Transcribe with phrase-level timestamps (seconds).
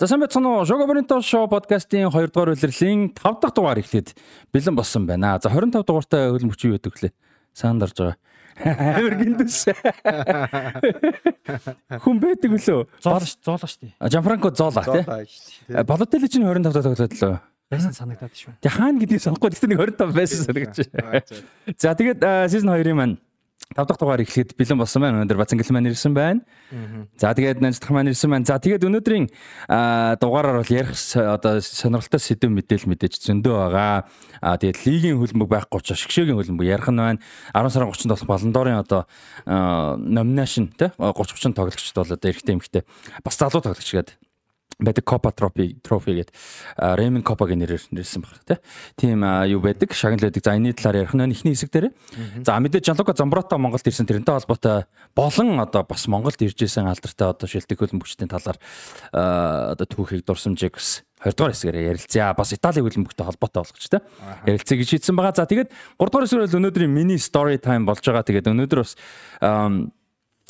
[0.00, 0.64] За сайн байцгаана уу?
[0.64, 4.16] Шого Боринто шоу подкастын 2 дугаар улирлын 5 дахь дугаар эхлээд
[4.48, 5.36] бэлэн болсон байна.
[5.42, 7.12] За 25 дугаартай хөлбөмбөч юу гэдэг лээ.
[7.52, 8.16] Саанд орж байгаа.
[8.96, 9.68] Амар гиндэс.
[12.00, 12.88] Хүн байдаг үлээ.
[12.96, 13.92] Зоолоо ш, зоолоо штий.
[14.00, 15.04] Жанфранко зоола тий.
[15.84, 17.36] Балотели чинь 25 дахь тоглоод лөө.
[17.68, 18.56] Байсан санагдаад шүү.
[18.64, 19.52] Тэг хаана гэдгийг санахгүй.
[19.52, 21.20] Тэгтээ нэг 25 байсан санагдаж байна.
[21.76, 23.20] За тэгээд season 2-ын маань
[23.70, 25.22] 5 дахь дугаар эхлэхэд бэлэн болсон байна.
[25.22, 26.42] Өнөөдөр Бацангил маань ирсэн байна.
[27.14, 28.42] За тэгээд Нанцдах маань ирсэн байна.
[28.42, 29.30] За тэгээд өнөөдрийн
[30.18, 34.10] дугаараар бол ярих одоо сонирхолтой сэдв мэдээл мэдээж зөндөө байгаа.
[34.42, 37.22] А тэгээд лигийн хөлбөмбөг байхгүй учраас шгшээгийн хөлбөмбөг ярих нь байна.
[37.54, 39.06] 10 сарын 30-нд болох Балан дорын одоо
[39.46, 42.82] номинашн тий 30 30 тоглогчд бол одоо эрэгтэй эмэгтэй
[43.22, 44.18] бас залуу тоглогч гэдэг
[44.80, 46.34] байдаг Copa Trophy Trophy гэдэг
[46.76, 48.60] Raymond Copa-гийн нэрээр нэрсэн баг
[48.96, 50.42] тийм юу байдаг шагнал байдаг.
[50.44, 51.92] За энэний талаар ярих нь эхний хэсэг дээр.
[52.44, 57.28] За мэдээж Жанлука Замброто Монголд ирсэн тэрнтэй холбоотой болон одоо бас Монголд ирж исэн алдартай
[57.28, 58.58] одоо шилдэг хөлбөмбөгчдийн талаар
[59.12, 62.32] одоо түүхийг дурсамжийг бас 2 дугаар хэсгээр ярилцъя.
[62.32, 64.00] Бас Италийн хөлбөмбөгтэй холбоотой болгоч тэ.
[64.48, 65.36] Ярилцъя гэж шийдсэн байгаа.
[65.36, 65.68] За тэгээд
[66.00, 68.24] 3 дугаар хэсгээр өнөөдрийн мини story time болж байгаа.
[68.24, 68.96] Тэгээд өнөөдөр бас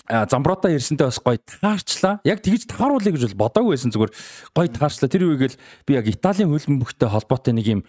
[0.08, 2.20] замброта ирсэнтэй бас гоё таарчлаа.
[2.24, 4.12] Яг тэгж тааруулъя гэж бол бодоагүй байсан зүгээр
[4.56, 5.10] гоё таарчлаа.
[5.10, 7.80] Тэр үеийг л би яг Италийн хөлбөмбөгтэй холбоотой нэг юм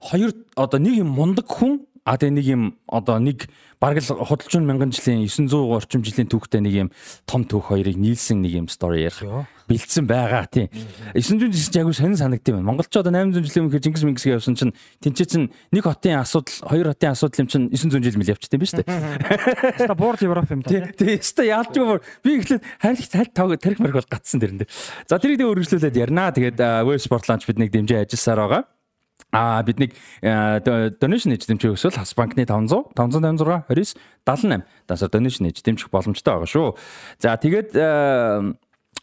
[0.00, 3.50] хоёр одоо нэг юм мундаг хүн А тэгээ нэг юм одоо нэг
[3.82, 6.88] бараг л худалчуун мянган жилийн 900 орчим жилийн түүхтэй нэг юм
[7.26, 9.18] том түүх хоёрыг нийлсэн нэг юм стори ярих
[9.66, 10.70] бэлдсэн байгаа тийм.
[11.18, 12.70] 900 жил чинь яг сонин санагдсан байна.
[12.70, 14.72] Монголч одоо 800 жилийн өмнө Чингис Мингисгээ явсан чинь
[15.02, 18.86] тэнцээ чинь нэг хотын асуудал, хоёр хотын асуудал юм чинь 900 жил мэл явчихсан шүү
[18.86, 19.82] дээ.
[19.82, 20.86] Ста борд Европ юм да.
[20.94, 21.18] Тийм.
[21.18, 24.70] Ста яалч юу би ихлээр хайрлагч цаль таг тарих мэрх бол гацсан дэрэн дээр.
[25.10, 26.30] За тэрийг дэ өргөжлүүлээд ярина.
[26.30, 28.62] Тэгээд Web Sport Launch бид нэг дэмжиж ажилласаар байгаа.
[29.32, 29.92] А биднийг
[30.22, 36.38] donation хийж дэмжих өсвөл Хас банкны 500 556 29 78 дасар donation хийж дэмжих боломжтой
[36.38, 36.76] байгаа шүү.
[37.18, 37.74] За тэгээд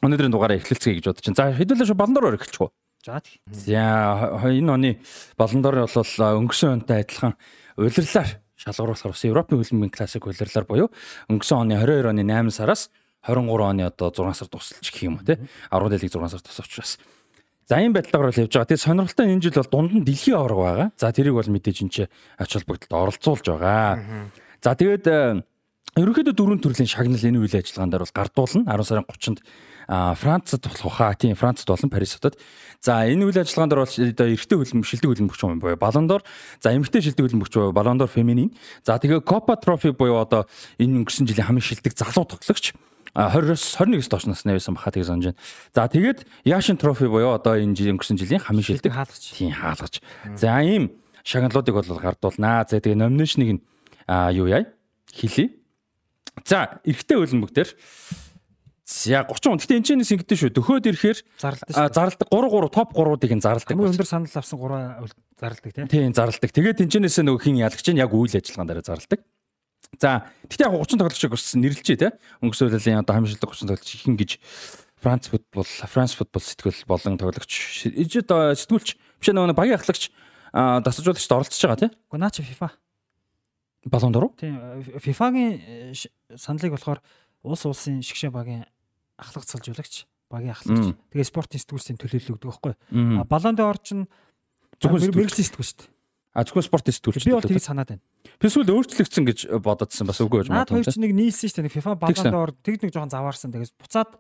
[0.04, 1.38] өнөөдрийн дугаараа эхлэлцгээе гэж бодож байна.
[1.38, 2.00] За хэдүүлээ шүү
[2.40, 2.72] эхэлчих үү?
[3.52, 4.92] За энэ оны
[5.36, 7.36] балан дор бол өнгөрсөн онтой адилхан
[7.76, 10.88] улирлаар шалгаруулахаар бас Европын хөлбөмбөгийн классик улирлаар буюу
[11.28, 12.88] өнгөрсөн оны 22 оны 8 сараас
[13.28, 15.36] 23 оны одоо 6 сар тусалж гэх юм уу тий.
[15.72, 16.92] 10 дэлхийг 6 сар тусавч бас
[17.70, 18.68] За ийм байдлаар бол явж байгаа.
[18.68, 20.88] Тэгээ сонирхолтой энэ жил бол дунд нь дэлхийн аварга байгаа.
[21.00, 21.98] За тэрийг бол мэдээж энэ ч
[22.36, 24.32] ач холбогдолд оролцуулж байгаа.
[24.60, 25.44] За тэгээд э,
[25.96, 29.40] ерөнхийдөө дөрвөн төрлийн шагнал энэ үйл ажиллагаан дээр бол гардуулна 10 сарын 30-нд
[29.88, 32.40] Францад болох хаа тийм Францад болон Парис хотод.
[32.80, 36.22] За энэ үйл ажиллагаан дээр бол одоо эрэгтэй хөлбөмбөг шилдэг хөлбөмбөгч юм буюу d'Or,
[36.64, 38.56] за эмэгтэй шилдэг хөлбөмбөгч буюу d'Or Feminin.
[38.84, 40.48] За тэгээ Copa Trophy буюу одоо
[40.80, 42.74] энэ өнгөрсөн жилийн хамгийн шилдэг залуу тоглогч
[43.14, 45.40] 20-оос 21-с доош насны байсан баха тийг санаж байна.
[45.74, 49.38] За тэгээд Яшин трофи буюу одоо энэ жил өнгөрсөн жилийн хамгийн шилдэг хаалгач.
[49.38, 50.02] Тийм хаалгач.
[50.34, 52.66] За ийм шагналуудыг бол гардуулнаа.
[52.66, 53.62] За тэгээд номинашныг нь
[54.34, 54.66] юу яа?
[55.14, 55.62] Хилий.
[56.42, 57.70] За эрэгтэй хөлбөмбөг дээр
[58.84, 59.58] За 30 он.
[59.58, 60.52] Гэтэ энэ ч ингэдэж шүү.
[60.60, 61.72] Дөхөөд ирэхээр зарладаг.
[61.72, 63.70] Зарладаг 3 3 топ 3-ыг нь зарладаг.
[63.72, 65.08] Хамгийн өндөр санал авсан 3
[65.40, 65.88] зарладаг тийм.
[65.88, 66.52] Тийм зарладаг.
[66.52, 69.24] Тэгээд тэнцэнээс нөгөө хин ялагч нь яг үйл ажиллагаан дээр зарладаг.
[70.00, 72.10] За тэгтээ яг 30 тоглогчийг бас нэрлэлчээ те.
[72.42, 74.32] Өнгөрсөн үеийн одоо хамшилдаг 30 тоглогч ихэн гэж
[75.04, 80.10] Франц футбол, Франц футбол сэтгүүл болон тоглогч ижид сэтгүүлч биш нөгөө багийн ахлагч
[80.54, 82.72] дасажуулагчд оролцож байгаа наа чи FIFA.
[83.84, 84.32] Балон дөрөв?
[84.40, 84.56] Тийм.
[84.96, 87.04] FIFA-гийн э, саналыг болохоор
[87.44, 88.64] улс улсын шгшээ багийн
[89.20, 90.96] ахлах цалжуулагч, багийн ахлагч.
[91.12, 92.74] Тэгээ спортын сэтгүүлсийн төлөөлөл өгдөг байхгүй.
[93.28, 94.08] Балон дор чинь
[94.80, 95.93] зөвхөн мэрэгжлийн сэтгүүл шүү дээ.
[96.34, 97.30] А зөвхөн спортын сэтгүүлч.
[97.30, 98.04] Би бол тийг санаад байна.
[98.42, 100.66] Эсвэл өөрчлөгдсөн гэж бододсон бас үгүй гэж байна.
[100.66, 101.76] Наад хоёр ч нэг нийлсэн шүү дээ.
[101.78, 103.54] FIFA баландор тэг нэг жоохон заваарсан.
[103.54, 104.18] Тэгээс буцаад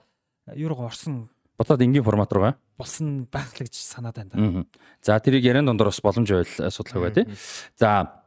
[0.53, 1.33] юуруу орсон.
[1.57, 4.65] Буцаад энгийн формат руугаа болсон байх л гэж санаад байна.
[5.01, 7.29] За тэрийг яриан дондор бас боломж байл судлах бай тээ.
[7.77, 8.21] За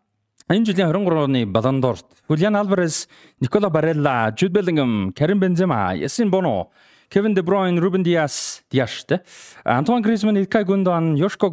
[0.49, 1.99] энэ жилийн 23 оны баландор
[2.29, 3.07] Julian Alvarez,
[3.41, 6.71] Nicola Barella, Jude Bellingham, Karim Benzema, Yasin Bono
[7.09, 9.23] Kevin De Bruyne, Ruben Dias, Dias тэ.
[9.65, 11.51] Антуан Гризман, Илкай Гундоан, Йошко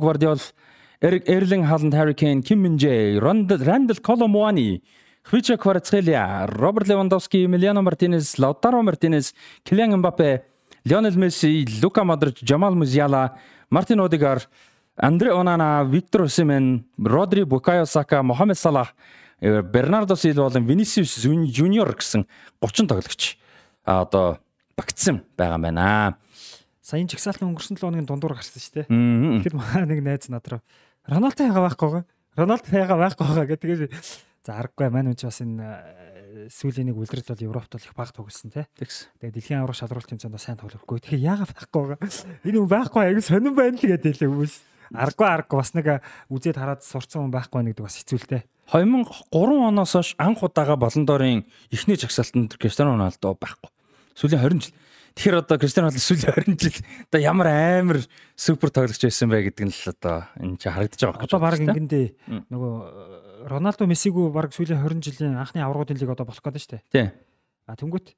[1.03, 4.81] Гвардиол Эрлин Халанд Kane, Kim Min-jae, Randall Colomwani,
[5.23, 9.35] Хвича Кварцхелия, Роберт Левандовски, Эмилиано Мартинес, Лаутаро Мартинес,
[9.65, 10.45] Килиан Мбаппе,
[10.85, 13.37] Лионел Месси, Лука Модрич, Жамал Музиала,
[13.69, 14.47] Мартин Одегар,
[14.95, 18.95] Андре Онана, Виктор Осимен, Родри Букайо Сака, Мохамед Салах,
[19.41, 22.25] Бернардо Силва болон Винисиус Жуниор гэсэн
[22.61, 23.37] 30 тоглогч
[23.83, 24.39] одоо
[24.77, 26.15] багтсан байгаа байна.
[26.81, 28.87] Саяын чагсаалтын өнгөрсөн 7 хоногийн дундуур гарсан шүү дээ.
[28.87, 30.59] Тэгэхээр манай нэг найз над руу
[31.07, 32.03] Роналдо яга байхгүй.
[32.37, 33.59] Роналдо яга байхгүй гэдэг.
[33.59, 33.93] Тэгээд
[34.43, 37.95] за аргагүй маань үн чи бас энэ э, сүүлийн нэг үлрэл бол Европт бол их
[37.95, 38.63] баг тоглосон тий.
[38.79, 41.03] Тэгээд дэлхийн аврах шалралтын цаанд сайн тоглохгүй.
[41.03, 41.99] Тэгэхээр яга байхгүй.
[42.47, 44.55] Энэ хүн байхгүй аягүй сонирн байна л гэдэг хэлээ хүмүүс.
[44.95, 45.87] Аргагүй аргагүй бас нэг
[46.31, 48.47] үзээд хараад сурцсан хүн байхгүй нэг бас хэцүүлтэй.
[48.71, 53.67] 2003 оноос хойш анх удаага болон дорын эхний жагсаалтанд Криштиано Роналдо байхгүй.
[54.15, 54.75] Сүүлийн 20 жил
[55.13, 56.77] Тэгэхээр одоо Кристиано Роналдо сүүлийн 20 жил
[57.09, 57.99] одоо ямар амар
[58.33, 61.25] супер тоглогч байсан бэ гэдэг нь л одоо энэ чи харагдаж байгаа.
[61.29, 62.05] Одоо баг ингэндээ
[62.49, 62.73] нөгөө
[63.45, 66.83] Роналдо Мессигүү баг сүүлийн 20 жилийн анхны аврагуудын лиг одоо болох гэдэг нь шүү дээ.
[66.89, 67.07] Тий.
[67.69, 68.17] А тэнгүүт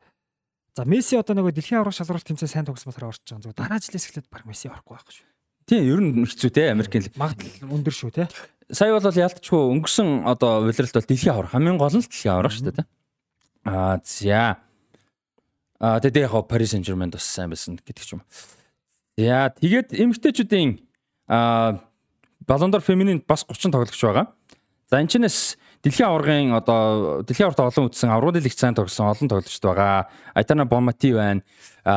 [0.76, 3.48] За Месси одоо нөгөө дэлхийн аврах шалралт тэмцээн сайн тогсон болохоор орж байгаа.
[3.48, 5.28] Зүгээр дараа жилээс эхлээд баг Месси орохгүй байхгүй шүү.
[5.72, 7.16] Тийм, ер нь хэцүү те Америкийн лиг.
[7.16, 8.28] Магадлал өндөр шүү те.
[8.68, 12.76] Сая бол ялтчгүй өнгөрсөн одоо удиралт бол дэлхийн аврах хамгийн гол нь дэлхийн аврах шүү
[12.76, 12.88] дээ.
[13.72, 14.60] Аа за.
[15.80, 18.22] Аа тэгээд яг Paris Saint-Germain бас сайн байсан гэдэг ч юм.
[19.20, 20.80] За тэгээд эмэгтэйчүүдийн
[21.28, 21.84] аа
[22.46, 24.32] Ballon d'Or Feminin бас 30 тоглогч байгаа.
[24.88, 29.62] За энэ чинээс Дэлхийн аваргын одоо дэлхийн аварт олон үтсэн аврагын цаан тогсон олон тоглогчд
[29.62, 30.10] байгаа.
[30.34, 31.46] Айтана Бомати байна.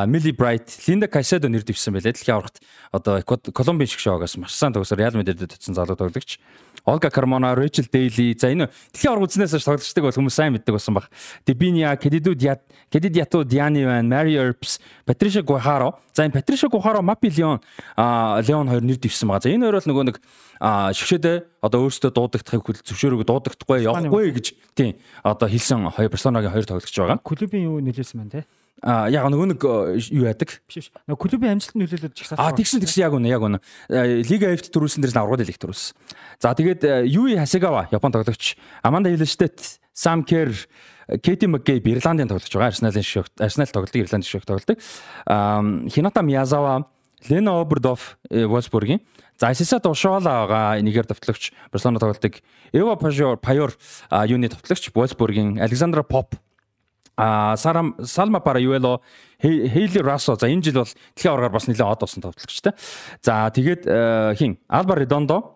[0.05, 2.13] Мили Брайт, Линда Кайседо нэр дэвсэн байлээ.
[2.13, 2.61] Дэлхийн аварт
[2.93, 6.37] одоо Колумбийн шиг шоогоос маш сайн тогсоор Реал Мадридд төцсөн залуу тоглогч.
[6.85, 8.37] Олга Кармона, Рэчел Дейли.
[8.37, 11.09] За энэ дэлхийн аварга үзнээс тоглогчдаг бол хүмүүс сайн мэддэг болсон баг.
[11.49, 12.61] Дебиния, Кедиду Диат,
[12.93, 15.97] Кедидиато Диани байна, Мари Ерпс, Патриша Гухаро.
[16.13, 17.59] За энэ Патриша Гухаро, Мапи Леон,
[17.97, 19.41] Леон хоёр нэр дэвсэн байгаа.
[19.41, 20.21] За энэ хоёр бол нөгөө нэг
[20.59, 26.51] а шгшэдэ одоо өөрсдөө дуудагдахыг хүл зөвшөөрөөг дуудагдахгүй явахгүй гэж тийм одоо хэлсэн хоёр персонагийн
[26.51, 27.23] хоёр тоглогч байгаа.
[27.23, 28.47] Клубын юу нөлөөсөн байна те?
[28.83, 29.63] А яг нөгөө нэг
[30.11, 30.55] юу яадаг?
[30.67, 30.87] Биш биш.
[31.07, 32.39] Нөгөө клубын амжилт нөлөөлөд чагсаалт.
[32.39, 33.59] А тэгсэн тэгсэн яг үнэ яг үнэ.
[34.23, 35.95] Лига F-т төрүүлсэн дээрс аврагд элек төрүүлсэн.
[36.39, 40.55] За тэгээд Юи Хасагава Япон тоглогч, Аманда Хилштет, Сам Кер,
[41.11, 42.71] Кэти Макгей Ирландын тоглогч байгаа.
[42.71, 44.79] Арсеналын шок, Арсенал тоглолдог, Ирландын шок тоглолдог.
[45.27, 45.59] А
[45.91, 46.87] Хината Миязава,
[47.27, 49.01] Лена Обердоф Wolfsburg-ийн
[49.39, 52.43] За Сиса Душоола байгаа нэгээр давтлагч Барселона тоглолтыг
[52.73, 53.71] Эва Пажор Паяор
[54.11, 56.35] юуны давтлагч Wolfsburg-ийн Александра Поп.
[57.15, 58.99] А Сарам Салма Параюэло
[59.41, 62.73] Хейли Расо за энэ жил бол дэлхийн аваргаар бас нэлээд од болсон тоглогчтой.
[63.23, 64.59] За тэгээд э, хин?
[64.67, 65.55] Алба Редондо.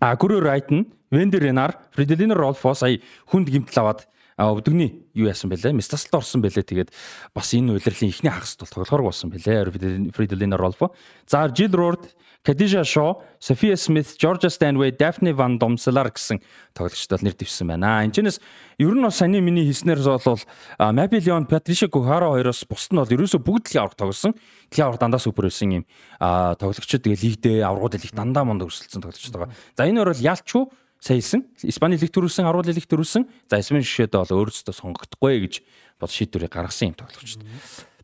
[0.00, 4.08] А Гүрү Райтн Вендер Ренар Фределино Ролфо сая хүнд гимтэл аваад
[4.38, 6.90] өвдөгний юу яасан бэлээ Мистаслт орсон бэлээ тэгээд
[7.34, 9.70] бас энэ удирлын ихний хагас бол тоглохоор болсон бэлээ
[10.10, 10.94] Фределино Ролфо
[11.26, 12.14] за Жил Рорд
[12.44, 16.42] Кадижа Шо, София Смит, Жоржа Станвей, Дафни Ван Домселар гэсэн
[16.74, 18.04] тоглогчдод нэр дэвсэн байна.
[18.04, 18.38] Энэчнээс
[18.76, 20.40] ер нь саний миний хийснээр бол
[20.78, 24.36] Маби Леон, Патриша Кухаро хоёроос бусд нь бол ерөөсө бүгд л авраг тоглосон.
[24.68, 25.84] Дэлхийн авраг дандаа супер байсан юм
[26.20, 29.56] тоглогчд тэгээ лигдээ аврагууд лиг дандаа монд өрсөлдсөн тоглогчд байгаа.
[29.72, 30.68] За энэ хоёр бол
[31.04, 31.44] ялчгүй саялсан.
[31.62, 33.28] Испани лиг төрүүлсэн, аврал лиг төрүүлсэн.
[33.50, 35.60] За Испани шишээд бол өөрөөсөө сонгогдохгүй гэж
[36.00, 37.44] бод шийдвэрийг гаргасан юм тоглогчд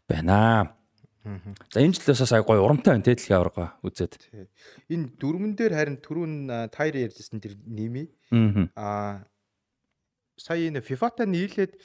[0.08, 0.76] байна.
[1.73, 4.20] За энэ жилээс сая гоё урамтай байна те дэлхийн аварга үзээд.
[4.93, 8.08] Энэ дөрмөн дээр харин түрүүн тайр ярьжсэн тэр ними.
[8.76, 9.25] Аа
[10.37, 11.76] сая энэ FIFA-та нийлээд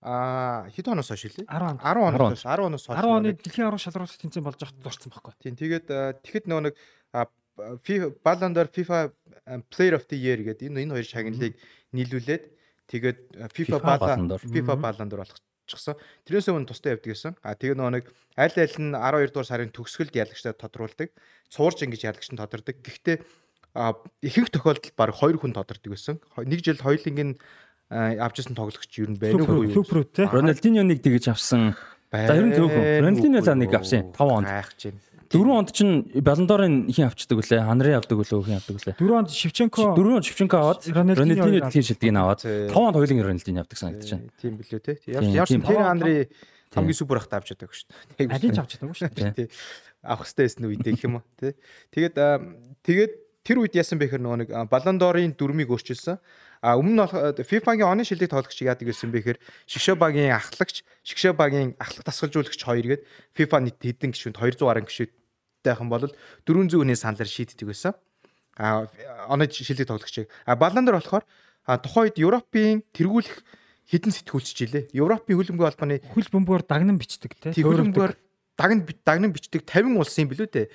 [0.00, 3.84] а хэд хоноос хойш лээ 10 10 хоноос 10 хоноос хойш 10 оны дэлхийн аврах
[3.84, 5.36] шалралт тэнцэн болж захад зурцсан байхгүй.
[5.44, 5.86] Тийм тэгээд
[6.24, 6.74] тэгэхэд нөгөө нэг
[8.24, 9.12] Ballon d'Or FIFA
[9.70, 11.54] Player of the Year гэдэг энэ энэ хоёр шагналыг
[11.94, 12.44] нийлүүлээд
[12.90, 13.18] тэгээд
[13.54, 15.38] FIFA Ballon d'Or FIFA Ballon d'Or болох
[15.70, 15.96] болчихсон.
[16.26, 17.34] Тэрнээс өмнө тустай явдаг гэсэн.
[17.42, 21.08] А тэгээ нөгөө нэг аль аль нь 12 дугаар сарын төгсгөлд ялагчтай тодруулдаг.
[21.50, 22.76] Цуурж ингэж ялагч нь тодордог.
[22.82, 23.22] Гэхдээ
[24.26, 26.18] ихэнх тохиолдолд баг 2 хүн тодордог гэсэн.
[26.42, 27.38] Нэг жил хоёулынгийн
[27.90, 29.74] авчсан тоглогч юу байна вэ?
[29.74, 30.26] Супер те.
[30.26, 31.78] Рональдиньо нэг тэгэж авсан.
[32.10, 34.46] За ер нь зөвхөн Рональдиньо л нэг авсан 5 онд.
[34.50, 34.98] Хайх чинь.
[35.30, 37.62] Дөрөв онд чинь Баландорын хин авчдаг үлээ.
[37.62, 38.94] Ханрын авдаг үлээ, хин авдаг үлээ.
[38.98, 43.62] Дөрөв онд Шевченко дөрөв онд Шевченко аваад Рональдиньо дэлхийн шилдгийг аваад 5 онд хоёулын Рональдиньо
[43.62, 44.34] авдаг санагдаж байна.
[44.42, 44.98] Тийм билүү те.
[45.06, 46.14] Явсан тэр Анри
[46.74, 47.86] хамгийн супер ахта авч чаддаг шүү
[48.18, 48.26] дээ.
[48.26, 49.48] Алин ч авч чаддаг шүү дээ.
[50.02, 51.54] Авах хэрэгтэй байсан үедээ гэх юм уу те.
[51.94, 52.18] Тэгээд
[52.82, 53.12] тэгээд
[53.46, 56.18] тэр үед яасан бэхэр нөгөө нэг Баландорын дөрмийг өөрчилсөн.
[56.60, 62.60] А өмнө нь FIFA-гийн оны шилдэг тоглогч яадаг гэсэн бэхээр Шигшобагийн ахлагч, Шигшобагийн ахлах тасгалжуулагч
[62.60, 65.10] хоёр гээд FIFA нийт хэдэн гишүүнд 200 гаруй гишүүд
[65.62, 66.08] тайхан бол
[66.46, 67.94] 400 хүний саналаар шийддэг байсан.
[68.56, 68.86] А
[69.28, 70.28] оны шилдэг тоглогчийг.
[70.44, 71.24] А Баландер болохоор
[71.66, 73.44] тухайн үед Европын тэргүүлэх
[73.90, 74.84] хідэн сэтгүүлч жилээ.
[74.94, 78.12] Европын хөлбөмбөгийн албаны хөл бөмбөөр дагнан бичдэг тийм хөлбөмбөөр
[78.58, 80.66] дагнан дагнан бичдэг 50 улсын билүү дээ.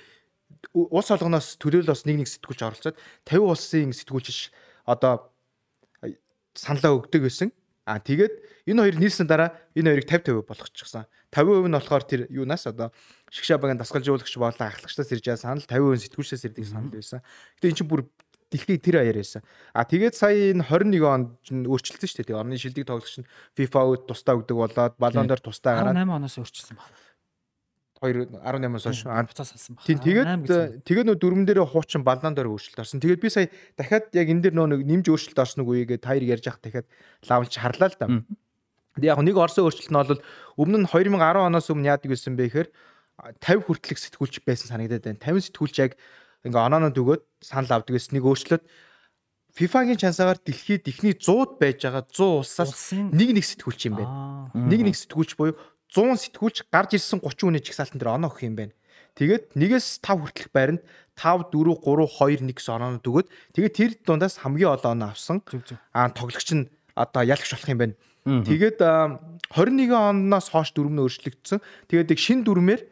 [0.74, 4.52] Улс олгоноос төлөөлөл бас нэг нэг сэтгүүлч оролцоод 50 улсын сэтгүүлч
[4.84, 5.32] одоо
[6.52, 7.52] саналаа өгдөг байсан.
[7.86, 11.06] А тэгээд энэ хоёр нийлсэн дараа энэ хоёрыг 50 50 болгочихсон.
[11.30, 12.90] 50% нь болохоор тэр юунаас одоо
[13.36, 17.20] шгшабагийн дасгалжуулагч болон ахлагчдаас ирж байгаа санал 50% сэтгүүлчдээс ирдэг санал байсан.
[17.60, 18.08] Гэтэ эн чинь бүр
[18.50, 19.44] дэлхий тэр аяар байсан.
[19.76, 22.28] А тэгээд сая энэ 21 онд өөрчлөлтсөн шүү дээ.
[22.32, 23.28] Тэгээ орны шилдэг тоглогч нь
[23.58, 26.94] FIFA-д тусдаа өгдөг болоод баллон дээр тусдаа гараад 18 оноос өөрчилсөн байна.
[28.00, 29.86] 2 18-аас хойш буцаас салсан байна.
[29.88, 33.00] Тийм тэгээд тэгээд нөө дөрмөн дээр хуучин баллан дээр өөрчлөлт орсон.
[33.00, 36.44] Тэгээд би сая дахиад яг энэ дээр нөө нэмж өөрчлөлт орсон уу гээгээд таяр ярьж
[36.44, 36.86] хах дахиад
[37.24, 38.06] лавлж харлаа л да.
[39.00, 40.20] Тэгээд яг нэг орсон өөрчлөлт нь бол
[40.60, 42.68] өмнө нь 2010 оноос өмнө яадаг байсан бэ гэхээр
[43.16, 45.20] 50 хүртэлх сэтгүүлч байсан санагдаад байна.
[45.20, 45.92] 50 сэтгүүлч яг
[46.44, 48.64] ингээ оноонод өгөөд санал авдаг гэсэн нэг өөрчлөлт
[49.56, 54.52] FIFA-гийн чансаагаар дэлхийд ихний 100-д байж байгаа 100 улсаас нэг нэг сэтгүүлч юм байна.
[54.52, 55.56] Нэг нэг сэтгүүлч буюу
[55.88, 58.76] 100 сэтгүүлч гарч ирсэн 30 хүний чигсалтан дээр оноо өгөх юм байна.
[59.16, 60.84] Тэгээд 1-ээс 5 хүртэлх байранд
[61.16, 65.40] 5 4 3 2 1 гэсэн оноонууд өгөөд тэгээд тэр дундаас хамгийн олон оноо авсан.
[65.96, 67.96] Аа тоглогч нь одоо ялагч болох юм байна.
[68.26, 68.76] Тэгээд
[69.56, 71.64] 21 оноос хойш дүрмнө өөрчлөгдсөн.
[71.88, 72.84] Тэгээд яг шин дүрмээр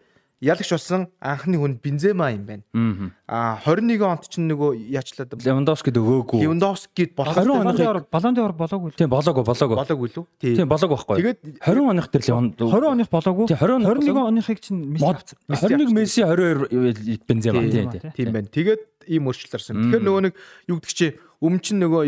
[0.44, 3.12] ялагч болсон анхны хүн Бензема юм байна.
[3.26, 6.44] Аа 21 онд чинь нөгөө яачлаад Левандовскид өгөөгүй.
[6.44, 8.04] Левандовскид болоогүй.
[8.12, 8.92] Балон дор болоогүй.
[8.98, 9.76] Тийм болоогүй болоогүй.
[9.80, 10.24] Болоогүй лүү?
[10.44, 11.16] Тийм болоогүй байхгүй.
[11.24, 13.46] Тэгээд 20 оных тэр Леванд 20 оных болоогүй.
[13.48, 15.38] 21 оныхыг чинь Месси авсан.
[15.48, 18.48] 21 Месси 22 Бензема тийм тийм байна.
[18.52, 19.80] Тэгээд ийм өөрчлөлт орсон.
[19.80, 20.34] Тэгэхээр нөгөө нэг
[20.68, 21.06] юу гэдэг чи
[21.44, 22.02] өмнө чинь нөгөө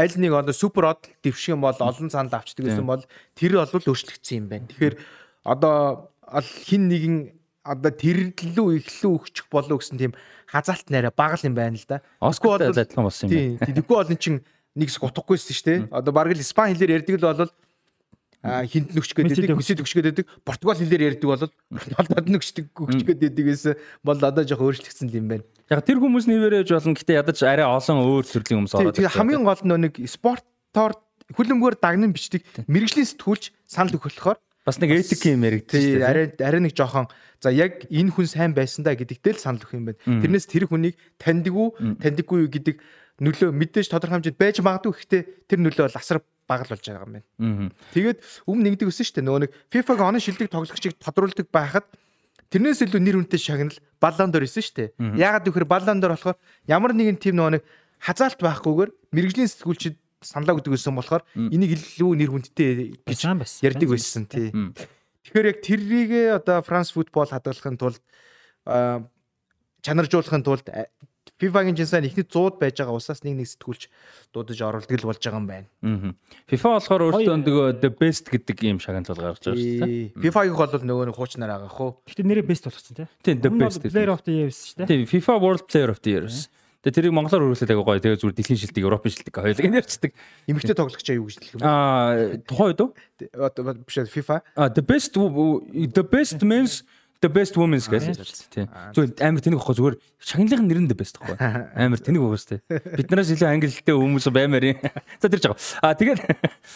[0.00, 3.04] аль нэг одоо супер од дэвших юм бол олон цаанд авчдаг гэсэн бол
[3.36, 4.68] тэр бол өөрчлөгдсөн юм байна.
[4.72, 4.94] Тэгэхээр
[5.44, 6.08] одоо
[6.64, 7.16] хин нэгэн
[7.64, 10.12] одоо тэрлүү ихлүү өгчих болов гэсэн тийм
[10.46, 12.04] хазаалт нэрэ бага л юм байна л да.
[12.20, 13.64] Оскол адилхан болсон юм байна.
[13.64, 14.36] Тэгэхгүй бол эн чин
[14.76, 15.78] нэгс утгахгүйсэн шүү дээ.
[15.88, 17.52] Одоо бараг л Испани хэлээр ярьдаг л бол
[18.44, 23.64] хинт нөгч гэдэг, Месси төгч гэдэг, Португал хэлээр ярьдаг бол Роналдод нөгчдөг өгч гэдэгээс
[24.04, 25.44] бол одоо жоох өөрчлөгдсөн юм байна.
[25.72, 26.92] Яг тэр хүмүүс нэвэрэж болно.
[26.92, 29.00] Гэтэ ядаж арай олон өөр төрлийн хүмүүс ороод.
[29.00, 30.92] Тэгээ хамгийн гол нь нэг спортоор
[31.32, 36.00] хүлэмгээр дагнан бичдэг мэрэгжлийн сэтгүүлч санал өгөх болохоор бас нэг этик юм яригдчих.
[36.00, 37.08] Арай арай нэг жоохон
[37.40, 40.00] за яг энэ хүн сайн байсан да гэдэгтэй л санал өгөх юм байна.
[40.00, 42.76] Тэрнээс тэр хүнийг таньдгүй, таньдаггүй гэдэг
[43.20, 47.04] нөлөө мэдээж тодорхой хэмжээнд байж магадгүй гэхдээ тэр нөлөө бол асар бага л болж байгаа
[47.04, 47.28] юм байна.
[47.92, 48.18] Тэгээд
[48.48, 49.28] өмнө нэгдэг өсөн шүү дээ.
[49.28, 51.86] Нөгөө нэг FIFA-г оны шилдэг тоглогчийг тодруулдаг байхад
[52.48, 54.88] тэрнээс илүү нэр хүнтэй шагнал баллон дор исэн шүү дээ.
[55.20, 56.36] Яагаад гэвэл баллон дор болохоор
[56.68, 57.62] ямар нэгэн тим нөгөө нэг
[58.00, 63.20] хазаалт байхгүйгээр мэрэгжлийн сэтгүүлчид саналаа өгдөг гэсэн болохоор энийг илүү нэр хүндтэй гэж
[63.60, 64.50] ярьдаг байсан тий.
[65.28, 68.00] Тэгэхээр яг тэррийгээ одоо Франц футбол хадгалахын тулд
[69.84, 70.66] чанаржуулахын тулд
[71.40, 73.90] FIFA-гийн жинсаа ихний 100-д байж байгаа усаас нэг нэг сэтгүүлч
[74.30, 75.68] дуудаж оруулдаг л болж байгаа юм байна.
[76.46, 80.14] FIFA болохоор өөртөө нөгөө the best гэдэг ийм шагналыг гаргаж байгаа шүү дээ.
[80.14, 81.90] FIFA-ийг бол нөгөө нэг хуучнаар байгаа хөө.
[82.06, 83.08] Гэхдээ нэрээ best болгосон тий.
[83.26, 83.82] Тийм the best.
[83.82, 84.88] Player of the year шүү дээ.
[84.88, 86.28] Тийм FIFA World Player of the year.
[86.84, 88.02] Тэгээ тэрийг монголоор хөрвүүлээд аягүй гоё.
[88.04, 90.12] Тэгээ зүгээр дэлхийн шилдэг, Европын шилдэг хоёулыг нь ярьцдаг.
[90.44, 91.64] Эмэгтэй тоглогч аяа юу гэж хэлэх юм бэ?
[91.64, 92.90] Аа, тухайн үед үү?
[93.88, 94.36] Биш FIFA.
[94.52, 96.84] Аа, the best the best men's
[97.24, 98.20] The best women's гэж
[98.52, 98.68] тийм.
[98.92, 101.40] Зүгээр амар тэнэг байхгүй зүгээр шагналын нэр нь the best байхгүй.
[101.40, 102.60] Амар тэнэг шүү дээ.
[103.00, 104.78] Биднээс илүү англи хэлтэй хүмүүс баймаар юм.
[105.24, 105.56] За тэрж байгаа.
[105.80, 106.20] А тэгээд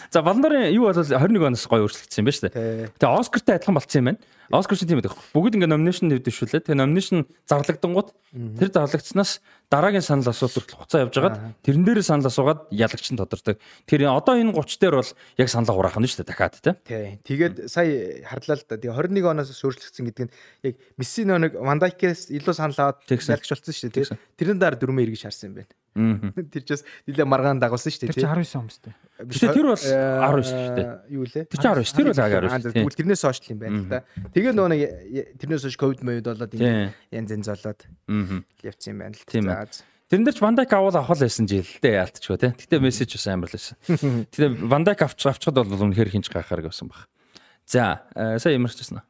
[0.08, 2.96] за Баландарын юу бол 21 оноос гоё өөрчлөгдсөн юм байна шүү дээ.
[2.96, 4.20] Тэгээ Оскартай адилхан болцсон юм байна.
[4.48, 5.12] Оскар чинь тийм байдаг.
[5.36, 6.64] Бүгд ингээ номинашн нэвдэвшүүлээ.
[6.64, 8.16] Тэгээ номинашн зарлагдангууд
[8.56, 13.20] тэр зарлагдсанаас дараагийн санал асуулт хүртэл хуцаа явж байгаад тэрэн дээр санал асуугаад ялагч нь
[13.20, 13.60] тодордог.
[13.84, 17.20] Тэр одоо энэ 30 дээр бол яг саналаа хураах нь шүү дээ дахиад тий.
[17.28, 18.80] Тэгээд сая харлаа л да.
[18.80, 23.74] Тэгээ 21 оноос өөрчлөгдсөн гэдэг нь яг Месси нэг Вандайкээс илүү санал аваад ялагч болсон
[23.74, 24.18] шүү дээ.
[24.38, 25.72] Тэрэн дараа дөрмөө эргэж харсан юм байна.
[26.52, 28.14] Тэр ч бас нэлээ маргаан дагуулсан шүү дээ.
[28.14, 28.92] Тэр чинь 19 өмстэй.
[29.18, 30.88] Гэтэ тэр бол 19 шүү дээ.
[31.10, 31.44] Юу лээ?
[31.50, 31.96] Тэр чинь 19.
[31.98, 32.74] Тэр бол аг 19.
[32.78, 34.00] Тэгвэл тэрнээс хойш юм байна л да.
[34.30, 34.82] Тэгээ нөгөө нэг
[35.42, 37.80] тэрнээс хойш ковид мовид болоод янз янз болоод
[38.62, 39.22] явцсан юм байна л.
[39.26, 39.82] За.
[40.08, 42.52] Тэрэн дээр ч Вандайк авал авах байсан жил дээ яалтчгүй тий.
[42.56, 43.76] Гэтэ мессеж бас амар л байсан.
[44.32, 47.10] Тэгээ Вандайк авч авчихад бол үнэхээр хинж гайхаар гэсэн баг.
[47.68, 49.06] За, сая ямарч байсан аа.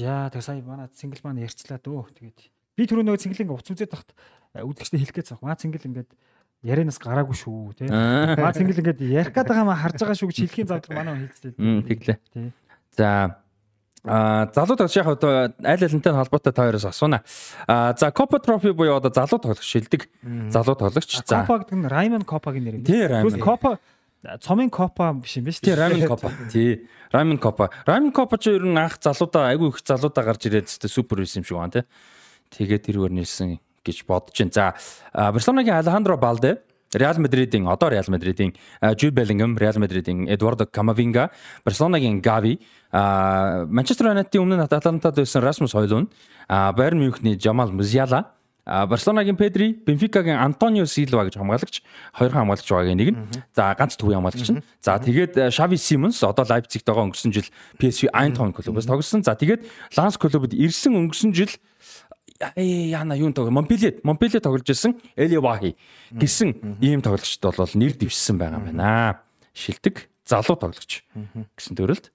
[0.00, 2.08] За, тэг сая манай цингл маань ярьчлаа дөө.
[2.16, 4.16] Тэгээд би түрүү нөгөө цингэлинг уц үзээд тахт
[4.56, 5.44] үзэгчтэй хэлэх байгаа.
[5.44, 6.10] Маа цингэл ингээд
[6.64, 7.88] ярианаас гараагүй шүү тий.
[7.92, 11.52] Маа цингэл ингээд ярих гээд байгаа маа харж байгаа шүү гэж хэлхийн зардал манай хэлцтэй.
[11.52, 12.18] Тэглээ.
[12.96, 13.36] За
[14.00, 17.20] А залуу тоглогч яг одоо аль алинтай холбоотой та хоёроос асууна.
[17.68, 20.08] А за Copa Trophy буюу одоо залуу тоглогч шилдэг
[20.48, 21.20] залуу тоглогч.
[21.28, 22.84] За Copa гэдэг нь Raymond Copa-гийн нэр юм.
[22.88, 23.28] Тий Raymond.
[24.20, 26.30] Цомын Copa биш юм биш тий Raymond Copa.
[26.52, 27.70] Тий Raymond Copa.
[27.86, 31.40] Raymond Copa ч ер нь анх залуудаа айгүй их залуудаа гарч ирээд тест супер байсан
[31.40, 31.84] юм шиг байна тий.
[32.52, 34.52] Тэгээд тэрүүр нэлсэн гэж бодож байна.
[34.52, 36.60] За Барселонагийн Алехандро Балде
[36.92, 38.52] Реал Мадридын одоо Реал Мадридын
[38.98, 41.30] Жюд Беллингем, Реал Мадридын Эдуардо Камавинга,
[41.64, 42.60] Барселонагийн Гави,
[42.92, 46.10] Манчестер Юнайтедийн өмнө Аталантад байсан Расмус Хойлун,
[46.48, 48.34] Байерн Мюнхний Жамал Музиала,
[48.70, 51.82] Барселонагийн Педри, Бенфикагийн Антонио Силва гэж хамгаалагч,
[52.14, 53.18] хоёр хамгаалагч байгаа нэг нь.
[53.50, 54.62] За ганц төвийн хамгаалагч нь.
[54.78, 57.50] За тэгээд Шави Симонс одоо Лайпцигт байгаа өнгөрсөн жил
[57.82, 59.26] PSV Eindhoven клубээс тоглосон.
[59.26, 59.66] За тэгээд
[59.98, 61.50] Ланс клубод ирсэн өнгөрсөн жил
[62.54, 65.76] яана юун тоглоо Монпелиэд Монпелиэ тоглож ирсэн Эли Вахи
[66.14, 69.20] гэсэн ийм тоглогчд бол нэр дэвшсэн байгаа юм байна.
[69.52, 71.02] Шилдэг залуу тоглогч
[71.58, 72.14] гэсэн төрөлд.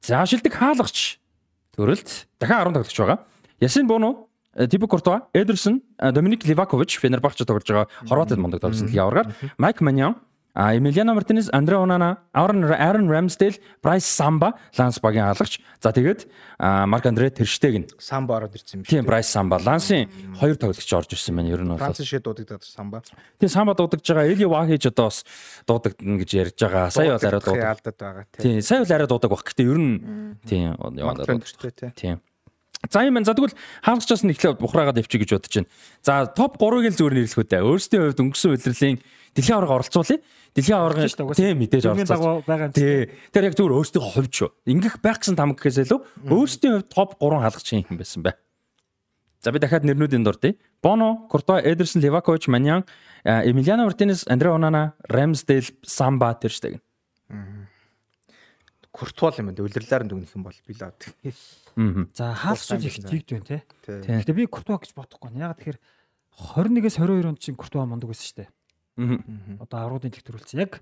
[0.00, 1.20] За шилдэг хаалгач
[1.76, 2.08] төрөлд
[2.40, 3.18] дахин 10 тоглогч байгаа.
[3.64, 4.28] Ясин Боно
[4.70, 10.14] Тибо Куртуа, Эдерсон, Доминик Ливакович Фенербахч тоглож байгаа Хорватид мундаг тоглосон дэлхийн аваргаар Майк Маньян,
[10.54, 15.58] А Эмилиано Мартинес, Андре Онана, Aaron Aaron Ramsdale, Bryce Samba, Ланс Багийн хаалгач.
[15.82, 16.28] За тэгээд
[16.60, 17.90] Марк Андре Терштеген.
[17.98, 19.58] Самба ороод ирсэн юм Тийм Bryce Samba.
[19.58, 20.06] Лансын
[20.38, 21.50] хоёр тоглогч орж ирсэн байна.
[21.50, 23.02] Ер нь бол Франц шиг дуудагдаад самба.
[23.40, 24.30] Тийм Samba дуудагдж байгаа.
[24.30, 25.26] Эли Вахиж одоо бас
[25.66, 26.90] дуудагдана гэж ярьж байгаа.
[26.94, 27.98] Сая бол арай дуудаг.
[27.98, 29.42] байгаа Тийм, сая бол арай дуудаг баг.
[29.42, 32.22] Гэтэ ер нь тийм яваад өндөртэй тийм.
[32.90, 33.24] За юм байна.
[33.24, 35.70] За тэгвэл хаалгачаас нь эхлээд бухраагаад явчих гэж бодож байна.
[36.02, 37.62] За топ 3-ыг л зүгээр нэрлэх үү дээ.
[37.64, 38.98] Өөрсдийн хувьд өнгөрсөн удирлын
[39.34, 40.18] дэлхийн аварга оролцуулъя.
[40.54, 41.98] Дэлхийн аваргын тийм мэдээж юм.
[42.74, 43.10] Тий.
[43.34, 44.50] Тэр яг зүгээр өөрсдийн хувьд шүү.
[44.70, 46.00] Ингэх байх гэсэн там гэхээс илүү
[46.30, 48.34] өөрсдийн хувьд топ 3 хаалгач юм байсан бай.
[49.44, 50.56] За би дахиад нэрнүүдийн дурдъя.
[50.80, 52.84] Боно, Куртуа, Эдерсон, Левакович, Маньян,
[53.24, 56.80] Эмилиано Мартинес, Андре Онана, Рамсдейл, Самба тэрштэг.
[58.94, 59.66] Куртуал юм байна.
[59.66, 61.10] Улирлаар нь дүгнэх юм бол би л авдаг.
[61.74, 62.06] Аа.
[62.14, 63.58] За хаалцууд их тийгд байна те.
[63.82, 64.22] Тийм.
[64.22, 65.34] Гэтэ би Куртуа гэж бодохгүй.
[65.34, 65.78] Яг тэгэхээр
[66.38, 68.50] 21-с 22 онд чинь Куртуа мундаг байсан шүү дээ.
[69.02, 69.58] Аа.
[69.66, 70.62] Одоо авруудын тэх төрүүлсэн.
[70.62, 70.78] Яг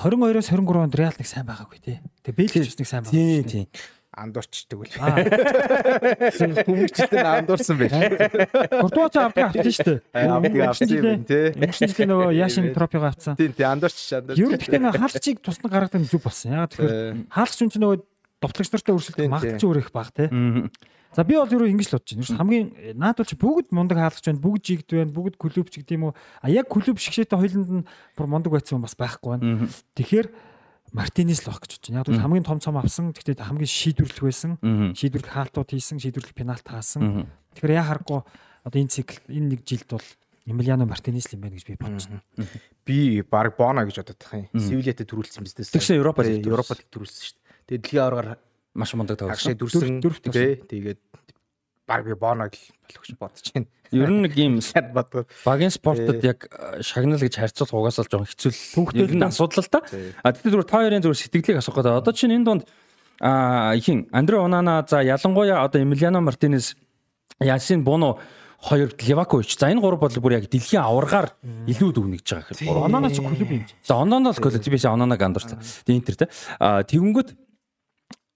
[0.00, 2.00] 22-оос 23 онд Реал нэг сайн байгаагүй тий.
[2.24, 3.52] Тэгээ Бэлгич бас нэг сайн Тийм байгаагүй.
[3.52, 3.66] тийм.
[3.68, 3.99] Андуурч
[4.66, 4.94] тэгвэл.
[4.98, 5.22] Аа,
[6.66, 7.94] Хүмүүжтэй андуурсан байж.
[8.74, 10.26] Куртуа ч авдаг авчихсан шүү дээ.
[10.26, 11.54] Авдаг авсан юм тий.
[11.54, 13.38] Жилийн нөгөө Яшин трофиг авцсан.
[13.38, 14.38] Тийм тийм андуурч андуурч.
[14.38, 16.50] Ер нь гэхдээ нөгөө хаалцыг тусна гаргадаг зүг болсон.
[16.58, 17.98] Яг тэгэхээр хаалц чинь нөгөө
[18.42, 19.58] довтлогч нартай өрсөлдөх тийм.
[19.62, 20.28] өөр их баг тий.
[21.10, 22.22] За би бол ерөө ингэж л бодож байна.
[22.22, 25.82] Ерөөс хамгийн наад бол чи бүгд мундаг хаалгач байна, бүгд жигд байна, бүгд клуб ч
[25.82, 26.12] гэдэм үү.
[26.14, 29.66] А яг клуб шигшээтэй хойлонд нь бүр мундаг байсан хүн бас байхгүй байна.
[29.98, 30.26] Тэгэхээр
[30.92, 32.00] Мартинес л баг гэж бодож байна.
[32.02, 33.12] Яг бол хамгийн том цом авсан.
[33.14, 34.58] Гэхдээ хамгийн шийдвэрлэх байсан.
[34.94, 37.02] Шийдвэрлэх хаалтууд хийсэн, шийдвэрлэх пенальт хаасан.
[37.02, 37.26] Аа.
[37.54, 38.20] Тэгэхээр яа харахгүй
[38.66, 40.08] одоо энэ цикл энэ нэг жилд бол
[40.50, 42.22] Эмилиано Мартинес л юм байна гэж би бодож байна.
[42.82, 44.48] Би баг Боно гэж бодоод тах юм.
[44.50, 45.70] Севилетэ төрүүлсэн бизнес.
[45.70, 46.82] Тэгсэн Европа лиг төрүүлсэн.
[46.90, 47.70] Шүү дээ.
[47.70, 48.38] Тэгээд дэлхийн аваргаар
[48.74, 50.00] Маш мундаг агшаа тоглосон.
[50.00, 50.56] дүрсэн тий.
[50.62, 51.00] Тэгээд
[51.86, 53.66] баг би Боног л болох гэж бодож байна.
[53.92, 55.26] Ер нь нэг юм Шат бодгоо.
[55.44, 59.66] багийн спортод яг э, шагнал гэж харьцуулах угаасаа л жоохон хэцүү л ер нь асуудал
[59.66, 59.82] л та.
[60.22, 61.98] А тэгтээ зүгээр та хоёрын зүгээр сэтгэлийг асуух гэдэг.
[61.98, 62.62] Одоо чинь энэ донд
[63.20, 66.76] а ихэн Андре Онана за ялангуяа одоо Эмилиано Мартинес
[67.40, 68.18] Ясин Боно
[68.62, 71.34] хоёр Левакович за энэ гурав бол бүр яг дэлхийн аваргаар
[71.66, 73.12] илүү дүгнэж байгаа хэрэг.
[73.12, 73.64] Ч клуб юм.
[73.82, 75.58] За л коллеж биш Ононог андуурсан.
[75.84, 76.26] Тэгээ интер те.
[76.60, 77.49] А тэгэнгүүт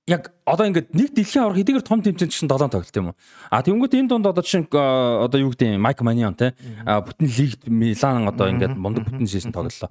[0.07, 3.17] яг одоо ингээд нэг дэлхийн аврах хэдийгээр том тэмцээнд чинь 7 тоглолт юм уу.
[3.49, 6.53] А тэгэнгүүт энэ донд одоо чинь одоо юу гэдэг Майк Манион те.
[6.85, 9.89] Бүтэн лигт Милан одоо ингээд мундаг бүтэн шийсэн тоглолоо.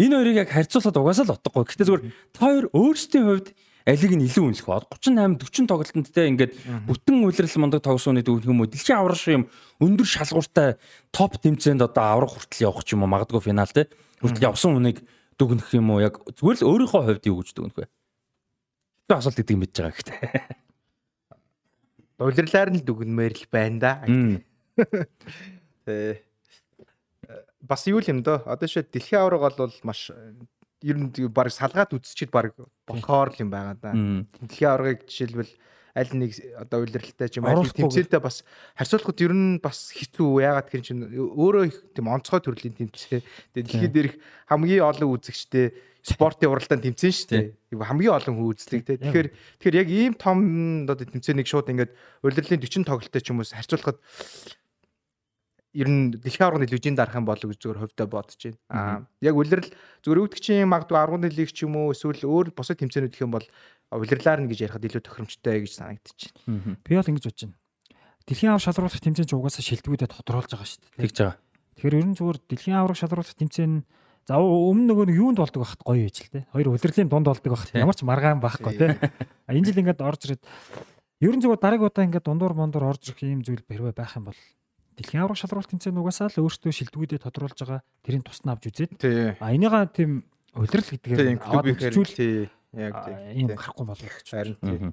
[0.00, 1.64] Энэ хоёрыг яг харьцуулахад угаасаа л утгагүй.
[1.68, 3.48] Гэтэ зүгээр та хоёр өөрсдийн хувьд
[3.84, 6.52] алиг нь илүү үнэлэх ба 38 40 тоглолтод те ингээд
[6.88, 9.44] бүтэн үйлрэл мундаг тогсооны дүүх юм уу дэлхийн аврах шиг юм
[9.80, 10.76] өндөр шалгууртай
[11.12, 13.88] топ тэмцээнд одоо аврах хүртэл явах ч юм уу магадгүй финал те
[14.20, 15.00] хүртэл явсан хүнийг
[15.40, 17.88] дүгнэх юм уу яг зүгээр л өөрийнхөө хувьд юу гэж дүгнэх вэ?
[19.10, 20.22] Хэвээ асуулт юм байж байгаа гэхдээ.
[22.22, 23.92] Улирлаар нь дүгнмээр л байна да.
[25.82, 26.22] Тий.
[27.58, 28.46] Бас юу л юм дөө.
[28.46, 32.54] Одоо шээ дэлхийн аварга бол маш ер нь баг салгаад үзчихэд баг
[32.86, 33.90] болохоор л юм байгаа да.
[34.46, 35.50] Дэлхийн аваргыг жишээлбэл
[35.90, 38.46] аль нэг одоо улирлалтай ч юм аль тэмцээлтэй бас
[38.78, 43.26] харьцуулахад ер нь бас хэцүү яагаад гэхээр чинь өөрөө их тийм онцгой төрлийн тэмцээ.
[43.58, 44.14] Тэгээ дэлхийд дээрх
[44.46, 47.46] хамгийн олон үзэгчтэй спортын уралдаанд тэмцэн шүү дээ.
[47.76, 48.96] Юу хамгийн олон хүн үздэг те.
[49.00, 49.28] Тэгэхээр
[49.60, 50.38] тэгэхээр яг ийм том
[50.88, 51.92] одоо тэмцээнийг шууд ингээд
[52.24, 54.00] улирлын 40 тоглолттой ч юм уус харьцуулахад
[55.72, 58.58] ер нь дэлхийн аварганы леженд дарах юм болов гэж зөвөр хөвдө бодож байна.
[58.74, 59.70] Аа яг улирал
[60.02, 63.46] зөвөр үүдгчийн магадгүй аргууны лиг ч юм уу эсвэл өөр бусад тэмцээнүүд гэх юм бол
[63.94, 66.34] улирлаар нь гэж ярихад илүү тохиромжтой гэж санагдчих.
[66.82, 67.58] Би бол ингэж бодож байна.
[68.26, 71.02] Дэлхийн аврах шалруулах тэмцээн ч угаасаа шилдэгүүдэд тодорхойлж байгаа шүү дээ.
[71.06, 71.38] Тэгж байгаа.
[71.78, 73.74] Тэгэхээр ер нь зүгээр дэлхийн аврах шалруулах тэмцээн
[74.30, 76.46] за өмнө нөгөө нэг юунд болдог байхад гоё байж л те.
[76.54, 78.94] Хоёр удирдлийн дунд болдог байхад ямар ч маргаан байхгүй те.
[79.46, 80.42] А энэ жил ингээд орж ирээд
[81.26, 84.30] ер нь зүгээр дараагийн удаа ингээд дундуур мондор орж ирэх юм зүйл хэрвээ байх юм
[84.30, 84.38] бол
[84.94, 89.02] дэлхийн аврах шалруулах тэмцээн угаасаа л өөртөө шилдэгүүдэд тодорхойлж байгаа тэрийг тусна авч үзээд
[89.42, 90.22] а энийга тийм
[90.54, 92.50] Тийм гэдгээр клубийн үзүүл.
[92.70, 93.42] Яг а, тий.
[93.42, 94.78] ийм гарахгүй болов гэж Харин тий.
[94.78, 94.90] Мгм.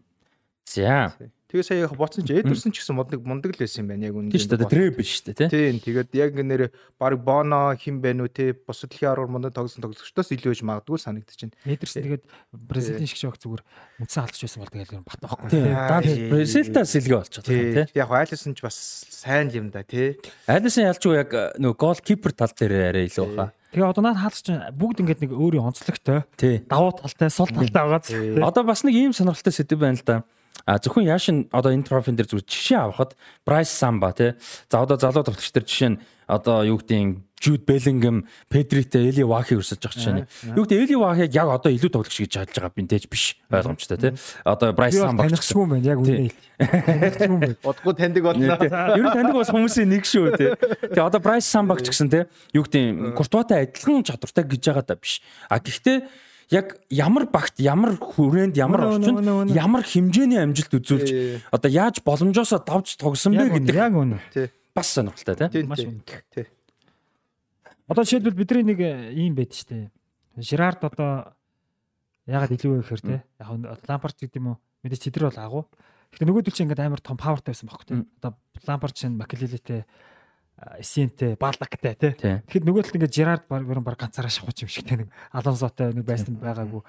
[0.66, 1.14] За.
[1.48, 4.16] Тэгээ сая яг боцсон ч эдэрсэн ч гэсэн мундаг мундаг л байсан юм байна яг
[4.20, 4.36] үнэ.
[4.36, 4.68] Тийм шүү дээ.
[4.68, 5.48] Трэп биш шүү дээ, тий.
[5.48, 6.62] Тийм тэгээд яг нэр
[7.00, 11.00] баг боно хим байна уу те бусад дэлхийн аргаар мундаг тогсон тоглогчдоос илүү гэж магадгүй
[11.00, 11.56] санагдаж байна.
[11.64, 13.64] Эдэрс тэгээд Бразилийн шиг шог зүгээр
[14.04, 15.48] үндсэн алдаж байсан бол тэгээд бат байхгүй.
[15.48, 15.64] Тий.
[15.72, 16.28] Аа, Даад тий.
[16.28, 17.64] Бразилтаас сэлгээ болчиход Тий.
[17.64, 17.96] байгаа, тий.
[17.96, 18.76] Яг айлсан ч бас
[19.08, 20.20] сайн юм да тий.
[20.52, 23.56] Айлсан ялч уу яг нөгөө гол кипер тал дээр арай илүү баха.
[23.72, 26.24] Тэгээ одоо наад хаалт чинь бүгд ингээд нэг өөрийн онцлогтой
[26.68, 28.36] давуу талтай сул талтай байгаа Тий.
[28.36, 28.44] зү.
[28.44, 30.24] Одоо бас нэг ийм сонирхолтой сэдв байна л да.
[30.66, 33.16] А зөвхөн яашин одоо энэ трофин дээр зүгээр жишээ авахад
[33.46, 34.34] Bryce Samba тий.
[34.72, 39.62] За одоо залуу тоглогч нар жишээ нь одоо юу гэдгийг Jude Bellingham, Pedriтэй Eli Wahig
[39.62, 40.26] өрсөж байгаа чинь.
[40.58, 44.12] Юу гэдэг Eli Wahig яг одоо илүү тоглогч гэж хааж байгаа бинтэж биш ойлгомжтой тий.
[44.42, 46.34] Одоо Bryce Samba танилцсан юм байна яг үнэ.
[46.58, 47.56] Танилцсан юм байна.
[47.62, 48.58] Бодгоо таньдаг бодлоо.
[48.98, 50.50] Ер нь таньдаг бас хүмүүсийн нэг шүү тий.
[50.58, 52.26] Тэгээ одоо Bryce Samba ч гэсэн тий.
[52.58, 55.22] Юу гэдэг Courtois-тай адилхан чадвартай гэж байгаа даа биш.
[55.46, 55.98] А гэхдээ
[56.50, 61.10] яг ямар багт ямар хүрээнд ямар орчинд ямар хэмжээний амжилт үзүүлж
[61.52, 64.20] одоо яаж боломжоосоо давж тогсон бэ гэдэг яг үнэ.
[64.72, 65.64] бас сонирхолтой тий.
[65.68, 66.04] Маш үнэ.
[66.32, 66.48] Тий.
[67.88, 68.80] Одоо жишээлбэл бидний нэг
[69.12, 69.92] ийм байд штэ.
[70.40, 71.36] Жирард одоо
[72.28, 73.48] ягаад илүү вэ гэхээр те яг
[73.88, 74.58] лампарт гэдэг юм уу
[74.88, 75.64] мэдээж тэдэр бол агуу.
[76.16, 77.96] Гэхдээ нөгөөдөл чинь ингээд амар том павертай байсан байхгүй те.
[78.24, 78.32] Одоо
[78.64, 79.84] лампарт чинь макелелетэй
[80.82, 82.14] эсентэй балактай те.
[82.18, 86.38] Тэгэхэд нөгөөдөл ингээд жирард баг баг ганцаараа шахууч юм шиг те нэг алонсотой нэг байсан
[86.42, 86.82] байгаагүй.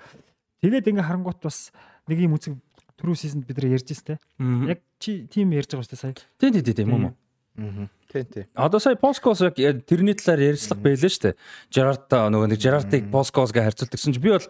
[0.65, 1.69] Тэгээд ингээд харангуут бас
[2.09, 2.57] нэг юм үзэг
[2.97, 4.17] түрүү сизонд бид нар ярьж те.
[4.41, 6.17] Яг чи тим ярьж байгаа шүү дээ сая.
[6.41, 7.15] Тийм тийм тийм юм уу.
[7.59, 7.89] Аа.
[8.09, 8.47] Тий, тий.
[8.55, 11.35] Одоо сая Поскос яг тэрний талаар ярьцлага байлаа шүү дээ.
[11.69, 14.49] Gerard нөгөө нэг Gerard-ыг Poskos гэж харьцуулдаг гэсэн чинь би бол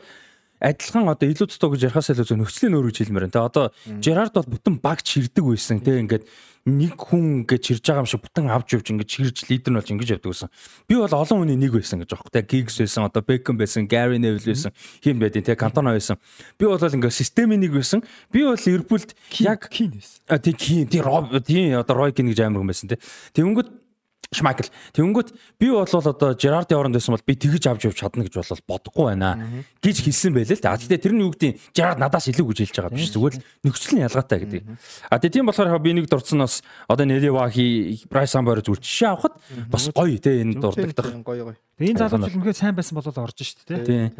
[0.59, 3.35] адилхан одоо илүү тотоо гэж ярихаас илүү зөв нөхцөлийн өөр гэж хэлмээр байна.
[3.35, 3.65] Тэ одоо
[4.03, 5.79] Gerard бол бүтэн баг чирдэг байсан.
[5.79, 6.25] Тэ ингээд
[6.69, 9.89] нэг хүн гэж чирж байгаа юм шиг бүтэн авч явж ингэж чирж лидер нь болж
[9.89, 10.51] ингэж явдаг байсан.
[10.85, 12.33] Би бол олон хүний нэг байсан гэж аахгүй.
[12.35, 16.21] Тэ Giggs байсан, одоо Beckham байсан, Gary Neville байсан, хин байдیں۔ Тэ Cantona байсан.
[16.59, 18.05] Би бол ингээд системийн нэг байсан.
[18.29, 20.21] Би бол Liverpool-д яг Кин байсан.
[20.29, 23.01] А тий Кин, тий Роб, тий одоо Roy Keane гэж амар хүн байсан тэ.
[23.33, 23.88] Тэнгүүд
[24.29, 24.69] Шмайкл.
[24.93, 28.61] Тэнгүүт би бол одоо Жерардын оронд байсан бол би тэгж авч явж чадна гэж бол
[28.77, 30.77] бодохгүй байна гэж хэлсэн байлээ л да.
[30.77, 33.97] Гэхдээ тэр нь юу гэдэг Жерард надаас илүү гэж хэлж байгаа биш зүгээр л нөхцөл
[33.97, 34.63] нь ялгаатай гэдэг.
[35.09, 39.41] А тийм болохоор би нэг дурдсан бас одоо Нели Вахи Брайс Самбор зүйл жишээ авахад
[39.73, 41.09] бас гоё те энэ дурддах.
[41.25, 41.57] Гоё гоё.
[41.81, 44.13] Тэгээ энэ залууч үнэхээр сайн байсан болол орж штэ те.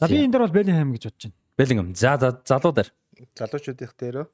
[0.00, 1.36] За би энэ дээр бол Беллинgham гэж бодож байна.
[1.60, 1.92] Беллингем.
[1.92, 2.88] За залуудаар.
[3.36, 4.24] Залуучуудын дээрөө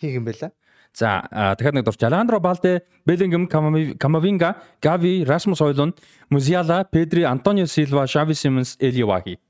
[0.00, 0.52] хийх юм байла.
[0.94, 1.26] За
[1.58, 5.94] дахиад нэг дурч Аландро Балде, Беллингем, Камавинга, Гави, Расмус Хойлун,
[6.30, 9.40] Музиала, Педри, Антонио Силва, Шави Симонс, Элиоваги.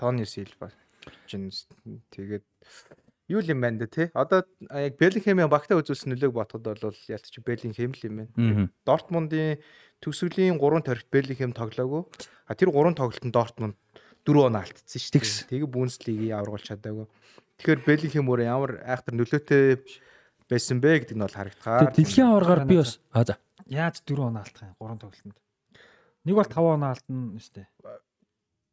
[0.00, 0.72] Тони Силва.
[1.28, 2.42] Тэгээд
[3.28, 4.10] юу юм байна дээ те.
[4.16, 8.72] Одоо яг Беллингемийн багтаа үзүүлсэн нөлөөг бодоход бол ялц чи Беллингем л юм байна.
[8.88, 9.60] Дортмундын
[10.00, 12.08] төгсгөлийн 3 тарихт Беллингем тоглоогүй.
[12.48, 13.76] А тэр 3 тоглолтод Дортмунд
[14.24, 15.52] 4 он алдсан шүү дээ.
[15.52, 17.06] Тэгээ Бундслигийг аврагуулж чадаагүй.
[17.60, 19.84] Тэгэхээр Беллингем өөрөө ямар айхтар нөлөөтэй
[20.50, 21.94] байсан бэ гэдэг нь бол харагдахаар.
[21.94, 23.38] Дэлхийн аваргаар би бас а за.
[23.70, 25.38] Яаж 4 он алдах юм 3 тоглолтод.
[26.26, 27.66] Нэг бол 5 он алдна өстэй.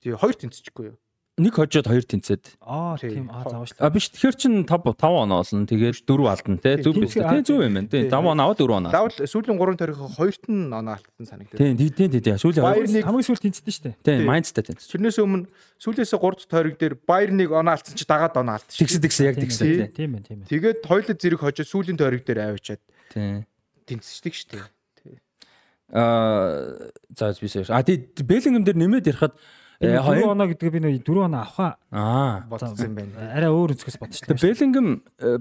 [0.02, 0.98] Тэгээ хоёр тэнцчихгүй юу?
[1.38, 2.58] Нэг хожоод хоёр тэнцээд.
[2.66, 3.70] Аа тийм аа заавал.
[3.78, 5.70] А биш тэгэхээр чин 5 5 оноо олно.
[5.70, 6.82] Тэгээд 4 алдна те.
[6.82, 7.14] Зүг биш.
[7.14, 7.86] Тийм зүг юм байна.
[7.86, 8.90] Тийм 5 оноо аваад 4 оноо.
[8.90, 11.62] Заавал сүүлийн 3 тарих хоёрт нь оноо алдсан санагдав.
[11.62, 12.42] Тийм тийм тийм тийм.
[12.42, 13.96] Сүүлийн Баярныг хамгийн сүүлд тэнцсэн шүү дээ.
[14.02, 14.90] Тийм Майнцтай тэнцсэн.
[14.98, 15.46] Тэрнээс өмнө
[15.78, 18.82] сүүлээсээ 3 тойрог дээр Баярныг оноо алдсан чи дагаад оноо алдсан.
[18.82, 19.94] Тэгсэн тэгсэн яг тэгсэн.
[19.94, 20.50] Тийм байна тийм байна.
[20.50, 22.82] Тэгээд хоёулаа зэрэг хожоод сүүлийн тойрог дээр авчиад
[23.14, 23.46] Тийм.
[23.86, 24.66] тэнцсдэг шүү дээ.
[25.94, 27.70] Аа за бисээ.
[27.70, 29.38] А тий Беллингем дээр нэмээд ярихад
[29.82, 33.14] 4 оноо гэдэг би нэг 4 оноо авахаа аа бодсон юм байна.
[33.36, 34.38] арай өөр үзэхээс бодчихлоо.
[34.42, 34.88] Беллингем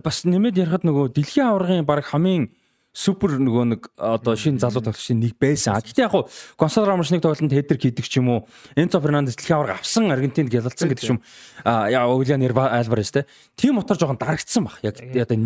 [0.05, 2.53] бас нэмээд ярихад нөгөө дэлхийн аваргын баг хамгийн
[2.97, 5.77] супер нөгөө нэг одоо шинэ залуу тоглогчийн нэг байсан.
[5.77, 6.25] Гэхдээ яг хуу
[6.57, 8.41] Гонсало Рамош нэг тоглолтод хедрик хийдэг ч юм уу.
[8.73, 11.21] Энцо Фернандес дэлхийн аварга авсан Аргентинд гялалцсан гэдэг юм.
[11.61, 13.27] А яа Уильян Альварес те.
[13.53, 14.81] Тим мотор жоохон дарагдсан баг.
[14.81, 15.37] Яг одоо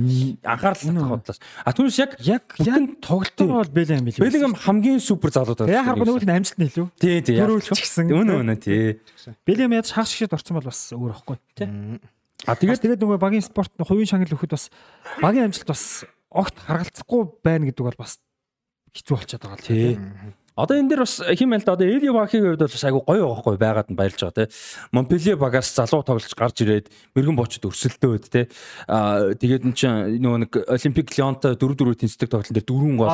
[0.47, 1.43] анхаарал бодлоос.
[1.67, 4.23] А түүнээс яг яг яг тоглолтоор бол Беллингем билээ.
[4.23, 5.75] Беллингем хамгийн супер залуу тоглогч.
[5.75, 6.87] Яг нөгөөх нь амжилт нь илүү.
[7.03, 7.35] Тий, тий.
[7.43, 8.15] Төрүүлч гисэн.
[8.15, 9.03] Үнэ үнэ тий.
[9.43, 11.67] Беллингем яаж хагас шигшэд орсон бол бас өөр аахгүй тий.
[12.47, 14.73] А Тэгээд тэгээд тэгээд нөгөө багийн спорт хувийн шагнал өгөхөд бас
[15.21, 18.19] багийн амжилт бас огт харгалцахгүй байна гэдэг бол бас
[18.95, 19.99] хэцүү болчиход байгаа л тий.
[20.61, 23.25] Одоо энэ дээр бас хим байл да одоо Эли Вахигийн хувьд бол бас айгу гоё
[23.33, 24.53] байхгүй байгаад нь баярлж байгаа те.
[24.93, 28.51] Монпелье багаас залуу тоглож гарч ирээд мэрэгэн бочод өрсөлдөөд те.
[28.91, 33.09] Аа тэгээд н чинь нөгөө нэг Олимпик Лионтой 4-4 тэнцдэг тоглолтын дээр дөрвөн гол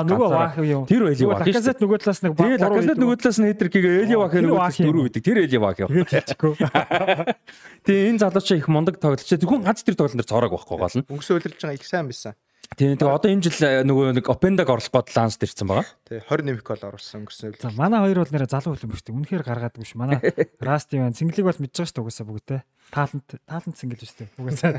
[0.65, 0.83] юу.
[0.91, 1.55] Тэр Эли Вахи.
[1.55, 4.81] Лаказет нөгөө талаас нэг Тэгээд Лаказет нөгөө талаас нь хедрик хийгээ Эли Вахи нөгөө талаас
[4.81, 5.23] дөрөв бидэг.
[5.23, 5.83] Тэр Эли Вахи.
[7.87, 9.23] Тэгээ энэ залууч их мундаг тоглож.
[9.23, 11.07] Зөвхөн ганц тэр тоглолтын дээр цороог байхгүй гол нь.
[11.07, 12.35] Өнгөрсөн удирдж байгаа их сайн байсан.
[12.75, 15.87] Тийм тэгээ одоо энэ жил нөгөө нэг Опендаг орлох гол ланс дэрсэн байгаа.
[16.03, 19.15] Тий 20 нэмэх гол оруулсан өнгөрсөн За манай хоёр бол нэрэ залуу хөлбөмбөгтэй.
[19.15, 19.95] Үнэхээр гаргаадаг биш.
[19.95, 20.19] Манай
[20.59, 21.15] Расти байна.
[21.15, 22.61] Цэнгэлийг бол мэдж байгаа шүү дээ угаасаа бүгдээ.
[22.87, 24.31] Таалант таалант цэнгэл биш үү?
[24.39, 24.79] Угаасаа.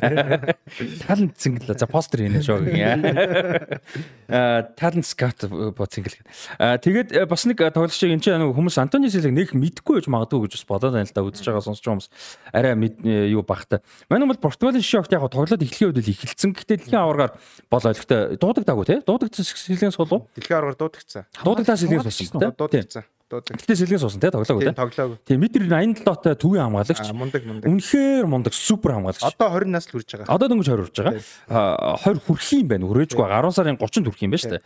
[1.04, 3.84] Талент цэнгэл за постэр хийнэ шоо гэх.
[4.32, 5.43] Аа талент скаут
[5.76, 6.15] бо цэнгэл.
[6.56, 10.47] Аа тэгээд бас нэг тоглогч энэ чинь нэг хүмүүс Антони Силэг нэг мэдгүй гэж магадгүй
[10.47, 12.10] гэж бас бодоод байна л да үзэж байгаа сонсож байгаа хүмүүс
[12.56, 13.84] арай юу багтаа.
[14.08, 16.56] Манай бол Португалийн шогт яг тоглоод эхлэхийн үед л эхэлсэн.
[16.56, 17.36] Гэхдээ дэлхийн аваргаар
[17.77, 18.95] бол ойлгохтой дуудагдаагүй те.
[19.05, 20.25] Дуудагдсан сэлгийн суулуу.
[20.33, 21.29] Дэлхийн аргаар дуудагцсан.
[21.45, 22.51] Дуудагдаа сэлгийн суусан те.
[22.57, 23.05] Дуудагцсан.
[23.27, 23.59] Дуудаг.
[23.59, 24.71] Гэхдээ сэлгийн суусан те тоглоогүй те.
[24.71, 25.19] Тоглоог.
[25.27, 27.11] Тийм метр 87 тоотой төвийн хамгаалагч.
[27.11, 27.67] Мундаг мундаг.
[27.67, 29.19] Үнэхээр мундаг супер хамгаалагч.
[29.19, 30.31] Одоо 20 нас л хүрж байгаа.
[30.31, 31.19] Одоо дөнгөж 20 урж байгаа.
[31.51, 32.87] А 20 хүрх юм байна.
[32.87, 34.63] Хүрээжгүй 10 сарын 30-нд хүрх юм байна шүү дээ.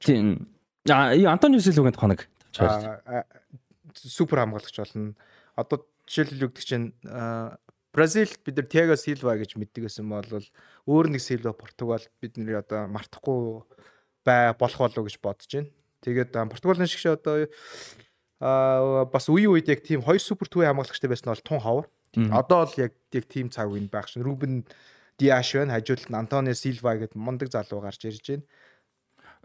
[0.00, 0.48] Тийм.
[0.88, 2.24] А Антонио Силвагийн тухайг
[3.92, 5.12] супер хамгаалагч болно.
[5.52, 6.96] Одоо жишээлбэл өгдөг чинь
[7.98, 10.22] Бразилд бид нар Тиаго Силва гэж мэддэг гэсэн бол
[10.86, 13.66] өөр нэг Силва Португал бид нэр одоо мартахгүй
[14.22, 15.74] бай болох болов гэж бодож байна.
[16.06, 17.50] Тэгээд Португалийн шиг одоо
[18.38, 21.86] аа бас үе үед яг тийм хоёр супер төвийн хамгаалагчтай байсан бол тун ховор.
[22.14, 24.22] Одоо л яг яг тийм цаг үеийн байх шин.
[24.22, 24.62] Рубен
[25.18, 25.74] Диаш байна.
[25.74, 28.46] Хажууд нь Антонио Силва гэдэг мундаг залуу гарч ирж байна.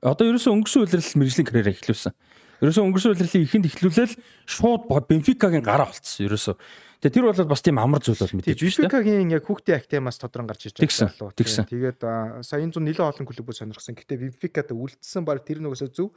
[0.06, 2.13] Одоо ерөөсөө өнгөрсөн үеэрл мэржлийн карьераа эхлүүлсэн.
[2.62, 4.13] Ерөөсөө өнгөрсөн үеэрлийн ихэнд эхлүүлэл
[4.46, 6.28] шууд Бенфикагийн гараа болцсон.
[6.28, 6.56] Ерөөсөө.
[7.04, 8.88] Тэгээ тэр бол бас тийм амар зүйл бол мэдээж шүү дээ.
[8.88, 11.36] Бенфикагийн яг хүүхдийн актемаас тодрон гарч ирж байгаа залуу.
[11.36, 11.68] Тэгсэн.
[11.68, 12.00] Тэгээд
[12.48, 14.00] сая энэ зүүн нэлээд олон клубүүд сонирхсан.
[14.00, 16.16] Гэтэ Бенфикад үлдсэн баг тэр нөгөөсөө зөв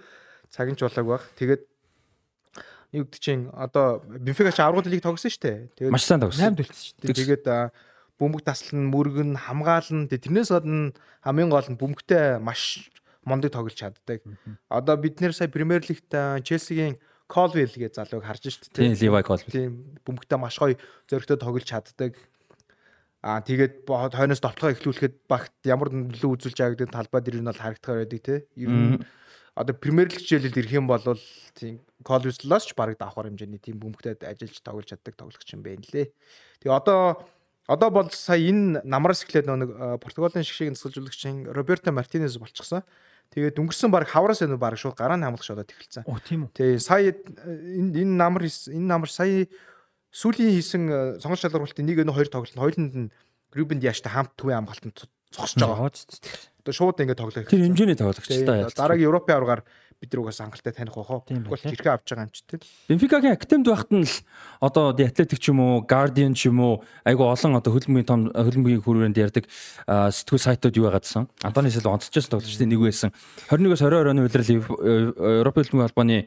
[0.54, 1.22] цагийн чуулаг баг.
[1.34, 1.62] Тэгээд
[2.94, 5.58] юу гэдэг чинь одоо Бенфика ч аврагууд лиг тогсон шүү дээ.
[5.74, 6.54] Тэгээд маш сайн тогсон.
[6.54, 7.18] 8-д үлдсэн шүү дээ.
[7.18, 7.46] Тэгээд
[8.22, 10.06] бөмбөг таслан мөргөн хамгаална.
[10.06, 10.94] Тэрнээс гадна
[11.26, 12.94] хамгийн гол нь бөмбөгтэй маш
[13.26, 14.22] мондыг тоглож чаддаг.
[14.70, 16.14] Одоо бид нэр сая Премьер Лигт
[16.46, 16.96] Челсигийн
[17.26, 18.74] Колвил гэж залууг харж дээ.
[18.74, 19.50] Тийм, Ливай Колвил.
[19.50, 20.78] Тийм, бөмбөгтэй маш гоё
[21.10, 22.14] зөрөгтэй тоглож чаддаг.
[23.22, 27.58] Аа тэгээд хойноос довтлогоо эхлүүлэхэд багт ямар нөлөө үзүүлж байгаа гэдэг талбай дээр нь бол
[27.58, 28.38] харагдахаар байдаг тий.
[28.54, 29.02] Ер нь
[29.58, 31.02] одоо Премьер Лиг хичээлэлд ирэх юм бол
[31.58, 36.12] тийм Колвиллоос ч бараг давхар хэмжээний тийм бөмбөгтэй ажиллаж тоглож чаддаг тоглогч юм байна лээ.
[36.62, 37.26] Тэгээ одоо
[37.66, 42.86] Одоо бол сая энэ намраас эхлээд нэг Португалийн шиг шиг нисгэлжүүлэгчин Роберто Мартинес болчихсон.
[43.34, 46.04] Тэгээд өнгөрсөн баг хавраас энэ баг шууд гараа хамгалагч удаад эхэлсэн.
[46.06, 46.54] Оо тийм үү.
[46.54, 49.46] Тэгээ сая энэ энэ намар энэ намар сая
[50.14, 53.08] сүүлийн хийсэн э, сонголт шалгаруулалтын нэг өнө хоёр тоглолт хоёуланд нь
[53.52, 55.92] Рубен Диаштай хамт төвийн хамгаалтанд зогсож байгаа.
[55.92, 57.46] Одоо шууд ингэ тоглох.
[57.46, 58.70] Тэр хэмжээний тоглогч та.
[58.72, 59.62] Дараагийн Европын аваргаар
[60.00, 61.24] бид нар угаас хангалттай таних бахаа.
[61.24, 62.60] Тэгвэл хэрхэн авч байгаа юм ч тийм.
[62.88, 64.16] Бенфикагийн академид байхад нь л
[64.60, 68.20] одоо The Athletic ч юм уу, Guardian ч юм уу, айгу олон одоо хөлбөмбөгийн том
[68.30, 69.44] хөлбөмбөгийн хүрээнд ярьдаг
[69.88, 71.28] сэтгүүл сайтууд юу байгаадсан.
[71.40, 73.10] Антони Силва онцчээс тоглогчдын нэг байсан.
[73.48, 74.52] 21-оос 22 оны улирал
[75.40, 76.18] Европын хөлбөмбөгийн холбооны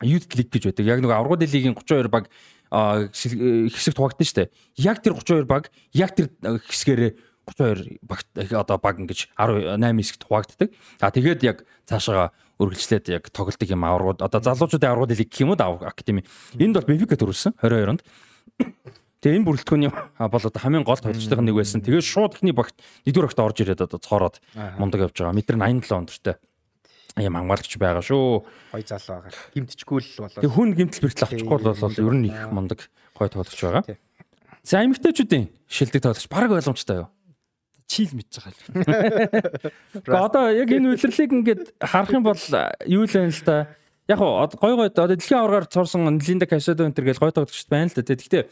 [0.00, 0.86] Youth League гэж байдаг.
[0.86, 2.30] Яг нэг аврагууд лигийн 32 баг
[2.70, 4.48] хэсэг хуваагдсан шүү дээ.
[4.84, 7.12] Яг тэр 32 баг яг тэр хэсгээрээ
[7.48, 10.68] 32 багт одоо баг ингэж 18 хэсэгт хуваагддаг.
[11.00, 15.54] А тэгээд яг цаашаа үргэлжлээд яг тоглолтыг юм аврагууд одоо залуучуудын аврагууд лиг гэх юм
[15.54, 16.26] уу академи.
[16.58, 18.02] Энд бол Бенфика төрүүлсэн 22 онд.
[19.18, 21.82] Тэгээ энэ бүрэлдэхүүний бол одоо хамгийн гол тоглогчдын нэг байсан.
[21.82, 24.38] Тэгээ шууд ихний багт нэгдүгээр багт орж ирээд одоо цоороод
[24.78, 25.34] мундаг явж байгаа.
[25.34, 26.36] Метр 87 өндөртэй
[27.18, 28.46] юм хамгаалагч байгаа шүү.
[28.70, 29.34] Гой залуу байгаа.
[29.54, 30.38] Гимтчгүй л болоо.
[30.38, 32.86] Тэг хүн гимтэл бэртэл авчихгүй бол ер нь их мундаг
[33.18, 33.82] гой тоглогч байгаа.
[34.62, 37.08] За эмэгтэйчүүдийн шилдэг тоглогч баг ойлгомжтой юу?
[37.88, 38.60] Чийл мэдж байгаа л.
[40.04, 42.38] Гэхдээ одоо яг энэ үйлрлийг ингээд харах юм бол
[42.84, 43.56] юу л байна л да.
[44.06, 47.88] Яг гой гой одоо дэлхийн аваргаар цорсон Линда Касадо энэ төр гэж гой тоглогчд байна
[47.88, 48.04] л да.
[48.04, 48.44] Тэгэхдээ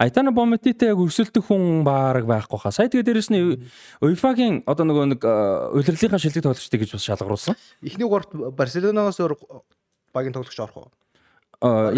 [0.00, 2.72] Айтана Бометитэй яг өрсөлдөх хүн баараг байхгүй хаа.
[2.72, 3.68] Сая тэгээ дээрэс нь
[4.00, 5.22] UEFA-гийн одоо нөгөө нэг
[5.76, 7.54] улирлынхаа шилдэг тоглогчдыг гэж бас шалгаруулсан.
[7.84, 9.36] Эхний гуравт Барселоногоос өөр
[10.16, 10.88] багийн тоглогч орох уу?
[11.60, 11.92] Аа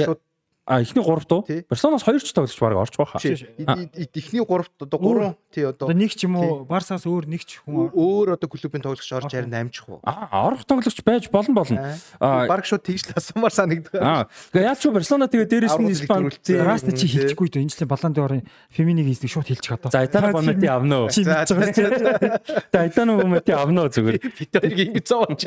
[0.65, 1.45] А эхний 3 дуу.
[1.69, 3.19] Барселоноос 2 ч тоглож баг орч баха.
[3.19, 4.47] Эхний 3
[4.79, 8.47] одоо 3 тий одоо нэг ч юм уу Барсаас өөр нэг ч хүн өөр одоо
[8.47, 9.99] клубын тоглогч орж харин амжих уу.
[10.07, 11.99] А орох тоглогч байж болно болно.
[12.23, 13.99] Бараг шууд тэгж ласамар санагддаг.
[13.99, 14.31] Аа.
[14.55, 16.31] Тэгээ яаж ч Барселона тэгээ дээрэс нь Испани
[16.63, 17.67] Расна чи хэлчихгүй дээ.
[17.67, 19.91] Энэ жилийн Балан дорын феминийг хийснийг шууд хэлчих одоо.
[19.91, 20.07] За.
[21.11, 21.83] Чи мэдж байгаа чи.
[22.71, 24.15] За Итана Бомети авно зүгээр.
[24.39, 25.43] Бид хоёрыг ингэ зовооч.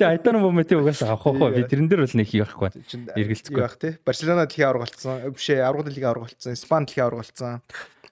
[0.00, 2.88] Тэгээ Итана Бомети угаасаа авах хоо би тэрэн дээр бол нэг хийх байхгүй
[3.24, 3.92] эргэлцэхгүй байх тий.
[4.06, 5.32] Барселона дэлхийн аварга болцсон.
[5.34, 6.52] Биш ээ, аварга дэлхийн аварга болцсон.
[6.54, 7.62] Испани дэлхийн аварга болцсон.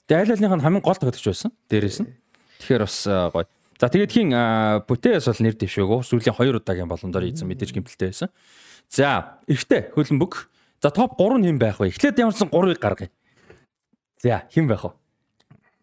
[0.06, 1.50] Тэгээ айл айлынх нь хамгийн гол тоглогч байсан.
[1.70, 2.10] Дээрээс нь.
[2.62, 3.46] Тэгэхээр бас гоё.
[3.76, 4.28] За тэгээд хин
[4.88, 6.00] Бүтэс бол нэр дэвшээгөө.
[6.06, 8.30] Сүүлийн 2 удаагийн боломжоор ийдсэн мэдээж гимтэлтэй байсан.
[8.88, 10.48] За, эртээ хөлбөмбөг.
[10.80, 11.92] За топ 3 нь хэн байх вэ?
[11.92, 13.10] Эхлээд ямарсан 3-ыг гаргая.
[14.22, 14.92] За, хэн байх вэ?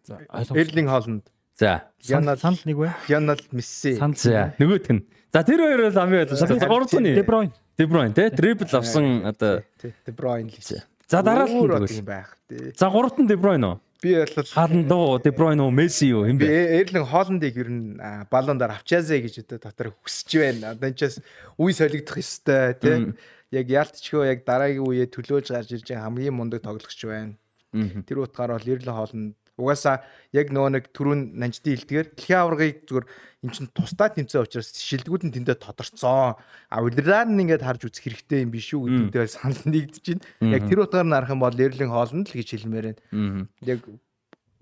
[0.04, 0.18] За,
[0.56, 1.24] Эрлинг Холланд.
[1.54, 2.90] За, Янал санал нэг вэ?
[3.08, 3.94] Янал Месси.
[3.94, 5.06] За, нөгөөт нь.
[5.30, 6.34] За, тэр хоёр бол амын байлаа.
[6.34, 7.14] За, 3 дахь нь.
[7.14, 7.52] Де Бройн.
[7.76, 10.82] Де Бройн тий трипл авсан одоо Де Бройн л гэж.
[11.08, 12.72] За дараа нь тэгвэл байх тий.
[12.78, 13.80] За гуравт нь Де Бройн уу?
[14.02, 16.46] Би бол хаалн дуу Де Бройн уу Месси юу юм бэ?
[16.46, 17.98] Эрлин Холландыг ер нь
[18.30, 20.70] баллондаар авчаасаа гэж одоо дотор хүсэж байна.
[20.72, 21.18] Одоо энэ ч
[21.58, 23.14] үе солигдох ёстой тий.
[23.50, 27.34] Яг яалтчгүй яг дараагийн үеэ төлөөж гарч ирж байгаа хамгийн мундаг тоглогч байна.
[27.74, 30.02] Тэр утгаар бол Эрлин Холланд Угаасаа
[30.34, 33.06] яг нөгөө нэг түрүүн нанждын илдгээр дэлхийн аваргыг зүгээр
[33.46, 36.34] эн чин тусдаа тэмцээ учраас шилдэгүүд нь тэндээ тодорцсон.
[36.34, 40.26] А улираар нь ингээд харж үзэх хэрэгтэй юм биш үү гэдэгтэй санал нэгдэж байна.
[40.58, 43.46] Яг тэр утгаар нь харах юм бол Эрлин Хоолнд л гэж хэлмээр байна.
[43.62, 43.80] Яг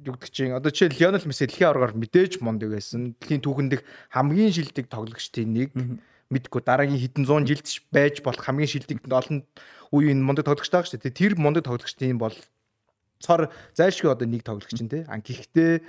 [0.02, 3.14] югдөг чинь одоо жишээ Лионел Месси дэлхийн аваргаар мэдээж мундаг байсан.
[3.22, 3.72] Дэлхийн түүхэнд
[4.10, 5.70] хамгийн шилдэг тоглогчдын нэг
[6.32, 9.46] мэдгүй дараагийн хэдэн зуун жилд байж болох хамгийн шилдэг олон
[9.92, 11.14] үеийн мундаг тоглогч таах шүү дээ.
[11.14, 12.34] Тэр мундаг тоглогчдын бол
[13.22, 15.06] цор зайлшгүй одоо нэг тоглогч чинь тий.
[15.06, 15.80] А гэхдээ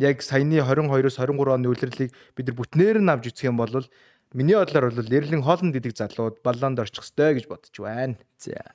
[0.00, 3.84] яг саяны 22-оос 23 оны үлрэлийг бид нар бүтнээр нь авч үзэх юм бол
[4.32, 8.16] миний бодлоор бол Эрлин Холланд гэдэг залууд баллонд орчих ёстой гэж бодож байна.
[8.40, 8.74] За.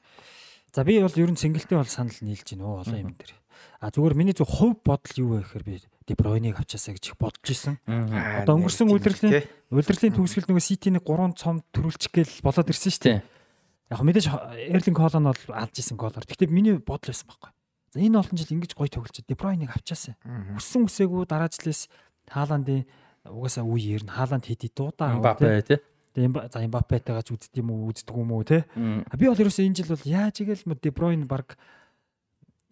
[0.74, 3.34] За би бол ер нь сингэлтэй бол санал нийлж байна уу олон юм дээр.
[3.82, 7.18] А зүгээр миний зөв хувь бодол юу вэ гэхээр би Де Бройныг авчаасаа гэж их
[7.18, 7.80] бодож исэн.
[7.88, 13.04] Одоо өнгөрсөн удирдлагын удирдлагын төгсгөл нөгөө Сити- нэг 3 цом төрүүлчих гээл болоод ирсэн шүү
[13.08, 13.24] дээ.
[13.88, 14.28] Яг мэдээж
[14.68, 16.28] Эрлинг Холланд бол алж исэн голоор.
[16.28, 17.52] Гэхдээ миний бодол байсан байхгүй.
[17.94, 20.18] За энэ олон жил ингэж гоё тоглож Де Бройныг авчаасаа.
[20.58, 21.94] Өссөн үсээгүй дараа жилээс
[22.26, 22.90] Хааландын
[23.30, 25.78] угаасаа үе ер нь Хааланд хэдий дуудаа Мбаппе тий.
[26.18, 28.66] Тэгээ за Мбаппетайгаач үздэг юм уу үздэг юм уу те.
[28.74, 31.54] Би бол ерөөсөө энэ жил бол яаж игээл Де Бройн баг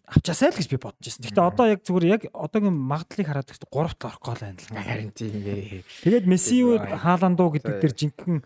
[0.10, 1.21] авчаасай л гэж би бодож байсан.
[1.21, 4.73] Гэхдээ одоо яг зүгээр яг одоогийн магадлалыг хараад ихтэй 3-т орох гол байна л.
[4.73, 5.86] Харин тийм ээ.
[6.01, 8.41] Тэгээд Месси юу Хааландуу гэдэг дээр жинхэнэ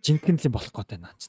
[0.00, 1.28] жинхэнэ л болох гээд байна ч.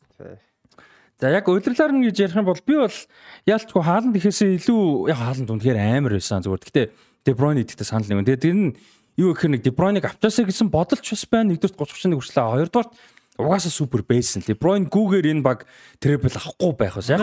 [1.22, 2.98] За яг удирлаар нь гэж ярих юм бол би бол
[3.46, 6.66] яалтчгүй хааланд ихээсээ илүү яг хааланд үнэхээр амар байсан зүгээр.
[6.66, 6.88] Гэхдээ
[7.22, 8.26] Де Бройн идэхтэй санал нэг.
[8.26, 8.74] Тэгээд тэр нь
[9.22, 11.54] юу гэхээр нэг Де Бройныг авчаасаа гэсэн бодолч бас байна.
[11.54, 12.74] Нэгдүгээр 30 30-ны хүрчлээ.
[12.74, 12.90] Хоёрдугаар
[13.38, 14.58] угаасаа супер бейсэн лээ.
[14.58, 15.70] Бройн гүүгээр энэ баг
[16.02, 17.22] трипл авахгүй байх бас яг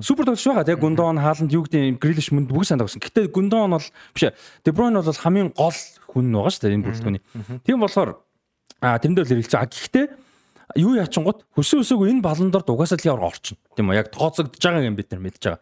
[0.00, 3.04] супер тоглож байгаа тийм Гундон хааланд юу гэдэг Грилиш мөнд бүгд санд авсан.
[3.04, 4.24] Гэтэ Гундон бол биш
[4.64, 5.76] Де Бройн бол хамгийн гол
[6.10, 7.22] хүн байгаа шүү дээ энэ бүрэлдэхүүний.
[7.64, 8.24] Тийм болохоор
[8.80, 9.60] а тэрэн дээр л хэлцээ.
[9.60, 10.06] А гэхдээ
[10.76, 13.60] юу яачингууд хөсөө өсөөгүй энэ баландорд угаасаа л яваа орчин.
[13.76, 15.60] Тийм үү яг тооцогдож байгаа юм бид нар мэдж байгаа.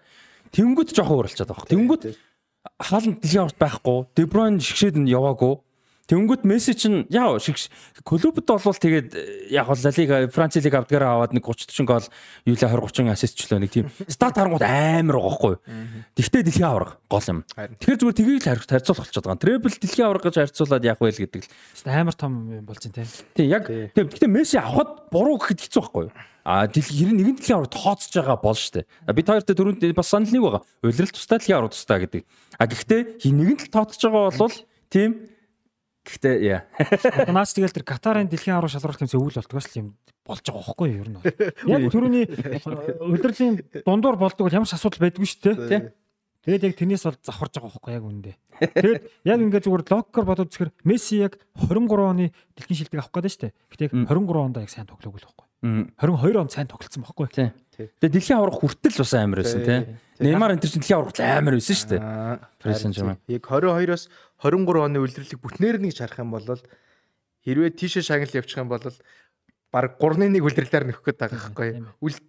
[0.55, 1.71] Тэнгүүд жоохон ууралчаад байгаа.
[1.73, 2.03] Тэнгүүд
[2.79, 3.99] хааланд дэлхийн аварт байхгүй.
[4.15, 5.59] Де Бройн шигшээд нь яваагүй
[6.11, 7.57] Тэнгүүт Месси чинь яа шиг
[8.03, 12.07] клубд болвол тэгээд яг бол Ла Лига, Франц лиг авдгаараа аваад нэг 30 40 гол
[12.51, 15.55] юу л 20 30 ассистчлөө нэг тийм стат харангууд амар байгаа хгүй.
[16.19, 17.39] Тэгтээ дэлхийн авраг гол юм.
[17.55, 19.43] Тэгэхээр зүгээр тгийг л харьцуулах болчиход байгаа.
[19.47, 23.07] Требл дэлхийн авраг гэж харьцуулаад яах вэ гэдэг л амар том юм болж байна
[23.39, 23.47] тийм.
[23.47, 26.15] Яг тийм гэхдээ Месси авахд буруу гэхэд хэцүү байхгүй юу?
[26.43, 28.83] А дэлхийн нэгэн дэлхийн авраг тооцож байгаа бол штэ.
[29.07, 30.63] Бид хоёртой дөрөнд бас санал нэг байгаа.
[30.83, 32.23] Улирал тустай дэлхийн авраг тустай гэдэг.
[32.59, 34.55] А гэхдээ нэгэн тал тооцож байгаа бол
[34.91, 35.32] тийм
[36.03, 36.67] Гэхдээ яа.
[37.31, 39.89] Наач тэгэл тэр Катарын дэлхийн аврал шалралт хэмжээ өвөл болтгоос л юм
[40.27, 41.19] болж байгаа байхгүй юу ер нь.
[41.71, 42.25] Яг түрүүний
[43.07, 43.55] удирдлагын
[43.87, 45.95] дундуур болдог бол ямар ч асуудал байдгүй шүү дээ.
[46.43, 48.33] Тэгээд яг тэрнээс бол завхарж байгаа байхгүй яг үндэ.
[48.75, 53.31] Тэгээд яг ингээд зүгээр логикоор бодоод үзэхэр Месси яг 23 оны дэлхийн шилдэг авах гэдэг
[53.31, 53.55] шүү дээ.
[53.71, 55.47] Гэтэ яг 23 онд яг сайн тоглоогүй л байхгүй.
[56.03, 57.31] 22 онд сайн тоглолцсон байхгүй.
[57.79, 59.79] Тэгээд дэлхийн аврах хүртэл бас амар байсан тий.
[60.23, 62.03] Неймар энэ чинь дэлхийн аврагт амар байсан шүү дээ.
[62.63, 63.19] Пресен юм.
[63.27, 64.07] Яг 22-оос
[64.39, 66.47] 23 оны үлрэлийг бүтнээр гэж харах юм бол
[67.43, 68.87] хэрвээ тийшээ шагнал явчих юм бол
[69.73, 71.71] баг 3-1 үлрэлээр нөхөх гээд байгаа байхгүй.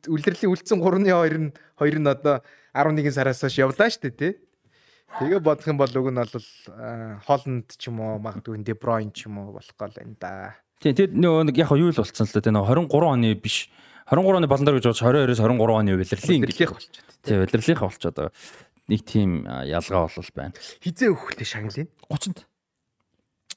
[0.10, 2.42] Үлрэлийн үлдсэн 3-2 нь 2 нь одоо
[2.74, 4.34] 11 сараас хойш явлаа шүү дээ тий.
[5.20, 6.48] Тэгээ бодох юм бол уг нь бол
[7.28, 10.58] Холланд ч юм уу магадгүй Де Бройн ч юм уу болох гол энэ да.
[10.82, 12.34] Тий, тэр нөгөө нэг яг юу л болцсон л.
[12.34, 13.70] Тэгээ нөгөө 23 оны биш
[14.10, 17.14] 23 оны баландар гэж бодож 22-оос 23 оны улирлын ingэх болчиход.
[17.24, 18.34] Тий, улирлынхаа болчиход байгаа.
[18.92, 20.54] Нэг тийм ялгаа бол байна.
[20.84, 22.44] Хизээ өгөхтэй шагналын 30-нд.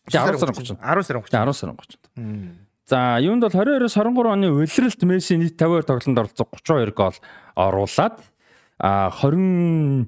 [0.07, 0.79] 10 сарын 30.
[0.79, 1.35] 10 сарын 30.
[1.35, 2.67] 10 сарын 30.
[2.87, 7.17] За, юунд бол 22-оос 23 оны улиралт Месси нийт 52 тоглолтод оролцсон 32 гол
[7.59, 8.23] оруулаад
[8.79, 10.07] а 20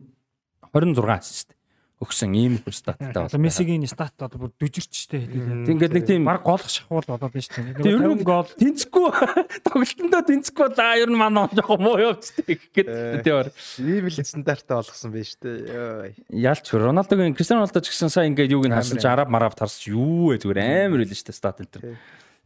[0.70, 1.57] 26 ассист
[1.98, 3.42] өгсөн ийм статтай байна.
[3.42, 5.66] Мессигийн стат одоо бүр дүжирчтэй хэлээ.
[5.66, 7.82] Ингээд нэг тийм баг голох шахвал болоод байна шүү дээ.
[7.82, 9.06] Тэр нь гол тэнцэхгүй
[9.66, 12.86] тоглолтондоо тэнцэхгүй бол аа ер нь манай жоохон муу явцдаг гэхэд
[13.26, 13.50] тийм.
[13.82, 16.14] Ийм л стандарттай болгосон байна шүү дээ.
[16.38, 20.30] Ялч Роналдогийн Кристиано Роналдо ч гэсэн сайн ингээд юуг нь харсаж араб мараб тарсч юу
[20.30, 21.82] вэ зүгээр амар хэлэн шүү дээ стат энэ төр.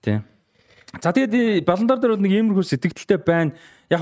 [0.01, 0.25] Тийм.
[1.01, 3.57] За тэгээд баландар дээр нэг иймэрхүү сэтгэлдэлтэй байна.
[3.93, 4.01] Яг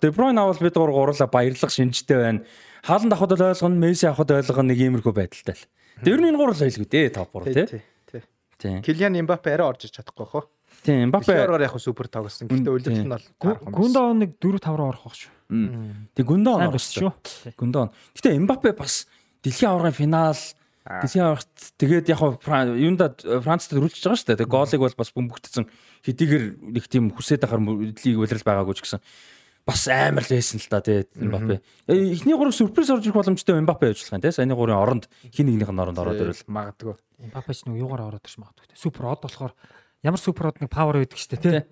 [0.00, 2.40] Де Бройн авал бид гур гурлаа баярлах шинжтэй байна
[2.86, 5.64] хааланд авахд л ойлгоно, Месси авахд ойлгоно нэг иймэрхүү байдалтай л.
[6.06, 7.82] Тэр нь энэ гурал байлгүй дээ топ 3 тий.
[8.56, 8.80] Тий.
[8.80, 10.44] Килиан Мбаппе арай орж иж чадахгүй хоо.
[10.86, 12.46] Тий, Мбаппе ороор яг супер тоглосон.
[12.48, 15.32] Гэхдээ үлдэлт нь бол Гүндон нэг 4 5 руу орох байх шүү.
[16.14, 17.12] Тэг Гүндон орох шүү.
[17.58, 17.90] Гүндон.
[18.14, 19.10] Гэхдээ Мбаппе бас
[19.42, 20.38] дэлхийн аваргын финал
[20.86, 23.10] дэлхийн аваргт тэгээд яг юунда
[23.42, 24.40] Францад төрүүлж байгаа шүү дээ.
[24.46, 25.66] Тэг гоолыг бол бас бөмбөгдсөн
[26.06, 29.00] хэдийгээр нэг тийм хүсээд ахаар лиг улирал байгаагүй ч гэсэн
[29.66, 31.58] бас амар л байсан л да тий Мбаппе.
[31.90, 34.30] Эхний гурав сюрприз орж ирэх боломжтой Мбаппе ажиллах юм тий.
[34.30, 36.94] Саяны гурын оронд хин нэгнийх нь оронд ороод ирэл магадгүй.
[37.18, 38.78] Мбаппе ч нэг юугаар ороод ирж магадгүй.
[38.78, 39.58] Супер од болохоор
[40.06, 41.66] ямар супер од нэг павер байдаг штэ тий.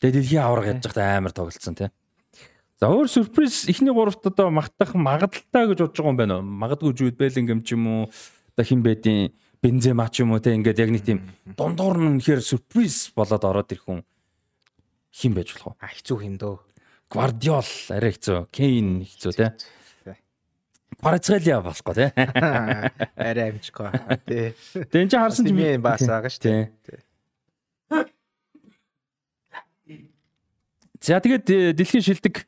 [0.00, 1.92] Тэгээд дэлхийн авраг ядж байхдаа амар тоглолцсон тий.
[2.82, 6.42] За өөр сюрприз эхний гуравт одоо магтах магадaltaй гэж бодож байгаа юм байна уу?
[6.42, 9.30] Магадгүй Жуд Беллингем ч юм уу одоо хин бэдийн
[9.62, 13.70] Бензема ч юм уу те ингээд яг нэг тийм дундуур нь үнэхээр сюрприз болоод ороод
[13.70, 14.02] ирэх хүн
[15.14, 15.78] хин байж болох уу?
[15.78, 16.58] А хэцүү юм дөө.
[17.06, 18.50] Гвардиол арай хэцүү.
[18.50, 19.54] Кейн хэцүү те.
[20.98, 22.10] Парацелиа болохгүй те.
[23.14, 23.94] Арай амжихгүй.
[24.90, 26.66] Тэн чи харсан ч юм бас байгаа шүү дээ.
[31.02, 32.46] За тэгээд э, дэлхийн шилдэг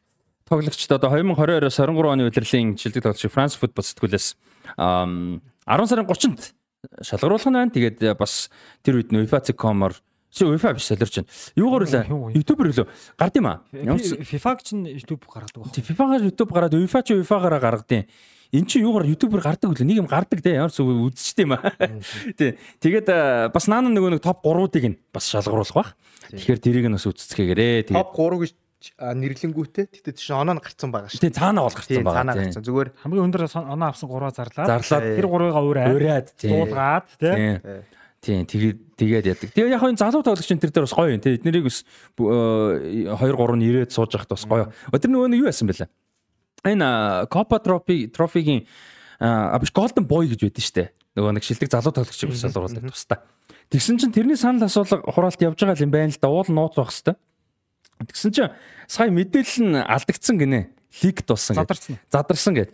[0.49, 4.27] тоглогчд одоо 2022-оос 23 оны удирлын шилдэг тоглогч Франц футбол сэтгүүлээс
[4.77, 6.43] 10 сарын 30-нд
[7.01, 7.73] шалгаруулах нь байна.
[7.73, 8.51] Тэгээд э, бас
[8.85, 9.97] тэр үед нь UEFA.com-оор
[10.35, 11.31] Чи UEFA биш солирч байна.
[11.55, 12.11] Юугаар үлээ?
[12.11, 12.89] YouTube-ээр үлээ.
[13.15, 13.63] Гард юм аа.
[13.71, 15.79] FIFA-г чинь YouTube гаргадаг байна.
[15.79, 18.11] FIFA-гаар YouTube гараад UEFA ч UEFA-гаараа гаргадیں۔
[18.51, 19.87] Эн чинь юугаар YouTube-ээр гардаг үлээ.
[19.87, 20.59] Нэг юм гардаг те.
[20.59, 21.71] Ямар ч үзчихдээ юм аа.
[22.39, 22.59] Тий.
[22.83, 25.91] Тэгээд бас наана нөгөө нэг топ 3-ыг нь бас шалгаруулах бах.
[26.35, 27.95] Тэгэхээр тэрийг нь бас үзцгээгээрээ.
[27.95, 28.51] Топ 3 гэж
[28.99, 31.23] нэрлэнгүүтээ тэгтээ тийш оноо гарцсан байгаа шүү.
[31.23, 32.19] Тий цаанаа бол гарцсан байгаа.
[32.21, 32.65] Цаанаа гарцсан.
[32.65, 34.69] Зүгээр хамгийн өндөр оноо авсан 3-аа зарлаад.
[34.69, 37.61] Зарлаад тэр 3-ыг өөрөө ураад дуулгаад тий.
[38.25, 39.49] Тийм тэгээд тэгээд яадаг.
[39.53, 41.37] Тэгээ яг хойно залуу тоглогчийн тэр дээр бас гоё юм тий.
[41.37, 41.85] Эднэрийг бас
[42.17, 44.73] 2 3 нь ирээд сууж явахд бас гоё.
[44.97, 45.93] Тэр нөгөө нь юу яасан бэлээ?
[46.65, 48.65] Энэ Copa Trophy Trophy-гийн
[49.21, 50.89] а биш Golden Boy гэж байдсан шүү дээ.
[51.21, 53.21] Нөгөө нэг шилдэг залуу тоглогчийг бас залруулдаг тустай.
[53.69, 56.33] Тэгсэн чинь тэрний санал асуулга хураалт явж байгаа юм байна л да.
[56.33, 57.21] Уул нууц байх хэвээр.
[58.03, 58.53] Тэгсэн чинь
[58.87, 60.75] сая мэдээлэл нь алдагдсан гинэ.
[61.03, 61.59] Лик тулсан.
[61.59, 61.99] Задарсан.
[62.11, 62.71] Задарсан гэд.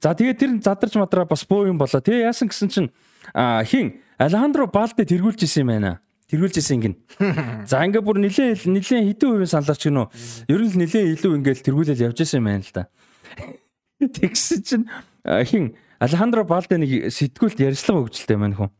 [0.00, 2.00] За тэгээд тэр задарч мадраа бас боо юм болоо.
[2.00, 2.88] Тэгээ яасан гэсэн чинь
[3.32, 6.00] хин Алехандро Балде тэргүүлж исэн юм байна.
[6.28, 6.94] Тэргүүлж исэн гин.
[7.70, 10.06] За ингээ бүр нилээн нилээн хэдэн хувийн саналч гинөө.
[10.48, 12.84] Ер нь л нилээн илүү ингээл тэргүүлэл явж исэн юм байна л да.
[14.20, 14.86] Тэгсэн чинь
[15.24, 18.70] хин Алехандро Балде нэг сэтгүүлд ярьцлага өгчлээ маань хүн.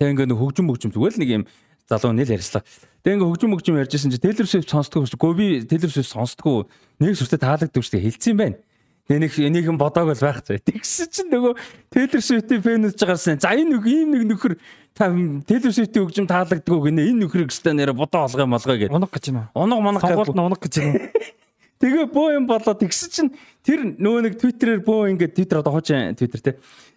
[0.00, 1.44] Тэгээ ингээ хөгжим хөгжим зүгээр л нэг юм
[1.84, 2.64] залуу нэл ярьцлага.
[3.06, 5.14] Тэгээ ингээ хөгжим хөгжим ярьжсэн чи Taylor Swift сонсдгоо шүү.
[5.14, 6.66] Гови Taylor Swift сонсдгоо
[6.98, 8.02] нэг сүртэй таалагддаг шүү.
[8.02, 8.58] Хэлсэн юм байна.
[9.06, 10.58] Тэгээ нэг энийхэн бодог бол байх зэ.
[10.58, 11.54] Тэгсэн чинь нөгөө
[11.86, 13.38] Taylor Swift-ийн фэн үз чагарсан.
[13.38, 14.58] За энэ нэг ийм нэг нөхөр
[14.90, 17.06] та Taylor Swift-ийн хөгжим таалагддаг гэнэ.
[17.14, 18.90] Энэ нөхрийг өстой нэрэ бодоо олгоо юм олгоо гэдэг.
[18.90, 19.38] Унаг гэж юм.
[19.54, 20.34] Унаг манаг гэж.
[20.34, 20.90] Унаг гэж юм.
[21.78, 23.30] Тэгээ бөө юм болоо тэгсэн чинь
[23.62, 26.52] тэр нөгөө нэг Twitter-ээр бөө ингээд Twitter одоо хуучин Twitter те.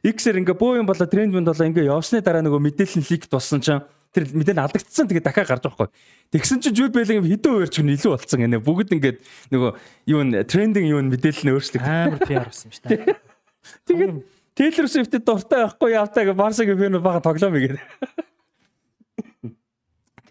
[0.08, 3.60] X-ээр ингээд бөө юм болоо тренд мэнд болоо ингээд явсны дараа нөгөө мэдээлэл ликт болсон
[3.60, 5.90] чинь тэр мэдээлэл алдагдсан тэгээ дахиад гарч байгаа хгүй.
[6.34, 8.66] Тэгсэн чинь Jude Bellingham хэдэн хуваарч нь илүү болцсон гэнэ.
[8.66, 9.18] Бүгд ингээд
[9.54, 9.72] нөгөө
[10.10, 11.84] юу н трендинг юу н мэдээлэл нь өөрчлөг.
[11.86, 13.06] Амар PR болсон шүү дээ.
[13.86, 14.14] Тэгээд
[14.58, 17.78] Taylor Swift-д дуртай байхгүй явтаа гэ Барсагийн фэн бага тоглоом игээд.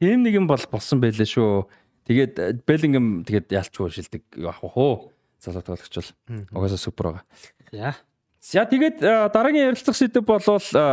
[0.02, 1.70] Тим нэг юм бол болсон байлээ шүү.
[2.10, 5.14] Тэгээд Bellingham тэгээд ялчгүй шилдэг явах хөө.
[5.38, 6.10] Залуу тоглогч бол
[6.50, 7.24] угаасаа супер байгаа.
[7.70, 7.94] За.
[8.42, 8.98] За тэгээд
[9.30, 10.42] дараагийн ярилцлах сэдв бол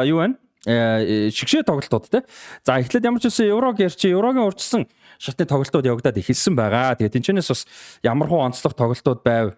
[0.05, 0.38] юу вэ?
[0.66, 2.26] Э, шигшээ тоглолтууд те.
[2.66, 4.89] За эхлээд ямар ч үсэн еврог ярьчи еврогийн урьдчилсан
[5.22, 6.97] шатны тоглолтууд явагдаад эхэлсэн байгаа.
[6.97, 7.61] Тэгээд тэнчнээс бас
[8.01, 9.53] ямар хуу онцлог тоглолтууд байв.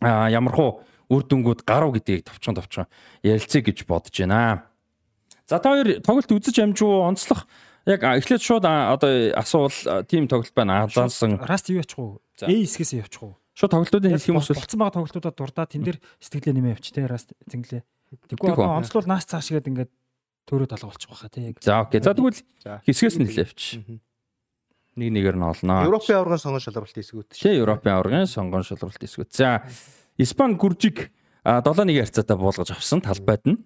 [0.00, 0.70] А ямар хуу
[1.12, 2.88] үр дүнгууд гарав гэдгийг товчхон товчхон
[3.20, 4.64] ярилцъя гэж бодож байна.
[5.44, 7.44] За та хоёр тоглолт үзэж амжуу онцлох
[7.84, 9.76] яг эхлээд шууд одоо асуул
[10.08, 10.88] тим тоглолт байна.
[10.88, 11.36] Азаансан.
[11.36, 12.24] Раст юу ячих уу?
[12.40, 13.36] A хэсгээс явчих уу?
[13.52, 14.46] Шууд тоглолтуудын хэлэх юм уу?
[14.56, 17.84] Болцсон байгаа тоглолтуудад дурдаа тэн дээр сэтгэлээ нэмээ явчих те раст зинглээ.
[18.32, 19.90] Тэгвэл онцлол наас цааш гээд ингээд
[20.50, 21.54] төрөөд алга болчих واخа тий.
[21.62, 22.02] За окей.
[22.02, 22.42] За тэгвэл
[22.84, 23.62] хэсгээс нь хэлээвч.
[24.98, 25.86] Нэг нэгээр нь олноо.
[25.86, 27.30] Европын аваргын сонгон шалралт эсгүүт.
[27.38, 29.30] Тий, Европын аваргын сонгон шалралт эсгүүт.
[29.30, 29.62] За
[30.18, 31.08] Испани гүржиг
[31.46, 33.56] 7-1 ярцаатай буулгаж авсан талбайд нь.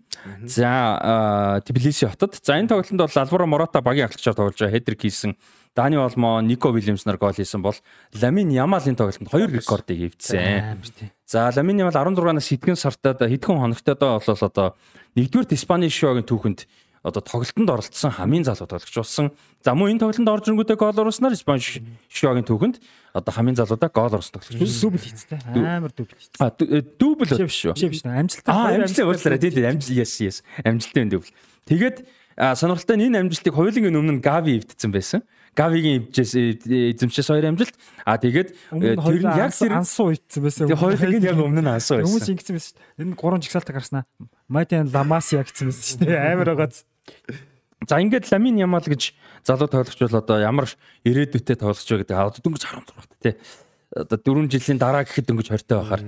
[0.46, 2.38] За Тбилиси хотод.
[2.38, 5.34] За энэ тоглолтод бол Алваро Мората багийн ахлагчаар тоглож байгаа хедрик хийсэн
[5.74, 7.74] Дани Олмо, Нико Вильямс нар гол хийсэн бол
[8.14, 10.78] Ламин Ямалын тоглолтод хоёр рекордыг эвдсэн.
[11.26, 14.76] За Ламин Ямал 16-наас хэдхэн сартад хэдхэн хоногтойд бол одоо
[15.18, 16.70] нэгдүгээр Испани шоугийн түүхэнд
[17.02, 19.34] одоо тоглолтод оролцсон хамгийн залуу тоглогч болсон.
[19.66, 21.60] За мөн энэ тоглолтод орж ирэнгүүтээ гол оруулснаар Испани
[22.08, 22.78] шоугийн түүхэнд
[23.12, 24.62] одоо хамгийн залуудаа гол оруулсан тоглогч.
[24.62, 25.38] Дүүбл хийцтэй.
[25.52, 26.38] Амар дүүбл хийцтэй.
[26.38, 27.74] А дүүбл биш шүү.
[27.76, 28.02] Биш биш.
[28.08, 28.48] Амжилттай.
[28.48, 29.42] Аа амжилттай уучлаарай.
[29.42, 30.36] Тийм тийм амжилт yes yes.
[30.64, 31.34] Амжилттай дүүбл.
[31.68, 31.96] Тэгээд
[32.40, 35.20] сонирхолтой нь энэ амжилтыг хоёулангийн өмнө Гави эвдсэн байсан.
[35.54, 37.74] Гавигийн эзэмшээс хоёр амжилт.
[38.02, 40.66] А тэгээд тэр нь яг тэр ансуу итсэн байсан.
[40.66, 42.10] Тэгээд хоёулангийн яг өмнө нь ансуу байсан.
[42.10, 43.02] Хүмүүс ингэсэн байсан шүү дээ.
[43.06, 44.04] Энэ гурван жигсаалтаа гарснаа.
[44.50, 46.34] Майтан Ламаси яг гэсэн байсан шүү дээ.
[46.34, 46.84] Амар байгааз.
[47.88, 49.12] За ингээд Ламин Ямал гэж
[49.44, 50.68] залуу тоглогч бол одоо ямар
[51.04, 53.36] ирээдүйтэй тоглогч вэ гэдэг одоо дөнгөж 16 багт тий.
[53.94, 56.02] Одоо 4 жилийн дараа гэхэд 20 тай байхаар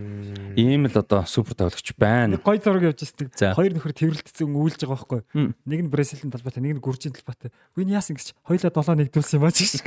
[0.58, 2.36] ийм л одоо супер тоглогч байна.
[2.42, 3.54] Гой зураг явж байгаа.
[3.54, 5.54] Хоёр нөхөр тэрвэрлэгдсэн үүлж байгаа байхгүй.
[5.70, 7.54] Нэг нь Бразилийн талбайтай, нэг нь Гүржийн талбайтай.
[7.78, 9.86] Үгүй яасан гэж хоёлаа 7 нэгдүүлсэн юм ба ч гэж.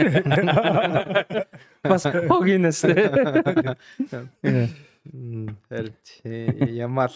[1.83, 2.95] Бас хогинас тий.
[5.67, 5.95] Харин
[6.71, 7.15] Ямал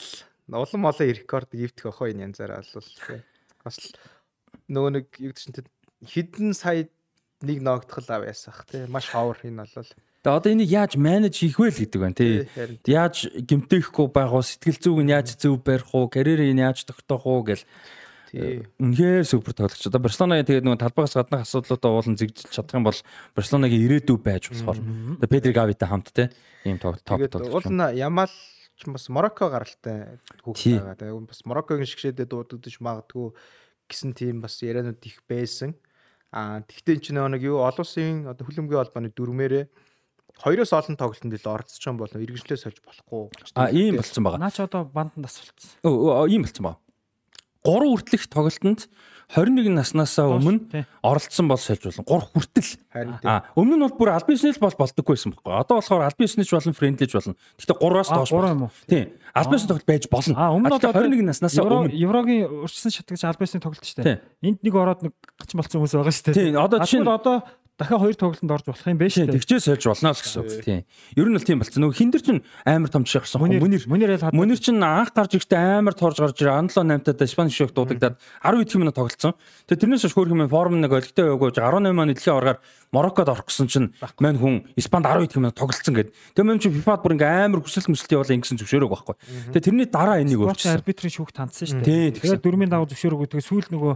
[0.51, 2.89] улам олон рекорд ивдэх охоо энэ янзаараа бол
[3.63, 3.77] бас
[4.67, 5.71] нөгөө нэг юу гэдэг чинь
[6.03, 6.91] хэдэн сая
[7.41, 9.87] нэг ногдтол ав ясах тий маш ховор энэ бол
[10.23, 12.47] Тэгээ одоо энийг яаж менеж хийх вэ гэдэг байна тий.
[12.87, 17.43] Яаж гимтэхгүй байх уу, сэтгэл зүг нь яаж зөв барих уу, карьерийг яаж тогтоох уу
[17.43, 17.59] гэл
[18.33, 19.85] үнэхээр супер тоглогч.
[19.85, 22.99] Одоо Барселонагийн тэгээд нөгөө талбайгаас гаднах асуудлуудаа уулан зэгжилж чадах юм бол
[23.37, 24.81] Барселонагийн ирээдүй байж болохоор
[25.29, 26.33] Педри Гавитай хамт тий
[26.65, 27.53] ийм тоглолт топ тоглогч.
[27.53, 28.33] Уул нь Ямал
[28.73, 30.97] ч бас Марокко гаралтай хүүхэд байгаа.
[30.97, 33.37] Тэгээд бас Мароккогийн шгшээдээ дуудагдаж магадгүй
[33.85, 35.77] гэсэн тийм бас яриануд их байсан.
[36.33, 39.65] Аа тэгтээ ч нэг юу олон улсын одоо хүлэмжийн холбооны дүрмээрээ
[40.41, 43.29] хоёроос олон тоглолтод л оролцож байгаа бол иргэншлээ сольж болохгүй.
[43.53, 44.41] А ийм болцсон байгаа.
[44.41, 45.83] Наа ч одоо банданд асуулцсан.
[45.85, 46.81] Өө ийм болцсон байгаа.
[47.63, 48.89] 3 хүртэлх тоглолтод
[49.31, 52.03] 21 наснасаа өмнө оролцсон бол сольж болно.
[52.03, 52.71] 3 хүртэл.
[53.23, 55.53] А өмнө нь бол бүр аль бизнес бол болдоггүйсэн байхгүй.
[55.57, 57.33] Одоо болохоор аль бизнес болон френдлиж болно.
[57.57, 58.69] Гэхдээ 3-аас доош болно.
[58.85, 59.15] Тийм.
[59.31, 60.35] Аль бизнес тоглолт байж болно.
[60.35, 64.21] А өмнө нь 21 наснасаа өмнө Еврогийн урьдчилан шатгаж аль бизнес тоглолт шүү дээ.
[64.43, 66.37] Энд нэг ороод нэг гач болцсон хүмүүс байгаа шүү дээ.
[66.37, 66.59] Тийм.
[66.59, 69.33] Одоо чинь одоо дахиад хоёр тоглолтод орж болох юм байна шүү.
[69.33, 70.61] Тэгчээ сольж болно л гэсэн үг.
[70.61, 70.81] Тийм.
[71.17, 71.81] Ер нь л тийм болцсон.
[71.81, 73.41] Нөгөө хиндэр чинь амар том жишээ гарсан.
[73.41, 76.69] Мөнир мөнир мөнир чинь анх гарч ихдээ амар торж гарч ирээ.
[76.69, 79.33] 17 8 таад Испани шок дуудагдаад 10 хэдхэн минут тоглолцсон.
[79.65, 82.59] Тэгээ тэрнээс хойш хөөрхөн форм нэг олигтой яваагүй 18 маань дэлхийн аваргаар
[82.93, 83.89] Мороккод орох гэсэн чинь
[84.21, 86.13] мань хүн Испанд 10 хэдхэн минут тоглолцсон гэд.
[86.37, 89.15] Тэгээ мань чинь FIFA-д бүр ингээм амар хүсэлт мүсэлт явуулаа ингэсэн зөвшөөрөөг байхгүй.
[89.49, 90.77] Тэгээ тэрний дараа энийг өөрчилсөн.
[90.77, 92.21] арбитрийн шүүх тандсан шүү дээ.
[92.21, 93.33] Тэгээ дөрмийн дагуу зөвшөөрөөгүй.
[93.33, 93.93] Тэгээ сүүл нөгөө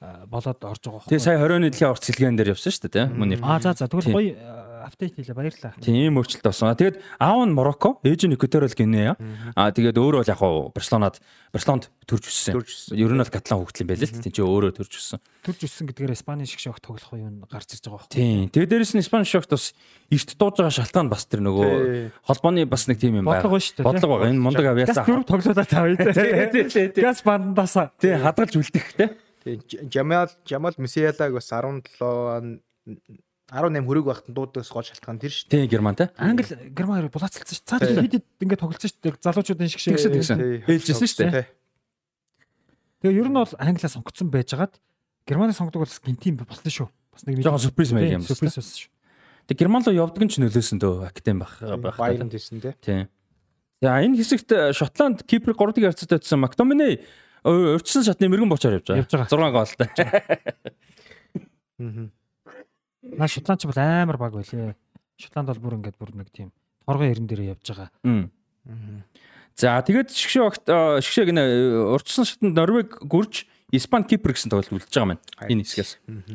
[0.00, 1.12] болоод орж байгаа байхгүй.
[1.12, 3.44] Тэгээ сая 20 оны дэлхийн орц сэлгэн дээр явсан шүү дээ тийм мөнир.
[3.44, 4.32] Аа за за тэгвэл гоё
[4.80, 5.76] апдейт хийлээ баярлалаа.
[5.80, 6.72] Тийм өөрчлөлт болсон.
[6.72, 9.14] Тэгээд аав нь Марокко, ээж нь Экваториал Гинея.
[9.52, 11.20] Аа тэгээд өөрөө бол яг хаа Барселонад
[11.52, 12.64] Барселонд төрж өссөн.
[12.96, 15.20] Ер нь бол Каталан хөгжил юм байл л тийм чи өөрөө төрж өссөн.
[15.44, 18.16] Төрж өссөн гэдгээр Испани шиг шок тоглох юм гарч ирж байгаа байхгүй.
[18.16, 18.48] Тийм.
[18.48, 19.76] Тэгээд дээрэс нь Испани шокт бас
[20.08, 21.70] эрт дууж байгаа шалтгаан бас тэр нөгөө
[22.24, 23.44] холбооны бас нэг тийм юм байна.
[23.44, 23.84] Бодлого шүү дээ.
[23.84, 24.32] Бодлого байгаа.
[24.32, 24.96] Энэ мундаг авьяасаа.
[24.96, 27.04] Газ дөрөв тоглуулаад тавья.
[27.04, 27.92] Газ бандасаа.
[28.00, 29.10] Тийм хадгалж үлдэх тийм.
[29.44, 32.00] Тэгээ Жамал Жамал Месиалаг бас 17
[33.50, 35.50] 18 хүрэг байхад дуудаас гол шалтгаан тэр шүү.
[35.50, 36.10] Тийм Герман те.
[36.16, 37.66] Англи Герман хоёр булаацалцсан шүү.
[37.66, 39.18] Цаад хэд ингээд тоглолцсон шүү.
[39.18, 41.48] Залуучуудын шиг шиг ээлжсэн шүү дээ.
[43.02, 44.78] Тэгээ ер нь бол Англиа сонгогдсон байжгаад
[45.26, 46.88] Германы сонгодог бол гинтим болсон шүү.
[47.10, 48.22] Бас нэг жоохон сюрприз маяг юм.
[48.22, 48.92] Сюрприз болсон шүү.
[49.50, 51.98] Тэгээ Герман руу явдаг нь ч нөлөөсөн дөө академ байх байх.
[51.98, 52.76] Баян дэсэн те.
[52.78, 53.10] Тийм.
[53.80, 57.00] За энэ хэсэгт Шотланд Кипр 3-ыг харьцаад байсан Мактомине
[57.44, 59.28] урьдчилан шатны мэрэгэн бочоор явж байгаа.
[59.28, 59.88] 6 гоолтой.
[61.80, 62.10] Аа.
[63.00, 64.76] Наа Шотланд ч бол амар баг байлээ.
[65.16, 66.52] Шотланд бол бүр ингээд бүр нэг тийм
[66.84, 67.88] торгон эрен дээр явж байгаа.
[69.56, 71.42] За тэгээд шгшээ огт шгшээ гинэ
[71.96, 75.92] урьдчилан шатанд Норвег гүрж Испани Кипр гэсэн тоглолт үлдэж байгаа маань энэ хэсгээс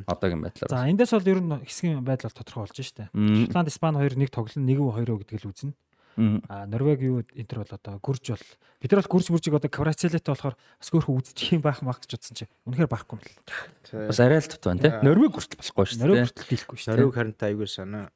[0.08, 0.72] одоогийн байдлаар.
[0.72, 3.10] За эндээс бол ер нь хэсгийн байдал тодорхой болж штэ.
[3.14, 5.74] Шотланд Испани хоёр нэг тоглолт нэг үү хоёроо гэдэг л үзнэ.
[6.16, 8.46] А Норвег юу энтер бол одоо гүрж бол
[8.80, 12.16] бид нар бол гүрж мөржиг одоо Кварацелет болохоор бас хөөхөн үзчих юм байх мах гэж
[12.16, 14.08] утсан чи үнэхээр байхгүй юм л.
[14.08, 14.96] Бас арай л тот байна те.
[15.04, 16.08] Норвег хүртэл болохгүй шүү дээ.
[16.08, 16.92] Норвег хүртэл дийлэхгүй шүү.
[16.96, 18.08] Норвег харин та аягүй санаа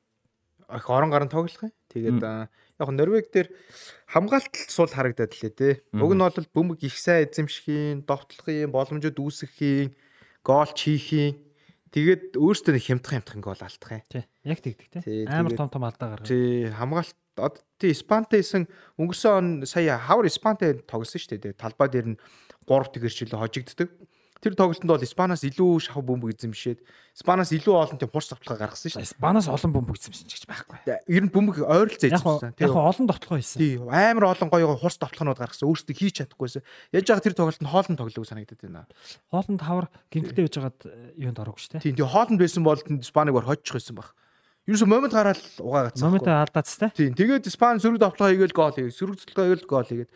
[0.70, 1.74] их орон гарын тоглох юм.
[1.92, 3.48] Тэгээд яг Норвег дээр
[4.08, 5.70] хамгаалалт сул харагдаад лээ те.
[5.92, 9.92] Уг нь бол бөмбөг их сайн эзэмшхийн, довтлохын, боломжууд үүсгэхийн,
[10.46, 11.50] гол чихийн
[11.90, 14.06] Тэгээд өөртөө хямдхан хямдхан гол алдах юм.
[14.14, 14.24] Тий.
[14.46, 15.26] Яг тэгдэг тий.
[15.26, 16.30] Амар том том алдаа гаргав.
[16.30, 16.70] Тий.
[16.70, 18.68] Хамгаалт одоо тий Испантай исэн
[19.00, 21.56] өнгөрсөн он сая хавар Испантай тоглосон шүү дээ.
[21.56, 22.20] Талбай дээр нь
[22.68, 23.90] 3 тэгэрчлээ хожигддаг.
[24.40, 26.80] Тэр тоглолтод бол Испанаас илүү шахав бөмбөг эзэмшээд
[27.12, 29.12] Испанаас илүү олон тийм хурц тоглоо гаргасан шүү дээ.
[29.12, 30.80] Испанаас олон бөмбөг эзэмшсэн ч гэж байхгүй.
[31.12, 32.56] Ер нь бөмбөг ойролцоо эзэмшсэн.
[32.56, 33.60] Яг олон тоглоо хийсэн.
[33.60, 35.68] Тий, амар олон гоё хурц тоглоонууд гаргасан.
[35.68, 36.64] Өөрсдөө хийж чадахгүйсэн.
[36.96, 38.88] Яаж яага тэр тоглолтод хоолнд тоглоог санагдаад байна.
[39.28, 40.80] Хоолнд хавар гинтэлтэй байж байгаад
[41.20, 41.84] юунд ороогүй шүү дээ.
[41.84, 44.16] Тий, тэгээ хоолнд байсан бол Испаныг бар хожчих байсан баг.
[44.70, 46.06] Ерөөсө момент гараад угаагацсан.
[46.06, 46.94] Момент алдаац тэ.
[46.94, 47.18] Тийм.
[47.18, 50.12] Тэгээд Испани сөрөг тоглоо хийгээл гол хийгээд сөрөг тоглоо хийгээл гол хийгээд.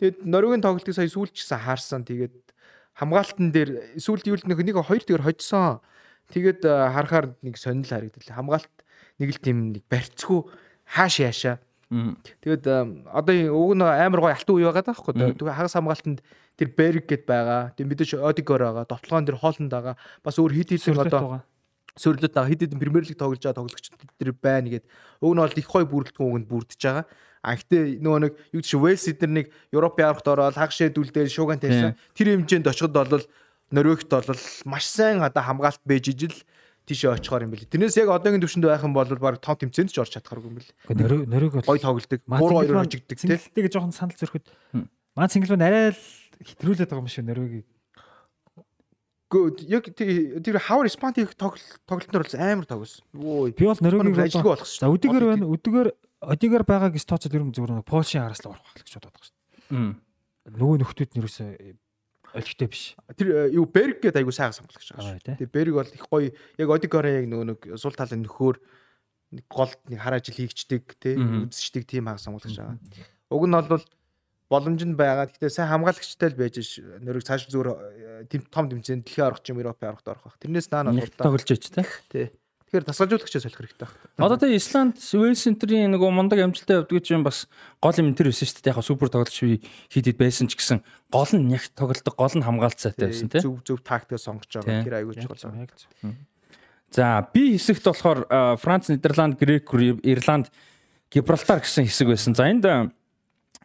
[0.00, 2.08] Тэгээд Норвегийн тоглолтыг сая сүүлчсэн хаарсан.
[2.08, 2.32] Тэгээд
[2.96, 5.84] хамгаалтан дээр эсвэл юу л нэг нэг хоёр тэгэр хожсон.
[6.32, 8.32] Тэгээд э, харахаар нэг сонирхол харагдал.
[8.32, 8.74] Хамгаалт
[9.20, 10.40] нэг л тийм нэг барьцгүй
[10.88, 11.60] хааш яашаа.
[12.44, 12.76] Тэгээд э,
[13.12, 15.12] одоо уг нь амар гой алтан үе байгаа даахгүй.
[15.20, 16.20] Тэгээд хагас хамгаалтанд
[16.56, 17.72] тэр Берг гэд байгаа.
[17.76, 18.84] Тэгээд мэдээж Одигор байгаа.
[18.88, 19.94] Довтлогоон дээр Хооланд байгаа.
[20.24, 21.44] Бас өөр хит хит одоо
[21.98, 23.86] сөрөлөд байгаа хит хитэн Премьер лиг тоглож байгаа тоглогч
[24.18, 24.84] тэр байна гэд.
[25.20, 27.04] Уг нь бол их гой бүрэлдэхүүн үгэнд бүрдэж байгаа.
[27.42, 31.58] А гэтээ нөгөө нэг юу гэж Вэлс эдэр нэг Европын аврагт ороод хагшээ дүлдээ шууган
[31.62, 31.94] тавьсан.
[32.14, 33.26] Тэр хэмжээнд очиход бол
[33.70, 36.36] Норвегт бол маш сайн одоо хамгаалт бэж ижил
[36.88, 37.68] тийшээ очихоор юм бэл.
[37.68, 40.72] Тэрнээс яг одоогийн төвшөнд байх юм бол баг том тэмцээнд ч орж чадхааргүй юм бэл.
[40.88, 42.20] Нөрөг нөрөг бол гой тоглолдог.
[42.24, 43.36] Муур хоёр хожигддаг тийм.
[43.36, 44.48] Цэнгэлтэйг жоохон санал зөрөхөд
[45.12, 46.00] маань цэнгэлбэн арай л
[46.40, 47.68] хэтрүүлээд байгаа юм шиг Норвегийг.
[49.28, 53.04] Яг тэр хавар Испани тоглолтнор бол амар тоглосон.
[53.12, 54.80] Би бол Норвегийг ажиллагүй болох шүү.
[54.80, 55.48] За өдөгөр байна.
[55.52, 55.90] Өдөгөр
[56.32, 59.28] одигээр байгаа гэж тооцоод ер нь зүгээр нэг Польшийн араас л орох гэж бодоод байгаа
[59.28, 59.36] шүү.
[60.48, 61.48] Нөгөө нөхдүүд нь ерөөсөө
[62.34, 62.96] олигтой биш.
[63.16, 65.36] Тэр э, юу Берг гэдэг айгу сайхан сонголагч байгаа шүү.
[65.36, 68.56] Тэгээ Берг бол их гоё яг Одигорын яг нөгөө нэг сул талын нөхөр
[69.36, 72.80] нэг голд нэг хар ажил хийгчдэг тий үзчихдэг тийм хаан сонголагч байгаа.
[73.28, 73.84] Уг нь бол
[74.48, 75.28] боломж нь байгаа.
[75.28, 76.80] Гэхдээ сайн хамгаалагчтай л байж ш.
[77.04, 77.68] Нөрөг цааш зүгээр
[78.26, 80.36] э, том тэмцээнд дэлхийн орох юм Европын орохт орох.
[80.40, 81.84] Тэрнээс наана бол тоглож ич тий.
[82.08, 82.26] Тий.
[82.68, 84.24] Тэгэхээр тасгалжуулагчаа солих хэрэгтэй байна.
[84.28, 87.48] Одоо тэ Исланд Wales Center-ийн нөгөө мундаг амжилттай явдаг гэж юм бас
[87.80, 88.76] гол юм тэр байсан шүү дээ.
[88.76, 93.08] Яг супер тоглолт хэд хэд байсан ч гэсэн гол нь яг тоглолдог гол нь хамгаалцаатай
[93.08, 93.40] байсан тийм.
[93.40, 94.84] Зөв зөв тактик сонгож байгаа.
[94.84, 95.72] Тэр аягүй чухал.
[96.92, 98.20] За би хэсэгт болохоор
[98.60, 99.72] Франц, Нидерланд, Грек,
[100.04, 100.52] Ирланд,
[101.08, 102.36] Гибралтар гэсэн хэсэг байсан.
[102.36, 102.68] За энд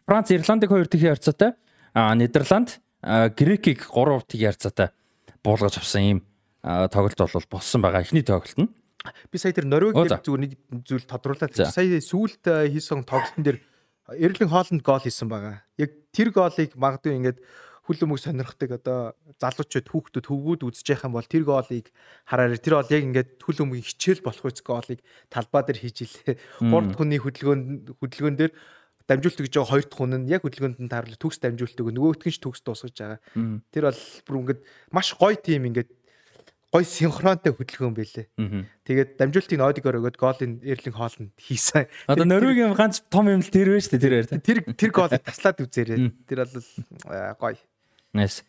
[0.04, 1.56] Франц, Ирландыг хоёр дахин харьцаатай.
[1.94, 4.92] Нидерланд Грекийг 3 тийг ярцаатай
[5.40, 6.20] буулгаж авсан ийм
[6.60, 8.04] тоглолт бол болсон байгаа.
[8.04, 8.68] Эхний тоглолт нь
[9.32, 10.52] би сая тэр Норвег дээр зүгээр нэг
[10.84, 13.58] зүйл тодруулаад сая сүүлд хийсэн тоглолтын дээр
[14.12, 15.64] Эрлин Хооланд гол хийсэн байгаа.
[15.80, 17.40] Яг тэр голыг магадгүй ингээд
[17.88, 21.88] хүл өмөг сонирхдаг одоо залуучууд хүүхдүүд хөвгүүд үзэж байх юм бол тэр гоолыг
[22.28, 22.60] хараарай.
[22.60, 26.36] Тэр бол яг ингээд хүл өмгийн хичээл болох үс гоолыг талбай дээр хийж илээ.
[26.64, 27.60] 3 дахь хүний хөдөлгөөн
[28.00, 28.52] хөдөлгөөн дээр
[29.08, 32.32] дамжуулт гэж байгаа хоёр дахь хүн нь яг хөдөлгөөнд нь тааруулж төгс дамжуулдаг нөгөөх нь
[32.32, 33.20] ч төгс дуусгаж байгаа.
[33.68, 34.60] Тэр бол бүр ингээд
[34.92, 35.90] маш гоё тим ингээд
[36.72, 38.26] гоё синхронтой хөдөлгөөн байлээ.
[38.82, 41.86] Тэгээд дамжуултын Одигор өгөөд голын Эрлинг Хоолнд хийсэн.
[42.10, 44.40] Одоо Норвегийн ганц том юм л тэр вэ шүү дээ тэр.
[44.42, 46.10] Тэр тэр голыг таслаад үзээрэй.
[46.26, 46.66] Тэр бол
[47.38, 47.60] гоё.
[48.10, 48.42] Nice.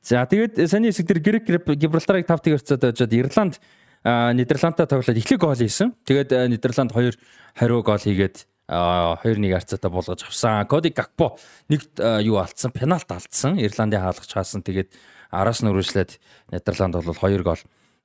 [0.00, 1.44] За тэгээд саний хэсэг дээр Грек
[1.76, 3.60] Гибралтарыг 5-1 өрцөөд очоод Ирланд
[4.00, 5.92] Нидерландтай тоглоод эхлэх гол хийсэн.
[6.08, 7.12] Тэгээд Нидерланд 2
[7.60, 10.66] хариу гол хийгээд 2-1 харьцаатай болгож авсан.
[10.70, 11.34] Коди Гакпо
[11.68, 11.90] нэг
[12.22, 13.58] юу алдсан, пенальт алдсан.
[13.58, 14.62] Ирландын хаалгач хаасан.
[14.62, 14.94] Тэгээд
[15.30, 16.22] араас нь үргэлжлээд
[16.54, 17.58] Нидерланд бол 2 гол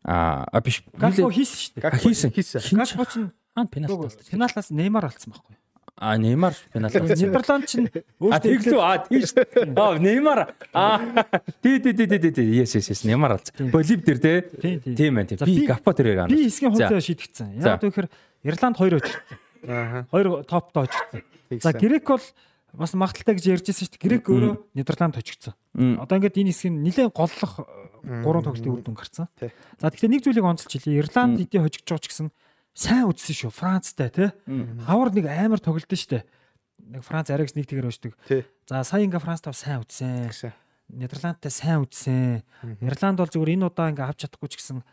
[0.06, 2.02] а биш Галбо хийсэн шүү дээ.
[2.02, 2.30] Хийсэн.
[2.34, 2.62] Хийсэн.
[2.78, 3.14] Галбо ч
[3.58, 4.22] аа пенальт.
[4.30, 5.58] Пеналтаас Неймар алдсан байхгүй.
[5.98, 6.94] А Неймар пенальт.
[6.94, 7.82] Нидерланд ч
[8.30, 9.34] А тэглүү а тийш.
[9.34, 11.02] А Неймар а
[11.62, 13.70] тий тий тий тий тий yes yes yes Неймар алдсан.
[13.74, 14.34] Болив дээр те.
[14.62, 15.42] Тийм байна тийм.
[15.46, 16.30] Би Гапо тэрээр аа.
[16.30, 17.66] Би хэсгийн хувьд шийдэгцэн.
[17.66, 18.10] Яг тэгэхээр
[18.46, 19.22] Ирланд 2 очсон.
[19.68, 20.06] Аа.
[20.12, 21.24] 2 топд очсон.
[21.62, 22.22] За Грек бол
[22.76, 24.04] бас магадaltaй гэж ярьжсэн шүү дээ.
[24.04, 25.56] Грек өөрөө Нидерланд точигдсон.
[26.02, 27.54] Одоо ингээд энэ хэсгийг нэлээд голлох
[28.04, 29.28] гурван тоглолтын үр дүн гарцсан.
[29.80, 31.00] За тэгэхээр нэг зүйлийг онцолж хэлье.
[31.00, 32.28] Ирланд хэдий хожигдж байгаа ч гэсэн
[32.76, 33.52] сайн үзсэн шүү.
[33.56, 34.30] Францтай тий.
[34.84, 36.24] Хавар нэг амар тоглолтсон шүү дээ.
[36.92, 38.14] Нэг Франц арайгс нэг тэгэр өшдөг.
[38.68, 40.52] За сая ингээ Францтай сайн үзсэн.
[40.92, 42.44] Нидерландтай сайн үзсэн.
[42.84, 44.84] Ирланд бол зүгээр энэ удаа ингээ авч чадахгүй ч гэсэн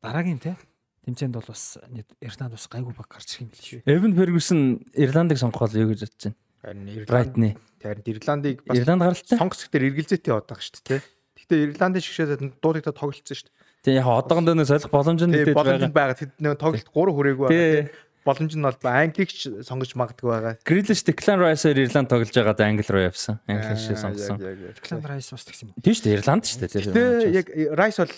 [0.00, 0.56] дараагийн тий
[1.10, 1.76] тэмцээнд бол бас
[2.22, 3.82] Ирланд бас гайгүй баг гарч ирэх юм биш үү.
[3.90, 4.60] Эвен Фергюсон
[4.94, 6.38] Ирландыг сонгох бол юу гэж бодож байна?
[6.62, 7.50] Харин Ирландны
[7.82, 11.00] харин Ирландыг бас Ирланд гаралтай сонгох гэхээр эргэлзээтэй одоог шүү дээ.
[11.34, 13.60] Гэхдээ Ирландын шигшээд дуудагдаад тоглолцсон шүү дээ.
[13.80, 15.80] Тийм яг одоогонд нөө солих боломж нь нэгдэж байгаа.
[15.80, 16.20] Боломж байгаа.
[16.20, 18.08] Тэд нөө тоглолт 3 хүрээгүй байгаа.
[18.20, 20.54] Боломж нь бол Англиг ч сонгож магадгүй байгаа.
[20.68, 23.40] Grealish Declan Rice-аар Ирланд тоглож байгаад Англи руу явсан.
[23.48, 24.36] Англи шиг сонгосон.
[24.36, 25.80] Declan Rice бас тэгсэн юм.
[25.80, 26.16] Тийм шүү дээ.
[26.20, 26.92] Ирланд шүү дээ.
[26.92, 27.48] Тэгээ яг
[27.80, 28.12] Rice бол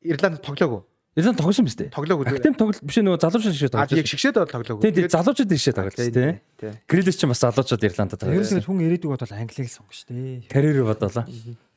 [0.00, 0.80] Ирланд тоглоогүй.
[1.12, 1.90] Ирланд тоглосон биз дээ.
[1.92, 2.24] Тоглоогүй.
[2.24, 3.98] Актив тоглолт биш нөгөө залуучууд шиг тоглож.
[4.00, 4.80] Яг шигшээд бол тоглоогүй.
[4.80, 6.72] Тийм тийм залуучууд шиг тоглож тий.
[6.88, 8.32] Грилиш ч бас залуучууд Ирландд тоглож.
[8.32, 10.48] Ерөнхийдөө хүн ирээдүг бодвол Англиг шүү дээ.
[10.48, 11.28] Карьер бодлоо.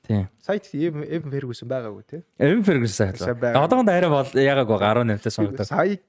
[0.07, 0.29] Тийм.
[0.39, 2.21] Сайт Эвен Фергюсон байгаагүй тий.
[2.37, 3.65] Эвен Фергюсон хайлаа.
[3.65, 5.65] Одоогонд арай бол яагаад 18-тай сонгогдсон.
[5.65, 5.99] Сая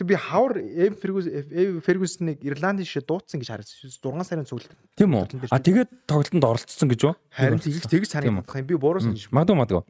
[0.00, 3.92] би хавар Эвен Фергюсон Фергюсоныг Ирландын шиг дуудсан гэж харсан.
[3.92, 4.72] 6 сарын цуглалт.
[4.96, 5.52] Тийм үү?
[5.52, 7.14] А тэгээд тоглолтод оролцсон гэж юу?
[7.28, 8.64] Харин тэгж санагдах юм.
[8.64, 9.28] Би буруу санаж.
[9.28, 9.84] Магадгүй магадгүй.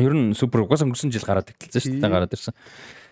[0.00, 2.56] Ер нь супер угаас өнгөрсөн жил гараад эхэлсэн шүү дээ гараад ирсэн.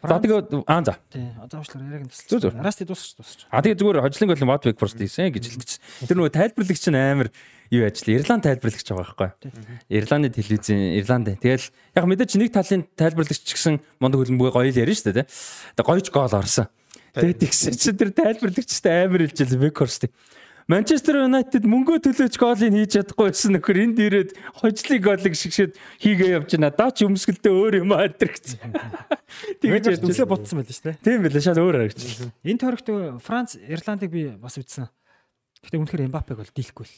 [0.01, 0.97] За тэгээ аа за.
[1.12, 1.28] Тий.
[1.45, 2.57] Заавчлаар яриаг нь тасалж.
[2.57, 3.45] Араас тий дуусч дуусч.
[3.53, 5.85] А тэгээ зүгээр хожлын гол Watwick first хийсэн гэж хэлдэг чинь.
[6.09, 7.28] Тэр нөгөө тайлбарлагч нь амар
[7.68, 9.28] юу ажил Ирланд тайлбарлагч байгаа байхгүй.
[9.93, 11.28] Ирландын телевизийн Ирланд.
[11.37, 15.28] Тэгэл яг мэдээч нэг талын тайлбарлагч гэсэн мондөг хөлбөмбөгийн гоё л ярина шүү дээ тий.
[15.76, 16.72] Тэгээ гоёж гол орсон.
[17.12, 20.09] Тэгээд тэгсэн чинь тэр тайлбарлагчтай амар хэлжэл Weghorst.
[20.70, 26.38] Манчестер Юнайтед мөнгөө төлөөч голыг хийж чадахгүй байсан нөхөр энд ирээд хожлын голыг шигшээд хийгээ
[26.38, 26.70] явж байна.
[26.70, 28.70] Даа ч өмсгөлдөө өөр юм гэсэн.
[29.66, 31.02] Тэгэж үсээ ботсон байл шүү дээ.
[31.02, 32.00] Тийм байлаа шал өөр харагч.
[32.46, 32.86] Энэ тойрогт
[33.18, 34.86] Франц Ирландыг би бас үзсэн.
[35.60, 36.96] Гэхдээ үнэхээр Эмбапег бол дийлэхгүй л.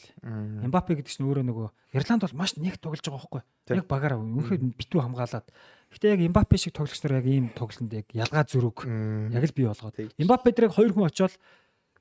[0.69, 1.67] Эмбапе гэдэг чинь өөрөө нөгөө
[1.97, 3.41] Ирланд бол маш нэг тоглож байгаа байхгүй.
[3.73, 5.49] Яг багаараа үнэхээр битүү хамгаалаад.
[5.91, 8.87] Гэхдээ яг Эмбапе шиг тоглогчдор яг ийм тоглолтод яг ялгаа зүрэг
[9.35, 10.15] яг л бий болгоод.
[10.15, 11.35] Эмбапе дээр яг хоёр хүн очиод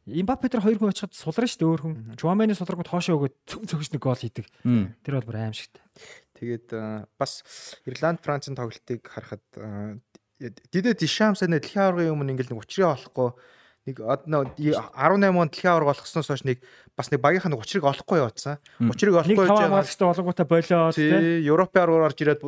[0.07, 1.95] Имбапе тэр хоёр хүн очиход сулран шүү дээ өөр хүн.
[2.19, 4.47] Чуаманы сулрагууд хоошоо өгөөд цөм цөгч нэг гол хийдэг.
[5.07, 5.83] Тэр бол бүр аим шигтэй.
[6.43, 6.75] Тэгээд
[7.15, 7.47] бас
[7.87, 9.47] Ирланд Францын тоглолтыг харахад
[10.43, 13.31] Дидэ Дишам сайн дэлхийн аваргын өмнө ингээл нэг учрыг олохгүй
[13.87, 16.59] нэг одоо 18 он дэлхийн аварга олгосноос хойш нэг
[16.99, 18.59] бас нэг багийнхан учрыг олохгүй явуулсан.
[18.79, 19.83] Учрыг олохгүй байж байгаа.
[19.83, 22.43] Нэг таван болготой болоод тий Европын аргаар орж ирээд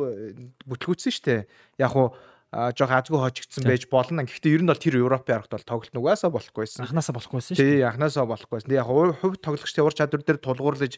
[0.63, 1.41] бүтлгүүцсэн шүү дээ.
[1.79, 2.15] Яг уу
[2.55, 4.23] жоох азгүй хожигдсан байж болно.
[4.23, 6.87] Гэхдээ ер нь бол тэр Европын аргад бол тоглолт нугасаа болохгүйсэн.
[6.87, 7.59] Анханасаа болохгүйсэн шүү.
[7.59, 8.71] Тий, анханасаа болохгүйсэн.
[8.71, 10.93] Яг хувь тоглогчдын ур чадвар дээр тулгуурлаж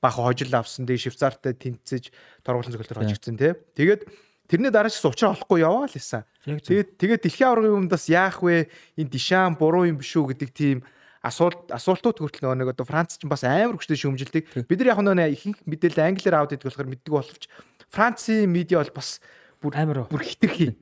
[0.00, 0.88] бах хожил авсан.
[0.88, 2.08] Тэгээ Швейцартай тэнцэж
[2.40, 3.52] торгуулсан зөвлөлтөөр хожигдсан тий.
[3.76, 4.08] Тэгээд
[4.48, 6.24] тэрний дараа ч учраа олохгүй яваа л исэн.
[6.48, 8.72] Тэгээд тэгээд дэлхийн аваргын өмнө бас яах вэ?
[8.96, 10.80] Энэ дишам буруу юм биш үү гэдэг тийм
[11.22, 14.66] асуулт асуултууд хүртэл нөгөө нэг одоо Франц ч бас амар хүчтэй шүүмжилдэг.
[14.66, 17.46] Бид нар яг нөгөө ихэнх мэдээлэл англиар аваад идэх болохоор мэддэг боловч
[17.94, 19.22] Францын медиа бол бас
[19.62, 20.74] бүр амар бүр хитрхи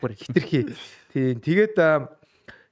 [0.00, 0.62] бүр хитрхи
[1.10, 1.76] тийм тэгээд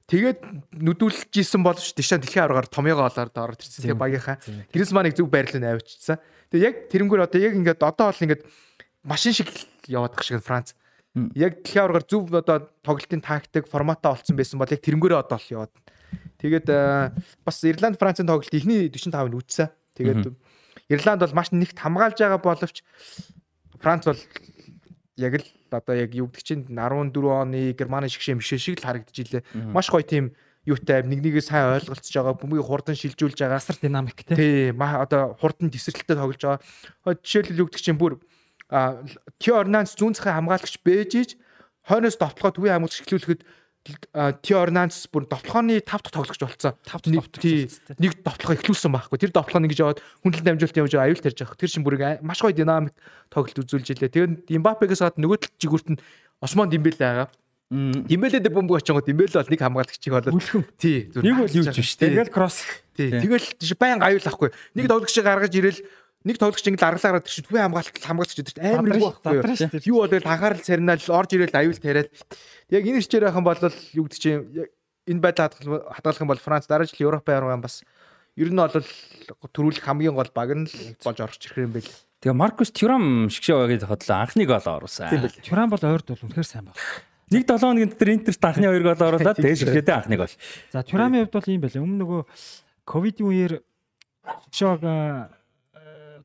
[0.09, 0.39] тэгээд
[0.79, 3.85] нүдүүлж исэн боловч тийшээ дэлхийн аврагаар томьёогоо олоод ороод ирсэн.
[3.85, 4.41] Тэгээ багийнхаа
[4.73, 6.17] Гризманыг зөв байрлал авчижсан.
[6.49, 8.41] Тэгээ яг тэрнгүүр одоо яг ингээд одоо бол ингээд
[9.05, 9.53] машин шиг
[9.85, 10.73] яваад байгаа шиг Франц.
[11.37, 15.53] Яг дэлхийн аврагаар зөв одоо тоглолтын тактик форматаа олцсон байсан бол яг тэрнгүүрээ одоо л
[15.53, 15.73] яваад.
[16.41, 16.67] Тэгээд
[17.45, 19.69] бас Ирланд Францын тоглолт ихний 45-ыг үзсэн.
[19.93, 20.33] Тэгээд
[20.89, 22.81] Ирланд бол маш нэгт хамгаалж байгаа боловч
[23.77, 24.21] Франц бол
[25.19, 29.17] яг л одоо яг юу гэдэг чинь 14 оны Германы шгшээ мишээ шиг л харагдаж
[29.19, 29.43] илээ.
[29.75, 30.31] Маш гоё тийм
[30.63, 34.35] юутай нэг нэгээ сайн ойлголцож байгаа бөмбөгийг хурдан шилжүүлж байгаа асар динамик тий.
[34.35, 36.59] Тий, одоо хурдан тесрэлттэй тоглож байгаа.
[37.19, 38.19] Жишээлбэл юу гэдэг чинь бүр
[38.69, 41.35] Тио Орнанс зүүн захын хамгаалагч бэжиж
[41.89, 43.41] хойноос довтлохоо төвийн хамгаалагч эхлүүлэхэд
[44.41, 46.73] Тио Орнанс бүр довтлохооны 5 дахь тоглогч болцсон.
[46.85, 47.79] 5 дахь тоглогч.
[47.99, 49.17] Нэг довтлохоо эхлүүлсэн байхгүй.
[49.19, 51.59] Тэр довтлохоо нэгж яваад хүндлэн дамжуулалт явж аюул тарьж байгаа.
[51.59, 52.93] Тэр шин бүрийг маш гоё динамик
[53.29, 54.13] тоглолт үзүүлж илээ.
[54.13, 56.01] Тэгээд Имбапегээс хаад нөгөө талд жигүүрт нь
[56.41, 57.27] Осмон Дембеле байгаа.
[57.69, 60.41] Дембеле дээр бөмбөг очингууд Дембеле бол нэг хамгаалагчийг болоод.
[60.81, 61.11] Тий.
[61.13, 61.93] Нэг бол юу ч биш.
[62.01, 62.65] Тэгэл кросс.
[62.97, 63.13] Тий.
[63.13, 63.45] Тэгэл
[63.77, 64.49] баян аюул ахгүй.
[64.73, 65.79] Нэг тоглогчийг гаргаж ирэл
[66.27, 69.99] нэг тоглогч ингэ аргалаараа тэр чинь төвийн хамгаалалт хамгаалч гэдэг чинь амар юу байхгүй юу
[70.03, 72.11] болоод анхаарал царинал орж ирэл аюул тариад
[72.67, 73.59] яг энэ хичээр байхan бол
[73.95, 74.67] юу гэдэг чинь
[75.07, 75.47] энэ байдал
[75.95, 77.87] хадгалах юм бол Франц дараа жил Европ аварга бас
[78.35, 78.83] ер нь бол
[79.47, 81.91] төрүүлэх хамгийн гол баг нь л болж орж ирэх юм байл.
[82.19, 85.31] Тэгээ Маркус Тюрам шгшээ байгаад хотлоо анхны гол оруулсан.
[85.39, 86.79] Тюрам бол ойрд бол үнэхээр сайн байна.
[87.31, 90.33] Нэг 7 хоногийн дотор Интерт анхны хоёр гол оруулаад тэгээ шгшээтэй анхны гол.
[90.71, 91.83] За Тюрамын хувьд бол ийм байлаа.
[91.83, 92.21] Өмнө нөгөө
[92.83, 93.53] ковидын үеэр
[94.51, 94.83] шгшээг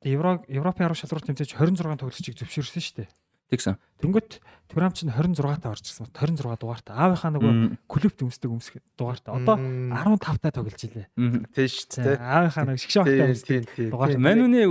[0.04, 3.08] Евро Европын 10 шалралт тэмцээч 26 тоглогчийг зөвшөөрсөн шүү дээ.
[3.52, 3.76] Тэгсэн.
[4.00, 4.40] Тэнгөт
[4.72, 6.08] Турам чинь 26 таа орж ирсэн.
[6.10, 6.96] 26 дугаартай.
[6.96, 7.52] Аавынхаа нөгөө
[7.84, 9.36] клубт өмсдөг өмсөх дугаартай.
[9.36, 11.06] Одоо 15 таа тоглож илээ.
[11.12, 12.16] Шүү дээ.
[12.18, 14.24] Аавынхаа нөгөө шгшөөхтэй өмсдөг дугаартай.
[14.24, 14.64] Манүний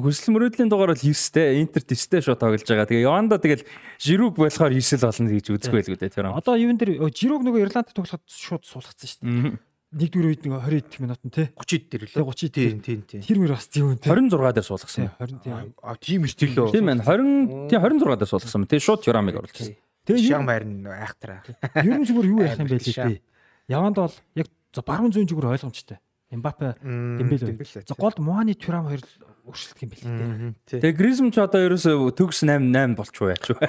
[0.00, 2.88] хөсөл мөрөөдлийн дугаар бол 9-тэй, Интер 9-тэй шууд тоглож байгаа.
[2.88, 3.68] Тэгээ Яванда тэгэл
[4.00, 6.34] Жируг болохоор 9 л болно гэж үзэхгүй л үү Турам.
[6.40, 10.78] Одоо юун дээр Жируг нөгөө Ирланд тоглоход шууд суулгацсан шүү дээ нэгдүгээр үед нэг 20
[10.82, 11.46] эд минут нь тий.
[11.54, 15.06] 30 дээр лээ 30 тийм тийм тийм тэр мөр бас зөв тий 26 дээр суулгасан
[15.22, 19.00] 20 тийм а тийм эртэл лөө тийм байна 20 тий 26 дээр суулгасан тий шууд
[19.06, 19.78] Тюрамыг оруулсан.
[20.04, 21.40] Тэгээ шаг байрн айхтраа
[21.78, 23.22] ер нь зүгээр юу яах юм бэ лээ
[23.70, 24.48] яванд бол яг
[24.82, 25.98] баруун зүүн зүгээр ойлгомжтой.
[26.34, 27.56] Эмбапе Дембеле.
[27.86, 29.00] За голд Муани Тюрам хоёр
[29.46, 30.80] өршөлдөх юм бэл тээ.
[30.82, 33.60] Тэгээ Гризм ч одоо ерөөсөө төгс 8 8 болчихоо яач вэ?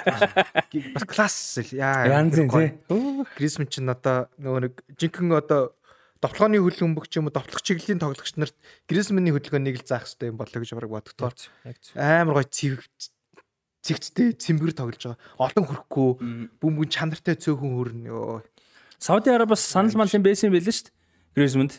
[0.96, 1.38] Бас класс
[1.76, 2.08] яа.
[2.10, 2.74] Янз тий.
[3.38, 5.76] Гризм ч н одоо нөгөө нэг жинхэнэ одоо
[6.24, 8.56] довтлооны хөлбөмбөг ч юм уу довтлох чиглэлийн тоглогч нарт
[8.88, 11.32] Гризманы хөдөлгөөнийг л заах хэрэгтэй юм болоо гэж бараг боддогдоо.
[11.96, 12.88] Амар гоё цэв
[13.86, 15.22] цэгцтэй цэмбэр тоглож байгаа.
[15.38, 16.10] Олон хөрөхгүй
[16.58, 18.42] бөмбөг чанартай цөөхөн хөрнө.
[18.98, 20.96] Сауди Арабиас санал малын байсан байлээ шүү дээ.
[21.36, 21.74] Гризмэнд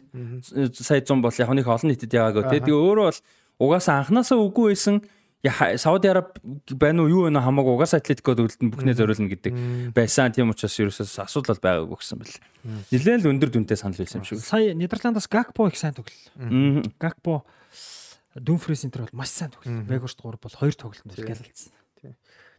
[0.77, 2.53] сая 100 бол яг нэг олон нийтэд яваагаа.
[2.53, 3.21] Тэгээ өөрөө бол
[3.59, 5.03] угаасаа анханасаа үгүй байсан
[5.79, 6.39] Сауди Араб
[6.73, 7.11] байна уу?
[7.11, 7.77] Юу вэ хамаагүй.
[7.77, 9.53] Угаасаа Атлетикод үлдэн бүхнээ зориулна гэдэг.
[9.97, 10.33] Байсан.
[10.33, 12.37] Тийм учраас ерөөсөөс асуудал байгаагүй гэсэн бэл.
[12.91, 14.41] Нилээн л өндөр дүнтэй санал байсан юм шиг.
[14.41, 16.87] Сая Нидерландаас Гакпо их сайн тоглол.
[16.99, 17.45] Гакпо
[18.37, 19.85] Дүнфрис энтер бол маш сайн тоглол.
[19.89, 21.73] Вегорст 3 бол 2 тоглолтод гялалцсан.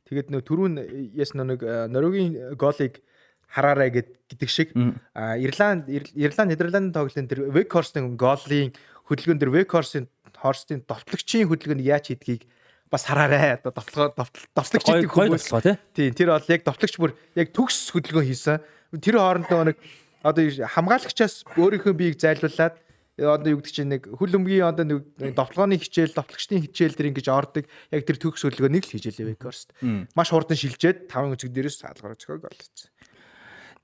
[0.07, 0.73] Тэгээд нөө түрүүн
[1.13, 1.61] яс нэг
[1.91, 3.03] Норвегийн голыг
[3.51, 4.73] хараарай гэдэг шиг.
[5.13, 8.73] Ирланд Ирланд Нидерландын тоглолтын тэр Векхорстын голын
[9.05, 10.07] хөдөлгөөн дээр Векхорстын
[10.37, 12.45] Хорстын довтлогчийн хөдөлгөөнийг яаж хийдгийг
[12.91, 13.57] бас хараарай.
[13.57, 14.13] Одоо довтлогоо
[14.55, 15.47] довтлогч гэдэг хүмүүс
[15.93, 16.11] тий.
[16.11, 18.63] Тэр бол яг довтлогч бүр яг төгс хөдөлгөөн хийсэн.
[19.03, 19.77] Тэр хоорондоо нэг
[20.23, 22.79] одоо хамгаалагчаас өөрийнхөө биеийг зайлуулад
[23.17, 27.27] одоо юу гэдэг чинь нэг хөл өмгийн одоо нэг довтлогооны хичээл, довтлогчдын хичээл дэр ингэж
[27.33, 27.65] ордог.
[27.89, 29.73] Яг тэр төгс хөдөлгөөнийг л хийж ялээ Векорст.
[30.13, 32.93] Маш хурдан шилжээд 5 өчиг дээрээс саалгаар зөхөг олцсон.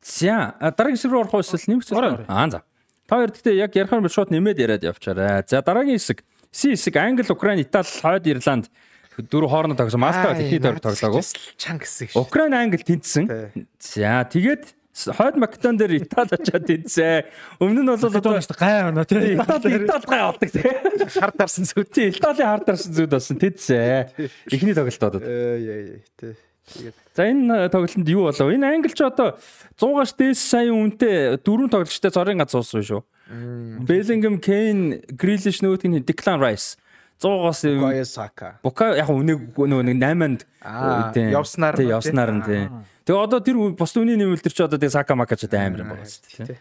[0.03, 2.29] За дараагийн хэсэг рүү орох үsil нэмэх зүйл.
[2.29, 2.61] Аа за.
[3.09, 5.41] Та хоёр гэхдээ яг ярихаар шууд нэмээд яриад явчаарай.
[5.49, 6.21] За дараагийн хэсэг
[6.53, 8.69] Си хэсэг Англи, Украин, Итали, Хойд Ирланд
[9.17, 10.01] дөрөв хоорондоо тогсон.
[10.01, 11.23] Малта дэлхийд тойрог тоглоагүй.
[11.57, 12.15] Чанга хэсэг.
[12.17, 13.25] Украин, Англи тэнцсэн.
[13.77, 17.25] За тэгээд Хойд Македон дээр Итали очоод тэнцээ.
[17.57, 19.33] Өмнө нь бол одоо гай оноо тий.
[19.33, 20.69] Итали Итали гай болдог тий.
[21.17, 21.89] Хар дарсан зүуд.
[21.89, 24.29] Тий, Итали хар дарсан зүуд болсон тэнцээ.
[24.53, 25.17] Эхний тоглолтод.
[25.17, 26.37] Ээ тий.
[27.17, 28.53] За энэ тоглолтод юу болов?
[28.53, 29.41] Энэ англич одоо
[29.81, 33.01] 100-аас дээш сая үнэтэй дөрвөн тоглогчтой зорын гац уусан шүү.
[33.89, 36.77] Bellingham, Kane, Grealish нөгөөх нь Declan Rice.
[37.23, 38.59] 100-аас Bukayo Saka.
[38.59, 40.39] Бука яг үнэг нөгөө нэг 8-нд
[41.31, 42.67] явснаар тий явснаар нь тий.
[43.07, 46.03] Тэгээ одоо тэр бос үний нэмэлт чи одоо тэгээ Сака Мака ч амар юм байна
[46.03, 46.59] шүү дээ.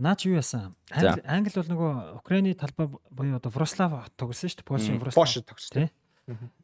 [0.00, 0.74] Наач юу яасан?
[0.90, 4.68] Англи бол нөгөө Украины талбай буюу одоо Врослав тогсон шүү дээ.
[4.68, 5.20] Польшийн Врослав.
[5.22, 5.90] Польш тогсон.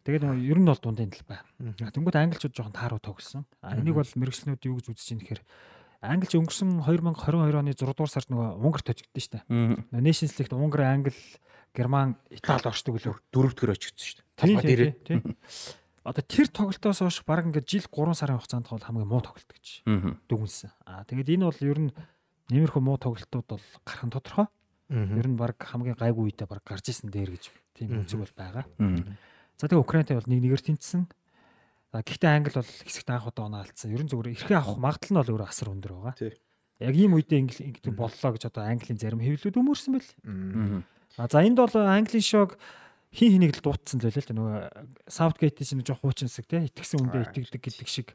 [0.06, 1.38] Тэгээд нөгөө ер нь бол дундын талбай.
[1.60, 3.44] Тэнгүүд англичууд жоохон тааруу тогсон.
[3.60, 5.42] Энийг бол мэрэгчлэнүүд юу гэж үзэж ийн гэхээр
[6.06, 10.00] Англич өнгөрсөн 2022 оны 6 дугаар сард нөгөө Унгарт очигдсон шүү дээ.
[10.00, 11.16] Nations League-т Унгар, Англи,
[11.76, 13.20] Герман, Итали оршдог лөө.
[13.36, 14.26] Дөрөвдүгээр очигдсон шүү дээ.
[14.40, 15.20] Талбай дээр.
[16.06, 19.82] Одоо тэр тоглолтоос хойш баг ингээд жил 3 сарын хугацаанд бол хамгийн муу тоглолт гэж
[20.30, 20.70] дүгнсэн.
[20.86, 21.90] Аа тэгээд энэ бол ер нь
[22.54, 24.46] нэмэрхүү муу тоглолтууд бол гарах нь тодорхой.
[24.86, 28.64] Ер нь баг хамгийн гайгүй үедээ баг гарч исэн дээр гэж тийм үзэг бол байгаа.
[29.58, 31.10] За тэгээд Украинтай бол нэг нэгээр тэнцсэн.
[31.90, 33.90] Гэхдээ англи бол хэсэгт анх удаа оноо алдсан.
[33.90, 36.38] Ер нь зүгээр эрхээ авах магадлал нь бол өөрөө асар өндөр байгаа.
[36.78, 40.86] Яг ийм үедээ ингэ боллоо гэж одоо английн зарим хэвлэлүүд өмөрсөн байл.
[41.16, 42.56] А за энд бол английн шог
[43.12, 44.58] хин хэнийг л дуутсан л байлаа л да нөгөө
[45.08, 48.12] Southgate чинь жоох хуучин хэсэг те итгэсэн үндэ итгэдэг гэдэг шиг.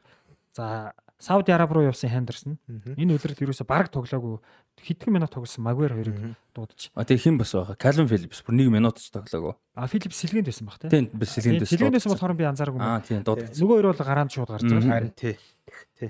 [0.54, 2.58] За Сауди Араб руу явсан Хендерсон.
[2.98, 4.42] Энэ үлрэл ерөөсө бараг тоглоогүй
[4.82, 6.90] хэдхэн минут тоглосон Магвер хоёрыг дуудаж.
[6.98, 7.78] А тэгээ хэн бас байгаа?
[7.78, 9.54] Калвин Филипс бүр 1 минут ч тоглоогүй.
[9.78, 10.90] А Филипс сэлгэнд байсан баг те.
[10.90, 11.78] Тийм сэлгэнд байсан.
[11.78, 12.82] Сэлгэнд байсан болохоор би анзаараагүй.
[12.82, 13.54] Аа тийм дуудаж.
[13.54, 14.98] Нөгөө хоёр бол гараанд шууд гарч байгаа.
[14.98, 15.38] Харин тий.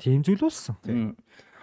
[0.00, 0.80] Тийм зүйл болсон.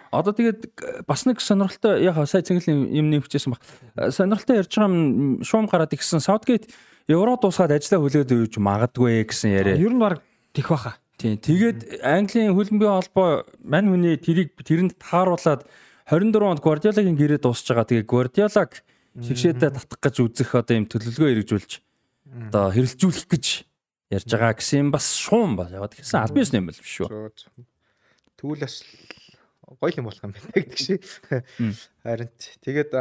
[0.09, 3.61] Одоо тэгээд бас нэг сонирхолтой яг сая цэнгэлийн юм нэмчихсэн баг.
[4.09, 6.69] Сонирхолтой ярьж байгаа юм шуум гараад ирсэн Southgate
[7.09, 9.77] Евро дуусгаад ажиллаа хүлээд өгч магадгүй гэсэн яриа.
[9.77, 10.21] Ер нь баг
[10.53, 10.97] тэх баха.
[11.17, 11.41] Тийм.
[11.41, 15.65] Тэгээд Английн хөлбөмбөгийн холбоо мань хүний тэрийг тэрэнд тааруулаад
[16.05, 17.89] 24 онд Гвардиолагийн гэрээ дуусж байгаа.
[17.89, 18.85] Тэгээд Гвардиолаг
[19.17, 21.71] шигшээдээ татах гэж үзэх одоо юм төлөвлөгөө хэрэгжүүлж
[22.49, 23.45] одоо хэрэлжүүлэх гэж
[24.13, 27.09] ярьж байгаа гэсэн бас шуум ба яваад гэсэн аль бис юм бол биш шүү.
[28.37, 28.85] Тэгвэл бас
[29.77, 31.03] гоё юм болох юм байна гэдэг шиг.
[32.01, 32.29] Харин
[32.65, 32.91] тэгээд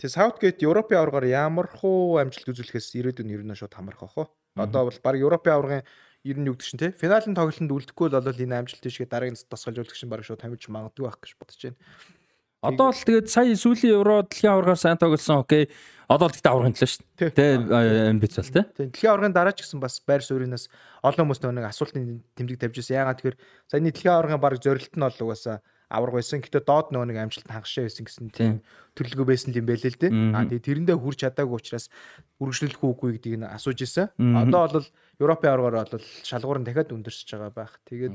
[0.00, 4.32] тэг Southgate Европын аваргаар ямар хуу амжилт үзүүлэхээс ирээдүйн ер нь шууд хамрах ах.
[4.56, 5.82] Одоо бол баг Европын аваргын
[6.24, 10.00] ер нь юу гэдэг чинь те финалийн тоглолтод үлдэхгүй бол энэ амжилт тийшээ дараагийн тасгалжуулагч
[10.00, 11.80] нь баг шууд хамиж магадгүй байх гэж бодож байна.
[12.64, 15.68] Одоо л тэгээд сая сүүлийн евро дэлхийн аваргаар сайн тоглосон окей.
[16.08, 17.30] Одоо л тэгтээ аваргын төлөө шүү дээ.
[17.36, 17.44] Тэ
[18.08, 18.88] амбиц бол тэ.
[18.88, 20.72] Дэлхийн аваргын дараа ч гэсэн бас байр сууринаас
[21.04, 23.04] олон хүмүүс нэг асуултын тэмдэг тавьж ирсэн.
[23.04, 23.36] Ягаад тэгэхээр
[23.68, 26.40] саяны дэлхийн аваргын баг зорилт нь бол угаасаа аварга байсан.
[26.40, 28.60] Гэтэ доод нөгөө нэг амжилт хангашаа байсан гэсэн тийм
[28.96, 30.12] төлөвлөгөө байсан юм байлээ л дээ.
[30.34, 31.86] Аа тэгээ тэрэндээ хүрч чадаагүй учраас
[32.40, 34.12] үргэлжлүүлэх үгүй гэдгийг нь асууж ирсэн.
[34.16, 34.88] Одоо бол
[35.20, 37.72] Европын аваргаар бол шалгуур нь дахиад өндөрсөж байгаа байх.
[37.84, 38.14] Тэгээд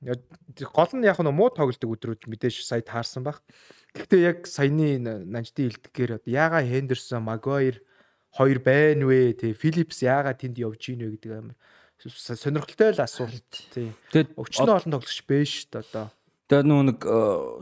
[0.00, 3.44] гол нь яг нь муу тоглолтог өдрүүд мэдээж сая таарсан баг.
[3.92, 4.96] Гэхдээ яг саяны
[5.28, 7.84] нанждын илтгэхээр яага Хендерсон, Магуайр
[8.32, 9.36] хоёр байна вэ?
[9.36, 11.56] Тэ Филипс яага тэнд явж гинэ гэдэг амар
[12.08, 13.52] сонирхолтой л асуулт.
[13.74, 13.92] Тий.
[14.08, 16.06] Тэгээд өчнөө олон тоглогч биш шүү дээ одоо.
[16.50, 16.98] Тэгээ нөө нэг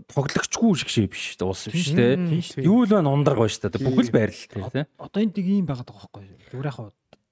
[0.08, 2.64] тоглогчгүй шиг шиг биш уус биш дээ.
[2.64, 3.84] Юу л байна ундраг байна шүү дээ.
[3.84, 4.84] Бүхэл байрлал тий.
[4.96, 6.40] Одоо энд нэг юм байгаа байхгүй юу?
[6.48, 6.78] Зүгээр яг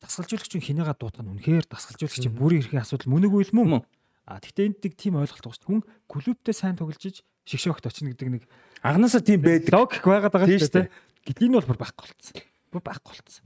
[0.04, 3.88] дасгалжуулагч хинээгаа дуутах нь үнэхээр дасгалжуулагч бүрийн эрхийн асуудал мөн үгүй л мөн.
[4.28, 5.70] А тэгтээ энд нэг тийм ойлголт байгаа шүү.
[5.70, 8.42] Хүн клубтэй сайн тоглож иж шигшөөгт очно гэдэг нэг
[8.84, 9.72] анханасаа тийм байдаг.
[9.72, 10.92] Логик байгаад байгаа шүү дээ.
[11.24, 12.36] Гэдгийг нь бол бүр байхгүй болцсон.
[12.74, 13.42] Бүр байхгүй болцсон.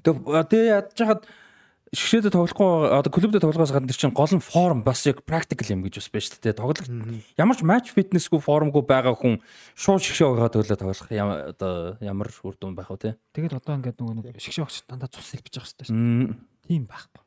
[0.50, 1.22] Тэгээ ядж хаад
[1.90, 5.98] шгшээдэ тоглохгүй одоо клубдээ тоглохоос гадна чинь гол нь форм бас яг практикал юм гэж
[5.98, 6.54] бас байна шүү дээ.
[6.54, 6.86] Тоглох
[7.34, 9.42] ямар ч матч фитнесгүй формгүй байгаа хүн
[9.74, 11.10] шууд шгшээ байгаа төлөө тоглох
[11.50, 13.10] одоо ямар үр дүн байх вэ те.
[13.34, 16.38] Тэгээд одоо ингээд нөгөө шгшээ огч дандаа цус хэлбэж байгаа шүү дээ.
[16.70, 17.22] Тийм байхгүй.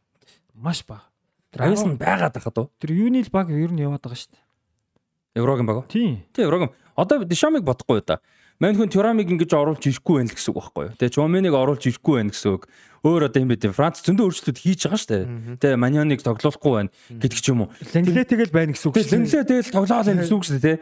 [0.55, 1.11] Маш бага.
[1.51, 2.71] Травис нь байгаад байхад уу?
[2.79, 4.43] Тэр юуны л баг ер нь яваад байгаа шүү дээ.
[5.43, 5.91] Еврогийн баг уу?
[5.91, 6.23] Тийм.
[6.31, 6.71] Тийм Еврогийн.
[6.95, 8.23] Одоо Дишамиг бодохгүй юу да.
[8.61, 10.95] Мань хүн Тюрамиг ингэж оруулж ирэхгүй байх гэсэн үг байхгүй юу?
[10.95, 12.63] Тэгээ Чоменыг оруулж ирэхгүй байх гэсэн үг.
[13.03, 13.75] Өөр одоо юм бэ?
[13.75, 15.23] Франц зөндөө өөрчлөлт хийж байгаа шүү дээ.
[15.59, 17.69] Тэгээ Маньоныг тоглоулахгүй байна гэдэг ч юм уу.
[17.91, 19.15] Ленглэ тэгэл байна гэсэн үг шүү дээ.
[19.19, 20.77] Ленглэ тэгэл тоглоол байх гэсэн үг шүү дээ.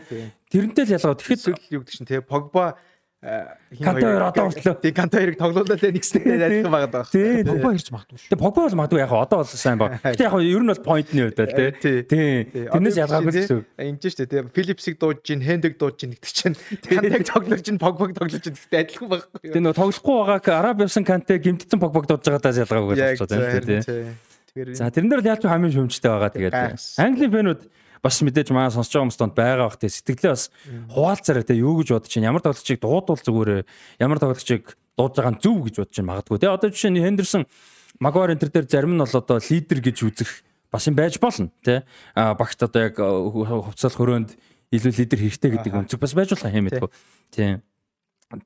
[0.54, 1.18] Тэрнтэй л ялгаа.
[1.18, 2.78] Тэгэхэд юу гэдэг чинь тэгээ Погба
[3.22, 4.82] Канта хоёр одоо хүртлээ.
[4.82, 7.14] Тийм Канта хоёрыг тоглоулаад нэгстэй адилхан байгаад байгаа.
[7.14, 7.46] Тийм.
[7.46, 8.30] Погба ирж магадгүй шүү.
[8.34, 9.92] Тийм Погба бол магадгүй яг одоо бол сайн баг.
[10.02, 12.02] Гэтэ яг ер нь бол поинтны хувьд л тийм.
[12.10, 12.66] Тийм.
[12.74, 13.62] Тэрнээс ялгаагүй гэсэн.
[13.78, 14.50] Энд ч шүү дээ.
[14.58, 16.58] Филипсийг дууж гин, Хендэг дууж гин гэдэг чинь
[16.90, 19.54] Кантаг тоглож гин, Погбаг тоглож гин гэхдээ адилхан байхгүй.
[19.54, 24.18] Тийм нөө тоглохгүй байгааг Араб явсан Канте гимтсэн Погбаг дууж байгаадаас ялгаагүй байна тийм.
[24.74, 26.58] За тэрэн дээр яаж хамгийн шөмжтэй байгаа тэгээд.
[27.00, 27.62] Английн фэнүүд
[28.02, 29.89] бас мэдээж маа сонсож байгаа хүмүүст байгаа бах те.
[29.89, 30.49] Сэтгэлээ бас
[30.89, 31.56] хуваалцаарай те.
[31.58, 32.26] Юу гэж бодож чинь?
[32.26, 33.62] Ямар тоглогчийг дуудвал зүгээрээ
[34.02, 36.49] ямар тоглогчийг дуудаж байгаа нь зөв гэж бодож чинь магадгүй те.
[36.49, 37.45] Одоо жишээ нь Хендерсон
[38.02, 40.32] Магуайр энэ төр дээр зарим нь бол одоо лидер гэж үзэх
[40.72, 41.84] бас юм байж болно те.
[42.16, 44.34] Багт одоо яг хувцас хөрөөнд
[44.72, 46.89] илүү лидер хэрэгтэй гэдэг өнцөг бас байж болох юм мэдгүй
[47.36, 47.62] тийм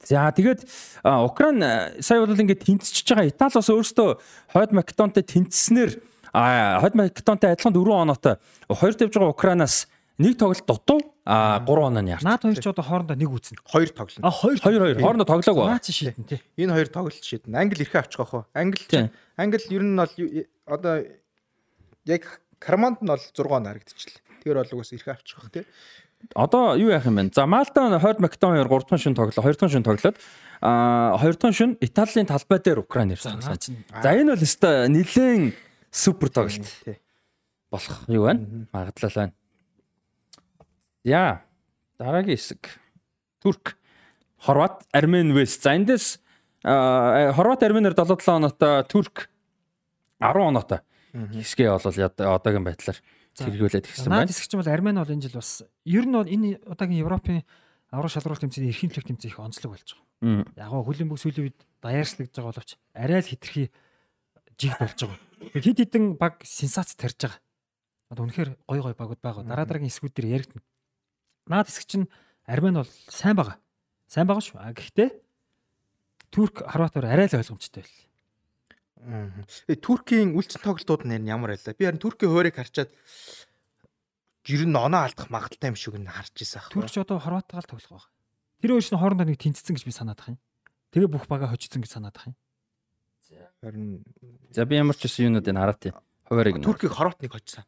[0.02, 0.66] За тэгээд
[1.06, 1.62] Украин
[2.02, 3.30] сая бол ингээд тэнцэж байгаа.
[3.30, 4.10] Итали бас өөрөөсөө
[4.58, 6.02] хойд Македонтэй тэнцснээр
[6.35, 8.37] А хойд Македонтой адилхан 4 оноотой
[8.69, 9.89] хоёр тавьж байгаа Украинаас
[10.21, 12.23] нэг тоглолт дутуу а 3 оноо нь яарч.
[12.23, 13.59] Наад хоёр ч одоо хоорондоо нэг үүснэ.
[13.65, 14.23] Хоёр тоглоно.
[14.23, 15.67] А хоёр хоёр хоёр хоорондоо тоглоагүй.
[15.67, 16.41] Наач шийдэн тий.
[16.61, 17.57] Энэ хоёр тоглолт шийдэн.
[17.57, 18.47] Англи эрхээ авчих واخ.
[18.55, 20.13] Англи Англи ер нь бол
[20.67, 20.95] одоо
[22.05, 22.23] яг
[22.61, 24.21] Карманд нь бол 6 оноо харагдчихлаа.
[24.45, 25.65] Тэр бол угаас эрхээ авчих واخ тий.
[26.37, 27.33] Одоо юу яах юм бэ?
[27.33, 30.17] За Малта хойд Македон хоёр 3 дахь шин тоглоо, 2 дахь шин тоглоод
[30.61, 33.41] а 2 дахь шин Италийн талбай дээр Украин ирсэн.
[33.41, 35.57] За энэ бол өстой нэлээд
[35.96, 36.68] супер тоглолт
[37.72, 38.68] болох юу байна?
[38.74, 39.34] Магадлал байна.
[41.04, 41.42] Яа.
[41.98, 42.68] Дараагийн хэсэг.
[43.40, 43.78] Турк,
[44.38, 45.64] Хорват, Армен, Вест.
[45.64, 46.20] За эндээс
[46.64, 49.30] Хорват, Арменээр 77 оноотой, Турк
[50.20, 50.80] 10 оноотой.
[51.16, 53.00] Хэсгээ бол одоогийн байдлаар
[53.40, 54.28] хэрэгүүлээд гисэн байна.
[54.28, 57.44] Наад хэсэг чинь бол Армен бол энэ жил бас ер нь энэ удаагийн Европын
[57.92, 60.44] аврал шалралт тэмцээний эрхийн төлөв тэмцээн их онцлог болж байгаа.
[60.60, 63.72] Яг гоо хөлийн бүх сүүлийн үед даяарчлагдж байгаа боловч арай л хитрхи
[64.60, 65.20] жиг болж байгаа.
[65.56, 67.40] Хид хідэн баг сенсац тарьж байгаа.
[68.10, 69.44] Одоо үнэхээр гой гой багууд байгаа.
[69.44, 70.64] Дараа дараагийн хэсгүүд дээр яригдана.
[71.48, 72.08] Наад хэсэг чинь
[72.46, 73.58] Армен бол сайн байгаа.
[74.08, 74.62] Сайн байгаа шүү.
[74.62, 75.10] Гэхдээ
[76.30, 78.00] Турк Хорватоор арай л ойлгомжтой байл.
[79.06, 81.74] Э Туркийн үлцэн тоглолтууд нэр нь ямар байлаа?
[81.74, 82.90] Би харин Туркийн хуурийг харчаад
[84.46, 86.70] жир нь оноо алдах магадaltaй юм шиг нь харж ирсэн ах.
[86.70, 88.14] Туркч одоо Хорваттай л тоглох байгаа.
[88.62, 90.42] Тэр хоёр чинь хоорондоо нэг тэнцсэн гэж би санаад байгаа юм.
[90.94, 92.38] Тэгээ бүх бага хожицсан гэж санаад байгаа юм.
[93.62, 94.04] Харин
[94.52, 95.96] За би ямар ч гэсэн юунуудыг хараат юм.
[96.30, 96.66] Хуваарийг нь.
[96.66, 97.66] Туркийг Хорватныг хоцсон.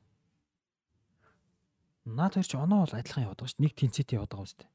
[2.06, 3.64] Наад хоёр ч оноо бол адилхан яваад байгаа шүү.
[3.66, 4.68] Нэг тэнцэтэй яваад байгаа үстэй.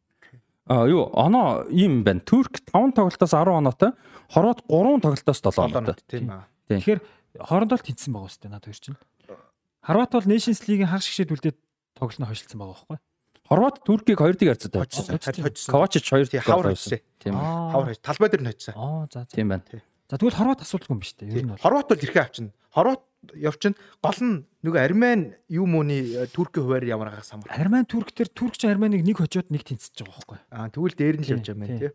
[0.68, 2.20] А юу оноо ийм байна.
[2.20, 3.91] Турк 5 тоглолтоос 10 оноотой,
[4.30, 5.97] Хорват 3 тоглолтоос 7 оноотой.
[6.07, 6.47] Тийм аа.
[6.68, 7.01] Тэгэхээр
[7.41, 8.99] хоорондоо л тэнцсэн байгаа үстэй наад хоёр чинь.
[9.83, 11.59] Хорват бол Nations League-ийн хагас шигшээд үлдээд
[11.99, 12.99] тоглолт нь хойшлцсан байгаа байхгүй.
[13.49, 14.74] Хорват Туркийг 2-1 харьцаад.
[14.87, 15.72] Хоцсон.
[15.72, 17.03] Ковачич 2 Тий хавар хоцсон.
[17.18, 17.35] Тийм.
[17.35, 18.07] Хавар хоцсон.
[18.07, 18.74] Талбай дээр нь хоцсон.
[18.78, 19.35] Аа за за.
[19.35, 19.66] Тийм байна.
[20.12, 21.24] За тэгвэл Хорват асуудалгүй юм ба штэ.
[21.24, 21.62] Ер нь бол.
[21.64, 22.52] Хорват бол ирэхээ авчна.
[22.68, 23.00] Хорват
[23.32, 23.72] явчин
[24.04, 27.48] гол нь нөгөө Армен юу мууны Туркийн хуваар ямар агаас самар.
[27.48, 30.38] Арман Турк төр Туркч Арманыг нэг хожоод нэг тэнцэж байгаа байхгүй.
[30.52, 31.90] Аа тэгвэл дээр нь л явж байгаа юм Тий.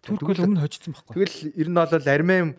[0.00, 1.14] Турк бол өмнө хожицсан байхгүй.
[1.20, 2.56] Тэгэл ер нь бол Армен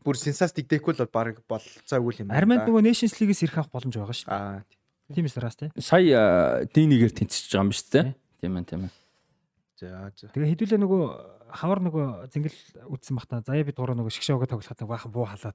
[0.00, 2.40] бүр сенсац дигдэхгүй л баг болцоогүй юм байна.
[2.40, 4.32] Арманд нөгөө Nations League-с ирэх авах боломж байгаа шүү дээ.
[4.32, 4.64] Аа
[5.12, 5.72] Тийм эсраас тий.
[5.80, 8.06] Сая D1-ээр тэнцэж байгаа юм шүү дээ.
[8.44, 8.92] Тийм ээ, тийм ээ.
[9.80, 10.28] за за.
[10.36, 11.02] Тэгээ хэдүүлээ нөгөө
[11.50, 12.58] хавар нөгөө зингэл
[12.92, 15.54] үтсэн бахта заяа би дураа нөгөө шгшөөгөө тоглоход баахан буу халаа.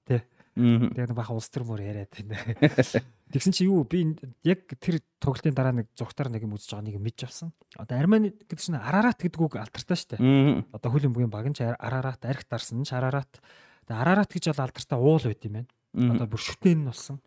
[0.54, 0.94] Мгм.
[0.94, 2.38] Тэгээ нэг баахан улс төр мөр яриад байна.
[3.34, 4.14] Тэгсэн чи юу би
[4.46, 7.50] яг тэр тоглолтын дараа нэг зургатаар нэг юм үзэж байгаа нэг мэдж авсан.
[7.74, 10.22] Одоо Арман гэдэг чинь Арарат гэдэг үг алдартай.
[10.22, 10.70] Мгм.
[10.70, 13.42] Одоо хөл өмгийн баг нь ч Арарат, арх дарсан нь ч Арарат.
[13.90, 15.70] Тэгээ Арарат гэж бол алдартай уул байт юм байна.
[16.14, 17.18] Одоо бүр шүтэн нь болсон.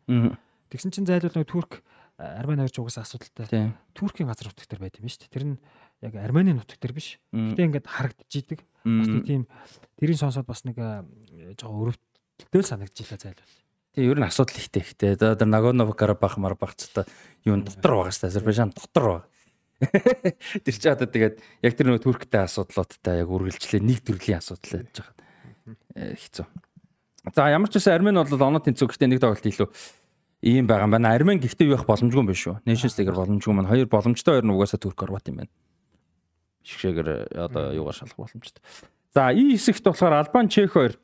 [0.71, 1.83] Тэгсэн чинь зайлуул нөгөө Турк
[2.17, 3.77] Арман хоёрч угаасаа асуудалтай.
[3.93, 5.35] Туркийн газар нутаг дээр байт юм шүү дээ.
[5.37, 5.57] Тэр нь
[6.03, 7.17] яг Арманы нутаг дээр биш.
[7.33, 8.61] Гэтэ ингээд харагдчихийдэг.
[8.85, 9.43] Бас нэг тийм
[9.97, 11.03] тэрийн сонсоод бас нэг э,
[11.57, 13.55] жоо өрөвдөлтөө санагдчихлаа зайлуул.
[13.97, 15.17] Тэгээ ер нь асуудал ихтэй ихтэй.
[15.17, 17.09] Одоо тэр Нагорно Карабах Марбах ч одоо
[17.49, 18.33] юун дотор байгаа шүү дээ.
[18.37, 19.25] Азербайджан дотор байгаа.
[20.65, 25.01] Тэр чи одоо тэгээд яг тэр нөгөө Турктэй асуудлуудтай яг үргэлжлээ нэг төрлийн асуудал байж
[25.01, 25.17] байгаа.
[25.97, 26.47] Э, Хэцүү.
[27.35, 29.69] За ямар ч байсан Армен бол оноо тэнцүү гэхдээ нэг тоглолт илүү
[30.45, 31.17] ийм байгаа юм байна.
[31.17, 32.63] Армен гэхдээ юу их боломжгүй юм биш үү?
[32.69, 35.53] Nations League-ээр боломжгүй маань хоёр боломжтой хоёр нь угаасаа Турк Хорват юм байна.
[36.67, 38.63] Шигшээгээр одоо юугаар шалах боломжтой.
[39.15, 40.99] За и хэсэгт болохоор Албан Чех хоёр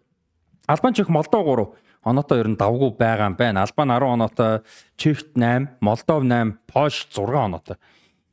[0.66, 1.70] Албан Чех Молдов 3
[2.02, 3.62] оноотой ер нь давгүй байгаа юм байна.
[3.62, 4.66] Албан 10 оноотой,
[4.98, 7.76] Чехт 8, Молдов 8, Польш 6 оноотой.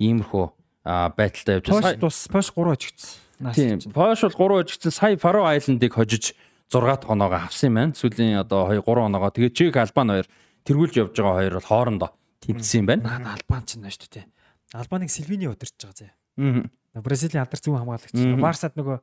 [0.01, 0.45] Иймэрхүү
[0.84, 2.01] байдалтай явж Пош байна.
[2.01, 3.13] тус Пош 3 очигдсан.
[3.39, 3.77] Наас Тийм.
[3.93, 6.34] Польш бол 3 ажигдсан сая Фаро Айландыг хожиж
[6.73, 7.93] 6 оноогоо авсан юм байна.
[7.93, 9.30] Сүүлийн одоо 2 3 оноогоо.
[9.30, 10.27] Тэгээд Чех Албан хоёр
[10.65, 12.09] тэргүүлж явж байгаа хоёр бол хоорондоо
[12.41, 13.38] тэнцсэн юм байна.
[13.38, 14.25] Албан ч нэ шүү дээ.
[14.73, 16.09] Албаныг Сильвини удирч байгаа зэ.
[16.41, 16.65] Аа.
[16.95, 18.15] Бразилийн алдар зүүн хамгаалагч.
[18.41, 18.97] Барсад нөгөө.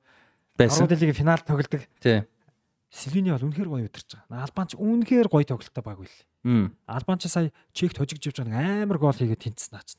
[0.59, 1.87] Аврал лигийн финал тоглодог.
[2.03, 2.27] Тийм.
[2.91, 4.47] Сильвини бол үнэхээр гоё удирч байгаа.
[4.47, 6.19] Албан ч үнэхээр гоё тоглолттой баг байл.
[6.47, 6.73] Мм.
[6.87, 9.99] Албан ч сая Чехт хожигж явж байгаа амар гол хийгээд тэнцсэн наач.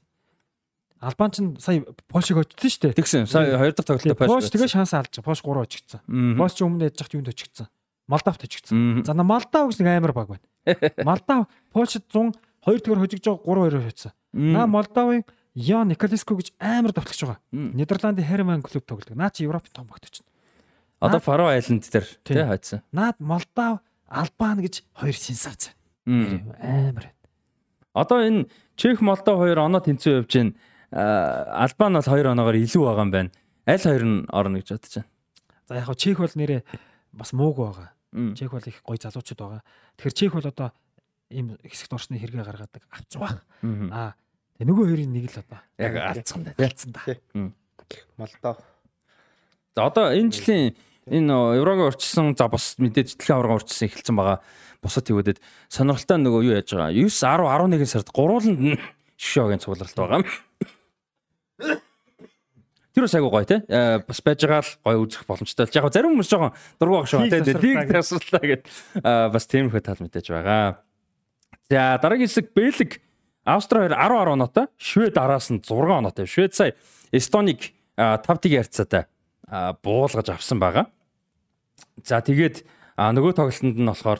[0.99, 2.97] Албан ч сая Польшиг очсон шүү дээ.
[2.97, 3.27] Тэгсэн.
[3.29, 5.29] Сая хоёр дахь тоглолтод Польш тэгээ шанс алж байгаа.
[5.29, 6.01] Польш 3 очигдсан.
[6.39, 7.67] Польш ч өмнө яж хат юунд очигдсан.
[8.07, 9.03] Молдавт очигдсан.
[9.05, 10.45] За на Молдав гэж нэг амар баг байна.
[11.05, 12.33] Молдав Польшид 100
[12.65, 14.11] 2 дгээр хожигж байгаа 3 2 очсон.
[14.33, 15.21] Наа Молдовын
[15.57, 17.41] Ян Николеску гэж амар давтлагч байгаа.
[17.49, 19.17] Нидерландын Херман клуб тоглодог.
[19.17, 20.25] Наа чи Европын том багт очно.
[21.01, 22.85] Одоо Фаро Айланд дээр тий хайцсан.
[22.93, 25.73] Наад Молдав Албан гэж хоёр сенсац.
[26.05, 27.09] Амар.
[27.93, 28.45] Одоо энэ
[28.77, 30.53] Чех Молдов хоёр оноо тэнцүү явж байна.
[30.93, 33.31] Албан бол хоёр оноогоор илүү байгаа юм байна.
[33.65, 35.09] Аль хоёр нь орно гэж бодож байна.
[35.65, 36.61] За яг хөө Чех бол нэрээ
[37.17, 37.89] бас мууг байгаа.
[38.37, 39.61] Чех бол их гоё залуучууд байгаа.
[39.97, 40.69] Тэгэхээр Чех бол одоо
[41.33, 43.41] ийм хэсэгт орсны хэрэгээ гаргадаг байгаа.
[43.65, 43.89] Мм.
[43.89, 44.13] Аа
[44.57, 46.51] тэгээ нөгөө хоёрын нэг л одоо Яг алдсан да.
[46.57, 47.01] ялцсан да.
[48.17, 48.57] Молдов.
[49.77, 54.41] За одоо энэ жилийн энэ еврогийн урьдчилсан за бас мэдээж дэлхийн аварга урьдчилсан эхэлсэн байгаа.
[54.81, 55.37] Бусад тэгүүдэд
[55.69, 56.91] сонирхолтой нөгөө юу яаж байгаа.
[56.91, 58.81] 9 10 11 сард гурвууланд нь
[59.15, 60.21] шишөөгийн цугларалт байгаа.
[62.93, 63.61] Тэр бас айгу гоё те.
[63.69, 65.69] Э, Бас байж байгаа л гоё үзэх боломжтой.
[65.69, 67.29] Яг зарим хүмүүс жоохон дургу байх шүү.
[67.29, 67.53] Лиг те.
[67.53, 68.63] Лиг тасралтаа тасралтаа гэд
[69.37, 70.81] бас тиймэрхүү тал мэдээж байгаа.
[71.69, 72.91] За дараагийн хэсэг Бэлэг
[73.47, 76.27] Австри 2 10 10 оноотой, Швед араас нь 6 оноотой.
[76.27, 76.75] Швед сая
[77.15, 79.07] Эстоник 5-1 ярцаатай
[79.47, 80.91] а, буулгаж авсан байгаа.
[82.03, 82.67] За тэгээд
[82.99, 84.19] нөгөө тоглолтод нь болохоор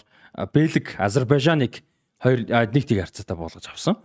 [0.56, 1.84] Бэлэг Азербайджаныг
[2.24, 4.00] 2 1 тийг харьцаатай буулгаж авсан.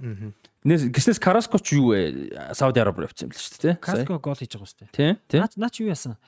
[0.67, 2.55] Нээс гиснес Караско ч юу вэ?
[2.55, 3.63] Сауди Араб руу явсан юм л шүү дээ.
[3.63, 3.75] тий?
[3.79, 4.07] Сая.
[4.07, 4.89] Каско гол хийж байгаа үстэй.
[4.91, 5.39] Тий, тий.
[5.39, 6.19] Наа наа чи юу яасан?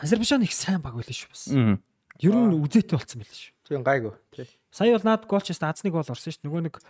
[0.00, 1.44] Азербайджан их сайн баг байлаа шүү бас.
[2.20, 3.52] Ер нь үзээтэй болцсон байлаа шүү.
[3.68, 4.14] Тийм гайгүй.
[4.32, 4.48] Тий.
[4.72, 6.48] Сая бол наад гол ч яста азны гол орсон шүү.
[6.48, 6.80] Нөгөө нэг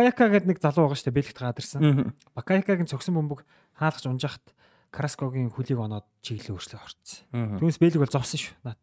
[0.00, 1.18] Бакайка гэдэг нэг залуу байгаа шүү дээ.
[1.20, 1.80] Бэлгт гадарсан.
[2.32, 3.44] Бакайкагийн цогсон бөмбөг
[3.76, 4.44] хаалгач унжахт
[4.88, 7.60] Караскогийн хөлийг оноод чиглэлээ өөрчлөө орцсон.
[7.60, 8.54] Түүнээс Бэлэг бол зовсон шүү.
[8.64, 8.80] Наад.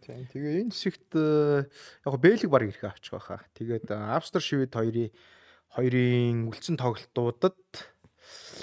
[0.00, 0.24] Тийм.
[0.30, 1.66] Тэгээ энэ хэсэгт э,
[2.06, 3.42] яг Бэлэг баг ирэх авчих байхаа.
[3.58, 5.10] Тэгээд э, Австри Швед хоёрын
[5.74, 7.58] хоёрын үлдсэн тоглолтуудад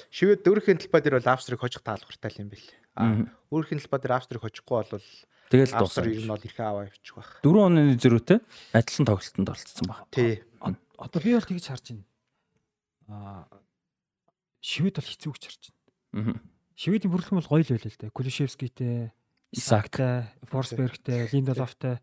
[0.10, 2.68] Швед өөрхийн талбай дээр бол Австрийг хожих таалбартай юм бэл.
[2.96, 3.30] А Мгм.
[3.52, 5.06] өөрхийн талбай дээр Австрийг хожихгүй бол
[5.52, 6.16] Тэгэл Австрал дуусаа.
[6.16, 7.32] ер нь бол ихэ аваа явчих байх.
[7.44, 8.40] 4 оны зөрүүтэй
[8.72, 10.00] адилхан тоглолтод оролцсон баг.
[10.10, 10.42] Тий.
[11.02, 12.06] Одоо би бол тэгж харж байна.
[13.10, 13.50] Аа
[14.62, 15.82] шивэд бол хэцүү гэж харж байна.
[16.14, 16.36] Мгм.
[16.78, 18.14] Шивэдийн бүрэлдэхүүн бол гоё л байлаа л да.
[18.14, 19.12] Кулишевскийтэй,
[19.52, 19.90] Исаак.
[19.90, 21.98] Исаактай, Форсбергтэй, Линдолофтой.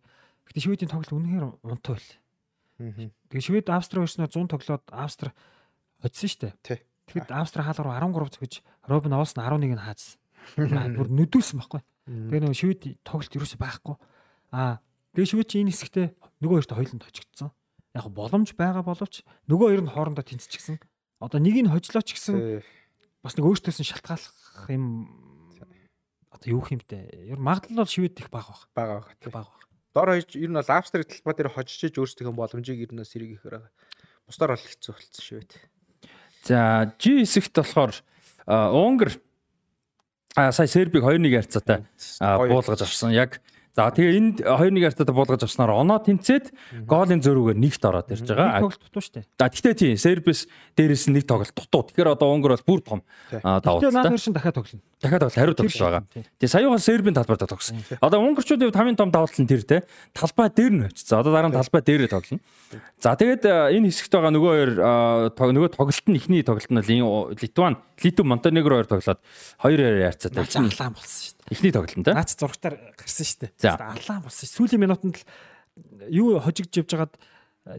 [0.51, 2.13] Гэтэ шивэдийн тоглолт үнэхээр унтаа байл.
[2.79, 5.35] Тэгээ шивэд Австрал өрснөө 100 тоглоод Австри
[6.03, 6.55] дээ.
[6.63, 6.79] Тий.
[7.11, 8.55] Тэгэхэд Австри хаал руу 13 зөгж
[8.87, 10.21] Робин Оос нь 11-ыг нь хаажсан.
[10.57, 11.83] Аа, Бүр нүдүүлсэн байхгүй.
[12.07, 13.97] Тэгээ нөгөө шивэд тоглолт ерөөсөй байхгүй.
[14.55, 14.79] Аа
[15.13, 16.07] тэгээ шивэд чи энэ хэсэгтээ
[16.39, 17.51] нөгөө хоёрт хоёуланд хожигдсон.
[17.99, 20.79] Яг боломж байгаа боловч нөгөө хоёр нь хоорондоо тэнцчихсэн.
[21.19, 22.63] Одоо нэг нь хожлоо ч гэсэн
[23.27, 25.11] бас нэг өөртөөс нь шалтгааллах юм
[26.31, 27.35] одоо юу хэмтэй.
[27.35, 28.71] Ер нь магадлал бол шивэд их бага баг.
[28.75, 29.19] байгаа байх.
[29.19, 29.67] Их бага баг.
[29.95, 33.55] Дор хойж ер нь бол Австрали талбай дээр хожиж өөрсдийнхөө боломжийг ер нь сэрэг ихээр
[33.59, 33.73] байгаа.
[34.31, 35.63] Бусдаар бол хэцүү болцсон шүү дээ.
[36.47, 37.99] За G хэсэгт болохоор
[38.47, 39.11] Унгар
[40.39, 41.83] а сая Сербиг 2-1 харьцаатай
[42.23, 43.11] буулгаж авсан.
[43.11, 43.43] Яг
[43.73, 46.53] за тэгээ энд 2-1 харьцаатай буулгаж авснаар оноо тэнцээд
[46.85, 48.61] гоолын зөрүүгээр нэгт ороод ирж байгаа.
[48.61, 49.25] тоглолт дутуу дээ.
[49.41, 50.45] За тэгтээ тийм Сербис
[50.77, 51.89] дээрээс нэг тоглолт дутуу.
[51.89, 53.01] Тэгэхээр одоо Унгар бол бүр том
[53.33, 54.85] давуу Тэгээ наад шин дахиад тоглоно.
[55.01, 56.03] Дахиад бол хариу тоглож байгаа.
[56.12, 57.81] Тэгээ саяхан Сербийн талбайд тогсон.
[58.05, 59.79] Одоо унгарчуудын хувьд хамгийн том давуу тал нь тэр те.
[60.12, 61.25] Талбай дээр нь очсон.
[61.25, 62.45] Одоо дараа нь талбай дээрээ тоглоно.
[63.01, 64.71] За тэгээд энэ хэсэгт байгаа нөгөө хоёр
[65.33, 66.83] нөгөө тоглолт нь ихний тоглолт нь
[67.39, 69.21] Литван, Литв Монтенегро хоёр тоглоод
[69.62, 70.43] хоёр хоёр ярцаатай.
[70.43, 71.57] Наач алаан болсон шүү дээ.
[71.57, 72.13] Ихний тоглолт нь те.
[72.13, 73.53] Наач зургатаар гарсан шүү дээ.
[73.57, 73.75] За.
[73.75, 74.55] Алаан болсон шүү.
[74.69, 75.25] Сүүлийн минутанд л
[76.13, 77.15] юу хожигдж явж хагаад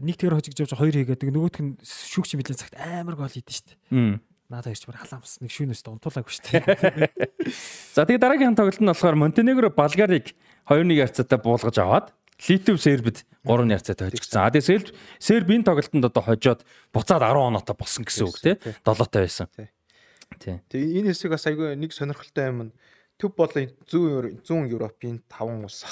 [0.02, 3.30] нэг тэгэр хожигдж явж байгаа хоёр хийгээд тэгээ нөгөөх нь шүүгч мэдлэн цагт амар гол
[3.30, 3.78] хийдэж шүү дээ.
[3.94, 4.14] Мм.
[4.50, 5.40] Надад ирж бүр алаан болсон.
[5.46, 7.10] Нэг шүүнээс унтуулаагүй шүү дээ.
[7.94, 10.34] За тэгээд дараагийн тоглолт нь болохоор Монтенегро Болгарыг
[10.66, 12.06] 2-1 ярцаатай буулгаж аваад
[12.48, 14.42] Литв Сербид 3 ярцаатай хожигдсан.
[14.42, 16.60] А тэгээд Серб энэ тоглолтод одоо хожоод
[16.90, 18.54] буцаад 10 оноотой болсон гэсэн үг тий.
[18.82, 19.46] 7-той байсан.
[19.54, 19.68] Тий.
[20.40, 20.56] Тий.
[20.66, 22.72] Тэгээ энэ хэсэг бас айгүй нэг сонирхолтой юм нь
[23.20, 25.84] төв болон зүүн зүүн Европын 5 улс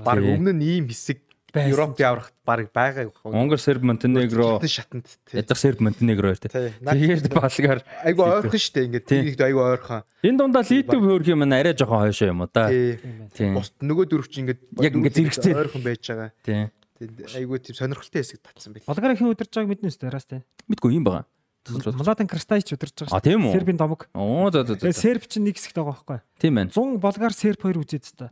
[0.00, 0.18] баг.
[0.18, 0.32] Тий.
[0.34, 1.20] өмнө нь ийм хэсэг
[1.52, 3.12] Европын аврагт баг байгаа.
[3.28, 5.36] Унгар Серб Монтенегро шатанд тий.
[5.36, 6.48] ядах Серб Монтенегро тий.
[6.48, 6.72] Тий.
[6.80, 8.86] Тэгээд Болгар айгүй ойрхон шүү дээ.
[8.88, 9.20] Ингээд Тий.
[9.28, 10.00] тийгд айгүй ойрхон.
[10.24, 12.72] энэ дундаа Литв хөөрх юм арай жоохон хойшоо юм уу та.
[12.72, 12.96] Тий.
[13.36, 13.52] Тий.
[13.52, 15.52] Бус нөгөө дөрөв чи ингээд Яг ингээд зэрэгцээ.
[15.60, 16.30] ойрхон байж байгаа.
[16.40, 16.72] Тий.
[16.96, 18.88] Тэгээд айгүй тийм сонирхолтой хэсэг татсан байл.
[18.88, 20.40] Болгарын хэн удирж байгааг мэднэ үстэй яраас те.
[20.72, 21.28] Мэдгүй юм байгаа.
[21.70, 23.52] Младен Крстайч удирж байгаа А тийм үү?
[23.54, 24.08] Сербийн домог.
[24.18, 24.82] Оо за за за.
[24.82, 26.18] Тэгээ серб чинь нэг хэсэгт байгаа байхгүй.
[26.42, 26.70] Тийм байна.
[26.74, 28.26] 100 болгар серб хоёр үзээд та.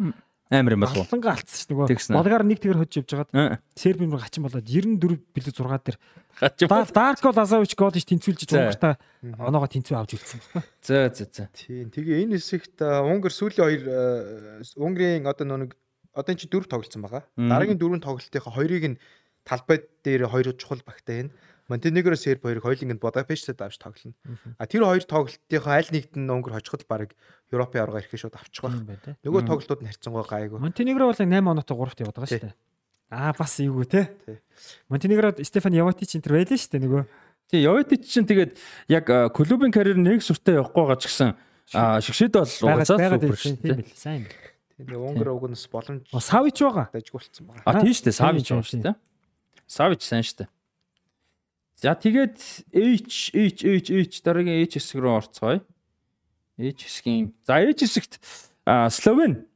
[0.50, 1.06] Амар юм болов.
[1.06, 2.10] Баланга алдсан шүү нөгөө.
[2.10, 3.62] Болгар нэг тэгэр хожиж явж хагаад Аа.
[3.78, 5.98] сербийн бүр хачин болоод 94 билүү 6 дээр.
[6.66, 8.58] Да- Дарко Лазович гол иш тэнцүүлж За.
[8.66, 10.62] Унгартаа оноогоо тэнцүү авч үлдсэн байхгүй.
[10.82, 11.46] За за за.
[11.54, 11.86] Тийм.
[11.94, 13.82] Тэгээ энэ хэсэгт Унгар сүүлийн хоёр
[14.74, 15.78] Унгарын одоо нэг
[16.18, 17.22] одоо энэ чи дөрөв тоглолцсон байгаа.
[17.38, 18.98] Дараагийн дөрвөн тоглолтынхаа хоёрыг нь
[19.46, 21.32] талбай дээр хоёр чухал багтай энэ.
[21.70, 24.14] Монтенегро Серб хоёрыг хоёуланг нь Будапештад авч тоглоно.
[24.58, 27.14] А тэр хоёр тоглолтынхаа аль нэгт нь Унгар хожиход баг
[27.54, 28.82] Европын аварга ирэхэд шууд авчих байх.
[28.82, 29.14] байна.
[29.22, 30.58] Нөгөө тоглолтууд нь харьцангуй гайгүй.
[30.58, 32.54] Монтенегро бол 8 оноотой 3-т яваад байгаа шүү дээ.
[33.10, 34.02] Аа бас эйгүү те.
[34.26, 34.38] Тий.
[34.90, 37.02] Монтенегрод Стефан Яватич энэ төр байлаа шүү дээ нөгөө.
[37.50, 38.52] Тэгээ Йовитич чинь тэгээд
[38.90, 41.34] яг клубын карьер нэг сүртэй явахгүй байгаа ч гэсэн
[41.74, 43.34] а, шигшэд бол угаасаа супер байна.
[43.34, 43.78] шүү Тийм дээ.
[43.82, 43.90] бил.
[43.98, 44.38] Сайн бил.
[44.86, 46.86] Тэгээ Унгар угнаас боломж Савич байгаа.
[46.94, 47.62] дажгуулсан байгаа.
[47.66, 48.14] А тийм шүү дээ.
[48.14, 48.82] Савич Тийм, байна шүү тийм.
[48.86, 48.96] дээ.
[49.66, 50.48] Савич сайн шүү дээ.
[51.80, 52.36] За тэгээд
[52.76, 55.64] H H H H дараагийн H хэсэг рүү орцгоё.
[56.60, 57.32] H хэсгийн.
[57.48, 58.20] За H хэсэгт
[58.68, 59.48] а, Словен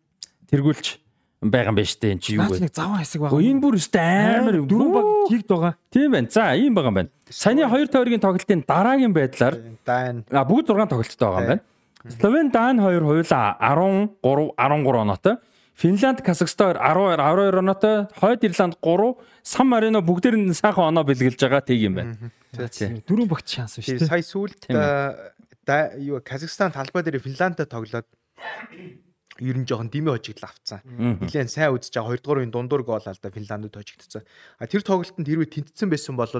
[0.48, 1.04] тэргүүлж
[1.44, 2.12] байгаа юм байна шүү дээ.
[2.16, 2.64] Энд чи юу вэ?
[2.64, 3.44] нэг заван хэсэг байгаа.
[3.44, 5.72] энэ бүр өстэй амар дөрөв баг жигд байгаа.
[5.92, 6.28] Тийм байна.
[6.32, 7.10] За ийм байгаа юм байна.
[7.28, 11.62] Саяны хоёр тойргийн тоглолтын дараагийн байдлаар Дан а бүгд 6 тоглолттой байгаа юм байна.
[12.09, 15.36] Словен Дан 2 хоёулаа 13 13 оноотой.
[15.74, 21.40] Финланд, Казахстан 12 12 оноотой, Хойд Ирланд 3, Сан Марино бүгдээр нь сайхан оноо бэлгэлж
[21.42, 22.14] байгаа тийг юм байна.
[22.70, 23.02] Тийм.
[23.02, 24.06] Дөрөв багт шанс шүү дээ.
[24.06, 24.70] сая сүүлд
[25.66, 28.06] да юу Казахстан талбай дээр Финландтай тоглоод
[29.40, 30.78] ер нь жоохон димэ хожигдл авцсан.
[30.86, 34.22] Нилээн сайн үзэж байгаа 2 дугаар үеийн дундуур гол алдаа Финландд хожигдсон.
[34.62, 36.30] А тэр тоглолтод хэрвээ тэнцсэн байсан бол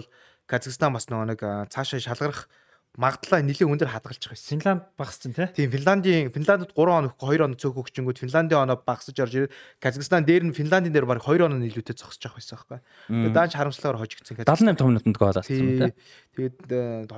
[0.47, 2.47] Казахстан бас нөгөө нэг а, цаашаа шалгарах
[2.95, 4.55] магадлал нэлээд өндөр хадгалчих байсан.
[4.55, 5.51] Финланд багс чинь те.
[5.51, 10.23] Тийм Финландийн Финландд 3 хоног 2 хоног цөөх өгчөнгүүд Финландийн оноо багсаж орж ирээд Казахстан
[10.23, 12.79] дээр нь Финландийн дээр баг 2 хоног нийлүүтэй зогсож явах байсан байхгүй.
[13.11, 14.39] Тэгээд даанч харамслагаар хожигдсон.
[14.39, 15.91] 78 том минутанд гол алдсан юм Тий.
[15.91, 15.93] тий.
[16.39, 17.11] Тэгээд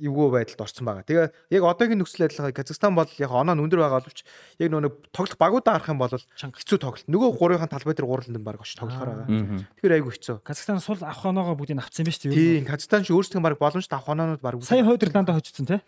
[0.00, 1.04] эвгүй байдалд орсон байгаа.
[1.04, 4.24] Тэгээ яг одоогийн нөхцөл байдлаар Казахстан бол яг оноо нь өндөр байгаа боловч
[4.58, 7.06] яг нөгөө нэг тоглох багуудаа харах юм бол хэцүү тоглолт.
[7.10, 9.28] Нөгөө гурвынхаа талбай дээр гурван баг очиж тоглохоор байгаа.
[9.28, 9.62] Аа.
[9.78, 10.36] Тэгэхээр айгүй хэцүү.
[10.42, 12.32] Казахстан сул авах оноогоо бүгдийг авцсан байж тээ.
[12.32, 15.82] Тий, Казахстан ч өөрсдөө баг боломжтой авах оноонууд баг Сая Хойд Ирландаа хожсон те.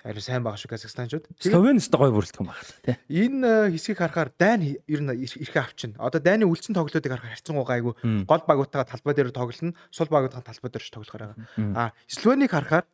[0.00, 0.08] Тий.
[0.08, 1.24] Харин сайн байгаа шүү Казахстанчууд.
[1.28, 2.96] Тэгээ Словен өстө гой бүрэлдэхүүн байна тий.
[3.28, 5.92] энэ э, хэсгийг харахаар дайн хи- ер нь ир- ирэх авчин.
[6.00, 7.94] Одоо дайны үлдсэн тоглолтыг харахаар харьцангуй гайгүй.
[8.24, 11.76] Гол багуудтайгаа талбай дээр тоглоно, сул багуудтайгаа талбай дээр ч тоглохоор байгаа.
[11.76, 12.88] А Словенийг харахаар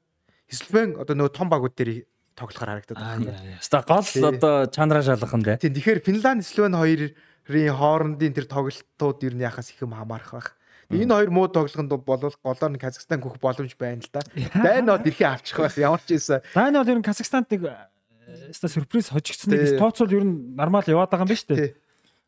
[0.51, 2.03] Словен одоо нөгөө том багууд дээр
[2.35, 3.39] тоглохоор харагдаад Аа байна.
[3.39, 3.63] яа яа.
[3.63, 5.47] Ста гол одоо чанараа шалгах нь.
[5.63, 7.15] Тийм тэгэхээр Финланд Словен хоёрын
[7.47, 10.56] хоорондын тэр тоглолтууд ер нь яхаас их юм хамаарах байх.
[10.91, 14.23] Энэ хоёр муу тоглоход бол голоор нь Казахстан гүөх боломж байна л да.
[14.55, 15.75] Дайнод ирхээ авчих байх.
[15.75, 17.67] Ямар ч ийсэн Дайны бол ер нь Казахстанд нэг
[18.55, 19.79] ста сюрприз хожигдсон нэг Тий.
[19.79, 21.75] тооцол ер нь нормал яваад байгаа юм байна шүү дээ.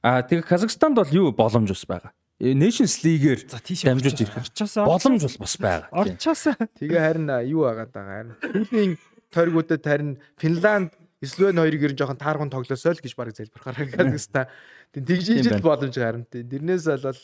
[0.03, 2.11] Аа тэгээ Казахстанд бол юу боломж ус байгаа.
[2.39, 5.91] Э, Nations League-ээр дамжиж ирэх Орчоосоо боломж бол бас байгаа.
[5.91, 8.93] Орчоосоо Тэгээ харин а, юу агаад байгаа харин сүүлийн
[9.35, 14.47] тойргуудад харин Финланд Словен хоёрыг ер нь жоохон тааргун тоглосоо л гэж бараг залбирхаар Казахстан.
[14.95, 16.47] Тэгж ижил боломж харин тийм.
[16.47, 17.19] Дэрнээс бол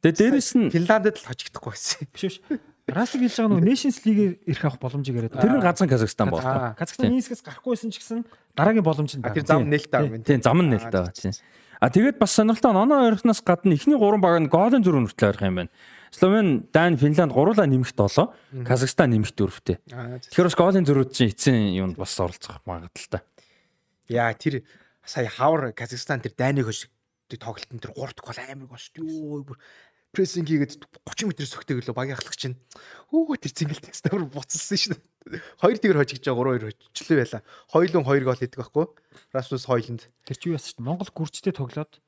[0.00, 2.08] Тэгээ дээрэс нь Финландд л хожигдохгүй байсан.
[2.12, 2.60] биш биш.
[2.90, 6.42] Растик хэлж байгаа нөгөө Nations League-ээр ирэх авах боломжийг яриад тэр нь ганцхан Казахстан бол.
[6.42, 6.74] Аа.
[6.74, 8.24] Казахстан нийсгээс гарахгүйсэн ч гэсэн
[8.56, 10.24] дараагийн боломж нь тэр зам нээлттэй байгаа юм.
[10.26, 11.36] Тийм зам нь нэлээд байгаа.
[11.80, 15.30] А тэгээд бас сонирхолтой нь оноо ойрхоноос гадна эхний 3 баг нь голын зөрүү нүртэл
[15.32, 15.72] ойрхон юм байна.
[16.10, 19.78] Словен, Дани, Финланд гуруула нэмэгт 7, Казахстан нэмэгт 4-тэй.
[19.94, 23.22] Аа, Тэгэхээр бас голын зөрүүд чинь эцсийн юунд бас оролцох магадaltaй.
[24.10, 24.66] Яа тэр
[25.06, 26.90] сая хавар Казахстан тэр дайныг хожиг
[27.38, 29.58] тоглолтын тэр 3 дахь гол амар гоо шүү бүр
[30.10, 32.58] прессинг хийгээд 30 м сөхтэйг лөө багийн ахлагч чинь.
[33.14, 35.40] Өө тэр цэнгэлт экстер буцалсан дээ.
[35.62, 37.40] Хоёр тэгэр хожигч байгаа 3-2 хожичлээ байла.
[37.70, 38.86] Хоёулын 2 гол идэг байхгүй.
[39.30, 42.00] Расмус Хойлонд Тэр чи юу яасан чинь Монгол гүрчтэй тоглоод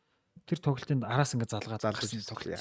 [0.49, 2.59] тэр тоглолтын араас ингээд залгаад залгаж тоглоо.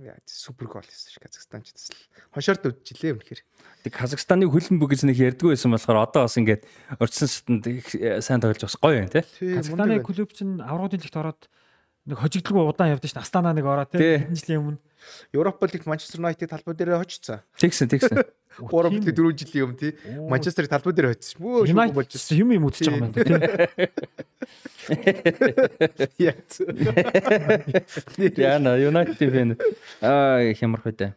[0.00, 1.94] Яа супер гол хийсэн ш Казахстан ч гэсэн.
[2.34, 3.40] Хошоорт үдчихлээ үнэхээр.
[3.86, 6.64] Тэг Казахстаныг хөлн бүгэж нэг ярьдгүй байсан болохоор одоо бас ингээд
[6.96, 9.22] урьдчилан шатанд их э, сайн тоглож бас гоё юм тий.
[9.22, 11.46] Казахстаны клуб чинь аврагын лигт ороод
[12.06, 13.98] нэг хожигдлгүй удаан явдсан шин Астана нэг ороо Тий.
[13.98, 14.78] тий хэдэн жилийн өмнө
[15.34, 17.40] Европ лиг Манчестер Юнайтед талбай дээр хожицсан.
[17.58, 18.22] Тэгсэн тэгсэн.
[18.70, 19.92] 3 бит 4 жилийн өмнө тий.
[20.30, 21.42] Манчестер талбай дээр хоцсон.
[21.42, 23.34] Бөө шүүх болж Юнайтед юм юм үзэж байгаа юм байна тий
[28.38, 29.56] Яна United fan.
[30.02, 31.12] Аа хямрах үдэ.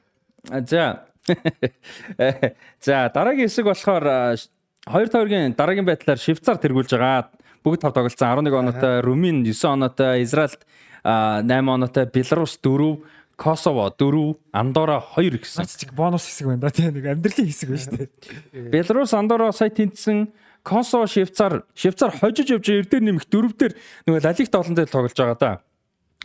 [0.69, 1.05] За.
[2.85, 4.49] За дараагийн хэсэг болохоор а, ш-
[4.85, 7.29] хоёр тойргийн дараагийн байдлаар Швейцар тэргүүлж байгаа.
[7.65, 10.61] Бүгд тав тоглолцсон 11 оноотой, Румын 9 оноотой, Израильд
[11.03, 13.01] а, 8 оноотой, Беларусь 4,
[13.35, 15.65] Косово 4, Андора 2 гэсэн.
[15.65, 19.73] Чиг бонус хэсэг байна да тий нэг амьдралын хэсэг байна шүү дээ Беларусь Андора сая
[19.73, 20.29] тэнцсэн
[20.63, 23.73] Косово Швейцар Швейцар хожиж явж эрдээр нэмэх дөрөвдөр
[24.07, 25.51] нөгөө Лалиг тоглолтын дээр тоглож байгаа да.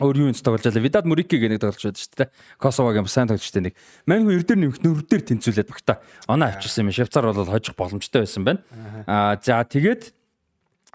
[0.01, 0.81] Өөр юу нэ тоглож байлаа.
[0.81, 2.29] Видад Мурики гэх нэг тоглож байдаг шүү дээ.
[2.57, 3.75] Косовогийн сайн тоглож дээ нэг.
[4.09, 6.01] Манху эрдээр нэмэх нөрөвдөр тэнцүүлээд багта.
[6.25, 6.95] Оноо авчирсан юм.
[6.95, 8.63] Швейцар бол хожих боломжтой байсан байна.
[9.05, 10.09] Аа за тэгээд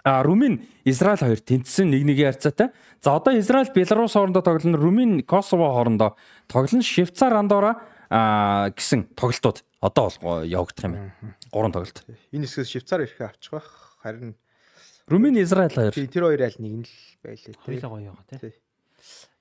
[0.07, 2.70] Румын Израиль хоёр тэнцсэн нэг нэгийн харьцаатай.
[3.03, 6.15] За одоо Израиль Беларусь хоорондоо тоглоно, Румын Косово хоорондоо
[6.47, 11.15] тоглоно, Швейцар Андора гэсэн тоглолтууд одоо бол явагдах юм байна.
[11.51, 12.07] Гурван тоглолт.
[12.31, 13.99] Энэ хэсгээс Швейцар ирэхээ авчих байх.
[14.03, 14.37] Харин
[15.11, 15.91] Румын Израиль хоёр.
[15.91, 16.95] тэр хоёр аль нэг нь л
[17.27, 17.59] байлээ тий.
[17.66, 18.55] хоёлаа гоё байгаа тий Тий.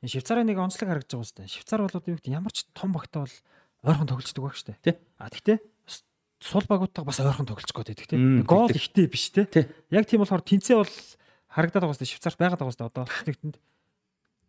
[0.02, 2.66] Энэ Швейцарын нэг онцлог харагдаж байгаа юм байна Швейцар бол одоо юу гэдэг ямар ч
[2.74, 3.36] том багтаа бол
[3.86, 4.98] ойрхон тоглолцдог баг штэ Тий.
[5.22, 5.58] а тэгтээ
[6.40, 9.66] сул багуудтайгаа бас ойрхон тоглож гээд байдаг тий Мм, гол ихтэй биш тий Тий.
[9.92, 10.92] яг тийм болохоор тэнцээ бол
[11.50, 13.56] харагдаад байгаа юм Швейцарт байгаад байгаа юм одоо нэгтэнд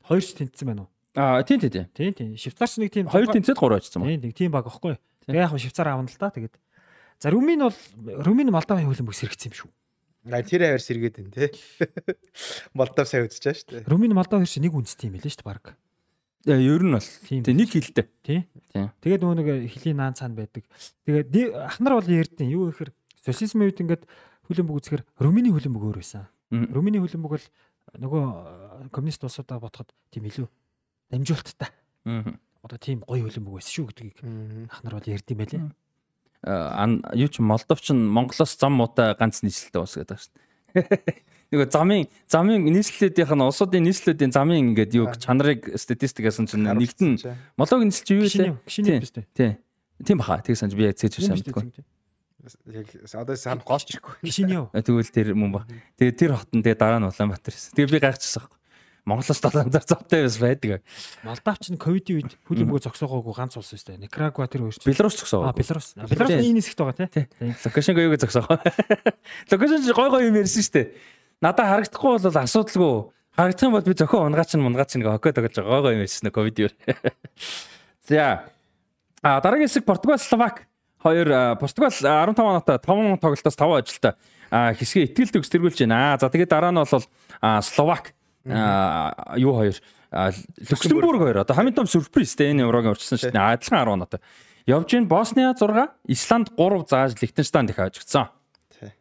[0.06, 0.90] хоёр ч тэнцсэн байна уу?
[1.16, 1.86] А тийм тийм тийм.
[1.94, 2.28] тий тий.
[2.36, 4.08] Швейцарч нэг тийм Хоёр тэнцээд гурав очсон ба.
[4.10, 4.98] тий нэг тийм баг аахгүй.
[5.26, 6.54] Тэгээ яг Швейцар аавна л да тэгээд
[7.22, 7.78] за Румын бол
[8.26, 9.70] Румын Молдовын хөлбөмбөг сэрэгцсэн юм шүү.
[10.26, 11.50] А тэр аваар сэргээд байна тий.
[12.76, 13.86] Молдов сайн үзэж байгаа шүү дээ.
[13.88, 15.78] Румын Молдов хоёр чинь нэг үндэстэй юм билээ шүү баг
[16.46, 18.06] Ер нь бол Тийм нэг хилтэй.
[18.22, 18.92] тий Тийм.
[19.02, 20.62] Тэгээд нөгөө нэг хилийн наан цаана байдаг.
[21.02, 24.04] Тэгээд ахнар бол ярьдیں۔ Юу гэхээр социализмын үед ингээд
[24.46, 26.30] хөлбөмбөг үзэхээр Румыны хөлбөмбөг өөр байсан.
[26.52, 27.46] Румыны хөлбөмбөг бол
[27.98, 30.46] нөгөө э, коммунист улсуудаа бодоход тийм илүү
[31.10, 31.70] дамжуулттай.
[32.62, 34.16] Одоо тийм гоё хөлбөмбөг байсан шүү гэдгийг
[34.70, 35.62] ахнар бол ярьд юм байлээ.
[37.16, 40.45] Юу ч Молдов ч Монголоос зам муутай ганц нийслэлтэй ус гэдэг шүү дээ.
[41.52, 47.22] Нөгөө замын замын нийслэлүүдийнх нь улсуудын нийслэлүүдийн замын ингээд юу чанарыг статистикасан чинь нэгт нь
[47.54, 48.58] Молдовын нийслэл чи юу вэ?
[48.66, 49.24] гişini биш үү?
[49.30, 49.52] Тийм.
[50.02, 50.42] Тийм баха.
[50.42, 51.38] Тэг санаж би яг үү?
[51.38, 51.70] мэдгүй.
[52.74, 54.14] Яг одоо сан голч ирэхгүй.
[54.26, 54.66] Гişini юу?
[54.74, 55.62] Тэгвэл тэр мөн ба.
[55.98, 57.74] Тэгээ тэр хотон тэгээ дараа нь Улаанбаатар байсан.
[57.78, 58.58] Тэгээ би гайхчихсан байхгүй.
[59.06, 60.82] Монголоос долоонзар зовтой бас байдаг.
[61.22, 64.02] Молдав ч нь ковидын үед хөлбөмбөг зогсоогоогүй ганц улс дээ.
[64.02, 64.90] Никарагуа тэр өөр чинь.
[64.90, 65.46] Беларусь зогсоо.
[65.46, 65.94] Аа Беларусь.
[65.94, 67.30] Беларусь энэ хэсэгт байгаа тий.
[67.38, 68.50] Локашенко юуг зогсоо.
[69.54, 70.86] Локашен гой гой юм ярьсан шүү дээ.
[71.38, 72.94] Надад харагдахгүй бол асуудалгүй.
[73.38, 76.02] Харагдах юм бол би зохион унгаач нь мунгаач нь хокой тоглож байгаа гой гой юм
[76.02, 76.70] ярьсан ковид юу.
[78.10, 78.50] За.
[79.22, 80.66] А дараагийн хэсэг Португал Словак
[80.98, 84.18] хоёр Португал 15 оноотой 5 тоглолтоос 5 ажилтай
[84.50, 86.18] а, хэсгээ итгэл төгс тэргүүлж байна.
[86.18, 87.06] За тэгээд дараа нь бол
[87.62, 88.15] Словак
[88.46, 89.76] юу хоёр
[90.70, 93.58] Люксембург хоёр одоо хамгийн том сюрприз те энэ еврогийн урьдчилсан шүү дээ.
[93.58, 94.20] Адилхан 10 оноотой.
[94.66, 98.30] Явж гин Босния 6, Исланд 3 зааж Лихтенштейн дахиад хожигдсон.
[98.70, 98.94] Тий.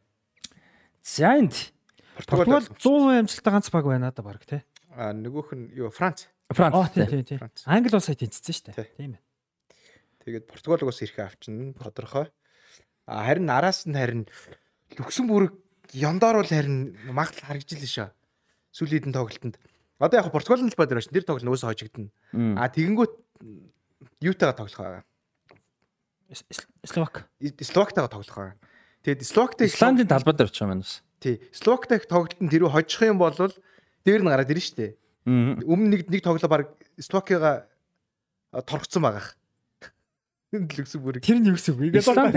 [1.04, 1.74] За энд
[2.18, 4.62] Португал 100% амжилттай ганц баг байна да баг тий.
[4.98, 6.26] А нөгөөх нь юу Франц.
[6.50, 6.74] Франц.
[6.94, 7.40] Тий тий.
[7.66, 8.90] Англи бол сая тэнцсэн шүү дээ.
[8.98, 9.22] Тийм ээ.
[10.26, 12.34] Тэгээд Португал угаас ирэхээ авчна тодорхой.
[13.06, 14.26] А харин араас нь харин
[14.98, 15.54] Люксембург
[15.94, 18.10] Яндаар бол харин магтал харагдчихлээ шээ.
[18.76, 19.56] Сүүлийн тоглолтод.
[20.04, 21.16] Одоо яг Португалийн талбай дээр очсон.
[21.16, 22.12] Тэр тоглолт нөөсөө хожигдно.
[22.60, 23.14] А тэгэнгүүт
[24.20, 25.04] юутайгаа тоглох байгаа.
[26.84, 27.24] Словак.
[27.40, 28.56] Словактайгаа тоглох байгаа.
[29.08, 31.00] Тэгэд Словактай Исландын талбай дээр очих юм байна бас.
[31.24, 31.40] Тий.
[31.56, 33.32] Словактай тоглолтод тэрүү хожих юм бол
[34.04, 34.92] дээр нь гараад ирнэ шүү дээ.
[35.64, 37.72] Өмнө нэг нэг тоглоо баг Словакига
[38.52, 39.32] торгцсон байгаа.
[40.64, 41.20] Люксембург.
[41.20, 41.92] Тэр нь юу гэсэн үг?
[42.00, 42.34] Исланд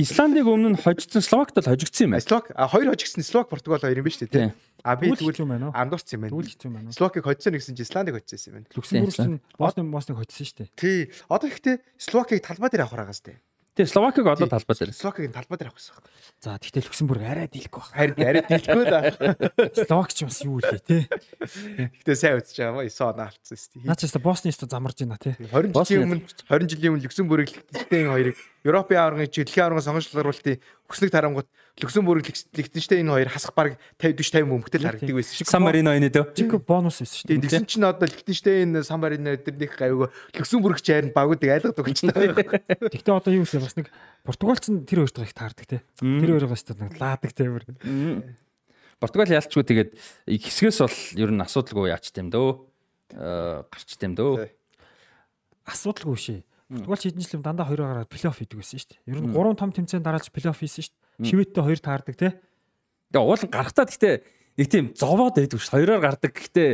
[0.00, 2.24] Исландыг өмнө нь хожигдсон Словакт л хожигдсон юм байна.
[2.24, 4.54] Словак а хоёр хожигдсон Словак Португал хоёр юм ба шүү дээ.
[4.82, 5.76] А би тэгвэл юм байна уу?
[5.76, 6.34] Андуурсан юм байна.
[6.40, 6.96] Хэцүү юм байна уу?
[6.96, 8.66] Словакийг хоцсон гэсэн чинь Исландыг хоцсон юм байна.
[8.72, 10.68] Люксембург чинь Босныг Босныг хоцсон шүү дээ.
[10.74, 11.00] Тий.
[11.28, 13.38] Одоо ихтэй Словакийг талбай дээр авах байгаас дээ.
[13.72, 14.92] Тэгээ Словакийг одоо талбай дээр.
[14.92, 16.12] Словакийг талбай дээр авах гэсэн байна.
[16.44, 17.96] За тэгтээ Люксембург арай дийлэхгүй байна.
[17.96, 19.86] Харин арай дийлэхгүй л.
[19.88, 21.08] Словак ч бас юу лээ те.
[22.04, 23.88] Гэхдээ сайн үзэж байгаа маа 9 оноо авцсан шүү дээ.
[23.88, 25.40] Наа ч Босны яста замарж байна те.
[25.40, 26.20] 20 жилийн өмнө
[26.52, 30.60] 20 жилийн өмнө Люксембург Лихтенштейн хоёрыг Европын аваргын чи дэлхийн аваргын сонгогчлуулалтын
[30.92, 31.48] хүснэг тарангууд
[31.80, 35.48] Люксембург Лихтенштейн хоёр хасах баг 50 40 50 мөнгөтэй харагддаг байсан шиг.
[35.48, 36.36] Сан Марино энэ дөө.
[36.36, 37.42] Жиг бонус байсан шүү дээ.
[37.48, 42.12] Тэгсэн чинь одоо Лихтенштейн Сан Марино эднэрнийх гавиг Люксембург ч харин багуудыг айлгадаг болчихсон.
[42.12, 43.88] Гэхдээ одоо юу вэ бас нэг
[44.22, 45.80] Португалч нь тэр хоёрт их таардаг те.
[45.96, 47.64] Тэр хоёроо ч нэг лаадаг темир.
[49.00, 49.90] Португал ялчгүй тэгээд
[50.28, 52.70] хэсгээс бол ер нь асуудалгүй яач тийм дөө.
[53.66, 54.46] гарч тийм дөө.
[55.66, 56.40] Асуудалгүй шээ.
[56.72, 59.12] Португалч хэдэн жил дандаа хоёроо гараад плей-офф хийдэг байсан шүү дээ.
[59.12, 61.28] Ер нь гурван том тэмцээн дараалж плей-офф хийсэн шүү дээ.
[61.28, 62.28] Шивэдтэй хоёр таардаг те.
[63.12, 64.14] Тэгээ уул гарахтаа гэхдээ
[64.56, 65.76] нэг тийм зовоод байдаг шүү.
[65.76, 66.32] Хоёроор гардаг.
[66.32, 66.70] Гэхдээ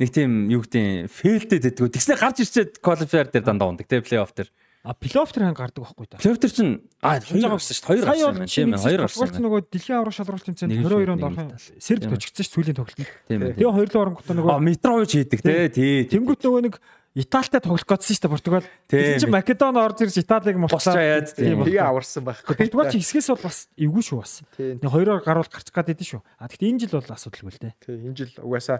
[0.00, 1.88] нэг тийм юу гэдэг фейлдэд байдгүй.
[1.92, 4.50] Тэгснэ гарч ирчээд квалифайер дээр дандаа ундаг те плей-офф дээр.
[4.80, 6.16] А плей-офф тэр гардаг байхгүй да.
[6.16, 6.72] Плей-офф тэр чинь
[7.04, 7.84] а хоёр гарсан шүү.
[7.84, 8.80] Хоёр гарсан юм тийм ээ.
[8.80, 9.20] Хоёр гарсан.
[9.20, 13.08] Португалч нөгөө дэлхийн аврах шалралт тэмцээнд 22 онд орхон Сербд очигдсан шүү сүүлийн тоглолтод.
[13.28, 15.68] Тэгээ хоёр л оронгот нөгөө А Митрович хийдэг те.
[16.08, 16.74] Тэнгүүт нөгөө нэг
[17.10, 18.66] Италитай тоглох гэсэн шүү дээ Португал.
[18.86, 20.94] Тийм чи Македон орж ирж Италиг мулцаа
[21.26, 22.54] тэгээ аварсан байхгүй.
[22.54, 24.34] Португалч хэсгээс бол бас эвгүй шүү бас.
[24.54, 26.22] Нэг хоёроор гаруул гарчих гад идэв шүү.
[26.38, 27.74] А гэхдээ энэ жил бол асуудалгүй л дээ.
[27.82, 28.78] Тийм энэ жил угаасаа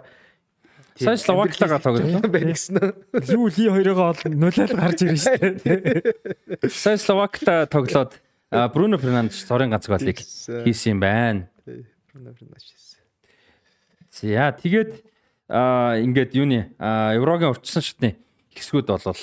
[0.95, 3.35] Сайн Словактайгаа тоглосон байх гэсэн үү?
[3.35, 5.35] Юу ли хоёроо ол нулаал гарч ирнэ шүү
[5.67, 6.67] дээ.
[6.71, 8.19] Сайн Словактай тоглоод
[8.51, 11.47] Бруно Фернандеш цорын ганц голыг хийсэн юм байна.
[12.11, 12.95] Бруно Фернандеш.
[14.11, 15.10] За тэгээд
[15.51, 18.09] ингээд юуны Еврогийн урьдчилан шатны
[18.55, 19.21] хэсгүүд болвол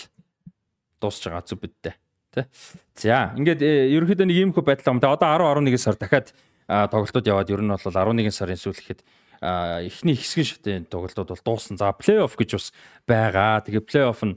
[1.01, 1.95] дуусж байгаа зүг бидтэй.
[2.35, 2.47] Тэ.
[2.95, 5.01] За ингээд э, ерөнхийдөө нэг юм хөө байдал юм.
[5.01, 6.37] Одоо 10 11 сар дахиад
[6.69, 9.01] тоглолтууд яваад ер нь бол 11 сарын сүүл гэхэд
[9.41, 11.81] эхний хэсгийн шатын тоглолтууд бол дууссан.
[11.81, 12.67] За плей-офф гэж бас
[13.09, 13.65] байгаа.
[13.65, 14.37] Тэгээ плей-офф нь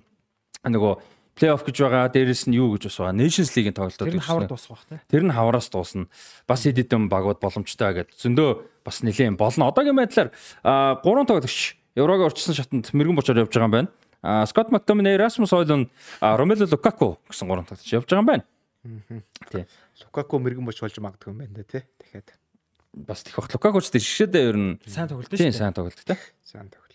[0.63, 0.93] нөгөө
[1.35, 2.07] плей-офф гэж байгаа.
[2.13, 3.17] Дээрэс нь юу гэж бас байгаа.
[3.17, 4.99] Nations League-ийн тоглолтууд Тэр нь хавар дуусах бах тий.
[5.09, 6.07] Тэр нь хавараас дуусна.
[6.47, 8.15] Бас хэд хэдэн багууд боломжтой гэдэг.
[8.15, 8.49] Зөндөө
[8.85, 9.67] бас нэлээд болно.
[9.73, 10.29] Одоогийн байдлаар
[11.01, 13.89] гурван тоглогч Еврогийн урьдчилан шатанд мэрэгэн бочоор явж байгаа юм байна.
[14.21, 15.89] А Скот Мактомине, Расмус Хойлун,
[16.21, 18.45] Ромело Лукаку гэсэн гурван тоглогч явж байгаа юм байна.
[19.51, 19.65] Тий.
[20.05, 21.83] Лукаку мэрэгэн боч болж магадгүй юм байна тий.
[21.99, 22.31] Дахиад
[22.93, 25.51] бас тех бах Лукакуч тэр шишээдээ ер нь сайн тоглолт шүү дээ.
[25.51, 26.17] Сайн тоглолт тий.
[26.45, 26.91] Сайн тоглолт.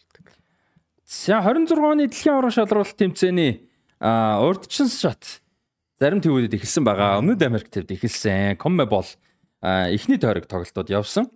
[1.06, 3.70] За 26 оны дэлхийн аврах шалралт тэмцээний
[4.02, 5.40] урдчин шат
[6.02, 7.22] зарим төвүүдэд эхэлсэн байгаа.
[7.22, 8.58] Өмнөд Америк төвд эхэлсэн.
[8.58, 9.06] Коммебол
[9.62, 11.30] эхний тойрог тоглолтууд явсан.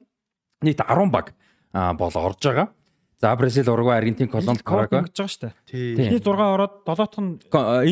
[0.61, 1.39] Нийт 10 баг
[1.71, 2.75] бол орж байгаа.
[3.21, 5.53] За Бразил, Уругвай, Аргентин, Колумб, Парагвай гэж байгаа шүү дээ.
[6.01, 7.37] Эхний 6 ороод 7-т нь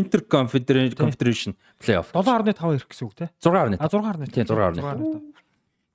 [0.01, 3.29] Интер Confederation Playoff 7.5 ирэх гэсэн үг тий.
[3.45, 3.77] 6.5.
[3.77, 4.33] А 6.5.
[4.33, 5.21] Тийм 6.5.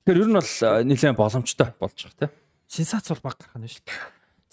[0.06, 0.46] Тэгэхээр ер нь бол
[0.86, 2.30] нэлээд боломжтой болж байгаа тий.
[2.70, 3.98] Сенсац бол баг гарах нь шүү дээ.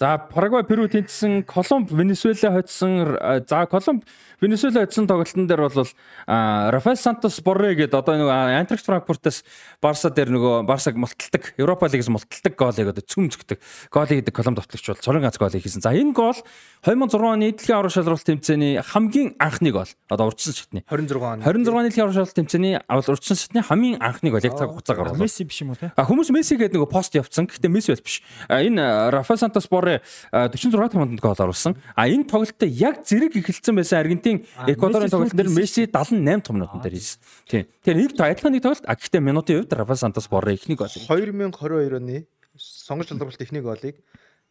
[0.02, 3.46] За Парагвай, Перу тэнцсэн, Колумб, Венесуэла хоцсон.
[3.48, 4.02] За Колумб,
[4.42, 5.88] Венесуэла хоцсон тоглолтын дээр бол
[6.26, 8.26] Рафаэл Сантос Борре гэдэг одоо нэг
[8.66, 9.44] Антракс Франкфуртаас
[9.80, 13.62] Барса дээр нөгөө Барсаг мулталдаг, Европа лигээс мулталдаг гоолыг одоо цөм зөгдөг.
[13.94, 15.86] Гоолыг гэдэг Колумб товтлогч бол цорын ганц гоолыг хийсэн.
[15.86, 16.42] За энэ гоол
[16.82, 19.86] 2006 оны дэлхийн аврал шалралт тэмцээний хамгийн анхны гол.
[20.10, 24.34] Одоо урьдчилан шатны 26 оны 26 оны дэлхийн аврал шалралт тэмцээний урьдчилан шатны хамгийн анхны
[24.34, 25.94] гол яг цаг хугацаагаар бол Месси биш юм уу те?
[25.94, 27.46] А хүмүүс Месси гэдэг нөгөө пост явцсан.
[27.46, 28.26] Гэхдээ Месси бол биш.
[28.50, 29.91] Энэ Рафаэл Сантос Борре
[30.32, 31.76] 46 тамганд гол оруулсан.
[31.96, 36.96] А энэ тоглолтод яг зэрэг эхэлсэн байсан Аргентин Эквадорын тоглолтын дээр Месси 78 тамганд дээр
[36.96, 37.20] хийсэн.
[37.50, 37.66] Тийм.
[37.84, 38.86] Тэгэхээр нэг адилхан нэг тоглолт.
[38.88, 40.88] А гэхдээ минутын хувьд Рафаэл Сантос Борре ихний гол.
[40.88, 42.28] 2022 оны
[42.58, 43.96] сонгож шалралт ихний голыг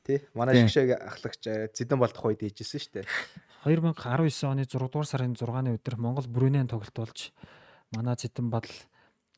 [0.05, 1.45] тий манай шигшээг ахлагч
[1.77, 3.07] Зидан болдох үед хийжсэн шүү дээ.
[3.65, 7.33] 2019 оны 6 дугаар сарын 6-ны өдөр Монгол Брунейн тоглолт болж
[7.93, 8.73] манай Зидан бадал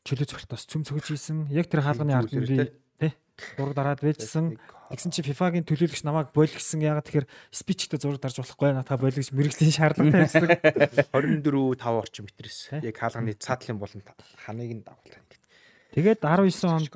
[0.07, 1.47] чөлөө цогтоос цөм цогж ийсэн.
[1.51, 2.71] Яг тэр хаалганы ард нь би
[3.57, 4.57] зураг дараад байлжсан.
[4.93, 6.85] Тэгсэн чи FIFA-гийн төлөөлөгч намайг бойл гэсэн.
[6.85, 10.49] Ягаад тэгэхээр спичтэй зураг дарж болохгүй надаа бойлгоч мэрэгжлийн шаардлагатай байсан.
[11.17, 14.01] 24 5 орчим метрээс яг хаалганы цаатлын болон
[14.45, 15.25] ханыг нь дагуулсан.
[15.97, 16.89] Тэгээд 19 онд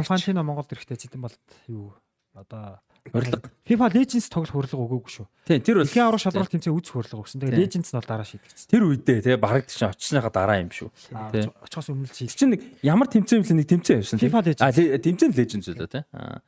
[0.00, 1.92] Инфантино Монголд ирэхдээ Зидан болд юу
[2.32, 2.80] одоо
[3.12, 3.50] Урилга.
[3.64, 5.26] FIFA Legends тоглох хурлага өгөөгүй шүү.
[5.48, 7.40] Тийм тэр бол Дэлхийн аврах шалралт тэмцээн үзэх хурлага өгсөн.
[7.40, 8.68] Тэгээ Legends нь бол дараа шийдэгдсэн.
[8.68, 10.88] тэр үедээ тий бараг чинь очсныхаа дараа юм шүү.
[11.32, 11.44] Тий.
[11.62, 12.32] Очихоос өмнө шийд.
[12.36, 14.28] чинь нэг ямар тэмцээн вэ нэг тэмцээн явсан тий.
[14.28, 14.64] FIFA Legends.
[14.64, 16.02] А тэмцээн леженд зүйлөө тий.
[16.12, 16.40] Аа.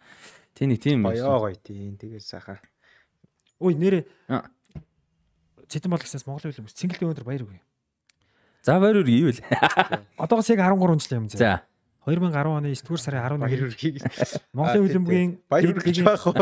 [0.52, 1.08] Тий нэг тийм юм.
[1.08, 2.60] Боёо гоё тийм тэгээд сайхан.
[3.60, 4.48] Ой нэрээ Аа.
[5.70, 7.60] Цэтэн бол гэснээс Монголын хөлбөмбөс цэнгэлтэй өндөр баяр үгүй.
[8.66, 9.40] За баяр үрг ивэл.
[10.18, 11.38] Одоогоос яг 13 жил юм зэ.
[11.38, 11.62] За.
[12.10, 13.96] 2010 оны 9 дугаар сарын 11-нд Баяр үргийг
[14.50, 16.34] Монголын хөлбөмбөгийн баяр үргэж байх уу?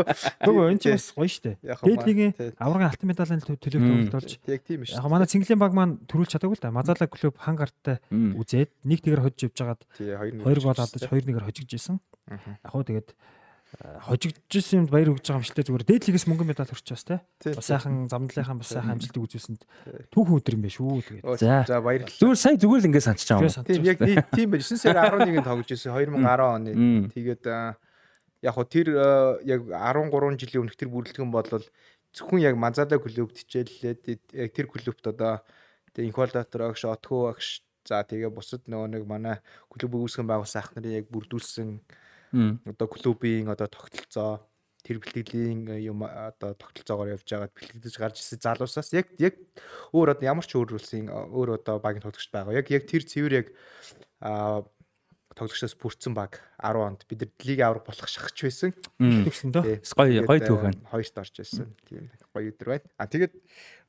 [0.49, 1.53] Нөгөө энэ ч бас гоё.
[1.61, 2.49] Яг Дээдлигийн тий.
[2.57, 3.89] аврагын алтан медалийн төлөв Мм.
[4.09, 4.97] тоглолтолж Яг тийм шүү.
[4.97, 6.73] яг манай цэнгэлийн баг маань төрүүлж чадаагүй л да.
[6.73, 8.35] Мазала клуб хан гарттай Мм.
[8.41, 9.57] үзээд нэг тэгэр хожиж явж
[9.97, 11.97] Тий 2 хоёр гол алдаж хоёр нэгээр хожигдж исэн.
[12.29, 13.09] Яг хөө тэгээд
[13.77, 17.21] хожигдж юмд баяр өгж байгаа юм шилтэй зүгээр дээдлигээс мөнгөн медаль бас те.
[17.53, 19.61] Бас сайхан замдлынхаа бас сайхан амжилтыг үзүүлсэнд
[20.09, 21.25] түүхэн өдөр юм байна шүү тэгээд.
[21.37, 21.61] За.
[21.69, 22.17] За баярлалаа.
[22.17, 23.69] Зүгээр сая зүгээр л ингэ санчиж байгаа юм.
[23.69, 23.97] Тийм яг
[24.33, 26.71] тийм- байж 9 сарын 11-нд тоглож ирсэн 2010 оны.
[27.13, 27.43] Тэгээд
[28.41, 28.87] яг хөө тэр
[29.45, 31.45] яг 13 жилийн өмнөх тэр бүрэлдэхүүн бол
[32.15, 34.01] зөвхөн яг Манзада клубт хичээллээд
[34.33, 35.45] яг тэр клубт одоо
[35.93, 39.37] тэгээ инквалдатор агш, отхоо агш за тэгээ бусад нөгөө нэг манай
[39.69, 41.81] клуб үүсгэн байгуулсан ах нарын яг бүрдүүлсэн.
[42.65, 44.45] Одоо клубын одоо тогтолцоо
[44.79, 49.35] тэр бэлтгэлийн юм одоо тогтолцоогоор явж байгаад бэлтгэж гарч ирсэн залуусаас яг яг
[49.91, 52.55] өөр одоо ямар ч өөрлөсөн өөр одоо багийн тоглогч байгаа.
[52.55, 53.47] Яг яг тэр цэвэр яг
[54.23, 54.63] аа
[55.35, 58.71] тоглогчоос бүрдсэн баг 10 онд бид нар лиг аврах болох шахаж байсан.
[58.99, 59.51] Тэгсэн.
[59.95, 60.75] Гоё гоё Тэгээд, түүхэн.
[60.83, 61.67] аа, Хоёрт орж ирсэн.
[61.87, 62.87] Тийм гоё өдөр байна.
[62.99, 63.33] А тэгээд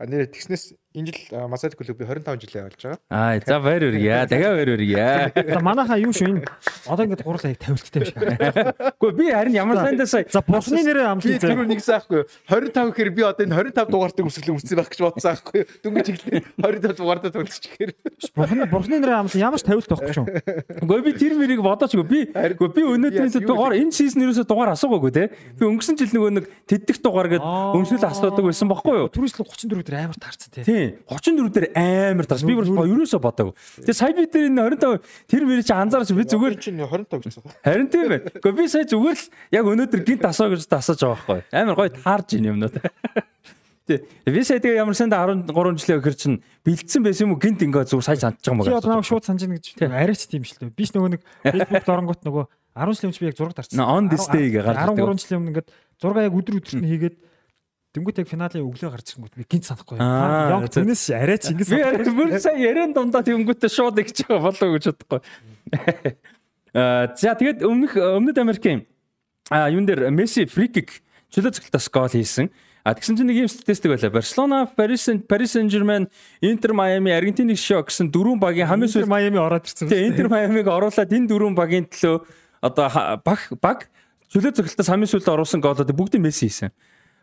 [0.07, 2.99] нэр тэгснээс энэ жил Масад клубын 25 жилээ болж байгаа.
[3.15, 4.27] Аа за баяр үрг яа.
[4.27, 5.31] Дахиад баяр үрг яа.
[5.31, 6.43] За манайхаа юу энэ
[6.91, 8.11] одоо ингээд гурлаа яг тавилттай биш.
[8.11, 11.67] Гэхдээ би харин ямар сайндаа сая За бурхны нэрээ Би амлын тэр зэ.
[11.71, 15.63] нэг saахгүй 25 гэхээр би одоо энэ 25 дугаартыг өсгөл өмссөн байх гэж бодсон аахгүй.
[15.79, 17.91] Дөнгөж иглээ 25 дугаартаа тоглож гэхээр.
[18.35, 20.27] Бурхны бурхны нэрээ амлан ямар ч тавилт байхгүй шүү.
[20.91, 22.99] Гэхдээ би тэр мэрийг бодоочгүй би гэхдээ би юу
[23.47, 25.31] дугаар энэ сизон ерөөсө дугаар асуугаагүй те.
[25.55, 29.09] Би өнгөрсөн жил нөгөө нэг тэддэх дугаар гээд өмсөл асуудаг байсан байхгүй юу?
[29.11, 30.65] Түрүүс л 34 дээр амар таарсан тий.
[30.81, 33.53] Тийм 34 дээр амар тас би бүр ерөөсө бодоагүй.
[33.85, 37.43] Тэгээ сая би тэр энэ 25 тэр мэрийг чи анзаарч би зүгээр чинь 25 гэсэн.
[37.61, 38.25] харин тийм байна.
[38.33, 39.27] Гэхдээ би сая зүгээр л
[39.61, 41.41] яг өнөөдөр гинт асуу гэж асууж байгаа байхгүй.
[41.53, 42.81] Амар гоё таарж ийн юмнууд.
[43.91, 43.99] Тий.
[44.25, 47.85] Би сая тэгээ ямар санд 13 жилийн өгөр чинь бэлдсэн байсан юм уу гинт ингээ
[47.91, 48.79] зүг сая сандж байгаа юм Чи байна.
[48.79, 50.79] одоо намайг шууд санаж гэж арайч тийм шүү дээ.
[50.79, 53.83] Биш нөгөө нэг Facebook доронгот нөгөө 10 жилийн өмнө би яг зураг дарсан.
[53.83, 55.03] On this day гээ гарч ирдэг.
[55.11, 57.17] 13 жилийн өмнө ингээд зураг яг өдөр өдөрт нь хийгээд
[57.91, 59.99] Тэнгүүт яг финалийн өглөө гарч ирэнгүүт би гинт санахгүй.
[59.99, 62.15] Аа, Яг түүнээс арайч ингэ Би санахгүй.
[62.15, 65.21] бүр сая ярен дундаа тэнгүүтээ шууд игч байгаа болоо гэж бодохгүй.
[66.71, 68.87] Аа за тэгээд өмнөх өмнөд Америкийн
[69.51, 71.03] а юун дээр Месси фрикик
[71.35, 72.47] чөлөө цогтолтоос гол хийсэн.
[72.87, 74.15] А тэгсэн чинь нэг юм статистик байлаа.
[74.15, 76.07] Барселона, Paris Paris Saint-Germain,
[76.41, 79.91] Inter Miami, Аргентины шок гэсэн дөрвөн багийн хамгийн Интер сүүл Майами ороод ирсэн.
[79.91, 82.23] Тэгээ Интер Майамиг оруулаад энэ дөрвөн багийн төлөө
[82.63, 82.87] одоо
[83.21, 83.79] баг баг
[84.31, 86.71] чөлөө цогтолтоос хамгийн сүүлд оруулсан гоолууд бүгдийг Месси хийсэн.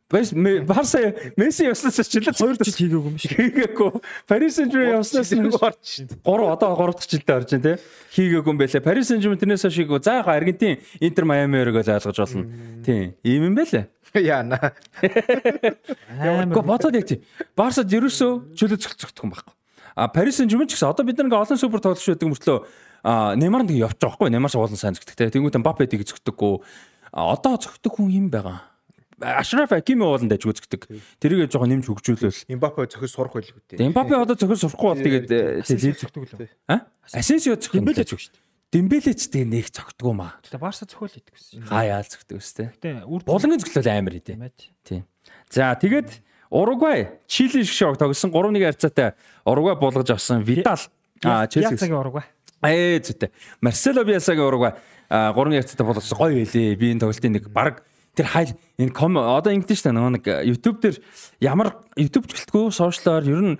[0.07, 0.99] Бас Барса
[1.35, 3.31] Месси явснаас чөлөө Хоёр жил хийгээгүй юм шиг.
[3.35, 3.91] хийгээгүй.
[4.23, 6.07] Paris Saint-Germain явснаас нь орж.
[6.23, 7.73] 3 одоо 3 дахь жилдээ орж байна те.
[8.15, 8.81] Хийгээгүй юм байлаа.
[8.87, 9.99] Paris Saint-Germain тэрнээс хойш хийгээгүй.
[9.99, 12.47] За яг Аргентин Интер Майами өрөг л ойлгож болно.
[12.87, 13.19] Тийм.
[13.27, 13.83] Ийм юм байлаа.
[14.15, 14.71] Яана.
[15.03, 17.19] Гэхдээ бодоод яг тийм.
[17.51, 19.53] Барсад ерөөсөө чөлөө цогцогдох юм байхгүй.
[19.91, 22.57] А Paris Saint-Germain ч гэсэн одоо бид нэг олон супер тоглогч байдаг мөртлөө
[23.03, 24.31] а Неймар нэг байгаа байхгүй.
[24.31, 25.27] Неймар ч уулын сайн зөгтөг те.
[25.35, 26.63] Тэнгүүтэн Мбаппе тийг зөгтөггүй.
[27.11, 28.76] А одоо зөгтөг хүн юм байгаа.
[29.17, 30.85] Ашраф Акими ууланд дайж зөгтөг.
[31.17, 32.53] Тэрийг жоохон нэмж хөгжүүлвэл.
[32.53, 33.89] Имбапе зөхөж сурах байлгүй дээ.
[33.89, 36.49] Мбаппе одоо зөхөр сурахгүй бол тэгээд Асенсио зөгтөг лөө.
[36.69, 36.85] А?
[37.09, 37.89] Асенсио зөх юм.
[37.89, 38.45] Дембеле зөг шүү дээ.
[38.77, 40.37] Дембеле ч тэгээ нэг зөгтгөө маа.
[40.45, 41.65] Тэгээ Барса зөхөөл хийдэг гэсэн.
[41.65, 42.67] Хаяал зөгтөг өстэй.
[42.77, 44.15] Гэтэ үр Булангийн зөглөл амар.
[44.21, 44.57] Тэмээд.
[44.85, 45.03] Тийм.
[45.49, 46.09] За тэгээд
[46.53, 50.79] Уругвай, Чили шиг шок тогсон 3-1 харьцаатай Уругвай болгож авсан Видал.
[51.23, 51.73] А Челси.
[51.73, 52.23] Яцагийн ураг ба.
[52.63, 53.31] Ээ зүйтэй.
[53.59, 54.75] Марсело Биасагийн Уругвай
[55.09, 56.75] 3-1 харьцаатай болгосон гоё хэлээ.
[56.79, 57.83] Би энэ тоглолтын нэг баг
[58.17, 60.97] тэр хайл энэ ком одоо ингэдэж штэ нөгөө нэг YouTube дээр
[61.37, 63.59] ямар YouTube гэлтгүү сошиалаар ер нь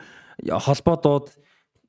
[0.50, 1.30] холбоодууд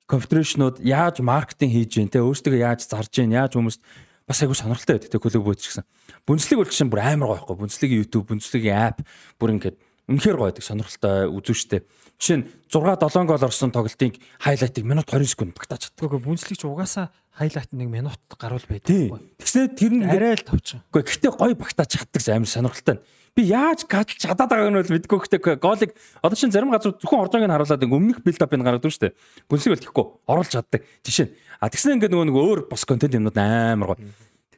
[0.05, 3.81] конфедерашнууд яаж маркетинг хийж гин те өөрсдөө яаж зарж гин яаж хүмүүст
[4.29, 5.85] бас айгу сонирхолтой байдаг те клуб бөөч гэсэн.
[6.29, 7.57] Бүнцлэг бол чинь бүр амар гоё байхгүй.
[7.65, 9.01] Бүнцлэгийн YouTube, бүнцлэгийн app
[9.41, 9.77] бүр ингээд
[10.09, 11.81] үнэхээр гоё байдаг сонирхолтой үзүүштэй.
[12.19, 16.09] Жишээ нь 6 7 гол орсон тоглолтын хайлайтыг минут 20 секунд багтааж чаддаг.
[16.09, 18.89] Гэхдээ бүнцлэгч угаасаа хайлайт нэг минут гаруул байдаг.
[18.89, 19.13] Тий.
[19.39, 20.83] Тэгснэ тэр нь Арай л товчхон.
[20.91, 22.97] Гэхдээ гэхдээ гоё багтааж чаддаг амар сонирхолтой.
[23.37, 25.91] Би яаж гадж чадаад байгааг нь бол мэдгүй гэхдээ голыг
[26.25, 29.17] одоо чинь зарим газар зөвхөн оржоог нь харуулад өмнөх билд апыг гаргадаг шүү дээ.
[29.47, 30.83] Бүнсийг бол тэгэхгүй оруулж чаддаг.
[31.07, 31.33] Жишээ нь
[31.63, 34.03] а тэгснэ ингээ нөгөө нэг өөр бос контент юмнууд амар гоё.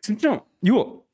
[0.01, 1.05] Тэгсэн чинь юу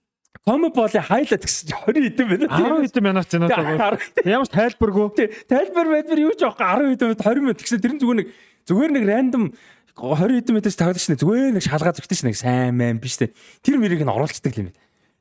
[0.47, 2.47] Комо боли хайлайт гэсэн чинь 20 хэдэн байна.
[2.55, 3.98] 10 хэдэн минут зэнэ одоо.
[4.23, 5.06] Ямар ч тайлбаргүй.
[5.18, 8.18] Тий, Тайлбар байдбар юу ч аахгүй 10 хэдэн минут 20 минут гэсэн тэр нь зүгээр
[8.23, 8.28] нэг
[8.70, 9.44] зүгээр нэг рандом
[9.98, 13.35] 20 хэдэн минутаас тоглож шнэ зүгээр нэг шалгаа зүгтэж шнэ сайн мэн биш үү.
[13.66, 14.70] Тэр мэрийг нь оруулцдаг юм.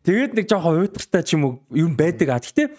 [0.05, 2.37] Тэгээд нэг жоохон уйтартай ч юм уу юм байдаг а.
[2.37, 2.69] Гэтэ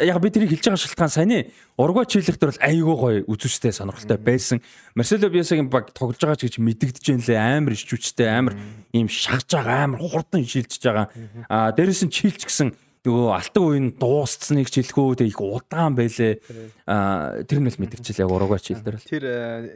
[0.00, 1.38] яг би тэрийг хэлж байгаа шалтгаан саяны
[1.76, 4.62] Уругвай чиглэлт бол айгүй гоё үзүүштэй сонирхолтой байсан.
[4.96, 8.54] Марсело Биасагийн баг тоглож байгаа ч гэж мэдэгдэж юм лээ амар ичүүчтэй амар
[8.96, 11.12] ийм шахаж байгаа амар хурдан шилжиж байгаа.
[11.52, 12.72] А дээрэс нь чилч гэсэн
[13.04, 16.40] нөгөө алтан үеийн дуусцсныг ч хэлэхүү тэг их удаан байлээ.
[16.88, 19.04] А тэр нь л мэдэрчил яг Уругвай чиглэлээр л.
[19.04, 19.24] Тэр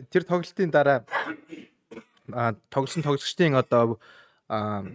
[0.09, 1.05] тэр тоглолтын дараа
[2.33, 4.01] а тоглосон тоглогчдын одоо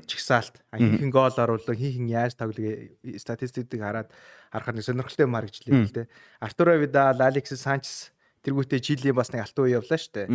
[0.10, 2.90] чигсаалт хийхэн гол оруулах хийхэн яаж тоглох
[3.22, 4.10] статистикийг хараад
[4.54, 6.08] харахад нэг сонирхолтой юм харагчлаа л дээ.
[6.38, 8.14] Артуро Видал, Алекс Санчес
[8.44, 10.28] тэргүүтээ Чилийн бас нэг алтан үе явлаа шүү дээ.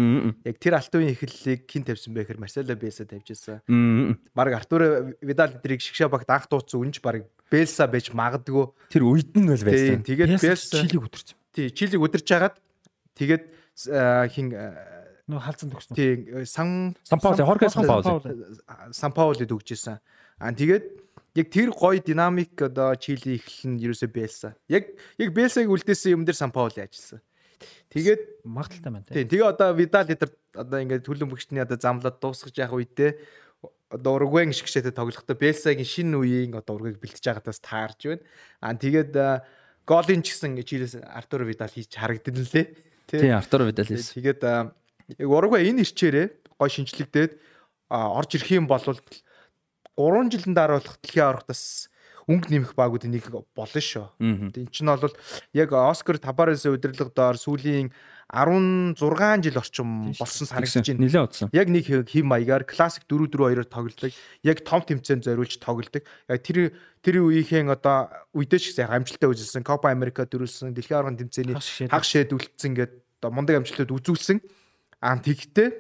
[0.49, 3.61] Яг тэр алтан үеийн эхлэлийг хин тавьсан бэ гэхээр Марсело Беса тавьжсэн.
[4.33, 8.73] Бараг Артуро Видал тэрийг шигшээ багт анх дууцсан үнж бараг Бельса байж магадгүй.
[8.89, 10.01] Тэр үед нь бол байсан.
[10.09, 11.37] Тэгээд Бельса Чилийг өдөрч.
[11.53, 12.57] Тий, Чилийг өдөрч хагаад
[13.13, 13.45] тэгээд
[14.33, 14.47] хин
[15.29, 15.93] нөө халзан төгснө.
[15.93, 18.25] Тий, Сан Сан Пауло, Хорхе Сан Пауло.
[18.97, 20.01] Сан Паулид өгчээсэн.
[20.41, 21.08] Аа тэгээд
[21.39, 24.59] яг тэр гоё динамик одоо Чили эхлэл нь ерөөсөө Бэлса.
[24.67, 27.23] Яг яг Бэлсаг үлдээсэн юм дээр Сан Паули ажилласан.
[27.89, 29.29] Тэгээд магадaltaй байна тийм.
[29.31, 33.17] Тэгээ одоо Видал эдэр одоо ингээд төлөв мөгчний одоо замлаад дуусгаж явах үедээ
[33.89, 38.25] одоо Уругвайн шигшээтэй тоглохдоо Бэлсагийн шинэ үеийн одоо ургийг бэлтэж байгаадаас таарж байна.
[38.61, 39.15] Аа тэгээд
[39.89, 42.67] голын ч гэсэн Чилээс Артур Видал хийж харагдсан лээ.
[43.09, 44.21] Тийм Артур Видал хийсэн.
[44.21, 46.27] Тэгээд яг Уругвай энэ ирчээрээ
[46.61, 47.33] гой шинжлэгдээд
[47.89, 48.85] орж ирэх юм бол
[49.99, 51.91] 3 жилийн дараа болох дэлхийн аврагтаас
[52.29, 54.07] өнгө нэмэх багуудын нэг болно шүү.
[54.21, 55.17] Энд чинь бол
[55.57, 57.91] яг Оскар Табарес удирдлага доор сүүлийн
[58.29, 59.01] 16
[59.41, 61.01] жил орчим болсон санагдаж байна.
[61.01, 61.49] Нилээ удсан.
[61.57, 64.13] Яг нэг хим маягаар классик 4-4-2-оор тоглодог.
[64.45, 66.05] Яг том тэмцээнд зориулж тоглодог.
[66.29, 69.65] Яг тэр тэр үеийнхэн одоо үедээ ч гэсэн амжилттай үзүүлсэн.
[69.65, 71.57] Копа Америка дөрүүлсэн, дэлхийн аврагын тэмцээний
[71.89, 74.45] хаг шийдүүлсэн гэдэг одоо мундаг амжилтууд үзүүлсэн.
[75.01, 75.73] Аа тэгтээ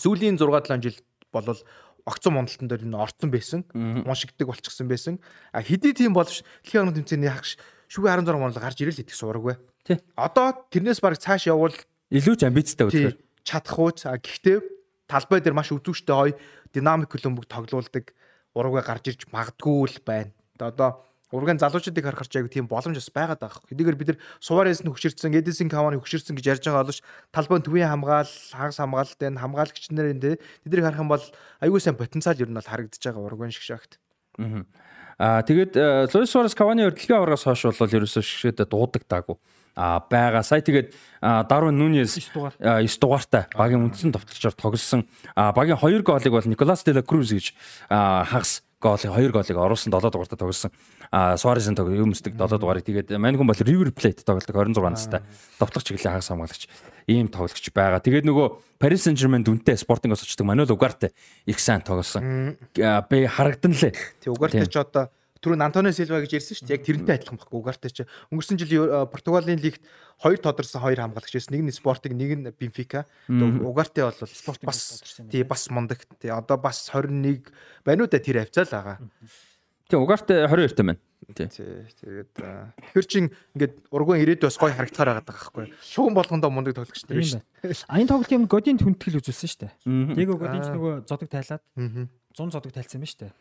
[0.00, 0.96] сүүлийн 6 7 жил
[1.28, 1.60] болол
[2.04, 3.60] огцон мундалтан дээр энэ орцсон байсан.
[3.72, 5.20] Уншигдаг болчихсон байсан.
[5.52, 7.56] А хэдий тийм боловч дэлхийн орны тэмцээний хагш
[7.88, 9.56] шүгэ 16 монол гарч ирэл идэх сураггүй.
[9.88, 10.00] Тий.
[10.16, 11.76] Одоо тэрнээс баг цааш явбал
[12.12, 13.16] илүү ч амбицтай үзлээ.
[13.44, 13.92] Чадах уу?
[13.92, 14.58] Гэхдээ
[15.08, 16.36] талбай дээр маш үзүүштэй гоё
[16.72, 18.12] динамик хөлбөмбөг тоглоулдаг
[18.52, 20.32] урагваа гарч ирж магадгүй л байна.
[20.60, 21.04] Одоо
[21.34, 23.66] ургийн залуучуудыг харахаар ч аягүй тийм боломж бас байгаад байгаа.
[23.66, 27.02] Хэдийгээр бид нар Суварес нь хөшөрсөн, Эдисон Каваны хөшөрсөн гэж ярьж байгаа боловч
[27.34, 31.24] талбай төвийн хамгаал, хагас хамгаалалт энэ хамгаалагч нарын тэ тэднийг харах юм бол
[31.58, 33.98] аягүй сайн потенциал ер нь бол харагдаж байгаа ургийн шиг шагт.
[35.18, 35.74] Аа тэгээд
[36.14, 39.38] Луис Суварес Каваны өрдөлгийн аврагаас хойш бол ерөөсөө шигшээдэ дуудаг даагүй
[39.76, 40.42] а байгаа.
[40.42, 45.06] Сая тэгээд Дарвин Нунес 9 дугаар 9 дугаартай багийн үндсэн товтлогчоор тоглосон.
[45.34, 47.54] Багийн 2 гоолыг бол Николас Дела Круз гэж
[47.90, 50.70] хагас гоолыг 2 гоолыг оруулсан 7 дугаартай тоглосон.
[51.08, 55.24] А Суаресийн тог юмсдаг 7 дугаарыг тэгээд мань хүн бол River Plate тоглодог 26 настай.
[55.56, 56.68] Товтлох чиглэлийн хагас хамгаалагч
[57.08, 58.04] ийм тоглогч байгаа.
[58.04, 58.46] Тэгээд нөгөө
[58.76, 61.16] Paris Saint-Germain дүнтэй Sporting-оос очдог Manuel Ugarte
[61.48, 62.60] их сайн тоглосон.
[62.76, 63.96] Би харагдан лээ.
[64.20, 65.08] Тэг Ugarte ч одоо
[65.44, 66.76] түрүүн Антонио Силва гэж ярьсан шүү дээ.
[66.80, 67.60] Яг тэрнтэй адилхан байхгүй.
[67.60, 69.84] Угартай ч өнгөрсөн жил Португалийн лигт
[70.16, 71.52] хоёр тодорсон хоёр хамгаалагч байсан.
[71.52, 73.04] Нэг нь Спортыг, нэг нь Бенфика.
[73.28, 76.00] Угартай бол Спортыг бас тий бас мундаг.
[76.16, 77.44] Тий одоо бас 21
[77.84, 78.96] байна уу да тэр хавцаа л байгаа.
[79.92, 81.00] Тий Угартай 22 таа байна.
[81.32, 81.48] Тий.
[81.48, 85.72] Тэгээд тэгэхэр чин ингээд ургуун ирээд бас гоё харагдахаар байгаа байхгүй.
[85.80, 87.84] Шуган болгондоо мундаг тоглогч нар шүү дээ.
[87.88, 89.72] Аян тоглолт юм Годин хүндэтгэл үзүүлсэн шүү дээ.
[90.20, 91.64] Диего Годин ч нөгөө зодог тайлаад
[92.36, 93.32] 100 зодог тайлсан юм шүү дээ.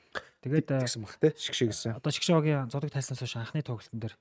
[0.43, 1.91] Тэгээд гэсэн бах те шигшээ гэсэн.
[2.03, 4.15] Одоо шигшээгийн зодог тайлснаас хойш анхны тоглолтын дээр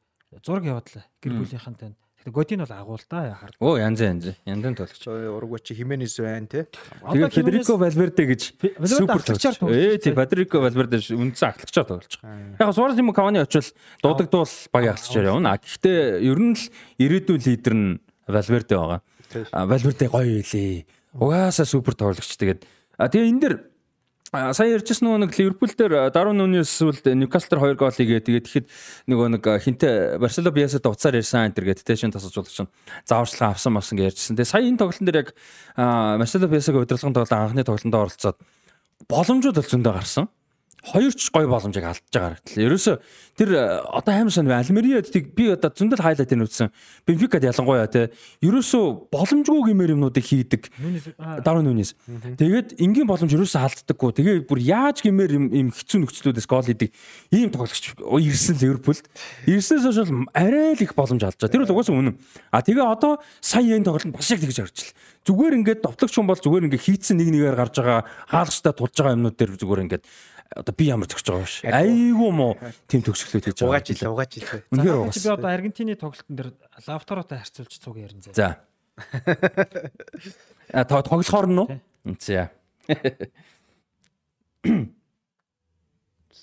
[0.46, 1.04] зураг явууллаа.
[1.18, 1.98] Гэр бүлийнхэнтэй.
[2.22, 3.58] Тэгэхээр Годин бол агуул да хард.
[3.58, 4.38] Оо янз янз.
[4.46, 5.02] Янзын тоглогч.
[5.10, 6.70] Ураг чи Хименес байна те.
[7.02, 8.42] Тэгээд Федерико Валверде гэж
[8.86, 9.58] супер тоглогч.
[9.66, 12.54] Ээ тий Федерико Валверде үндсэн ахлагчаар тоглож байгаа.
[12.62, 13.66] Яг Суарес юм Кавани очил
[14.06, 15.58] дуудагдвал баг ахлагчаар явна.
[15.58, 16.62] Гэхдээ ер нь л
[17.02, 17.98] ирээдүйн лидер нь
[18.30, 19.02] Валверде байгаа.
[19.50, 20.86] Валверде гоё илээ.
[21.18, 22.30] Угаасаа супер тоглогч.
[22.38, 22.62] Тэгээд
[23.02, 23.54] тэгээ энэ дэр
[24.32, 28.46] сая ярьжсэн нөгөө нэг Ливерпул дээр Дарвин Нунес сүлд Ньюкасл дээр 2 гол игээ тэгээд
[28.48, 28.66] тэгэхэд
[29.12, 32.72] нөгөө нэг хинтээ Барсело Биасад уцаар ярьсан энэ төр гэдэг тэшин тасалж болох чинь
[33.04, 34.40] зааварчилгаа авсан авсан гэж ярьжсэн.
[34.40, 35.28] Тэгээд сая энэ тоглолтын дээр яг
[35.76, 38.38] Марсело Биасаг удирдлагын тоглолт анхны тоглолтод оролцоод
[39.04, 40.32] боломжууд бол зөндөө гарсан
[40.82, 42.66] хоёр ч гой боломжийг алдаж байгаа харагдлаа.
[42.66, 42.92] Ерөөсө
[43.38, 46.74] тэр э, одоо амар сонь Альмериадыг би одоо зөндөл хайлайтыг үзсэн.
[47.06, 48.10] Бенфикад ялангуяа те
[48.42, 50.74] ерөөсө боломжгүй гэмээр юмнуудыг хийдэг.
[51.46, 51.94] Дарвин нүнээс.
[52.34, 54.10] Тэгээд энгийн боломж ерөөсө алддаггүй.
[54.18, 56.90] Тэгээ бүр яаж гэмээр юм хэцүү нөхцлүүдээс гол идэг
[57.30, 59.06] ийм тоглогч ирсэн Ливерпулд.
[59.46, 61.54] Ирснээс хойш бол арай л их боломж алдаж байгаа.
[61.54, 62.18] Тэр бол угаасаа үнэн.
[62.50, 64.98] А тэгээ одоо сая энэ тоглолтод бас яг тэгж харагдчихлаа.
[65.22, 69.14] Зүгээр ингээд товтлогч хүн бол зүгээр ингээд хийцэн нэг нэгээр гарч байгаа хаалгачтай тулж байгаа
[69.14, 70.04] юмнууд дээр зүгээр ингээд
[70.56, 71.56] одоо би ямар төгсөж байгаа биш.
[71.64, 72.48] Айгүй мó
[72.90, 73.72] тийм төгсгөлүүд хийж байгаа.
[73.72, 74.48] Угаач ил угаач ил.
[74.72, 75.16] Үнэхээр угаач.
[75.16, 76.48] Би одоо Аргентины тоглолтын дээр
[76.86, 78.30] Лавторотой харьцуулж цуг ярин зэ.
[78.36, 78.48] За.
[80.72, 81.68] А тоглохоор нь уу?
[82.20, 82.50] За.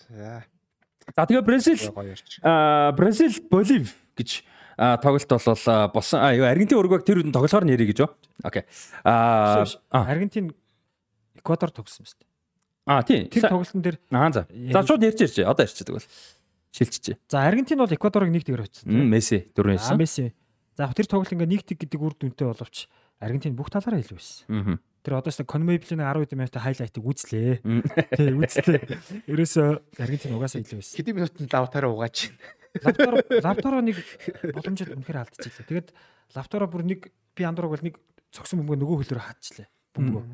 [0.10, 0.44] За.
[1.16, 1.80] За тэгээ Бразил
[2.42, 4.44] аа Бразил Болив гэж
[5.02, 6.20] тоглолт бол болсон.
[6.22, 8.10] А юу Аргентин Уругвайг тэр үдэн тоглохоор нэрээ гэж юу?
[8.44, 8.64] Окей.
[9.04, 10.54] Аа Аргентин
[11.38, 12.29] Эквадор тогсон юм
[12.90, 13.30] Аа тий.
[13.30, 14.50] Тэр тоглолтын дээр Аа за.
[14.50, 15.38] За шууд ярьж ярьж.
[15.46, 16.10] Одоо ярьчих тэгвэл.
[16.74, 17.22] Шилжчихэ.
[17.30, 18.90] За Аргентин бол Эквадорыг нэг тэгэр хоцсон.
[18.90, 19.94] Месси дөрөв байсан.
[19.94, 20.34] Аа Месси.
[20.74, 22.90] За тэр тоглолт ингээ нэг тэг гэдэг үр дүнтэй боловч
[23.22, 24.46] Аргентин бүх талаараа илүү байсан.
[24.50, 24.78] Аа.
[25.06, 27.62] Тэр одоо ч Конмеблийн 10 минутын хайлайтыг үзлээ.
[28.18, 28.82] Тий үзлээ.
[29.30, 29.62] Ерөөсө
[30.02, 30.98] Аргентин угаасаа илүү байсан.
[30.98, 32.34] Хэдийн минутанд лавтаараа угаач.
[32.86, 33.98] Лавтаро лавтаро нэг
[34.54, 35.68] боломжтой үнэхээр алдчихлээ.
[35.70, 35.90] Тэгээд
[36.38, 37.96] лавтаро бүр нэг би андуураг бол нэг
[38.30, 39.68] цогсон бөмбөг нөгөө хөлөөр хаачихлаа.
[39.98, 40.26] Бөмбөг.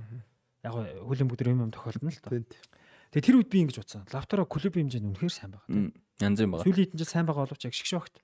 [0.65, 2.41] Яг хөлийн бүгд юм юм тохиолдно л тоо.
[3.13, 4.03] Тэгээ тэр үед би ингэж утсан.
[4.09, 5.93] Лавтаро клубын хэмжээнд үнэхээр сайн байгаа.
[6.19, 6.65] Янз юм байгаа.
[6.65, 8.15] Сүүлийн хэдэн жил сайн байгаа боловч яг шгшөөгт.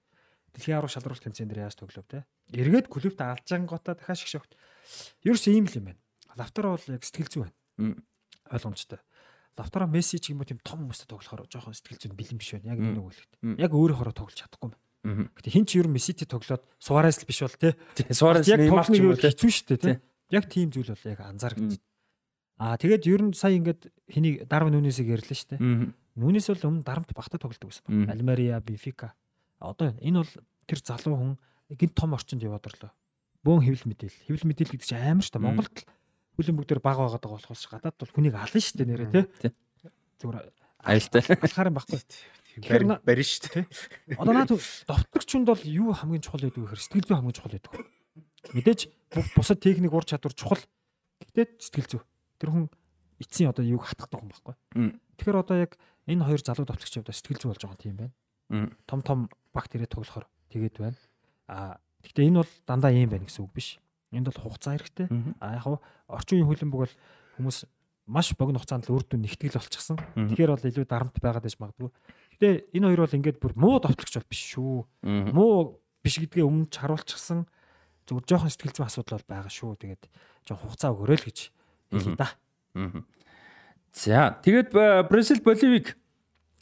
[0.57, 2.26] Дэлхийн аврах шалралт тэмцээн дээр яаж тоглов те.
[2.51, 4.51] Эргээд клубт алжангуудаа дахиад шгшөөгт.
[5.23, 6.01] Ерөөс ийм л юм байна.
[6.35, 7.55] Лавтаро бол яг сэтгэл зүй байна.
[8.51, 8.99] Ойлгомжтой.
[9.55, 12.76] Лавтаро Месси ч юм уу тийм том хүмүүстэй тоглохоор жоохон сэтгэл зүйн бэлэн биш байна.
[12.76, 13.31] Яг нэг үгэлт.
[13.59, 15.31] Яг өөрөө хороо тоглож чадахгүй юм.
[15.39, 17.76] Гэтэ хин ч ер нь Мессити тоглоод Суарес л биш бол те.
[18.11, 19.93] Суарес ч юм уу хэцүү шүү дээ те.
[20.31, 21.80] Яг тийм зүйл бол яг анзаарч.
[22.61, 25.97] Аа тэгээд ер нь сая ингээд хэнийг Дарвин Нүнесийг ярьлаа шүү дээ.
[26.13, 28.13] Нүнес бол өмнө дарамт багтаа тоглодог байсан байна.
[28.13, 29.17] Альмария, Бенфика.
[29.57, 30.33] Одоо энэ бол
[30.69, 31.31] тэр залуу хүн
[31.73, 32.93] гинт том орчинд яваад орлоо.
[33.41, 34.25] Бөөн хэвлэл мэдээлэл.
[34.29, 35.41] Хэвлэл мэдээлэл гэдэг чинь амар шүү дээ.
[35.41, 35.77] Монголд
[36.38, 39.09] хүлэн бүгдээр баг байгаад байгаа болохоос гадаад бол хүнийг ална шүү дээ нэрээ
[39.41, 39.51] тий.
[40.21, 40.38] Зүгээр
[40.85, 41.21] аюултай.
[41.49, 41.99] Алхаар юм баггүй.
[42.61, 43.65] Тэгэхээр барин шүү дээ.
[44.21, 47.73] Одоо наад довтлогчунд бол юу хамгийн чухал байдаг вэ сэтгэл зүй хамгийн чухал байдаг.
[48.53, 48.79] Мэдээж
[49.33, 50.61] бусад техник ур чадвар чухал.
[51.25, 52.01] Гэхдээ сэтгэл зүй.
[52.41, 52.65] Тэр хүн
[53.22, 54.55] эцсийн одоо юуг хатгадаг юм баггүй.
[55.22, 55.77] Тэгэхээр одоо яг
[56.09, 58.13] энэ хоёр залуу довтлогч явда сэтгэл зүй болж байгаа тийм байна.
[58.89, 59.19] Том том
[59.53, 60.97] багт ирээд тоглохоор тэгээд байна.
[61.45, 63.77] А гэхдээ энэ бол дандаа юм байна гэсэн үг биш.
[64.09, 65.07] Энд бол хугацаа хэрэгтэй.
[65.38, 66.95] А яг орчин үеийн хөлбөмбөг бол
[67.38, 67.69] хүмүүс
[68.09, 70.01] маш богино хугацаанд л үр дүн нэгтгэл болчихсон.
[70.18, 71.89] Тэгэхээр бол илүү дарамт байгаад байж магадгүй.
[72.41, 74.76] Гэтэ энэ хоёр бол ингээд бүр муу довтлогч бол биш шүү.
[75.31, 77.45] Муу биш гэдгээ өмнө ч харуулчихсан.
[78.09, 79.77] Зүгээр жоохон сэтгэл зүйн асуудал бол байгаа шүү.
[79.80, 80.03] Тэгээд
[80.49, 81.39] жоохон хугацаа өгөөрэй л гэж
[81.91, 82.30] хэлээ да.
[83.91, 84.72] За тэгээд
[85.11, 85.97] Бразил Боливик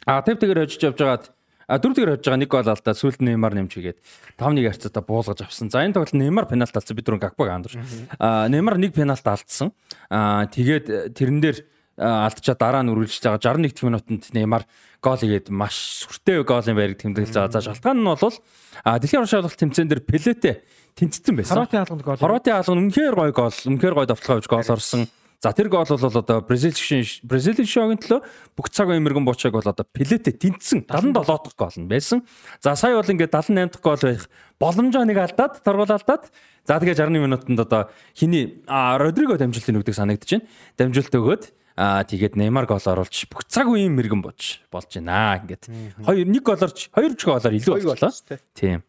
[0.06, 1.26] а 50 тэгэр хожиж явж байгаад
[1.70, 4.02] А дөрөвдүгээр хожиж байгаа нэг гол алдаа сүүлд Неймар нэмж хийгээд
[4.42, 5.70] 5-1 харьцаатаа буулгаж авсан.
[5.70, 6.98] За энэ тоглолт Неймар пенальт алдсан.
[6.98, 7.78] Бид түрүүн Гакпаг андуур.
[8.18, 9.70] А Неймар нэг пенальт алдсан.
[10.10, 11.62] А тэгээд тэрэн дээр
[12.02, 14.66] алдчаа дараа нь үргэлжлэж байгаа 61 дэх минутанд Неймар
[14.98, 17.54] гол игээд маш сүртэй голын байрыг тэмдэглэж байгаа.
[17.54, 20.66] За шалтгаан нь бол дэлхийн орон шалгалт тэмцээн дээр Пелете
[20.98, 21.54] тэнцсэн байсан.
[21.54, 22.18] Хорватын алганд гол.
[22.18, 25.06] Хорватын алганд үнэхээр гоё гол, үнэхээр гоё давталгаа авч гол орсон.
[25.40, 28.28] За тэр гол бол одоо Бразил шин Бразилийн шогийн төлөө
[28.60, 32.28] бүх цаг үеийн мэрэгэн буучааг бол одоо Пелете тэнцсэн 77 дахь гол нь байсан.
[32.60, 34.28] За сая бол ингээд 78 дахь гол байх
[34.60, 36.28] боломжоо нэг алдаад торгуул алдаад
[36.68, 40.48] за тэгээ 61 минутанд одоо хиний Родриго дамжуултын нүгдэг санагдаж байна.
[40.76, 41.44] Дамжуулт өгөөд
[41.80, 45.40] Аа тэгээд Неймар гол оруулж бүх цаг үеийн мэрэгэн болж болж байна.
[45.40, 45.72] Ингээд
[46.04, 48.12] хоёр нэг голорч хоёр ч голоор илүү боллоо.
[48.52, 48.84] Тийм.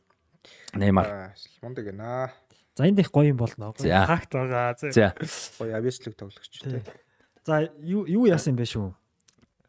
[0.75, 1.31] Неймар.
[1.63, 2.40] Мундаг гэнэ.
[2.81, 3.75] За энд их гоё юм болно.
[3.77, 4.73] Хакт байгаа.
[4.81, 5.13] За.
[5.61, 6.81] Гоё авиачлаг тоглогч тий.
[7.45, 8.97] За юу юу яасан бэ шүү?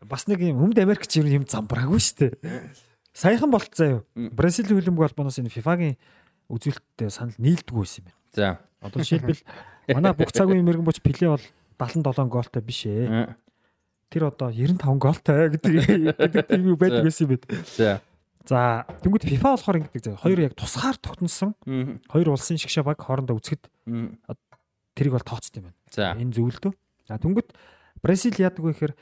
[0.08, 2.72] Бас нэг юм Өмнөд Америкч юм замбраагүй шүү дээ.
[3.12, 4.08] Саяхан болт заяа.
[4.16, 6.00] Бразилийн хөлбөмбөг холбооноос энэ FIFA-гийн
[6.48, 8.16] үзүүлэлттэй санал нийлдэггүй байсан юм байна.
[8.32, 8.48] За.
[8.80, 9.44] Одоо жишээлбэл
[9.92, 11.44] манай бүх цаг үеийн мэрэгэн боч Пеле бол
[11.84, 13.36] 77 гоолтой биш ээ.
[14.08, 17.60] Тэр одоо 95 гоолтой гэдэг гэдэг тийм юу байдаг байсан юм байна.
[17.76, 18.00] За.
[18.48, 20.22] За тэнгууд FIFA болохоор ингэдэг заа.
[20.22, 21.54] Хоёр яг тусгаар тогтносон.
[22.10, 23.70] Хоёр улсын шгшээ баг хоорондоо үзэхэд
[24.96, 25.78] тэрийг бол тооцсон юм байна.
[25.94, 26.16] За.
[26.18, 26.74] Энэ зөвлөдөө.
[27.08, 27.50] За тэнгууд
[28.02, 28.94] Бразил яадаг вэ гэхээр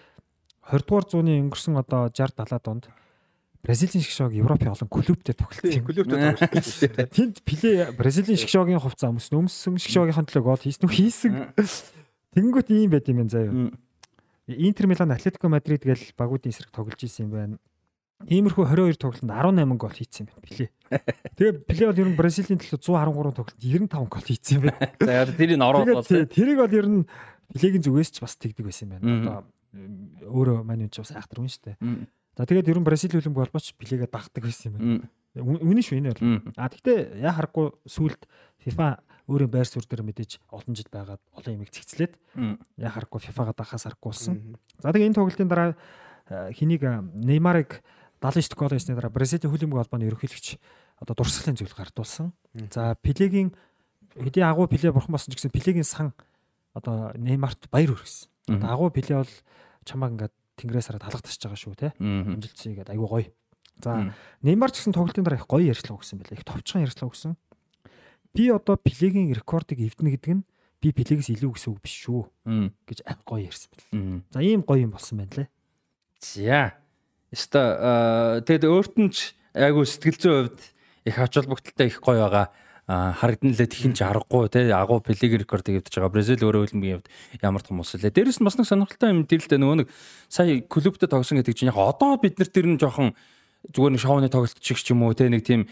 [0.76, 2.84] 20 дугаар зууны өнгөрсөн одоо 60 70 донд
[3.64, 5.84] Бразилийн шгшоог Европын олон клубтэй тоглолцсон.
[5.84, 7.08] Клубтэй тоглолцсон.
[7.16, 10.96] Тэнд Пеле Бразилийн шгшоогийн хувцас өмсөн, өмсөн шгшоогийнхын төлөө гол хийсэн үү?
[10.96, 11.32] Хийсэн.
[12.36, 13.52] Тэнгүүт ийм байт юм байна заяа.
[14.48, 17.56] Интер Милан, Атлетико Мадрид гэл багуудын эсрэг тоглож исэн юм байна.
[18.28, 20.44] Иймэрхүү 22 тоглолтод 18 гол хийсэн юм байна.
[20.44, 20.66] Пеле.
[21.40, 24.92] Тэгээ Пеле бол ер нь Бразилийн төлөө 113 тоглолтод 95 гол хийсэн юм байна.
[25.08, 26.08] За тэрийг оруулаад.
[26.28, 27.02] Тэрийг бол ер нь
[27.56, 29.08] Пелегийн зүгээс ч бас тэгдэг байсан юм байна.
[29.24, 29.38] Одоо
[30.28, 31.78] өөрөө мань үн ч бас айхтар шүү дээ.
[32.36, 35.08] За тэгээд ер нь Бразил хөлбөмбөг холбооч Пелегээ дагдаг байсан юм байна.
[35.40, 36.44] Үнэн шүү энэ бол.
[36.60, 38.28] А тэгтээ яа харахгүй сүулт
[38.66, 42.18] FIFA өөрийн байр суурь дээр мэдээж олон жил байгаад олон юмыг цэгцлээд
[42.82, 44.58] яа харахгүй FIFA-га дахаас харахгүй болсон.
[44.82, 45.78] За тэгээ энэ тоглолтын дараа
[46.58, 46.82] хэнийг
[47.14, 47.86] Неймарыг
[48.22, 50.60] 79 гол хийсний дараа Бразилийн хөлбөмбөг холбооны ерөнхийлөгч
[51.00, 52.36] одоо дурсгалын зүйл гардуулсан.
[52.72, 53.56] За Пелегийн
[54.16, 56.12] хэдий агуу Пеле бурхан болсон ч гэсэн Пелегийн сан
[56.76, 58.60] одоо Неймарт баяр хүргэсэн.
[58.60, 59.34] Одоо агуу Пеле бол
[59.88, 61.96] чамааг ингээд тэнгэрээс хараад халах тасч байгаа шүү те.
[62.00, 63.32] Амжилтсан игээд айгүй гоё.
[63.80, 64.12] За
[64.44, 66.36] Неймар ч гэсэн тоглолтын дараа их гоё ярьцлага өгсөн байлаа.
[66.36, 67.40] Их товчхон ярьцлага өгсөн.
[68.36, 70.44] Би одоо Пелегийн рекордыг эвдэнэ гэдэг нь
[70.84, 72.28] би Пелегээс илүү гэсэн үг биш шүү
[72.84, 73.88] гэж гоё ярьсан байл.
[74.36, 75.50] За ийм гоё юм болсон байна лээ.
[76.20, 76.76] За.
[77.30, 80.60] Яста тэгэд өөрт нь ч айгу сэтгэл зүйн хувьд
[81.06, 82.50] их ач холбогдолтой их гоё байгаа
[82.90, 86.10] харагдан лээ тхэн ч аргагүй те агуу плег рекорд хийвдэж байгаа.
[86.10, 87.10] Бразил өөрөө хөлбөмбөгийн хувьд
[87.46, 88.10] ямар том ус лээ.
[88.10, 89.88] Дээрэс нь бас нэг сонирхолтой юм дэрэлтэй нөгөө нэг
[90.26, 93.14] сая клубтэ тогсон гэдэг чинь яг одоо бид нар тэр нь жоохон
[93.60, 95.68] зүгээр нэг шоуны тоглолт чиг ч юм уу те нэг тийм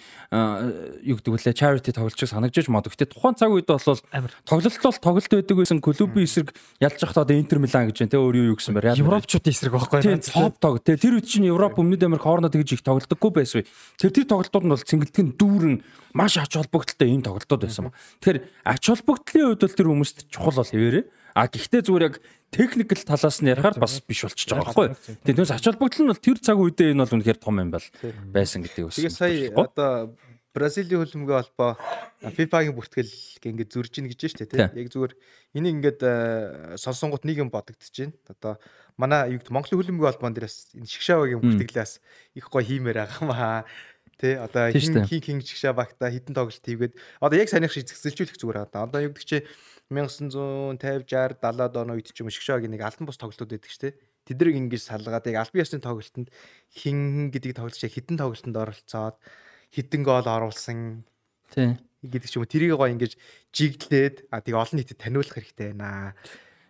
[1.07, 2.91] юу гэдэг вүлээ charity тоглолт чиг санагдаж мод.
[2.91, 6.51] Гэтэ тухайн цаг үед бол тоглолт бол тоглолт байдаг байсан клубын эсрэг
[6.83, 8.91] ялж явахдаа одоо Интер Милан гэж байна те өөр юу юу гэсэн бэ?
[8.99, 12.75] Европчуудын эсрэг байхгүй тийм топ тог те тэр үед чинь Европ өмнөд Америк хоорондоо тэгж
[12.75, 13.63] их тоглодоггүй байсан.
[13.95, 15.75] Тэр тэр тоглолтууд нь бол цэнгэлдэг нь дүүрэн
[16.11, 17.95] маш ач холбогдолтой ийм тоглолтууд байсан.
[18.19, 21.05] Тэгэхээр ач холбогдлын хувьд бол тэр хүмүүст чухал бол хэвээрээ.
[21.37, 22.17] А гэхдээ зүгээр яг
[22.49, 25.21] техникл талаас нь ярихаар бас биш болчихж байгаа байхгүй.
[25.21, 27.87] Түүнээс ач холбогдол нь бол тэр цаг үедээ энэ бол үнэхээр том юм бол
[28.33, 28.97] байсан гэдэг үс.
[28.97, 30.17] Тэгээ сая одоо
[30.57, 31.77] Бразилийн хөлбөмбөгийн холбоо
[32.33, 33.13] FIFA-гийн бүртгэл
[33.45, 34.65] ингээд зурж ийн гэж штэ тий.
[34.65, 35.13] Яг зүгээр
[35.53, 36.01] энийг ингээд
[36.81, 38.17] сонсонгууд нэг юм бодогдож байна.
[38.25, 38.53] Одоо
[38.97, 41.93] манай гэдэг Монголын хөлбөмбөгийн холбоон дээрээс энэ шгшаавагийн бүртгэлээс
[42.41, 43.69] их гоё хиймээр байгаа маа.
[44.17, 48.65] Тэ одоо хин хин шгшаа багта хитэн тоглолт хийгээд одоо яг санийх шиг зэгцэлжүүлэх зүгээр
[48.65, 48.89] одоо.
[48.89, 49.45] Одоо юу гэдэг чи
[49.89, 53.99] 1950 60 70-аад оны үед ч юм шгшаагийн нэг алтан бус тоглолтууд байдаг шүү дээ.
[54.27, 56.27] Тэдрийг ингэж салгаад яг албан ёсны тоглолтод
[56.75, 59.15] хин гэдэг тоглолт шиг хитэн тоглолтод оролцоод
[59.71, 61.07] хитэн гол оруулсан.
[61.47, 61.79] Тий.
[62.03, 63.15] гэдэг ч юм уу тэрийг гоо ингэж
[63.55, 66.13] жиглээд а тэгээ олон нийтэд таниулах хэрэгтэй байна.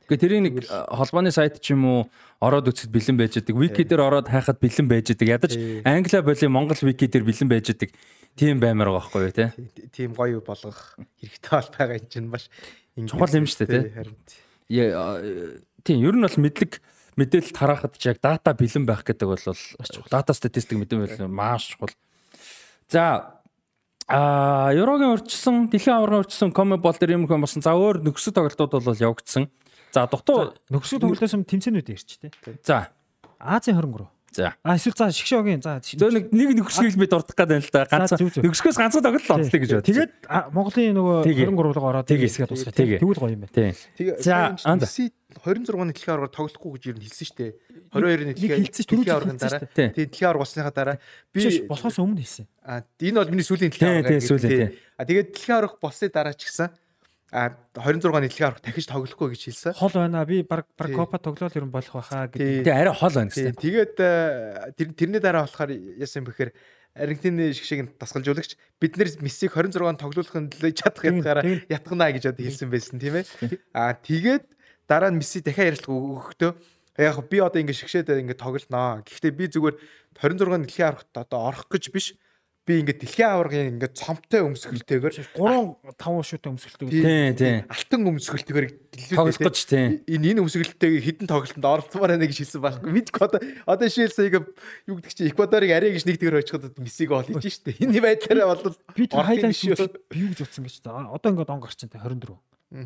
[0.08, 2.00] Гэхдээ тэрийг нэг холбооны сайт ч юм уу
[2.40, 3.60] ороод үзэхэд бэлэн байж байгаа.
[3.60, 5.36] Вики дээр ороод хайхад бэлэн байж байгаа.
[5.36, 5.54] Ядаж
[5.84, 7.92] англи боли Монгол вики дээр бэлэн байж байгаа.
[8.40, 9.46] Тийм баймаар байгаа байхгүй юу те.
[9.92, 12.48] Тийм гоё болгох хэрэгтэй бол байгаа юм чинь маш
[13.06, 14.90] чухал юм шүү дээ тий.
[15.86, 16.82] Тийм ер нь бол мэдлэг
[17.18, 19.44] мэдээлэл тараахад яг дата бэлэн байх гэдэг бол
[20.10, 21.94] дата статистик мэдэн бол маш чухал.
[22.90, 23.38] За
[24.08, 27.62] а Еврогийн урьдчилсан, дэлхийн аваргын урьдчилсан коми бол дээр юм хэн болсон.
[27.62, 29.52] За өөр нөхцөл тоглолтууд бол явагдсан.
[29.92, 32.32] За дутуу нөхцөл тоглолтоос юм тэмцээнүүд ирч тээ.
[32.64, 32.96] За
[33.38, 34.54] Азийн 20 руу За.
[34.62, 37.88] А эсвэл за шгшөөгийн за зөө нэг нэг нөхсгийг би дурдах гэдэг юм л да.
[37.88, 39.88] Ганц нөхсгөөс ганцаа тоглолт онцлог гэж бод.
[39.88, 40.12] Тэгээд
[40.52, 42.76] Монголын нөгөө 23 руу ороод тэгээд хэсгээ тусгах.
[42.76, 43.74] Тэгвэл гоё юм байна.
[43.98, 44.54] Тэгээд за
[45.38, 47.52] 26-ны дэлхийн аваргаар тоглохгүй гэж ер нь хэлсэн шүү дээ.
[47.94, 49.62] 22-ны дэлхийн аваргын дараа.
[49.74, 50.98] Тэгээд дэлхийн аварга болсныхаа дараа
[51.32, 52.46] би болохоос өмнө хэлсэн.
[52.68, 54.76] А энэ бол миний сүүлийн дэлхийн аварга.
[54.98, 56.68] А тэгээд дэлхийн аварга болсны дараа ч гэсэн
[57.32, 59.74] а 26-ны дэлхийн аварга дахиж тоглохгүй гэж хэлсэн.
[59.76, 60.24] Хол байна.
[60.24, 62.64] Би баг баг копа тоглоал ер нь болох байхаа гэдэг.
[62.64, 63.56] Тэгээ арай хол байна гэсэн.
[63.60, 66.56] Тэгээд э, тэрний дараа болохоор яасан бэхээр
[66.98, 72.72] Аргентины шгшиг тасгалжуулагч бид нэр Мессиг 26-нд тоглуулахын төлөө чадах ятгаараа ятгана гэж одоо хэлсэн
[72.74, 73.26] байсан тийм ээ.
[73.70, 74.50] А тэгээд
[74.90, 76.52] дараа нь Месси дахиад ярилцлага өгөхдөө
[76.98, 79.06] яг би одоо ингэ шгшээд ингэ тоглоно.
[79.06, 79.76] Гэхдээ би зүгээр
[80.18, 82.18] 26-нд дэлхийн аврагт одоо орох гэж биш
[82.68, 87.58] би ингээд дэлхийн аваргын ингээд цомтой өмсгөлтэйгээр 3 5 шүт Тийм өмсгөлтэйгээр тийм.
[87.72, 88.68] Алтан өмсгөлтэйгээр
[89.16, 89.92] тоглох гэж тийм.
[90.08, 92.92] Энэ энэ өмсгөлтэйг хідэн тоглолтод оролцмоор байна гэж хэлсэн байхгүй.
[92.92, 94.44] Мэдгүй одоо одоо шилсээ ингээ
[94.92, 97.80] юу гэдэг чи Эквадорыг арай гэж нэг тэгэр очиход Мессиг ол хийж штэ.
[97.80, 100.84] Энэ байдлаараа бол би хайлайт би юу гэж утсан гэж.
[100.88, 102.36] Одоо ингээд он гарч чинь 24.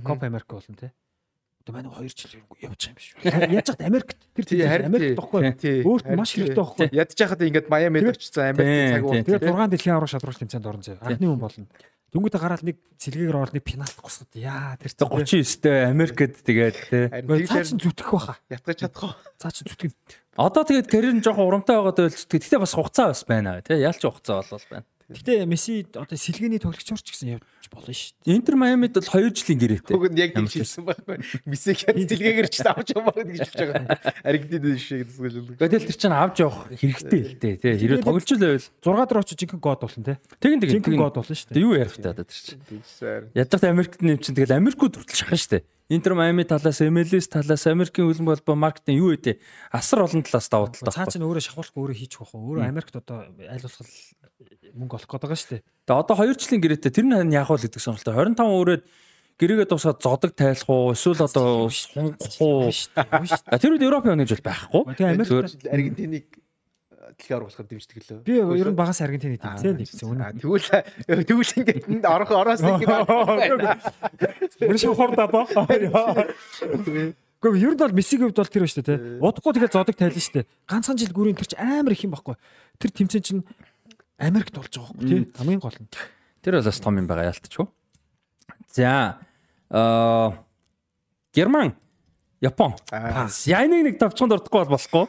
[0.06, 0.94] Копа Америка болно те.
[1.62, 3.54] Одоо манай 2 жил явж байгаа юм биш үү?
[3.54, 5.54] Яаж чад Америкт тэр тийм Америкт тоххой.
[5.86, 6.90] Өөрт маш хэрэгтэй тоххой.
[6.90, 9.14] Ядж яхад ингээд Майамид очсон Америк цаг уу.
[9.22, 11.06] Тэгээд 6 дэлхийн аврал шалруулалт тэмцээнд орсон зөө.
[11.06, 11.70] Анхны хүн болно.
[12.12, 14.36] Дөнгөдөө гараад нэг цэлгээр орол нэг пенальт гусгад.
[14.36, 17.08] Яа тэр 39-тэй Америкт тэгээд тий.
[17.48, 18.36] Цаач зүтгэх баха.
[18.52, 19.14] Ятгаж чадах уу?
[19.40, 19.96] Цаач зүтгэх.
[20.36, 22.36] Одоо тэгээд карьер нь жоохон урамтай байгаад байлцдаг.
[22.36, 23.80] Гэтэ бас хугацаа бас байна тий.
[23.80, 24.91] Ялч хугацаа болол байна.
[25.11, 28.35] Гэтэ Месси одоо сэлгээний тоглогчор ч гэсэн явж болно шүү дээ.
[28.43, 29.95] Интер Майамид бол 2 жилийн гэрээтэй.
[29.95, 31.23] Уг нь яг тийм хэлсэн байхгүй.
[31.47, 34.03] Месси хяд сэлгээгээр ч авч явах гэж хэлж байгаа.
[34.27, 35.63] Аргентин шиг гэсэн.
[35.63, 37.75] Гэтэл тэр чинь авч явах хэрэгтэй л дээ тий.
[37.87, 40.17] Хэрэв тоглож л байвал 6 дараа очиж жинхэнэ гоод болно тий.
[40.43, 41.63] Тэгин тэгин жинхэнэ гоод болно шүү дээ.
[41.63, 43.31] Юу ярих та одоо тэр чинь.
[43.31, 45.63] Ядах Америкт нэмчин тэгэл Америкууд хүртэл шахна шүү дээ.
[45.87, 49.39] Интер Майами талаас, MLS талаас, Америкийн хөлбөмбө холбоо маркетинг юу вэ?
[49.71, 50.91] Асар олон талаас давуу талтай.
[50.91, 52.35] Цаа чинь өөрөө шахуулахгүй өөрөө хийчих واخ.
[52.35, 53.87] Өөрөө Америкт одоо аль болох
[54.76, 55.64] мөнгө олох гээд байгаа шүү дээ.
[55.86, 58.16] Тэгээ одоо 2 жилийн гэрээтэй тэр нь яах вэ гэдэг сонирхолтой.
[58.16, 58.84] 25 өөрөөд
[59.42, 62.70] гэрээгээ дуусаад зодог тайлах уу эсвэл одоо хунгах уу?
[62.70, 64.82] Тэр үед Европын өнөж бол байхгүй.
[64.96, 65.32] Тэгээ Америк
[65.66, 66.26] Аргентиныг
[67.18, 68.24] дэлхийн аврах болохоор дэмждэг лөө.
[68.26, 70.42] Би ер нь багаас Аргентины тэмцээн нэгсэн үнэ.
[70.42, 70.70] Тэгвэл
[71.26, 73.06] тэгвэл ингээд орох ороос ингээд
[74.62, 75.30] Мөр шахор даа.
[77.42, 79.18] Гэхдээ ер нь бол Мессигийн хувьд бол тэр ба шүү дээ.
[79.18, 80.50] Удахгүй тэгээд зодог тайлна шүү дээ.
[80.70, 82.38] Ганцхан жил гүрийн тэр чи амар их юм баггүй.
[82.78, 83.42] Тэр тэмцээн чинь
[84.22, 85.26] Америкт болж байгаа байхгүй тий.
[85.38, 85.90] Хамгийн гол нь.
[86.46, 87.68] Тэр бол бас том юм байгаа ялтчихв.
[88.70, 89.18] За
[89.70, 90.38] аа
[91.34, 91.74] Герман
[92.42, 92.74] Япон.
[93.46, 95.06] Яйныг нэг давчханд ордохгүй бол болохгүй.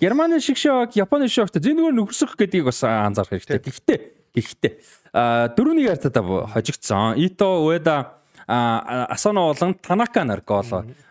[0.00, 3.60] Германы шиг шок, Японы шокт зэнгээр нөхөрсөх гэдгийг бас анзаарах хэрэгтэй.
[3.60, 3.98] Гэхдээ
[4.32, 4.72] гэхдээ
[5.12, 7.20] а дөрөвний яртаа хожигдсон.
[7.20, 8.16] Ито Уэда
[8.48, 10.64] Асано болон Танака нар гол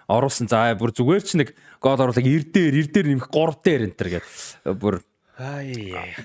[0.09, 0.49] оруулсан.
[0.49, 3.97] За бүр зүгээр ч нэг гол оруулаг 90 дээр 90 дээр нэмэх 3 дээр энэ
[3.97, 4.25] төр гээд
[4.81, 4.95] бүр
[5.41, 5.73] Хай.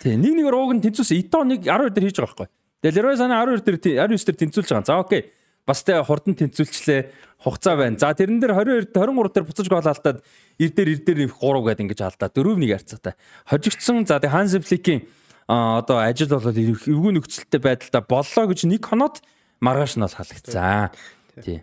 [0.02, 1.16] Тий, нэг нэг рууг нь тэнцүүлсэн.
[1.24, 2.48] Ито нэг 12 дээр хийж байгаа байхгүй.
[2.84, 4.84] Тэгээ Лерой Сана 12 дээр 19 дээр тэнцүүлж байгаа.
[4.84, 5.32] За окей.
[5.64, 7.00] Бас тэ хурдан тэнцүүлчлээ.
[7.40, 7.96] Хугацаа байна.
[7.96, 10.20] За тэрэн дээр 22 23 дээр буцаж гол алдаад
[10.60, 12.28] ир дээр ир дээр 3 гээд ингэж алдаа.
[12.28, 13.14] 4-1 харьцаатай.
[13.48, 14.04] Хожигдсон.
[14.04, 15.08] За тэгээ Ханс Фликийн
[15.48, 19.22] а одоо ажил бол эвгүй нөхцөлтэй байдалтай боллоо гэж нэг хоноод
[19.62, 20.90] маргааш нь бол халагдсан.
[21.38, 21.62] Тий.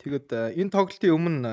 [0.00, 1.52] Тэгэд энэ тоглолтын өмнө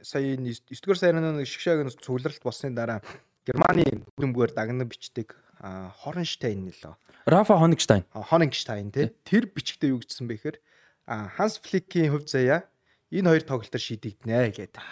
[0.00, 3.04] сая 9 дугаар сайрны нэг шгшааг нь цугларалт болсны дараа
[3.42, 3.84] Германы
[4.16, 6.94] хөлбөмбөөр дагнан бичдэг Хорнштайн нэлээ.
[7.26, 8.06] Рафа Хонгштайн.
[8.14, 9.10] Хонгштайн тий.
[9.22, 10.58] Тэр бичгтээ юу гэжсэн бэ гэхээр
[11.06, 12.66] Ханс Фликийн хувь заяа
[13.10, 14.82] энэ хоёр тоглолтоор шийдэгдэнэ гэдэг.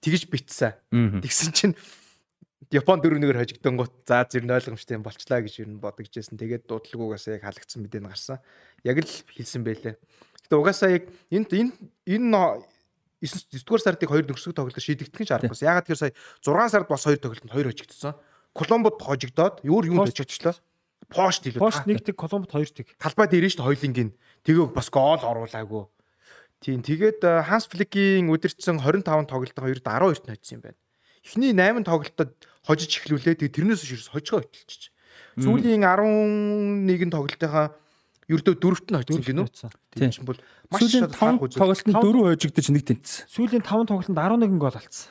[0.00, 0.72] Тэгж битсэн.
[1.24, 1.74] Тэгсэн чинь
[2.70, 6.38] Япон 4-1-ээр хожигдсон гут за зэр нь ойлгомжтой юм болчлаа гэж юу бодогжсэн.
[6.38, 8.38] Тэгээд дуудлагуугаас яг халагдсан мэдээ нь гарсан.
[8.84, 9.98] Яг л хэлсэн байлээ.
[10.46, 11.72] Гэтэ угаасаа яг энд энэ
[12.06, 12.62] энэ
[13.20, 15.60] 9 дугаар сардыг хоёр нөхсөг тоглолт шийдэгдэх нь шаардлагагүй.
[15.60, 18.16] Ягаад тэгэхээр сая 6 сард бас хоёр тоглолтод хоёр хожигдсон.
[18.56, 20.56] Коломбод хожигдоод өөр юу хожигдчихлаа.
[21.12, 21.60] Пошт илүү.
[21.60, 22.96] Пошт нэгтэг Коломбод хоёртыг.
[22.96, 24.10] Талбай дээр нь шүү хоёлынгийн.
[24.46, 25.84] Тэгээ бас гол оруулаагүй.
[26.64, 30.78] Тийм тэгээд Ханс Фликийн өдөрцсөн 25 тоглолтын хоёрт 12-т нь хоцсон юм байна.
[31.24, 32.32] Эхний 8 тоглолтод
[32.64, 33.36] хожиж эхлүүлээ.
[33.36, 34.92] Тэгээ тэрнээс ширс хожгоо хөтөлчих.
[35.40, 37.76] Сүүлийн 11 тоглолтынхаа
[38.30, 39.46] ердөө дөрөвт нь хоцсон гинөө.
[39.90, 40.38] Тийм ч бол
[40.70, 43.26] маш их тоглолтод дөрөв хожигдож нэг тэнцсэн.
[43.26, 45.10] Сүүлийн 5 тоглолтод 11 гол алдсан.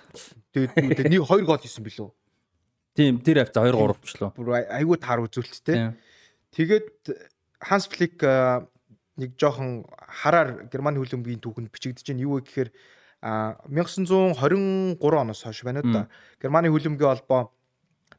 [0.55, 2.09] Тэгээд нэг 2 гол хийсэн билүү?
[2.95, 4.31] Тийм тэр хавцаа 2 3 ч лөө.
[4.39, 5.93] Бүр айгүй таар үзүүлэлттэй.
[6.55, 6.87] Тэгээд
[7.59, 9.83] Ханс Флик нэг жоохон
[10.23, 12.23] хараар Германы хөлбөмбөгийн түүхэнд бичигдэж байна.
[12.23, 12.69] Юу вэ гэхээр
[13.19, 16.07] 1923 оноос хойш байна да.
[16.39, 17.51] Германы хөлбөмбөгийн холбоо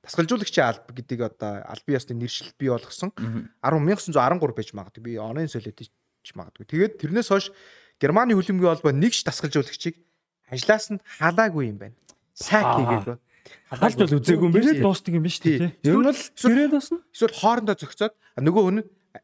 [0.05, 5.49] дасгалжуулагчийн алба гэдэг одоо албан ёсны нэршил бий болгосон 10 1913 байж магадгүй би оны
[5.49, 6.65] солиод ч магадгүй.
[6.69, 7.53] Тэгээд тэрнээс хойш
[8.01, 10.01] Германы хөлбөмбөгийн холбоо нэгч дасгалжуулагчийг
[10.49, 11.97] ажлаас нь халаагүй юм байна.
[12.33, 13.21] Сайк хийгээд
[13.69, 14.85] халж бол үзээгүй юм байна дээ.
[14.85, 15.73] Дуустдаг юм байна шүү дээ.
[15.85, 16.99] Ер нь бол гэрээд басна.
[17.13, 18.79] Эсвэл хоорондоо зөгцөөд нөгөө хүн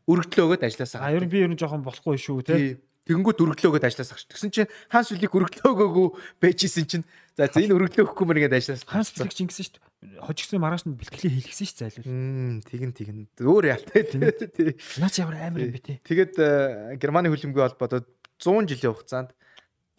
[0.06, 1.00] өргөдлөө өгöd ажилласаа.
[1.08, 2.76] А ер нь би ер нь жоохон болохгүй шүү те.
[3.06, 4.18] Тэгэнгүүт өргөдлөө өгöd ажилласаа.
[4.18, 6.08] Тэгсэн чинь Ханс Флик өргөдлөө өгөөгүй
[6.42, 7.04] байжсэн чинь
[7.38, 8.90] за энэ өргөдлөө өгөхгүй мөр ингээд ажилласаа.
[8.90, 9.86] Ханс Флик ч ингэсэн шүү дээ.
[10.04, 12.04] Хожигсан маргааш нь бэлтгэлээ хийлгсэн шүү зайлгүй.
[12.04, 13.26] Мм тэгин тэгин.
[13.40, 14.76] Өөр ялтай тий.
[15.00, 15.96] Наач ямар амар юм бэ тий.
[16.04, 18.04] Тэгээд э, Германы хөлбөмбөгийн холбоодод
[18.36, 19.32] 100 жилийн хугацаанд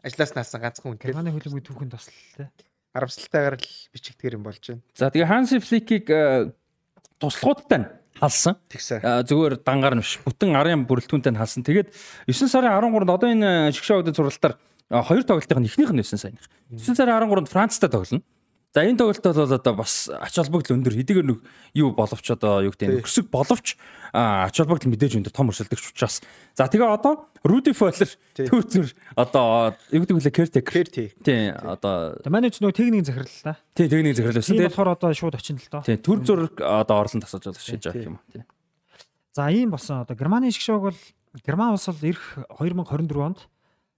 [0.06, 1.02] ажлаас наасан ганцхан хүн.
[1.02, 2.48] Германы хөлбөмбөгийн түүхэнд бас л тий.
[2.94, 4.86] Харамсалтайгаар л бичигдгэр юм болж байна.
[4.94, 6.54] За тэгээ Ханс Фликийг э,
[7.18, 7.90] туслахуудтай нь
[8.22, 8.54] халсан.
[8.70, 9.02] Тэгсэн.
[9.02, 10.22] Зүгээр дангаар нь биш.
[10.22, 11.66] Бүтэн арын бүрэлдэхүүнтэй нь халсан.
[11.66, 11.90] Тэгээд
[12.30, 14.58] 9 сарын 13-нд одоо энэ шгшөөгийн сургалтаар
[14.90, 16.46] хоёр тоглолтын эхнийх нь 9 саяных.
[16.70, 18.22] 9 сарын 13-нд Францтай тоглоно.
[18.78, 21.42] За энэ тоглолтод бол одоо бас ач холбогдол өндөр хэдийгээр нэг
[21.74, 23.74] юу боловч одоо юу гэдэг нь өксөг боловч
[24.14, 26.22] ач холбогдол мэдээж өндөр том өрсөлдөгч учраас.
[26.54, 28.06] За тэгээ одоо Руди Фоллер
[28.38, 31.18] түүцэр одоо юу гэдэг вэ кертек.
[31.26, 33.58] Тий одоо манай ч нөгөө техникийн да.
[33.74, 34.54] Тий техникийн захирал байсан.
[34.54, 35.82] Тэгээд болохоор одоо шууд очино л доо.
[35.82, 38.22] Тий төр зураг одоо орлон тасалж болох шийдэж байгаа юм.
[38.30, 38.46] Тий.
[39.34, 41.02] За ийм болсон одоо Германы шиг шоуг бол
[41.42, 43.50] Герман улс бол эх 2024 онд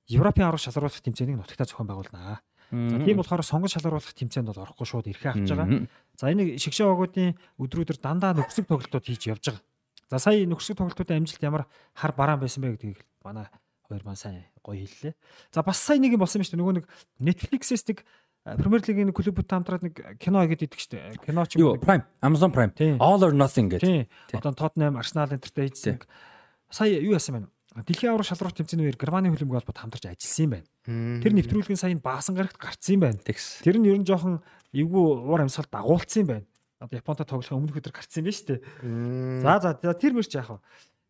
[0.07, 2.39] Европын аврах шалгаруулах тэмцээнийг нутагтаа зохион байгуулнаа.
[2.69, 5.89] За тийм болохоор сонгон шалгаруулах тэмцээнд бол орохгүй шууд ирэхээ авч байгаа.
[6.17, 9.63] За энэ шигшээ огоодын өдрүүдээр дандаа нөхцөг тоглолтууд хийж явж байгаа.
[10.09, 11.65] За сая нөхцөг тоглолтуудын амжилт ямар
[11.97, 13.49] хар бараан байсан бэ гэдгийг манай
[13.89, 15.13] хоёр маань сайн гоё хэллээ.
[15.53, 16.61] За бас сая нэг юм болсон юм шүү дээ.
[16.61, 16.85] Нөгөө нэг
[17.17, 18.05] Netflix-с нэг
[18.45, 21.21] Премьер лигийн клубүүд хамтраад нэг кино хийгээд идэг шүү дээ.
[21.25, 21.77] Кино ч юм уу.
[21.77, 22.71] Prime, Amazon Prime.
[22.97, 24.09] All or Nothing гэдэг.
[24.33, 26.01] Одоо Tottenham, Arsenal энтертэй хийсэн.
[26.71, 27.49] Сая юу яасан бэ?
[27.75, 31.21] Дэлхийн аврах шалралт тэмцээний үеэр Германы хөлбөмбөг холбоод хамтарч ажилласан юм байна.
[31.21, 33.21] Тэр нэвтрүүлгийн сайн баасан гарагт гарцсан юм байна.
[33.21, 34.41] Тэр нь ер нь жоохон
[34.73, 36.45] эвгүй уур амьсгал дагуулсан юм байна.
[36.81, 38.61] Одоо Японтой тоглох өмнөх өдөр гарцсан юм байна шүү дээ.
[39.45, 40.59] За за тэр мөрч яах вэ?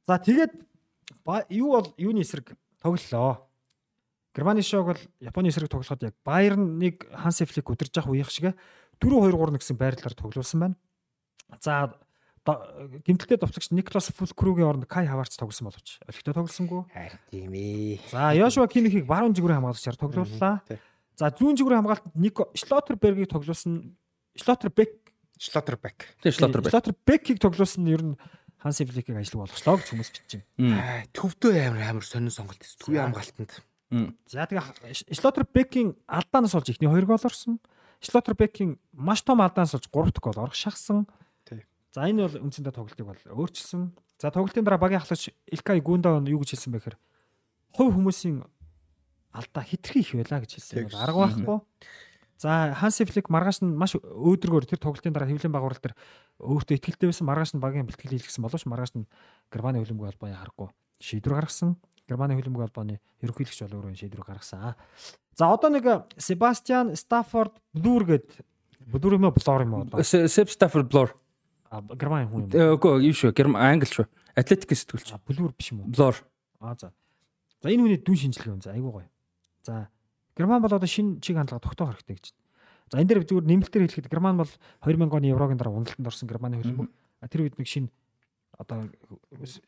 [0.03, 0.53] За тэгээд
[1.55, 2.51] юу бол юуны эсрэг
[2.83, 3.47] тоглолоо.
[4.35, 8.51] Германы шог бол Японы эсрэг тоглоход яг Bayern нэг Hansi Flick удирж явах үеих шиг
[8.99, 10.75] 4 2 3 гэсэн байрлалаар тоглуулсан байна.
[11.63, 11.95] За
[12.45, 16.81] гимтэлтэй товцогч Никлас Фулкругийн оронд Кай Хаварц тоглосон боловч олигтой тоглосонгүй.
[16.93, 17.99] Харин тийм ээ.
[18.11, 20.63] За Йошуа Кимихийг баруун жигүүрийн хамгаалагчаар тоглууллаа.
[21.19, 23.95] За зүүн жигүүрийн хамгаалалт Нико Шлоттербергийг тоглуулсан.
[24.39, 25.09] Шлоттербек
[25.39, 26.07] Шлоттербек.
[26.23, 26.71] Тийм Шлоттербек.
[26.71, 28.15] Шлоттербекийг тоглуулсан нь ер нь
[28.59, 31.07] Ханси Фликийг ажил болгочлоо гэж хүмүүс бичиж байна.
[31.15, 32.59] Төвдөө амар амар сонин сонголт.
[32.83, 33.55] Төвийн хамгаалтанд.
[34.27, 37.63] За тэгээ Шлоттербекийн алдаанаас болж ихний 2 гол орсон.
[38.03, 41.07] Шлоттербекийн маш том алдаанаас болж 3 дахь гол орох шахсан.
[41.93, 43.93] За энэ бол үндсэндээ тоглолтыг бол өөрчилсөн.
[44.21, 46.97] За тоглолтын дараа багийн ахлагч Илкай Гүндаа юу гэж хэлсэн бэ гэхээр
[47.73, 48.45] хувь хүмүүсийн
[49.33, 50.93] алдаа хитрхи их байлаа гэж хэлсэн.
[50.93, 51.57] Арга байхгүй.
[52.39, 55.97] За Ханси Флик маргааш нь маш өөдрөгөр тэр тоглолтын дараа хэвлэн байгуурал дээр
[56.39, 59.09] өөртөө ихтгэлтэй байсан маргааш нь багийн бэлтгэл хийлгэсэн боловч маргааш нь
[59.51, 60.71] Германы хөлбөмбөг албаны харахгүй
[61.03, 61.75] шийдвэр гаргасан.
[62.07, 64.79] Германы хөлбөмбөг албаны ерөнхийлөгч бол өөрөө шийдвэр гаргасан.
[65.35, 68.27] За одоо нэг Себастьян Стаффорд Блүр гээд
[68.87, 69.83] Блур юм уу, Блор юм уу?
[70.01, 71.11] Seb Stafford Blur.
[71.69, 72.75] Герман хүн юм.
[72.75, 73.33] Үгүй юу шүү.
[73.37, 74.07] Герман англи шүү.
[74.33, 75.13] Атлетик сэтгүүлч.
[75.29, 75.93] Блур биш юм уу?
[75.93, 76.17] Blur.
[76.59, 76.91] Аа за.
[77.61, 78.61] За энэ хүний дүн шинжилгээ юм.
[78.65, 79.09] За айгуу гоё.
[79.61, 79.89] За
[80.37, 82.47] Герман бол одоо шинэ чиг хандлага тогтоох хэрэгтэй гэж байна.
[82.89, 84.51] За энэ дээр зүгээр нэмэлтээр хэлэхэд Герман бол
[84.81, 86.89] 2000 оны еврогийн дараа уналтанд орсон Германы хөлбөмбөг.
[87.29, 87.93] Тэр үед нэг шинэ
[88.59, 88.89] одоо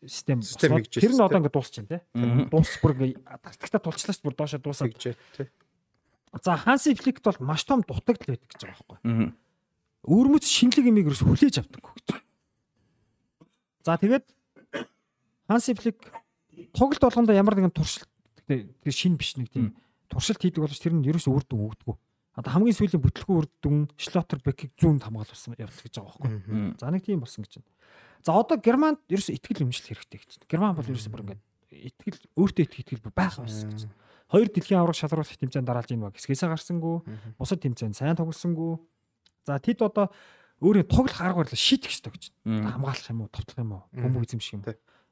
[0.03, 1.99] систем тэр нь одоо ингээд дуусч байна те.
[2.51, 5.15] Дуусч бүр ингээд тактикта тулчлаач бүр доошо дуусаад тий.
[6.43, 9.33] За Ханси Фликт бол маш том дутагдал байдаг гэж байгаа байхгүй.
[10.05, 12.07] Өөрмөц шинэлэг имийг ерөөс хүлээж авдаг гэж.
[13.85, 14.25] За тэгээд
[15.45, 15.99] Ханси Флик
[16.73, 18.09] тоглолт болгондоо ямар нэгэн туршилт
[18.49, 19.77] тэгээд шин биш нэг тийм
[20.09, 21.97] туршилт хийдэг боловч тэр нь ерөөс үр дүн өгдөг.
[22.33, 26.79] Одоо хамгийн сүүлийн бүтлгүй үр дүн Шлотер Бекийг зүүн хамгаалсан явдаг гэж байгаа байхгүй.
[26.79, 27.69] За нэг тийм болсон гэж байна.
[28.25, 30.31] За одоо Германд ерөөс итгэл өмжил хэрэгтэй гэж.
[30.47, 31.43] Герман бол ерөөс бүр ингээд
[31.91, 33.91] итгэл өөртөө итгэл бүр байх байсан гэж
[34.31, 36.15] Хоёр дэлхийн авраг шалралт тэмцээнд дараалж ийн баг.
[36.15, 37.03] Хэсгээсээ гарсангүй.
[37.35, 38.79] Бусад тэмцээнд сайн тоглосонгүй.
[39.45, 40.11] За тэд одоо
[40.61, 42.23] өөрөө тоглох арга барил шийдэх ёстой гэж.
[42.45, 44.63] Хамгаалах юм уу, товтлох юм уу, бөмбөг эзэмших юм.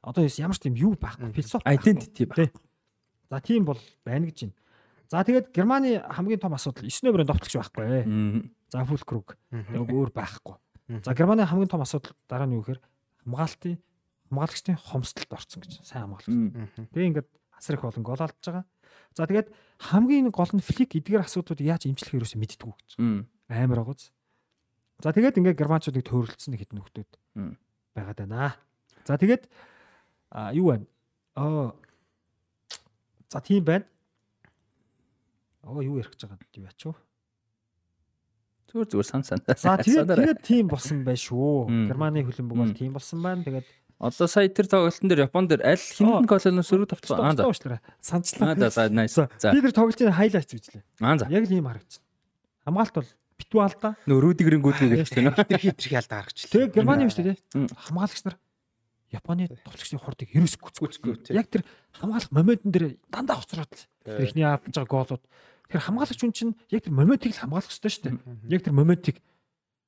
[0.02, 1.32] Одоо ямар ч тийм юу байхгүй.
[1.34, 2.54] Философи identity баг.
[3.30, 4.54] За тийм бол байна гэж байна.
[5.10, 7.82] За тэгээд Германы хамгийн том асуудал 9 номерын товтлогч байхгүй.
[8.70, 9.34] За Фулкруг.
[9.50, 10.54] Яг өөр байхгүй.
[11.02, 12.80] За Германы хамгийн том асуудал дараа нь юу гэхээр
[13.26, 13.78] хамгаалтын
[14.30, 15.82] хамгаалагчдын хомсдолд орсон гэж.
[15.82, 16.30] Сайн хамгаалагч.
[16.94, 17.28] Тэгээ ингээд
[17.58, 18.64] асар их болон гол алдж байгаа.
[19.18, 19.50] За тэгээд
[19.82, 22.90] хамгийн гол нь флик эдгээр асуудлууд яаж эмчлэх хэрэгсээ мэддэггүй гэж.
[23.50, 24.14] Амар агууз.
[25.00, 27.10] За тэгээд ингээд германчуудыг төөрөлдсөн хэдэн нөхдүүд
[27.96, 28.54] байгаад байна.
[29.08, 29.48] За тэгээд
[30.54, 30.86] юу байна?
[31.36, 31.72] Аа
[33.30, 33.84] За тийм байна.
[35.62, 36.94] Оо юу ярих гэж байгаа юм яач вэ?
[38.70, 39.38] Зүгээр зүгээр сан сан.
[39.46, 41.70] За тэгээд тэгээд тийм болсон байх шүү.
[41.90, 43.46] Германы хөлбөмбөг бол тийм болсон байна.
[43.46, 43.68] Тэгээд
[44.00, 47.20] Одоо сая тэр тоглолтын дээр Япон дээр аль хинэн колоноос өрөө тавцсан.
[47.20, 47.44] Аа за.
[48.00, 48.56] Санчлаа.
[48.56, 49.28] Аа за nice.
[49.52, 50.82] Би тэр тоглолтын хайлайтс үзлээ.
[51.04, 51.28] Аа за.
[51.28, 52.00] Яг л ийм харагдсан.
[52.64, 53.10] Хамгаалт бол
[53.40, 53.92] битүү алдаа.
[54.04, 55.32] Нөө рүүдигрийн гүдмэг гэж үү?
[55.48, 56.46] Тэр хитрхи алдаа гаргач.
[56.52, 57.36] Тэгээ Германы юм шүү дээ.
[57.88, 58.36] Хамгаалагч нар
[59.10, 61.34] Японы тоглогчдын хурдыг ерөөс гүцгүцгүй.
[61.34, 61.66] Яг тэр
[61.98, 63.86] хамгаалах моментн дээр дандаа хоцроод л.
[64.06, 65.24] Тэр ихний авч байгаа гоолууд.
[65.66, 68.54] Тэр хамгаалагч хүн чинь яг тэр моментийг л хамгаалах хэрэгтэй шүү дээ.
[68.54, 69.18] Яг тэр моментийг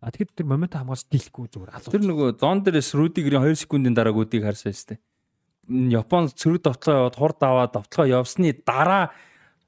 [0.03, 1.95] А тэгэхэд тэр момент хамгаалж дийлэхгүй зүгээр алуу.
[1.95, 5.95] Тэр нөгөө зон дээрээс Рүдигрийн 2 секундын дараа гүдийг харсан шүү дээ.
[5.95, 9.15] Япон цэрэг довтлоо яваад хурд аваад довтлоо явсны дараа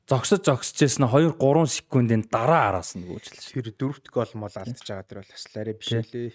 [0.04, 3.56] зогсож зогсожсэн 2 3 секундын дараа араас нь гүйжлээ.
[3.56, 6.32] Тэр дөрөвт гол мол алдчихж байгаа тэр бол арай биш лээ.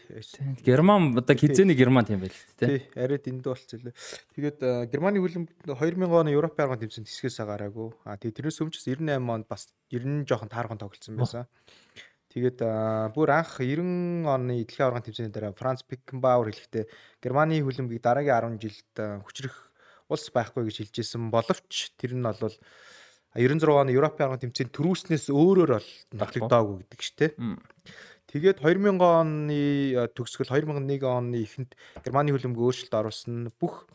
[0.66, 2.66] Герман одоо хизээний Герман тийм байл тий.
[2.66, 3.94] Тий, арай дэндүү болчихлоо.
[4.34, 4.60] Тэгээд
[4.90, 7.94] Германы хөлбөмбөд 2000 оны Европ аргын тэмцээнд хэсгээс гараагүй.
[8.10, 11.46] А тэгээд тэрнээс өмнө 98 онд бас 90 жоохон таархан тоглолцсон байсан.
[12.34, 12.62] Тэгээд
[13.14, 16.86] бүр анх 90 оны дэлхийн аваргын тэмцээний дараа Франц Пикенбауэр хэлэхдээ
[17.22, 18.94] Германы хөлбөмбөгийг дараагийн 10 жилд
[19.26, 19.70] хүчрэх
[20.10, 22.54] улс байхгүй гэж хэлжсэн боловч тэр нь бол
[23.38, 27.61] 96 оны Европын аваргын тэмцээний төрүүлснээс өөрөөр бол нотлогдоогүй гэдэг ч тийм.
[28.30, 29.61] Тэгээд 2000 оны
[30.18, 31.73] төгсгөл 2001 оны эхэнд
[32.06, 33.89] Германы хөлбөмбөг өөрчлөлт оруулсан бүх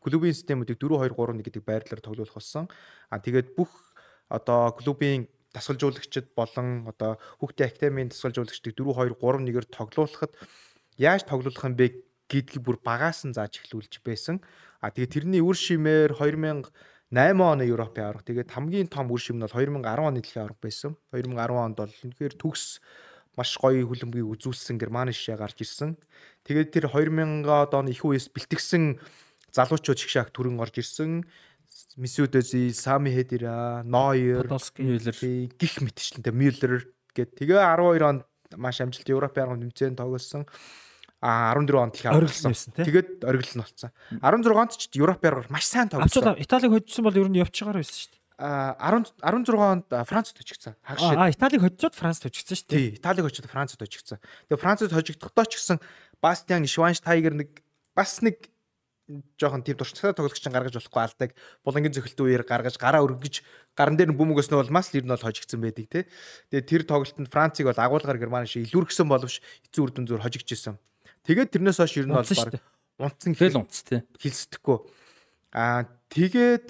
[0.00, 2.68] клубын системүүдийг 4 2 3 1 гэдэг байрлалаар тоглуулах болсон.
[3.12, 3.72] А тэгээд бүх
[4.28, 10.32] одоо клубын дасгалжуулагчид болон одоо хүүхдийн академийн дасгалжуулагчдыг 4 2 3 1-ээр тоглуулахад
[10.96, 11.86] яаж тоглуулах юм бэ
[12.30, 14.38] гэдгийг бүр багаас нь зааж эхлүүлж байсан.
[14.80, 16.14] А тэгээ тэрний үр шимээр
[17.10, 18.22] 2008 оны Европын аварга.
[18.22, 20.94] Тэгээд хамгийн том үр шим нь бол 2010 оны дэлхийн аварга байсан.
[21.10, 22.78] 2010 онд бол үнэхээр төгс
[23.34, 25.98] маш гоё хөлбөмбөгийг үзүүлсэн Германы шишээ гарч ирсэн.
[26.46, 29.02] Тэгээд тэр 2000-аад оны их үеэс бэлтгэсэн
[29.50, 31.26] залуучууд шгшааг түрэн орж ирсэн.
[31.98, 34.46] Месут Özil, Сами Хедира, Нойер,
[34.78, 35.16] Мюллер
[35.58, 38.22] гих мэтчлэнтэй Мюллер гэд тэгээ 12 онд
[38.54, 40.46] маш амжилттай Европын арга тэмцээнд тоглосон.
[41.20, 42.56] А 14 онд их оргилсан.
[42.80, 43.92] Тэгээд оргил нь болсон.
[44.24, 46.40] 16 онд ч Европын аргаар маш сайн тоглосон.
[46.40, 48.20] Италиг хоцсон бол ер нь явчихгаар байсан шүү дээ.
[48.40, 50.74] А 10 16 онд Францд хожигдсан.
[50.80, 52.80] А Италиг хожоод Францд хожигдсан шүү дээ.
[52.80, 54.16] Тий, Италиг хожоод Францд хожигдсан.
[54.48, 55.78] Тэгээ Францд хожигдохдоо ч гэсэн
[56.24, 57.60] Бастиан Швайнштайгер нэг
[57.92, 58.48] бас нэг
[59.36, 61.30] жоохон тийм туршлагатай тоглогчийн гаргаж болохгүй алдаг
[61.66, 63.42] булангийн зөхөлтөө үеэр гаргаж гараа өргөж
[63.74, 66.04] гаран дээр нь бүм өгснө бол мас л ер нь бол хожигдсан байдаг тий.
[66.54, 70.54] Тэгээд тэр тоглолтод Францыг бол агуулгаар Герман шиг илүүргсэн боловч эцсийн үр дүн зур хожигдж
[70.54, 70.78] исэн.
[71.30, 72.58] Тэгээд тэрнээс хойш ер нь бол баг
[72.98, 74.02] унтсан хэл унтц тий.
[74.18, 74.78] Хилсдэхгүй.
[75.54, 76.66] Аа тэгээд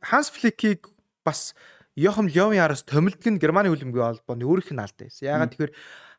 [0.00, 0.88] Ханс Фликийг
[1.20, 1.52] бас
[1.92, 5.28] Йохам Лёвын араас томилдог нь Германы хөлбөмбөгийн холбооны өөрийнх нь алд байсан.
[5.28, 5.72] Ягаад тэгэхээр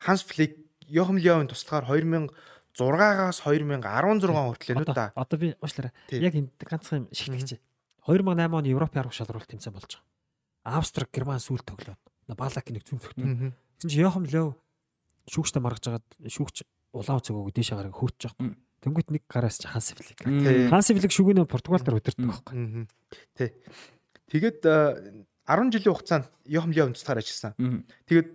[0.06, 2.30] Ханс Флик Йохам Лёвын туслахаар 2000
[2.76, 5.12] 6-аас 2016 хүртэл нүү да.
[5.16, 5.96] Одоо би уушлаарай.
[6.12, 7.64] Яг энэ ганцхан шигтгэж.
[8.04, 10.80] 2008 оны Европын арга шалралт тэмцээн болж байгаа.
[10.84, 12.00] Австрик, Герман сүүл тоглоод
[12.36, 13.56] Балаки нэг зүүн цогтой.
[13.80, 14.60] Тэгсэн чи Йохам Лев
[15.32, 18.56] шүүгчтэй маргаж агаад шүүгч улаан цогоог дээшээ гараг хөөж байгаа.
[18.82, 20.24] Тэнгүүт нэг гараас чи Ханс Флик.
[20.24, 22.88] Ханс Флик шүгэнэ Португал дээр удирдах байхгүй.
[23.36, 23.50] Тий.
[24.32, 27.54] Тэгээд 10 жилийн хугацаанд Йохам Лев туслахаар ажилласан.
[28.08, 28.30] Тэгээд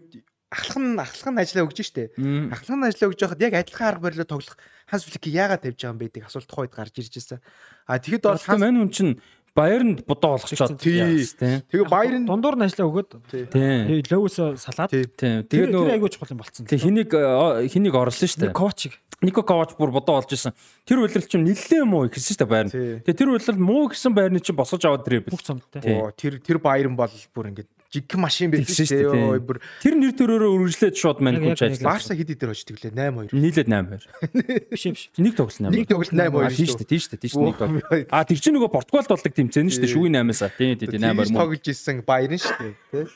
[0.51, 2.11] ахлах нь ахлах нь ажиллаа өгж штэ.
[2.51, 4.59] Ахлах нь ажиллаа өгж байхад яг адилхан арга барилаар тоглох
[4.91, 7.39] Ханс Флик яагаад тавьж байгаа юм бэ гэдэг асуулт тухайд гарч ирж байсан.
[7.87, 9.15] А тэгэхэд бол Ханс мань хүн чинь
[9.55, 11.03] Баярнд бодоо олгочоод тий.
[11.03, 13.19] Тэгээ Баярнд дундуур нь ажиллаа өгöd.
[13.31, 14.03] Тий.
[14.11, 14.91] Лоус салаад.
[14.91, 15.07] Тий.
[15.11, 16.67] Тэгээ нөө айгууч чухал юм болцсон.
[16.71, 18.55] Тий хэнийг хэнийг орлоо шүү дээ.
[18.55, 18.95] Коучиг.
[19.21, 20.57] Нико Ковач бүр бодоо олж исэн.
[20.89, 22.73] Тэр үйлрэл чинь нэлээд муу ихсэн шүү дээ Баярн.
[23.05, 25.29] Тэгээ тэр үйлрэл муу гэсэн Баярны чинь босож аваад ирээ.
[25.29, 25.85] Бүх цомдтой.
[26.17, 29.43] Тэр тэр Баярн бол бүр ингээд жиг машин байсан шүү дээ.
[29.43, 31.99] Бүр тэр нэр төрөөрөө үргэлжлээд шууд мань хүч ажиллаа.
[31.99, 33.35] Барса хэд дээр очдөг лээ 8 2.
[33.35, 33.99] Нийлээд 8
[34.31, 34.71] 2.
[34.71, 35.03] Биш биш.
[35.19, 35.75] Нэг тоглосон 8.
[35.75, 36.55] Нэг тоглолт 8 2.
[36.55, 36.91] Тийм шүү дээ.
[36.91, 37.21] Тийм шүү дээ.
[37.21, 38.07] Тийм шүү нэг тоглолт.
[38.15, 39.95] А тэр чинь нөгөө Португалд болдог тэмцээн шүү дээ.
[39.95, 40.43] Шүгийн 8-аас.
[40.55, 41.41] Тийм тийм 8 2 мөн.
[41.43, 42.75] Тоглож исэн Баярн шүү дээ.
[42.95, 43.11] Тэ.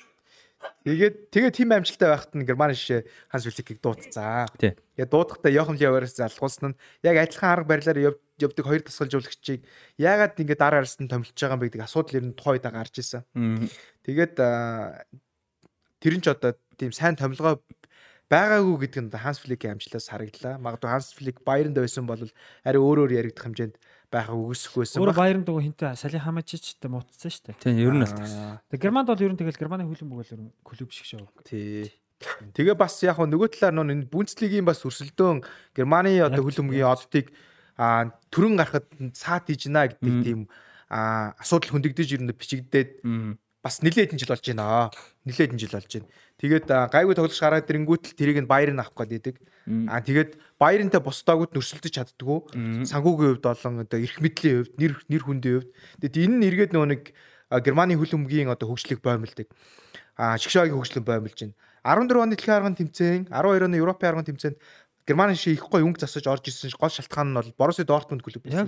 [0.84, 4.48] Тэгээд тэгээ тим амжилттай байхад нь Германы шишээ Ханс Фликийг дуудсан.
[4.60, 9.62] Тэгээд дуудахтаа Йохан Левараас залхуулсан нь яг адилхан арга барилаар явдаг хоёр тасгалжуулагчийг
[9.98, 12.94] яагаад ингэ дараа нь томилж байгаа юм бэ гэдэг асуудал ер нь тухай удаа гарч
[12.98, 13.22] исэн.
[14.02, 14.34] Тэгээд
[16.02, 17.62] тэр нь ч одоо тийм сайн томилгоо
[18.30, 20.58] байгаагүй гэдэг нь Ханс Фликийн амжилтаас харагдлаа.
[20.58, 22.24] Магадгүй Ханс Флик Баярнд байсан бол
[22.64, 23.76] арай өөрөөр яригдах хэмжээнд
[24.10, 25.00] байхаа үгүйсэх байсан.
[25.04, 27.60] Өөр Баярнд нөгөө хинтээ Сали Хамачичтэй муутсан шүү дээ.
[27.60, 28.60] Тийм, ер нь алтсан.
[28.72, 31.28] Тэг Германд бол ер нь тэгэл Германы хөлбөмбөг бол ер нь клуб шиг шоу.
[31.44, 31.92] Тий.
[32.56, 35.44] Тэгээ бас яг нөгөө талаар нөө энэ Бундслигийн бас өрсөлдөөн
[35.76, 37.28] Германы одоо хөлбөмбөгийн оддыг
[37.76, 40.40] төрөн гарахад цаат ижнэ гэдэг тийм
[40.88, 43.02] асуудал хөндөгдөж ирнэ бичигдээд
[43.64, 44.92] бас нилээд жил болж байна.
[45.24, 46.08] Нилээд жил болж байна.
[46.38, 49.36] Тэгээд гайгүй тоглож гараад ирэнгүүт л тэрийг нь баяр нь авах гээд идэг.
[49.88, 52.84] Аа тэгээд баярынтай бусдаагууд нөрсөлдөж чаддгүй.
[52.84, 55.70] Сангуугийн хувьд болон одоо эрх мэдлийн хувьд, нэр нэр хүндийн хувьд.
[56.04, 57.02] Тэгээд энэ нь эргээд нөгөө нэг
[57.64, 59.48] Германы хөлбөмбөгийн одоо хөгжлийг боомлдог.
[60.20, 61.56] Аа шгшаагийн хөгжлөг боомлж байна.
[61.84, 64.56] 14 оны дэлхийн аргын тэмцээн, 12 оны Европын аргын тэмцээнд
[65.06, 68.64] Германы гой өнгө засаж орж ирсэн гол шалтгаан нь бол Боруссия Дортмунд клуб зөв.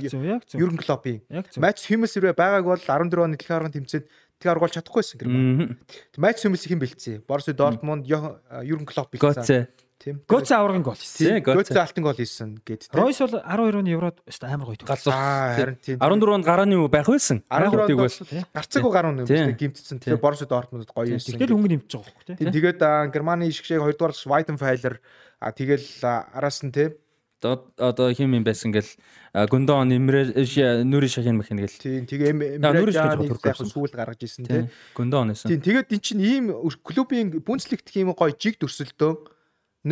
[0.61, 1.23] Юрген Клоппийн.
[1.57, 4.07] Матч Химмес ирвэ байгааг бол 14 оны дэлхийн аргын тэмцээнд
[4.37, 5.81] тэгээ оргуулж чадахгүйсэн Герман.
[6.21, 7.25] Матч Химмес хэн бэлдсэн?
[7.25, 9.65] Боруссия Дортмунд Юрген Клопп бэлдсэн.
[10.07, 10.23] Тийм.
[10.31, 11.43] Гоц аврагын гол хийсэн.
[11.43, 12.95] Гоц алтан гол хийсэн гэд.
[12.95, 15.11] Ройс бол 12 оны Еврод өстой амар гоё тоглосон.
[15.11, 15.99] Аа харин тийм.
[15.99, 17.43] 14 онд гарааны юу байх байсан?
[17.51, 19.99] 14 онд гарцаагүй гаруун нэмсэн гимтсэн.
[19.99, 21.43] Тэгэхээр Боруссия Дортмундд гоё хийсэн.
[21.43, 22.55] Тэгэл хөнгө нэмж байгаа байхгүй тийм.
[22.55, 22.81] Тэгээд
[23.11, 25.03] Германы ишгшээг 2 дугаар Weidenfeller
[25.43, 26.95] а тэгэл араас нь тийм
[27.43, 28.87] одоо хим юм байсан гэл
[29.35, 30.33] гүндон нэмрэ
[30.87, 31.83] нүрийн шахин мэх нэгэл.
[31.83, 34.71] Тийм тэгээ нүрийн яг сүүл гаргаж исэн тийм.
[34.97, 35.51] Гүндон нэсэн.
[35.53, 36.45] Тийм тэгээд эн чинь ийм
[36.81, 39.36] клубын Бундслигт ийм гоё жиг төрсөлдөө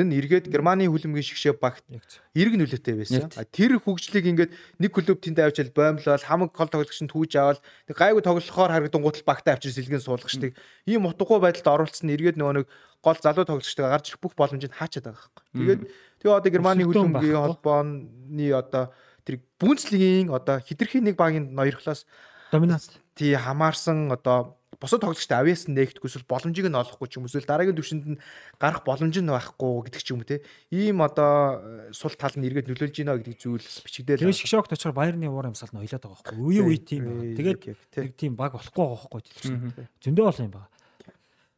[0.03, 1.87] нь эргээд Германы хүлэмгийн шигшээ багт
[2.35, 3.31] эрг нөлөөтэй байсан.
[3.55, 4.53] Тэр хөгжлийг ингээд
[4.83, 9.29] нэг клуб тэнд авчил боомлол хамаг гол тоглогч нь түүж аваад гайгүй тоглохоор харагдангуут л
[9.29, 10.59] багтаа авчир сэлгэн суулгачдаг.
[10.91, 12.67] Ийм утгагүй байдалд оруулсан эргээд нөгөө нэг
[12.99, 15.45] гол залуу тоглогчтой гарч ирэх бүх боломжийг хаачаад байгаа байхгүй.
[15.55, 15.81] Тэгээд
[16.19, 18.85] тэгээ одоо Германы хүлэмгийн холбооны одоо
[19.23, 22.09] тэр Бундслигийн одоо хитрхи нэг багийн ноёрхлоос
[22.53, 27.47] доминац тий хамаарсан одоо бусад тоглогчтой авьяас нээгдэхгүй эсвэл боломжийг нь олохгүй ч юм эсвэл
[27.47, 28.21] дараагийн төвшөнд нь
[28.59, 30.43] гарах боломж нь байхгүй гэдэг ч юм уу те.
[30.71, 34.23] Ийм одоо э, сул тал нь эргээд нөлөөлж гинэ гэдэг зүйлс бичигдээл.
[34.25, 36.39] Тэгээ шгшогт очихоор Баерны уур амьсгал нь ойлоод байгаа байхгүй.
[36.41, 37.05] Үе үе тийм.
[37.39, 37.61] Тэгээд
[37.99, 39.89] нэг тийм баг болохгүй байгаа байхгүй.
[40.03, 40.71] Зөндөө бол юм байна.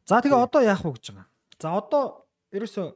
[0.07, 1.27] За тэгээ одоо яах вэ гэж байгаа.
[1.59, 2.03] За одоо
[2.55, 2.95] ерөөсө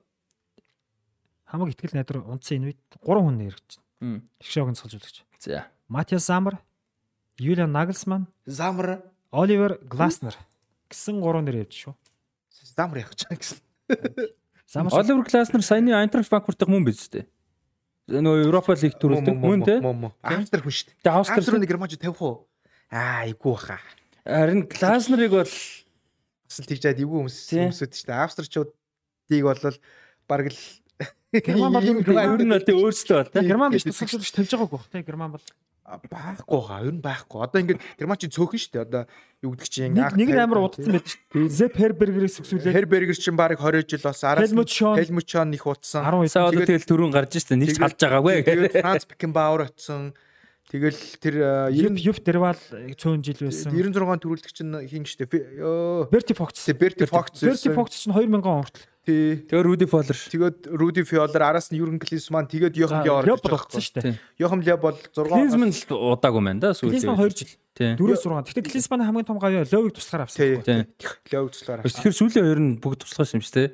[1.51, 4.23] хамаг ихтгэл найдар унтсан энэ үед 3 хүн нэрч байна.
[4.39, 5.27] Шгшогын цолжуулагч.
[5.43, 5.67] За.
[5.91, 6.63] Матиас Замар,
[7.39, 10.35] Юлиан Нагelsман, Замар Оливер Гласнер
[10.91, 11.95] гэсэн гурван нэр явж шүү.
[12.75, 13.59] Замар явах гэж гэсэн.
[14.91, 17.27] Оливер Гласнер саяны Айнтрахт Франкфуртын мөн биз дээ.
[18.11, 19.79] Нөгөө Европа лиг төрүүлдэг мөн те.
[20.27, 20.99] Австрал хүн шүү дээ.
[21.07, 22.51] Тэгээ Австрал нэг Германч тавих уу?
[22.91, 23.79] Аа, айгуу баха.
[24.27, 28.19] Харин Гласнерыг бол бас л тэгж айд эвгүй хүмүүс хүмүүсэд шүү дээ.
[28.27, 29.63] Австралчуудыг бол
[30.27, 30.59] баг л
[31.31, 33.47] Герман бол ер нь өөрсдөө бол те.
[33.47, 35.07] Герман биш тусгаж тавьж байгаагүй те.
[35.07, 35.45] Герман бол
[35.99, 37.39] байхгүй хаа ер нь байхгүй.
[37.43, 38.85] Одоо ингээд Герман чинь цөөхөн шүү дээ.
[38.87, 39.03] Одоо
[39.43, 41.51] юу гэдэг чинь нэг амар удацсан байдаг шүү дээ.
[41.51, 42.75] Зеп Хербергерээс өсвөлээ.
[42.77, 46.05] Хербергер чинь баг 20 жил бас араас Хелмут Шон их удсан.
[46.07, 47.61] 12 сая одоо тэгэл төрүүн гарч шүү дээ.
[47.65, 48.45] Нэг ч халж байгаагүй.
[48.47, 50.15] Тэгээд Франц Бекенбауэр очсон.
[50.71, 51.35] Тэгэл тэр
[51.75, 53.75] Юп Юп Дервал цөөн жил байсан.
[53.75, 55.27] 96 төрүүлдэг чинь хин штэ.
[55.27, 56.63] Берти Фокс.
[56.79, 57.43] Берти Фокс.
[57.43, 59.49] Берти Фокс чинь 2000 он хүртэл Тий.
[59.49, 60.13] Тэгээ Руди Фоллер.
[60.13, 64.21] Тэгээд Руди Фоллер араас нь Юрген Клинсман тэгээд Йохан Лео орж болсон шүү дээ.
[64.37, 65.81] Йохан Лео бол 6 Клинсман л
[66.13, 67.01] удаагүй байна да сүүлд.
[67.01, 67.51] Клинсман 2 жил.
[67.81, 68.53] 4-6.
[68.53, 70.61] Гэхдээ Клинсман хамгийн том гавьяа Левиг туслахаар авсан.
[70.61, 70.85] Тий.
[71.33, 71.97] Левиг туслахаар авсан.
[71.97, 73.69] Тэгэхээр сүүлийн хоёр нь бүгд туслахаас юм шүү дээ.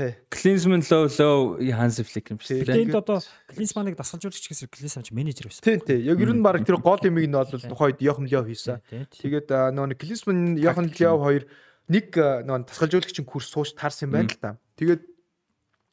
[0.00, 0.16] Тий.
[0.32, 2.88] Клинсман Лео Лео Ханс Флик юм шүү дээ.
[2.88, 3.20] Тэнд одоо
[3.52, 5.60] Клинсманыг дасгалжуулагч гэсэн Клинсман ч менежер байсан.
[5.60, 6.00] Тий, тий.
[6.08, 8.80] Яг ер нь баг тэр гол юмыг нь бол тухайд Йохан Лео хийсэн.
[8.88, 11.44] Тэгээд нөгөө Клинсман Йохан Лео хоёр
[11.90, 14.50] нэг нөгөө дасгалжуулагчийн курс сууж таарсан юм байна л да.
[14.80, 15.02] Тэгээд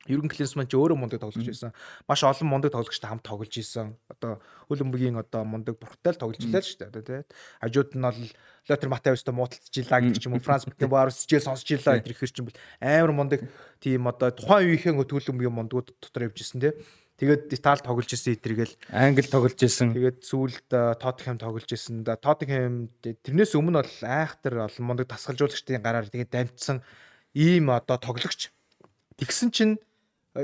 [0.08, 1.76] Юрген Клинсман ч өөрөө мундаг тоглож байсан.
[2.08, 4.00] Маш олон мундаг тоглогчтой хамт тоглож исэн.
[4.08, 4.40] Одоо
[4.72, 7.04] Хөлбөмбөгийн одоо мундаг бурхтай л тоглож илээ шүү дээ.
[7.04, 8.22] Тэгээд хажууд нь бол
[8.72, 10.44] Лотер Матавистай муудалцжилаа гэдэг ч юм уу.
[10.44, 13.44] Франц Бекенбауэрс жил сонсч илаа гэдэг ихэр чинь бол амар мундаг
[13.84, 16.74] тийм одоо тухайн үеийнхэн Хөлбөмбөгийн мундагууд дотор явж исэн тий.
[17.20, 19.92] Тэгээд Итали тоглож исэн эдэргээл Англи тоглож исэн.
[19.92, 22.06] Тэгээд сүүлд Тоттенхэм тоглож исэн.
[22.06, 26.86] Тоттенхэм тэрнээс өмнө бол айхтар бол мундаг тасгалжуулагчдын гараар тэгээд дамжсан
[27.34, 28.54] ийм одоо тоглогч.
[29.18, 29.76] Тэгсэн чинь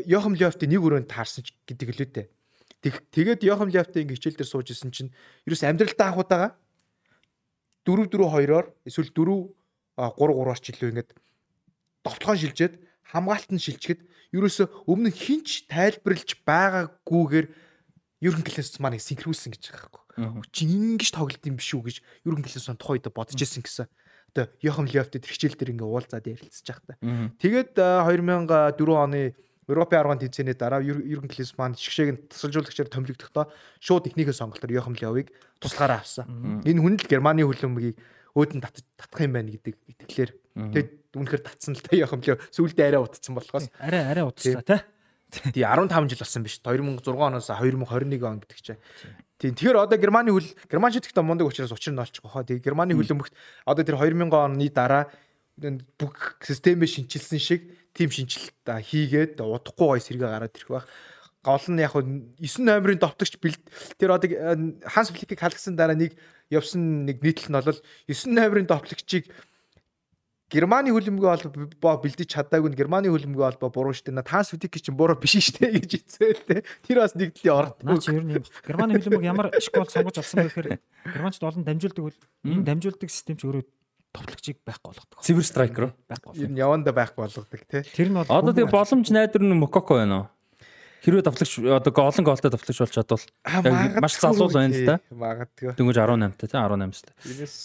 [0.09, 2.27] Йохам Лёфти нэг өрөөнд таарсан гэдэг л үү дээ.
[3.13, 5.13] Тэгээд Йохам Лёфти ингээ хичээл дээр сууж исэн чинь
[5.45, 6.57] ерөөс амьдралдаа анхудаага
[7.85, 9.53] 4 4 2-оор эсвэл 4
[10.01, 11.11] 3 3-аар ч илүү ингээд
[12.01, 12.73] довтлогоо шилжээд
[13.13, 14.01] хамгаалт нь шилжихэд
[14.33, 17.47] ерөөсө өмнө хинч тайлбарлаж байгаагүйгээр
[18.25, 20.49] ерөн класс маань синхруулсан гэж байгаа байхгүй.
[20.49, 23.87] Чи ингэж тоглолт юм биш үү гэж ерөн класс тухайд бодож ирсэн гэсэн.
[24.33, 26.97] Одоо Йохам Лёфт тэр хичээл дээр ингээ уулзаад ярилцаж байгаа та.
[27.37, 29.37] Тэгээд 2004 оны
[29.69, 33.47] Европын арган тэнцээний дараа Юрген Клинсман шгшээг тасалжуулагчаар томилогдохдоо
[33.79, 35.31] шууд техникийн сонголтоор Йохам Левыг
[35.61, 36.59] туслахаараа авсан.
[36.65, 37.95] Энэ хүн л Германы хөлбөмбөгийг
[38.35, 40.31] өөдөн татах юм байна гэдэг итгэлээр.
[40.73, 43.69] Тэгээд үнэхээр татсан л та Йохам Лев сүүлдээ арай утцсан болохоос.
[43.79, 44.81] Арай арай утцлаа тий.
[45.53, 46.59] Тий 15 жил болсон биш.
[46.59, 48.81] 2006 оноос 2021 он гэдэг чинь.
[49.43, 49.59] Тийм.
[49.59, 52.47] Тэгэхээр одоо Германы хөл Герман шиг тэгтээ мундаг учраас учир нь олчихгүй хаа.
[52.47, 53.35] Тэгээ Германы хөлөмбөгт
[53.67, 55.11] одоо тэр 2000 оны дараа
[55.99, 60.87] бүх системээ шинчилсэн шиг тим шинжилт хийгээд удахгүй гой сэргээ гараад ирэх байх.
[61.43, 63.59] Гол нь яг нь 9 номерын довтогч бэлд
[63.99, 64.31] тэр одоо
[64.87, 66.15] Ханс Фликийг халгсан дараа нэг
[66.47, 69.27] явсан нэг нийтлэл нь бол 9 номерын довтлогчийг
[70.51, 74.13] Германы хөлбөмбөгийн холбоо бэлдэж чадаагүй нь Германы хөлбөмбөгийн холбоо буруу штэ.
[74.23, 76.61] Ханс Флик чинь буруу биш штэ гэж хэцээлээ.
[76.85, 77.79] Тэр бас нэгдлийн орд.
[77.81, 78.45] Наа чи ер нь юм.
[78.61, 80.67] Германы хөлбөмбөг ямар школ сонгож авсан бэ гэхээр
[81.09, 83.65] Германчд олон дамжуулдаг үл энэ дамжуулдаг систем ч өөрөө
[84.13, 85.17] товтлогчийг байхгүй болгодог.
[85.25, 85.93] Цэвэр страйкер уу?
[86.05, 86.37] Байхгүй.
[86.37, 87.81] Ер нь яванда байхгүй болгодог тий.
[87.81, 90.25] Тэр нь бол Одоо тэгээ боломж найдвар нь Мококо байна уу?
[91.03, 93.23] Хэрвээ товтлогч одоо олон гоолтой товтлогч болж чадвал
[93.99, 94.95] маш залуу байна л да.
[95.11, 95.75] Магадгүй.
[95.75, 97.11] Дөнгөж 18 та тий 18 та.
[97.27, 97.55] Энэс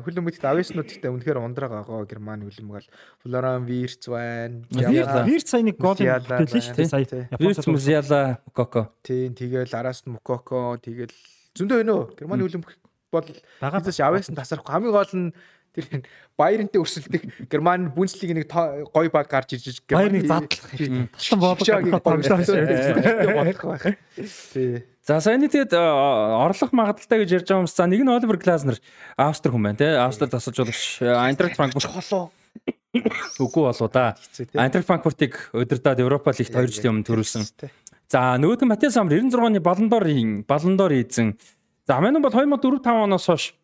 [0.00, 2.88] хөлбөмбөгт авьяаснууд ихтэй үнэхээр ундраг байгаа Германы бол
[3.20, 4.64] Флоран Вирц байна.
[4.72, 7.28] Вирц сая нэг гол хэлсэн шүү дээ сая.
[7.36, 8.88] Вирц Музиала Мококо.
[9.04, 11.12] Тийм тэгэл араас нь Мококо тэгэл
[11.52, 12.16] зөндөө уу?
[12.16, 12.80] Германы хөлбөмбөг
[13.12, 13.28] бол
[13.60, 15.32] багаас авьяасан тасарахгүй хамгийн гол нь
[15.76, 16.04] тэр
[16.36, 17.22] Баярнтэй өрсөлдөх
[17.52, 21.08] Германы Бундслиг нэг гоё баг гарч ирж Баярныг задлах юм.
[21.12, 21.60] Талтан боолог
[23.36, 23.96] бодлох байх.
[24.16, 24.84] Тий.
[25.06, 27.78] За саяны тэгэд орлох магадaltaй гэж ярьж байгаа юмс.
[27.78, 28.82] За нэг нь Оливер Глазнер
[29.14, 29.94] Австри хүн байна те.
[30.02, 32.34] Австрид тасалжуулагч Айнтракт Франкфурт холоо.
[33.38, 34.18] Үгүй болоо да.
[34.58, 37.46] Айнтракт Франкфуртыг удирдаад Европа лигт 2 жилийн өмнө төрүүлсэн.
[38.10, 40.10] За нөгөөд нь Матиас Амр 96 оны Баллондор
[40.42, 41.38] Баллондор эзэн.
[41.86, 43.54] За Манун бол 2004 5 оноос хойш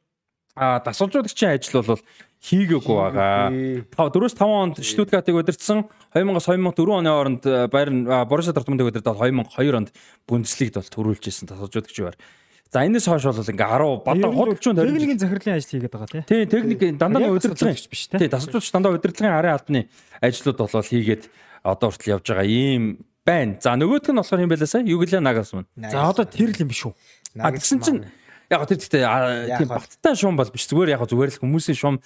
[0.54, 2.00] а дасгалжуулагчийн ажил бол
[2.42, 3.50] хийгээгүй байгаа.
[3.94, 9.90] 4-5 онд Штутгартыг удирдсан 2000-аас 2004 оны хооронд Байерн Боруссия Дортмундыг удирдаад 2002 онд
[10.26, 12.18] Бундслигт бол төрүүлж ирсэн дасгалжуулагч баар.
[12.72, 16.22] За энэс хойш бол ингээ 10 бадаа худалчуун тойрог техникийн захирлын ажил хийгээд байгаа тий.
[16.26, 18.28] Тий, техник дандаа удирдлагын биш тий.
[18.28, 19.80] Дасгалжуулагч дандаа удирдлагын арын албаны
[20.18, 21.30] ажлууд болол хийгээд
[21.62, 23.60] одоо хүртэл явж байгаа ийм байна.
[23.62, 25.68] За нөгөөх нь болохоор юм байлаа сая Юглиа Нагасман.
[25.78, 26.94] За одоо тэр л юм биш үү?
[27.38, 28.00] А гэсэн чинь
[28.52, 29.04] яг тэр гэхдээ
[29.56, 30.68] тийм баттай шуум бол биш.
[30.68, 31.96] Зүгээр яг зүгээр л хүмүүсийн шуум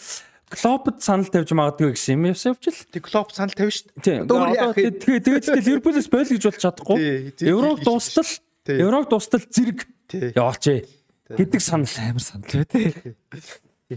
[0.46, 2.78] Клопд санал тавьж магадгүй гэсэн юм явсавч л.
[2.94, 4.22] Тэг Клоп санал тавина шүү дээ.
[4.30, 7.34] Тэгээ тэгээд тэгээд Ливерпулээс бойл гэж болж чадахгүй.
[7.42, 8.30] Еврог дуустал
[8.70, 9.90] Еврог дуустал зэрэг.
[10.38, 10.86] Яваач
[11.34, 12.62] гэдэг санал амар санал.
[12.62, 12.94] Тий.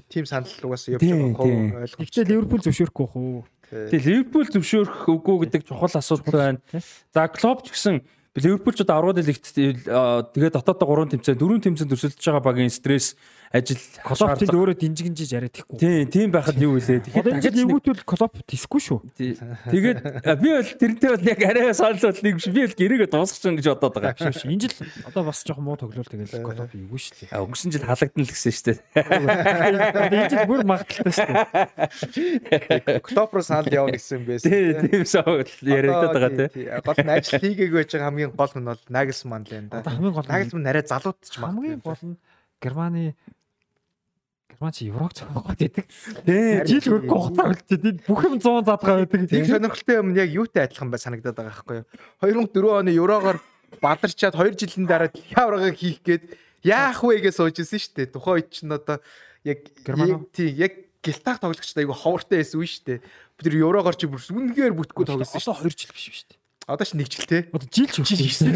[0.09, 1.37] Тим санал угаасаа явж байгаа.
[1.37, 1.53] хөө
[1.85, 2.01] ойлгох.
[2.01, 3.41] Гэхдээ Ливерпул зөвшөөрөхгүй хөө.
[3.69, 6.81] Тэгээ Ливерпул зөвшөөрөх үгүй гэдэг чухал асуудал байна.
[7.13, 8.01] За Клоп ч гэсэн
[8.39, 9.45] Ливерпул ч одоо 10 дэлэгт
[10.33, 15.57] тэгээ дотоодоо 3 тэмцээн 4 тэмцээнд өрсөлдөж байгаа багийн стресс ажил Клопт өөрөө динжигэнжиж яриад
[15.57, 15.79] ихгүй.
[15.81, 17.01] Тийм, тийм байхад юу вэ?
[17.01, 18.99] Тэгэхээр дахиад нэгүтвэл Клоп тисгүй шүү.
[19.17, 20.05] Тэгээд
[20.37, 22.45] би бол тэрнтэй бол яг арай санал нэг биш.
[22.45, 24.13] Би бол гэрээгээ дуусгах чинь гэж бодоод байгаа.
[24.13, 24.45] Биш биш.
[24.45, 24.73] Энэ жил
[25.09, 27.33] одоо бас жоохон муу тоглол тэгэл Клоп юу шүү дээ.
[27.33, 28.77] А өнгөрсөн жил халагдана л гэсэн шүү дээ.
[30.13, 31.13] Энэ жил бүр магадaltaй
[31.89, 32.21] шүү
[32.53, 33.01] дээ.
[33.01, 34.45] Клоп руу санал явна гэсэн байсан.
[34.45, 36.69] Тийм, тийм соо яриад байгаа тий.
[36.85, 39.83] Гол нь ажил хийгээг байж байгаа хамгийн гол нь бол Нагelsmann л энэ да.
[39.85, 41.79] Хамгийн гол Nagelsmann арай залууд ч магадгүй.
[41.79, 42.17] Хамгийн гол нь
[42.59, 43.15] Германы
[44.59, 45.87] Герман чи Еврог цогцоод идэг.
[46.25, 49.29] Тий, жил хөрөхгүй хугацаа үлдээд бүх юм 100 задгаа байдаг.
[49.31, 51.87] Тийм сонирхолтой юм яг юутай адилхан бай санагдаад байгаа байхгүй юу?
[52.51, 53.37] 2004 оны Еврогоор
[53.79, 56.23] бадарчаад 2 жилийн дараа Еврогыг хийх гээд
[56.67, 58.11] яах вэ гэж суужсэн шүү дээ.
[58.11, 58.99] Тухайн үед чинь одоо
[59.47, 59.63] яг
[60.35, 62.99] тий яг гилтаах тоглогчтой айгу ховортой байсан шүү дээ.
[63.39, 65.55] Тэр Еврогоор чи бүр үнэхээр бүтггүй тоглосон шүү.
[65.55, 66.38] Одоо 2 жил биш шүү дээ.
[66.69, 67.49] Одоо ч нэг жил те.
[67.49, 68.53] Одоо жил ч хийсэн.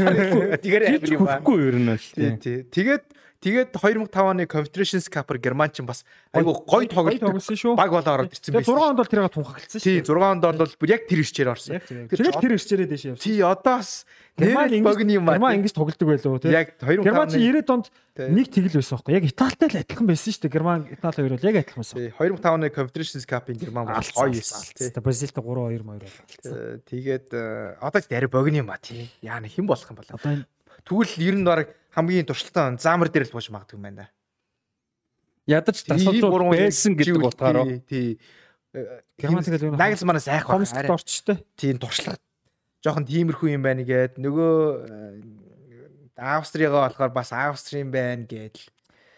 [0.61, 1.41] Тэгэхээр амар юм байна.
[1.41, 2.05] Үгүй ер нь л
[2.37, 2.61] тий.
[2.69, 3.03] Тэгээд
[3.43, 7.75] Тэгээд 2005 оны Confederations Cup-аар Герман ч бас айгу гоё тоглолт тоглосон шүү.
[7.75, 9.83] баг болоо ороод ирсэн Тэгээ 6 хонд бол тэрийг тунхагласан шүү.
[9.83, 11.83] Тий 6 онд бол яг тэр ирчээр орсон.
[11.83, 13.19] Тэгээд тэр ирчээрээ дэше явсан.
[13.19, 14.07] Тий одоо бас
[14.39, 15.35] Герман богны юм аа.
[15.35, 16.55] Герман ингэж тоглодог байлоо тий.
[16.55, 19.11] Яг 2005 Герман чи 90-ад онд нэг тэгэл байсан байхгүй.
[19.11, 20.53] Яг Италитай л адилхан байсан шүү дээ.
[20.55, 21.95] Герман Итали хоёр бол яг адилхан байсан.
[21.99, 24.63] Тий 2005 оны Confederations Cup-ын Герман бол гоё байсан.
[24.71, 24.87] Тий.
[25.03, 26.47] Бразилтай 3-2 маяг болсон.
[26.47, 29.11] Э, Тэгээд э, одоо ч арай богны юм а тий.
[29.19, 30.07] Яа нэг хэн болох юм бол.
[30.07, 30.47] Одоо
[30.83, 34.09] Тэгвэл ер нь баг хамгийн туршлагатай заамар дээр л бууж магадгүй юм байна.
[35.47, 37.79] Ядаж тасалжууд байсан гэдэг утгаараа.
[37.87, 38.19] Тий.
[38.73, 40.65] Юу Нагels манаас айх баг.
[40.65, 41.37] хомсдод орчтой.
[41.55, 42.17] Тийм туршлага
[42.83, 44.53] жоохон тиймэрхүү юм байна гээд нөгөө
[44.83, 45.21] э,
[46.19, 48.59] Австригаа болохоор бас Австри юм байна гээд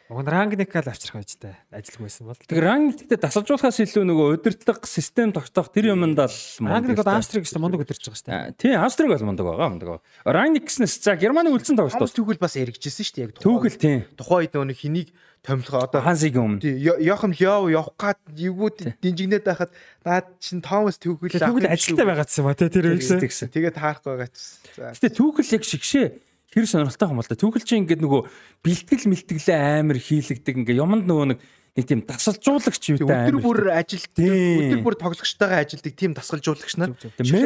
[0.06, 2.38] Уг нь рангникал авчрах байж та ажилгүй байсан бол.
[2.38, 6.30] Тэгээ рангнигтээ тасалжуулахаас илүү нөгөө удирдлага систем тогтоох тэр юмд л
[6.62, 8.38] Рангник одоо Австриг гэсэн мундаг өдөрч байгаа шүү дээ.
[8.38, 10.06] А, тий Австриг бол мундаг байгаа мундаг.
[10.22, 13.98] Рангник гэснээс за Германы үлдсэн Хомс тоглолтоос түүхэл бас яригдчихсэн шүү дээ яг түүхэл тий
[14.14, 15.10] тухайн үед нөгөө хэнийг
[15.42, 16.62] томилгоо одоо Хансигийн өмнө.
[16.62, 19.74] тий Йохам Лёв явах гад эвгүүд динжигнээд байхад
[20.06, 22.94] наад чин Томас түүхэл Тэгвэл ажилтаа байгаадсан ба тэр.
[22.98, 23.50] Тэгсэн.
[23.50, 24.30] тэгээд таарахгүй.
[24.78, 26.08] За Гэтэ түүхэл яг шигшээ
[26.56, 27.36] хэр сонирхолтой юм бол да.
[27.36, 28.22] Түүхэл чинь ингээд нөгөө
[28.64, 31.40] бэлтгэл мэлтгэлээ амар хийлэгдэг ингээ юмд нөгөө нэг
[31.76, 36.96] нэг тийм тасалжуулагч юу та өдөр бүр ажил өдөр бүр тоглогчтойгоо ажилдаг тийм дасгалжуулагч нар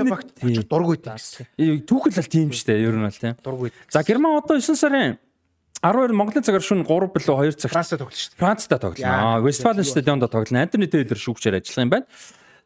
[0.05, 0.61] багт тий.
[0.61, 1.49] дургуй гэсэн.
[1.89, 3.33] Түүхэл бол тийм штэ ер нь бол тийм.
[3.41, 3.73] Дургуй.
[3.89, 5.17] За Герман одоо 9 сарын
[5.81, 8.41] 12 Монголын цагаар шөнө 3 билүү 2 цагт Францад тоглож шүү дээ.
[8.43, 9.09] Францтай тоглоно.
[9.09, 10.61] Яа, Вестфален стадионд тоглоно.
[10.61, 12.05] Антони Тейлер шүүгчээр ажиллах юм байна.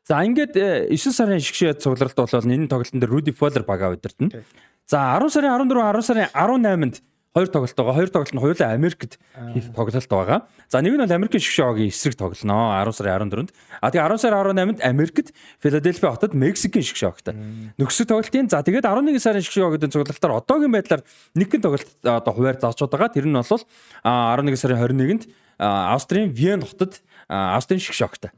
[0.03, 4.43] За ингээд э, 9 сарын шигшээ цугларалт болол энэ тоглолтын дээр Руди Фоллер бага удирдна.
[4.85, 7.01] За 10 сарын 14, 10 сарын 18-нд
[7.33, 7.95] хоёр тоглолт байгаа.
[7.97, 9.17] Хоёр тоглолт нь хоёулаа Америкт
[9.55, 10.45] хийх тоглолт байгаа.
[10.69, 13.49] За нэг нь бол Америкийн шгшөөгийн эсрэг тоглоно 10 сарын 14-нд.
[13.81, 17.33] А тэгээ 10 сарын 18-нд Америкт Филадельфи хотод Мексикийн шгшөөгтэй.
[17.81, 21.01] Нөхсөг тоглолтын за тэгээд 11 сарын шгшөөгийн цуглалтаар одоогийн байдлаар
[21.33, 23.09] нэг гэн тоглолт одоо хуваар заачууд байгаа.
[23.09, 23.65] Тэр нь бол
[24.05, 25.23] а, 11 сарын 21-нд
[25.57, 28.29] а, Австрийн Вен хотод Австрийн шгшөөгтэй.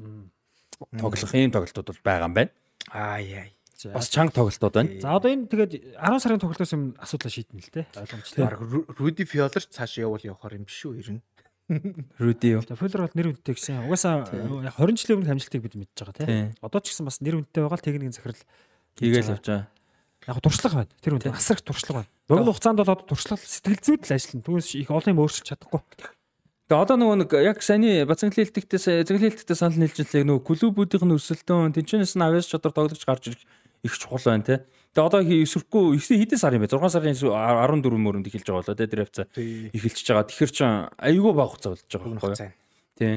[0.96, 2.52] Тоглох ийм тоглолтууд бол байгаа юм байна.
[2.96, 3.55] Аа яа.
[3.94, 5.02] Бас чанга тоглолтууд байна.
[5.02, 7.86] За одоо энэ тэгээд 10 сарын тоглолтоос юм асуудлаа шийднэ л те.
[7.94, 8.50] Ойлгомжтой.
[8.98, 11.22] Руди Фиолер цааш явуул явахаар юм биш үү ер нь.
[12.22, 12.62] Руди юу?
[12.62, 13.86] За Фуллер бол нэр үнэтэй гэсэн.
[13.90, 16.26] Угаасаа яг 20 жилийн өмнө амжилтыг бид мэдж байгаа Тий.
[16.26, 16.58] те.
[16.62, 18.42] Одоо ч гэсэн бас нэр үнэтэй байгаа л техникийн захирал
[19.02, 19.66] Хийгээл явж байгаа.
[20.30, 20.94] яг туршлага байна.
[21.02, 22.12] Тэр үнэ асрах туршлага байна.
[22.30, 24.46] Богино хугацаанд бол одоо туршлага сэтгэл зүйд л ажиллана.
[24.46, 25.82] Түүнээс их олон юм өөрчилж чадахгүй.
[26.66, 31.78] Тэгээ одоо нөгөө нэг яг саяны бацанглын хэлтгтээс зэглэн хэлтгтээ санал нийлжлээ нөгөө клубүүдийн өсөлтөө
[31.78, 33.42] тэнчнээс нь авьяас чадвар тоглогч гарч ирэх
[33.84, 34.56] их чухал байна те.
[34.96, 36.72] Тэгээ одоо эсрэхгүй хэдэн сар юм бэ?
[36.72, 39.68] 6 сарын 14 мөрөнд эхэлж байгаа болоо те тэр хавцаа Тий.
[39.76, 40.28] эхэлчихэж байгаа.
[40.32, 42.24] Тэгэхээр ч айгүй баг хугацаа болж байгаа байхгүй юу?
[42.24, 42.52] хугацаа.
[42.96, 43.16] Тий.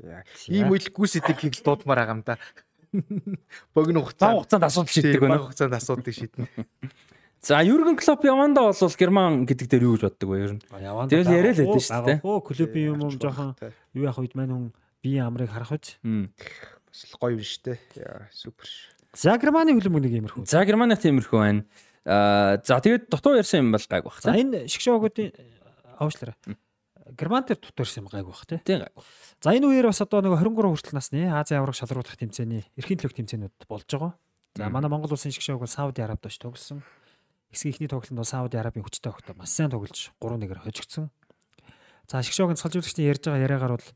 [0.00, 0.24] Яа.
[0.48, 2.40] Ийм үйл гүйсэдэг хийгл дуудмаар байгаа юм да.
[3.76, 4.32] Богино Бага хугацаа.
[4.40, 5.38] хугацаанд асуудал шийддэг байна.
[5.44, 6.48] Хугацаанд асуудыг шийднэ.
[7.40, 10.64] За Юрген Клоп явандаа бол Герман гэдэг дээр юу гэж боддог вэ ер нь?
[11.08, 12.18] Тэгэл яриа л байдсан шүү дээ.
[12.20, 13.56] Оо клубын юм юм жоохон
[13.96, 14.66] юу яах үед маань хүн
[15.00, 15.96] бие амрыг харах үз.
[16.04, 16.28] Мм.
[16.36, 18.28] Бас л гоё юм шүү дээ.
[18.28, 18.68] Супер.
[19.14, 20.46] За Германы хөлбөмбөг нэг юмрхүү.
[20.46, 21.64] За Германы тиймэрхүү байна.
[22.06, 24.22] Аа за тэгээд дутуу ярьсан юм бол гайг бах.
[24.22, 25.34] За энэ шгшөөгүүдийн
[25.98, 26.38] авшлаараа.
[27.18, 28.62] Герман дээр дутуу ирсэн юм гайг бах те.
[28.62, 28.94] Тийм гайг.
[29.42, 33.18] За энэ үеэр бас одоо нэг 23 хүртэл насны Азийн авраг шалруудах тэмцээний эрхийн төлөв
[33.18, 34.14] тэмцээнүүд болж байгаа.
[34.54, 36.86] За манай Монгол улсын шгшөөг бол Сауди Арабид оч тоглосон.
[37.50, 41.10] Хэсгийн ихний тоглолтод Сауди Арабын хүчтэй огтой бас сайн тоглож 3-1-ээр хожигдсон.
[42.06, 43.88] За шгшөөгийн цалжуулагчдын ярьж байгаа яриагаар бол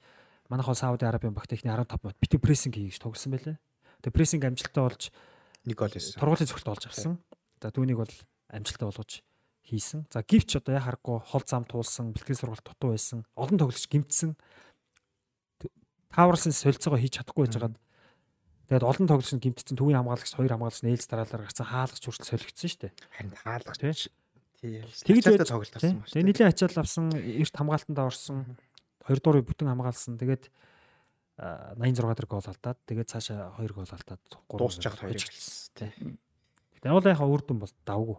[0.51, 3.59] манайх бол Сауди Арабын багт ихний 15 минут битүү прессинг хийж тоглосон байлээ.
[4.05, 5.02] Тэгээ прессинг амжилттай болж
[5.64, 6.20] Нэг гол хийсэн.
[6.20, 7.16] тургуулийн цогт олж авсан.
[7.64, 8.12] За түүнийг бол
[8.52, 9.24] амжилттай болгож
[9.64, 10.05] хийсэн.
[10.12, 14.36] За гівч одоо яа харахгүй хол зам туулсан, бэлтгэл сургалт дутуу байсан, олон тоглогч гимтсэн.
[16.12, 17.76] Тааварсан солилцоогоо хийж чадахгүй байж байгаад
[18.68, 22.68] тэгээд олон тоглогч нь гимтсэн төвийн хамгаалагч хоёр хамгаалагч нээлж дараалал гаргасан хаалгач хүртэл солигдсон
[22.70, 22.93] шүү дээ.
[23.18, 23.78] Харин хаалгач.
[23.81, 23.93] Тий.
[24.60, 24.85] Тий.
[24.85, 26.06] Тэгж Тэгж байж- тоглолт авсан ба.
[26.12, 28.39] Тэгээд нэлийн ачаал авсан, эрт хамгаалтанд орсон,
[29.02, 30.14] хоёр дуур бүтэн хамгаалсан.
[30.22, 30.44] Тэгээд
[31.39, 34.23] 86 дэх гол алдаад тэгээд цаашаа 2 гол алдаад
[34.55, 35.74] Дуусч яхад хоёр хожигдсон.
[35.74, 35.90] Тий.
[36.85, 38.19] Тэгвэл яхаа үр дүн бол давгүй.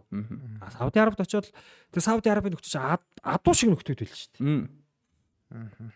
[0.60, 1.48] А Сауди Арабид очиод
[1.94, 2.74] тэг Сауди Арабын нөхдөж
[3.22, 5.94] адуу шиг нөхдөд байл шүү дээ.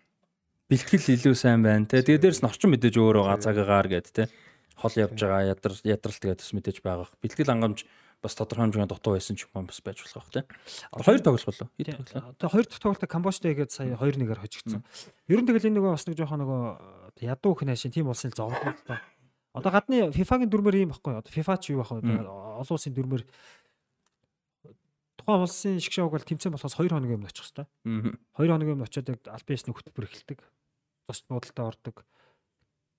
[0.70, 1.98] Бэлтгэл илүү сайн байна те.
[1.98, 4.30] Тэгээ дээрс нь орчин мэдээж өөрөө газаагаар гэд те.
[4.78, 7.10] Хол явж байгаа ядар ядралт гэдэг бас мэдээж байгаа.
[7.18, 7.84] Бэлтгэл хангамж
[8.22, 10.46] бас тодорхой хэмжээний дутуу байсан ч юм бас байж болох бах те.
[10.94, 11.68] Хоёр тоглох болов.
[11.74, 12.38] Хэд тоглох?
[12.38, 14.86] Тэгээ хоёр дахь тоглолтод Камбожтой игээд сая 2-1-аар хожигдсон.
[15.26, 16.62] Ер нь тэгэл энэ нөгөө бас нэг жоохон нөгөө
[17.20, 18.98] ядуу хнэ шин тийм улсын зовлон л доо.
[19.54, 21.18] Одоо гадны FIFA-гийн дүрмээр ийм баггүй.
[21.20, 22.02] Одоо FIFA ч юу бах вэ?
[22.22, 23.24] Олон улсын дүрмээр
[25.20, 27.66] тухайн улсын шгшөөг бол тэмцээн болохоос 2 хоногийн өмнө очих хэрэгтэй.
[27.84, 28.14] Мм.
[28.38, 30.38] 2 хоногийн өмнө очиод яг аль биесний хөтөлбөр эхэлдэг.
[31.10, 31.96] Цус буудалтай ордог.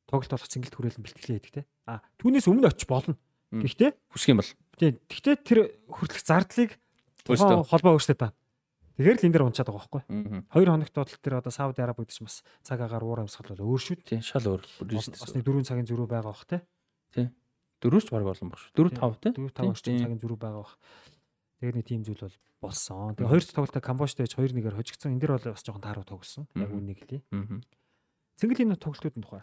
[0.05, 1.63] Тоглолт болох цэнгэлт хүрээлэн бэлтгэлээ хийдэг те.
[1.87, 3.15] А түүнээс өмнө очиж болно.
[3.51, 4.51] Гэхдээ Хүсэх юм бол.
[4.79, 6.71] тий Гэхдээ тэр хүртэлх зардлыг
[7.67, 8.35] холбоо өөртөө та.
[9.01, 10.01] Тэгэхээр л энэ дээр унчаад байгаа байхгүй.
[10.53, 13.73] Хоёр хоногт бодлол дээр одоо Сауди Араби гэдэг чинь бас цаг агаар уур амьсгал бол
[13.73, 14.21] өөр шүү дээ.
[14.21, 14.61] Тийм шал өөр.
[14.61, 16.61] Бас нэг 4 цагийн зөрүү байгаа бах те.
[17.09, 17.33] Тийм.
[17.81, 18.77] Дөрөвч баг олон баг шүү.
[18.77, 19.29] 4 5 те.
[19.33, 20.77] 4 5 орчим цагийн зөрүү байгаа бах.
[21.57, 23.17] Тэгээд нэг тийм зүйл бол болсон.
[23.17, 25.17] Тэгээд хоёр тоглолтоо Камбожтой 2-1-ээр хожигдсон.
[25.17, 26.45] Энэ дэр бол бас жоохон тааруу тоглосон.
[26.53, 27.25] Яг үнийг хэлье.
[28.37, 29.41] Цэнгэл энэ тоглолтуудын тухай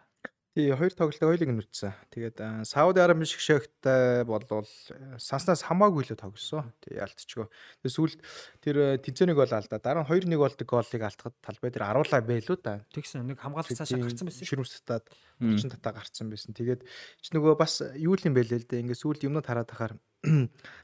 [0.58, 1.94] Тий, хоёр тоглолтыг хоёулыг нь үтсэн.
[2.10, 4.66] Тэгээд Сауди Араби шгшэгтэй болвол
[5.14, 6.74] санснаас хамаагүй л тоглосон.
[6.82, 7.46] Тий, ялтчгүй.
[7.46, 8.18] Тэгээд сүүлд
[8.66, 9.78] тэр тэнцэнийг бол алдаа.
[9.78, 12.82] Дараа нь 2-1 болдог голыг алдахад талбай дээр аруулаа байлуу да.
[12.90, 14.50] Тэгсэн нэг хамгаалалт цаашаа гарцсан байсан.
[14.50, 15.06] Ширмсдад
[15.38, 16.58] 30 татаа гарцсан байсан.
[16.58, 16.82] Тэгээд
[17.22, 18.82] чи нөгөө бас юу л юм бэ л дээ.
[18.82, 19.94] Ингээд сүүлд юмнууд хараад тахаар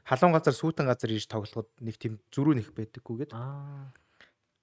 [0.07, 3.35] халуун газар сүүтэн газар ирж тоглоход нэг тийм зөрүү нэх байдаггүй гээд.
[3.35, 3.91] Аа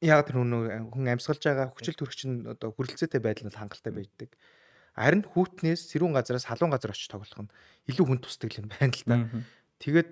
[0.02, 4.32] яг тэр хүн амьсгалж байгаа хүчил төрөгч нь одоо хүрэлцээтэй байдал нь хангалттай байдаг.
[4.92, 7.52] Харин хүүтнээс сэрүүн газараас халуун газар очиж тоглох нь
[7.88, 9.16] илүү хүн тусдаг юм байна л да.
[9.80, 10.10] Тэгээд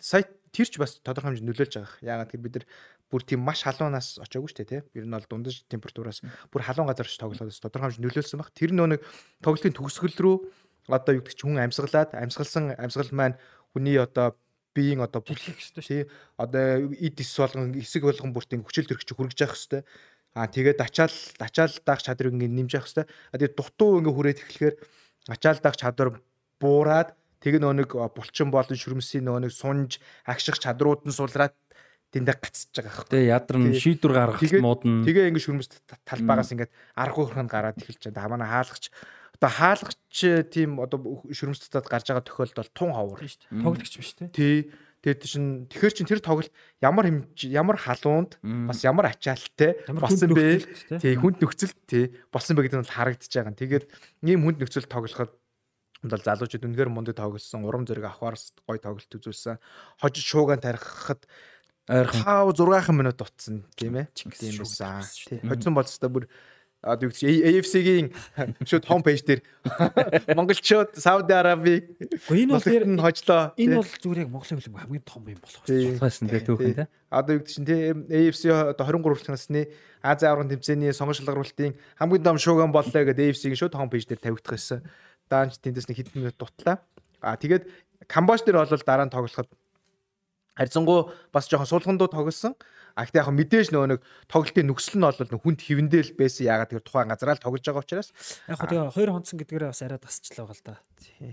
[0.00, 0.24] сая
[0.54, 2.00] тэрч бас тодорхой хэмжээнд нөлөөлж байгаа.
[2.00, 2.66] Яагаад гэвэл бид нар
[3.10, 4.84] бүр тийм маш халуунаас очоогүй шүү дээ, тийм.
[4.94, 8.50] Ер нь бол дундаж температураас бүр халуун газар очиж тоглохоос тодорхой хэмжээнд нөлөөлсөн баг.
[8.54, 9.00] Тэр нөө нэг
[9.42, 10.36] тоглолтын төгсгөл рүү
[10.88, 13.36] одоо юу гэдэг чинь хүн амьсгалаад амьсгалсан амьсгал маань
[13.72, 14.36] хүний одоо
[14.74, 16.02] биеийн одоо бүтлэх хэвээр тий
[16.36, 19.84] одоо эд ис болгон эсэг болгон бүртийн хүчил төрөгч хүргэж явах хэвээр
[20.34, 23.08] Аа тэгээд ачаал ачаал даах чадрыг ингэ нэмж явах хэвээр.
[23.30, 24.76] А тэгээд дутуу ингэ хүрээд эхлэхээр
[25.30, 26.10] ачаал даах чадвар
[26.58, 31.54] буураад тэг нөө нэг булчин болон шүрмсийн нөө нэг сунж агших чадрууд нь сулраад
[32.14, 33.10] тэндээ гацж байгаа хэрэг.
[33.10, 35.02] Тэгээ ядарн шийдвэр гаргах модон.
[35.06, 35.68] Тэгээ ингэ шүрмс
[36.06, 38.34] талбаагаас ингэ аргагүй хөрхөнд гараад эхэлж байгаа.
[38.34, 38.90] Манай хаалгач
[39.34, 40.18] одоо хаалгач
[40.54, 40.98] тийм одоо
[41.30, 43.18] шүрмс татаад гарч байгаа тохиолдол тун ховор.
[43.50, 44.28] Тоглогч биш тий.
[44.30, 44.58] Тий.
[45.04, 46.48] Тэгээд чин тэгэхэр чин тэр тоглолт
[46.80, 47.04] ямар
[47.44, 50.64] ямар халуунд бас ямар ачаалттай болсон бэ?
[50.96, 53.52] Тий хүнд нөхцөлт тий болсон бэ гэдэг нь харагдаж байгаа.
[53.52, 53.84] Тэгээд
[54.24, 55.36] ийм хүнд нөхцөлд тоглоход
[56.08, 59.60] бол залуучууд үнэхээр мундаг тоглосон, урам зориг авахар гой тоглолт үзүүлсэн.
[60.00, 61.28] Хожиж шуугаан тарихад
[61.88, 64.08] ойрхон 5 6 минут утсан тийм ээ.
[64.16, 65.04] Тийм байсан.
[65.04, 65.40] Тий.
[65.44, 66.24] Хоцсон бол өстой бүр
[66.84, 68.12] AFC-гийн
[68.68, 69.40] шууд хом пэйж дээр
[70.36, 71.96] монголчууд Сауди Арабиг
[72.28, 73.56] энэ бол тэр нь хожлоо.
[73.56, 76.88] Энэ бол зүгээр яг Монголын хөлбөмбөг хамгийн том юм болох байсан тийм түүхэн тийм.
[77.08, 79.62] Одоо юу гэж чинь тийм AFC одоо 23 насны
[80.04, 84.20] Ази аврагын тэмцээний сонгон шалгаруулалтын хамгийн том шууган боллоо гэдэг AFC-гийн шууд хом пэйж дээр
[84.20, 84.84] тавигдах байсан.
[85.32, 86.84] Даанч тэндээс нэг хэдэн минут дутлаа.
[87.24, 87.64] А тэгээд
[88.04, 89.48] Камбож дээр бол дараа нь тоглоход
[90.54, 92.54] харьцангуй бас жоохон суулгандуу тоглосон.
[92.94, 94.00] А гэхдээ яг мэдээж нөгөө нэг
[94.30, 96.46] тоглолтын нөхцөл нь бол хүнд хөвөндөл байсан.
[96.46, 98.08] Ягаад тэр тухайн газараа л тоглож байгаа учраас
[98.46, 100.74] яг хөө тэгээ хоёр хонцсон гэдгээрээ бас арай тасчлаа байгаа л да.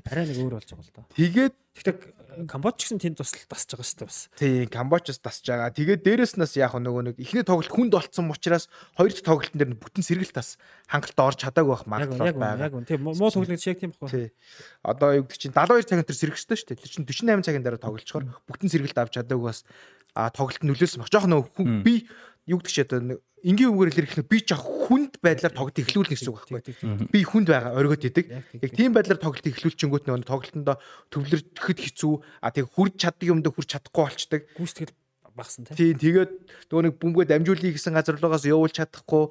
[0.08, 1.06] Арай нэг өөр болж байгаа л да.
[1.16, 4.20] Тэгээд Гэхдээ Камбоч гэсэн тэнд бас тасж байгаа шүү дээ бас.
[4.36, 5.72] Тийм, Камбочос тасж байгаа.
[5.72, 8.68] Тэгээд дээрэс нас яг нөгөө нэг эхний тоглолт хүнд болцсон учраас
[9.00, 10.60] хоёр дахь тоглолтын дээр бүтэн сэргэлт тас
[10.92, 12.68] хангалттай орж чадаагүй байх магадлал байгаа.
[12.68, 12.88] Яг үнэ.
[12.92, 14.12] Тийм, муу тоглолт шиг тийм баггүй.
[14.12, 14.36] Тийм.
[14.84, 16.84] Одоо юу гэдэг чинь 72 цагийн тэр сэргэлжтэй шүү дээ.
[16.84, 19.64] Тэр чинь 48 цагийн дараа тоглолцохоор бүтэн сэргэлт авч чадаагүй бас
[20.12, 21.12] а тоглолт нөлөөсөн баг.
[21.12, 22.04] Жохон нөгөө би
[22.48, 26.46] юу гэдэг чи одоо энгийн үгээр хэлэхэд би жоох хүнд байдлаар тоглолт эхлүүлнэ гэсэн үг
[26.46, 27.10] байхгүй.
[27.10, 28.26] Би хүнд байгаа оргиод идэг.
[28.62, 30.78] Яг тийм байдлаар тоглолт эхлүүлчихэнгүүт нөгөө тоглолтондоо
[31.10, 32.14] төвлөрөхөд хэцүү.
[32.42, 34.42] А тэг хүрч чаддаг юмд хүрч чадахгүй болчдаг.
[34.54, 34.94] Гүйцэтгэл
[35.34, 35.98] багсан тийм.
[35.98, 36.32] Тэгээд
[36.70, 39.24] нөгөө нэг бөмбөгөө дамжуулъя гэсэн газарлуугаас явуулж чадахгүй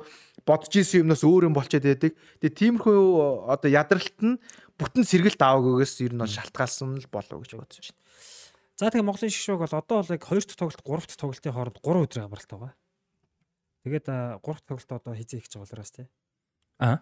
[0.49, 2.17] бодож исэн юмнаас өөр юм болчиход байдаг.
[2.41, 2.99] Тэгээд тиймэрхүү
[3.53, 4.41] одоо ядралт нь
[4.81, 8.01] бүтэн сэргэлт аавгүйгээс ер нь шалтгаалсан л болов гэж бодож байна.
[8.81, 11.79] За тэгээ Монголын шгшөөг бол одоо бол яг 2 дахь тоглолт 3 дахь тоглолтын хооронд
[11.85, 12.73] 3 өдрийн хамралт байгаа.
[13.85, 16.07] Тэгээд 3 дахь тоглолт одоо хизээ их жагалраас тий.
[16.79, 17.01] Аа.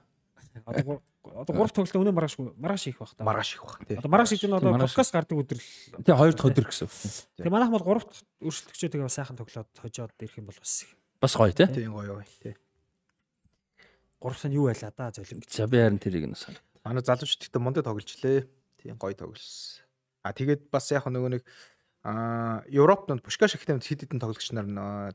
[0.65, 3.25] Одоо одоо 3 дахь тоглолт өнөө маргааш маргааш их баг та.
[3.27, 3.97] Маргааш их баг тий.
[3.99, 5.67] Одоо маргааш гэж нь одоо подкаст гардаг өдөр л.
[6.07, 6.89] Тий 2 дахь өдөр гэсэн.
[7.43, 10.87] Тэгээ манайх бол 3 дахь өршөлтөгчөө тэгээ сайхан тоглоод хожоод ирэх юм бол бас
[11.19, 11.67] бас гоё тий.
[11.67, 12.55] Тий гоё гоё тий.
[14.23, 15.51] 3 дахь нь юу байлаа да золим гэж.
[15.51, 16.63] За би харин тэрийг нь санаа.
[16.87, 18.47] Манай залуучууд ихтэй мундаг тоглож лээ.
[18.79, 19.83] Тий гоё тоглосон.
[20.23, 21.43] А тэгээд бас яг нөгөө нэг
[22.05, 24.67] а Европт Пушкаш ихтэй хэд хэдэн тоглогч нар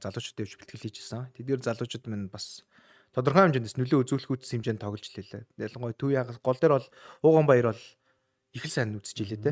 [0.03, 1.31] залуучууд явж бэлтгэл хийжсэн.
[1.37, 2.67] Тэдгээр залуучууд минь бас
[3.15, 5.47] тодорхой хэмжээндээс нөлөө үзүүлэхүйц хэмжээнд тоглож лээ.
[5.57, 6.87] Ялангуяа Төв яг гол дээр бол
[7.23, 7.83] Ууган Баяр бол
[8.51, 9.51] их л сайн үзэж илээ те.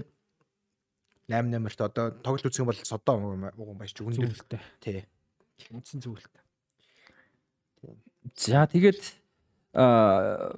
[1.31, 4.61] 8 8-т одоо тоглолт үзэх юм бол содоо Ууган Баяр ч үлдээ.
[4.83, 5.07] Тий.
[5.71, 6.43] Үндсэн зүйлтэй.
[8.35, 9.01] За тэгээд
[9.73, 10.51] а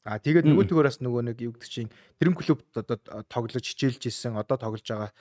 [0.00, 2.96] А тэгээд нөгөө төгөөс нөгөө нэг юу гэдэг чинь тэрэн клуб одоо
[3.28, 5.12] тоглож хичээлж исэн одоо тоглож байгаа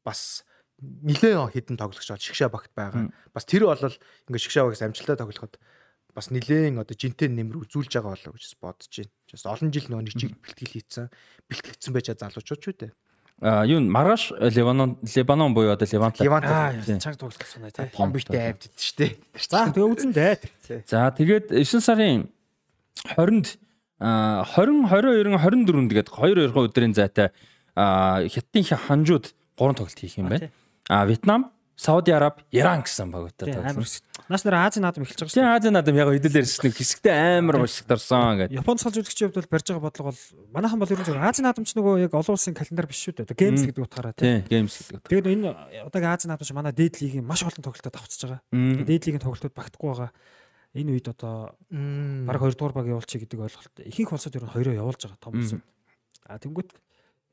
[0.00, 0.48] бас
[0.82, 3.14] нилээн хідэн тоглогч бол шигшаа багт байгаа.
[3.30, 5.56] Бас тэр бол ингээд шигшаа багс амжилттай тоглоход
[6.14, 9.14] бас нилээн одоо жинтэй нэмэр үзүүлж байгаа болоо гэж бодож байна.
[9.30, 11.06] Just олон жил нөгөө нэг чиг бэлтгэл хийцэн
[11.48, 12.92] бэлтгэгдсэн байж залуучууд ч үү дээ.
[13.42, 16.46] А юу Маргааш Ливанон Либанон буюу одоо Левант Левант
[17.00, 17.88] чанга тоглох санаа тий.
[17.90, 19.18] Том биштэй авд идэж штэ.
[19.34, 20.84] За тэгээ үзэн дээ.
[20.86, 22.30] За тэгээд 9 сарын
[23.16, 23.58] 20-нд
[23.98, 27.32] 20 22 24 тэгээд 2 2 өдрийн зайтай
[27.74, 30.52] хятадын ханжууд 3 тоглолт хийх юм байна.
[30.88, 31.52] А Вьетнам
[31.82, 34.06] Сауди Араб, Иран гэсэн багуудтай тоглосон.
[34.28, 35.40] Наас нэр Азийн наадам эхэлж байгаа шүү.
[35.40, 38.54] Тийм Азийн наадам яг хэдүүлэр ирсэн хэсэгтээ амар уушиг дорсон гэдэг.
[38.54, 40.22] Японд салж үзэгчийн хувьд бол барьж байгаа бодлого бол
[40.54, 43.34] манайхан бол ерөн зөв Азийн наадамч нөгөө яг олон улсын календар биш шүү дээ.
[43.34, 44.46] Геймс гэдэг утгаараа тийм.
[44.46, 45.10] Геймс гэдэг.
[45.10, 45.48] Тэгээд энэ
[45.90, 48.40] одоогийн Азийн наадамч манай дээд лигийн маш олон тоглолтод авцж байгаа.
[48.52, 50.10] Дээд лигийн тоглолтод багтахгүй байгаа.
[50.78, 51.56] Энэ үед одоо
[52.30, 53.74] баг 2 дугаар баг явуулчих гэдэг ойлголт.
[53.82, 55.66] Ихэнх улсууд ер нь хоёроо явуулж байгаа том улсууд.
[56.30, 56.72] А тэнгуут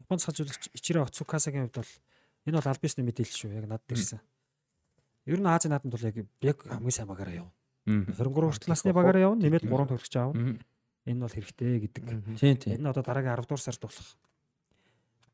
[0.03, 1.91] Японд салж үзэгч Ичиро Оцукасагийн хувьд бол
[2.47, 3.51] энэ бол аль бисны мэдээлэл шүү.
[3.57, 4.19] Яг над дэрсэн.
[5.27, 7.53] Ер нь Азийн наадамд бол яг яг хамгийн сайн багаараа явна.
[7.89, 9.41] 23 хүртэл насны багаараа явна.
[9.43, 10.59] Нэмээд 3 төлөгч аавна.
[11.09, 12.03] Энэ бол хэрэгтэй гэдэг.
[12.37, 12.73] Тийм тийм.
[12.79, 14.09] Энэ одоо дараагийн 10 дугаар сард болох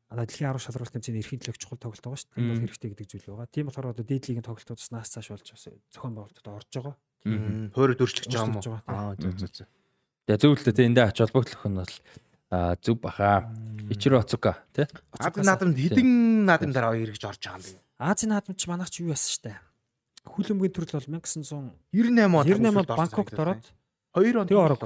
[0.08, 2.38] одоо дэлхийн 10 шалралт тэмцээний эрхийн төлөв чухал тоглолт байгаа шүү дээ.
[2.38, 3.50] Энэ бол хэрэгтэй гэдэг зүйл байгаа.
[3.50, 6.94] Тийм болохоор одоо дээд лигийн тоглолтуудаас наас цааш болж бас зохион байгуулалтад орж байгаа.
[7.74, 8.78] Хойроо дөрчлөж байгаа юм уу?
[8.86, 9.68] Аа зөв зөв зөв.
[10.30, 11.94] Тэгээ зөвлөлтөө тэ эндээ ач холбогдол өх нь бол
[12.52, 13.50] зүв баха.
[13.90, 14.86] Ичиро Оцука тий.
[15.18, 17.80] Азийн наадамд хэдэн наадам дараа эргэж орж байгаа юм бэ?
[17.98, 19.66] Азийн наадамч манайх ч юу яасан штэ
[20.26, 23.64] хүлэмгийн төрөл бол 1998 онд 98 онд Бангкокт ороод
[24.14, 24.80] 2 онд тэгээ орог.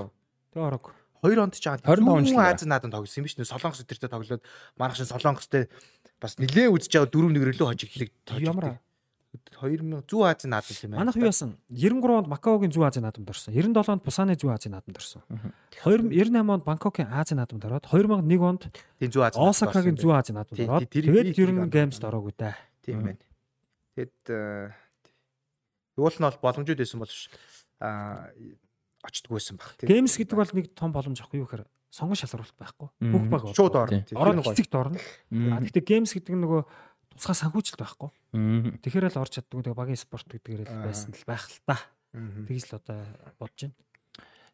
[0.52, 0.84] Тэгээ орог.
[1.24, 3.48] 2 онд ч жаа 25 жил Азийн наадамд тоглосон юм биш үү?
[3.48, 4.42] Солонгос өдөртөө тоглоод
[4.76, 5.64] маргааш Солонгостэй
[6.20, 8.10] бас нилээ үзэж байгаа 4 1 рөлөө хожиг хэлэг
[8.40, 8.80] ямар
[9.30, 11.00] 2000 Зүү Азийн наадам юм байна.
[11.06, 11.54] Манайх юу яасан?
[11.70, 13.54] 93 онд Макаогийн Зүү Азийн наадамд орсон.
[13.54, 15.22] 97 онд Пусаны Зүү Азийн наадамд орсон.
[15.84, 18.62] 98 онд Бангкокийн Азийн наадамд ороод 2001 онд
[18.98, 22.58] тийм Зүү Азийн Осакагийн Зүү Азийн наадамд ороод тэгээд ер нь геймст ороогүй да.
[22.82, 23.22] Тийм байна.
[23.94, 24.74] Тэгэд
[26.00, 27.30] Уул нь бол боломжууд байсан боловч
[27.78, 28.34] аа
[29.06, 29.78] очдгүй байсан баг.
[29.78, 32.88] Геймс гэдэг бол нэг том боломж ахгүй юу гэхээр сонгон шалгаруулалт байхгүй.
[33.10, 34.04] Бүх баг шууд орно.
[34.14, 34.98] Ороод эцэгт орно.
[35.30, 36.62] А гэхдээ геймс гэдэг нь нөгөө
[37.16, 38.10] тусгай санхүүжилт байхгүй.
[38.84, 41.76] Тэгэхээр л орж чаддгүй тэгээ багийн спорт гэдгээр л байсан л байх л та.
[42.14, 42.98] Тэгж л одоо
[43.38, 43.76] бодож байна.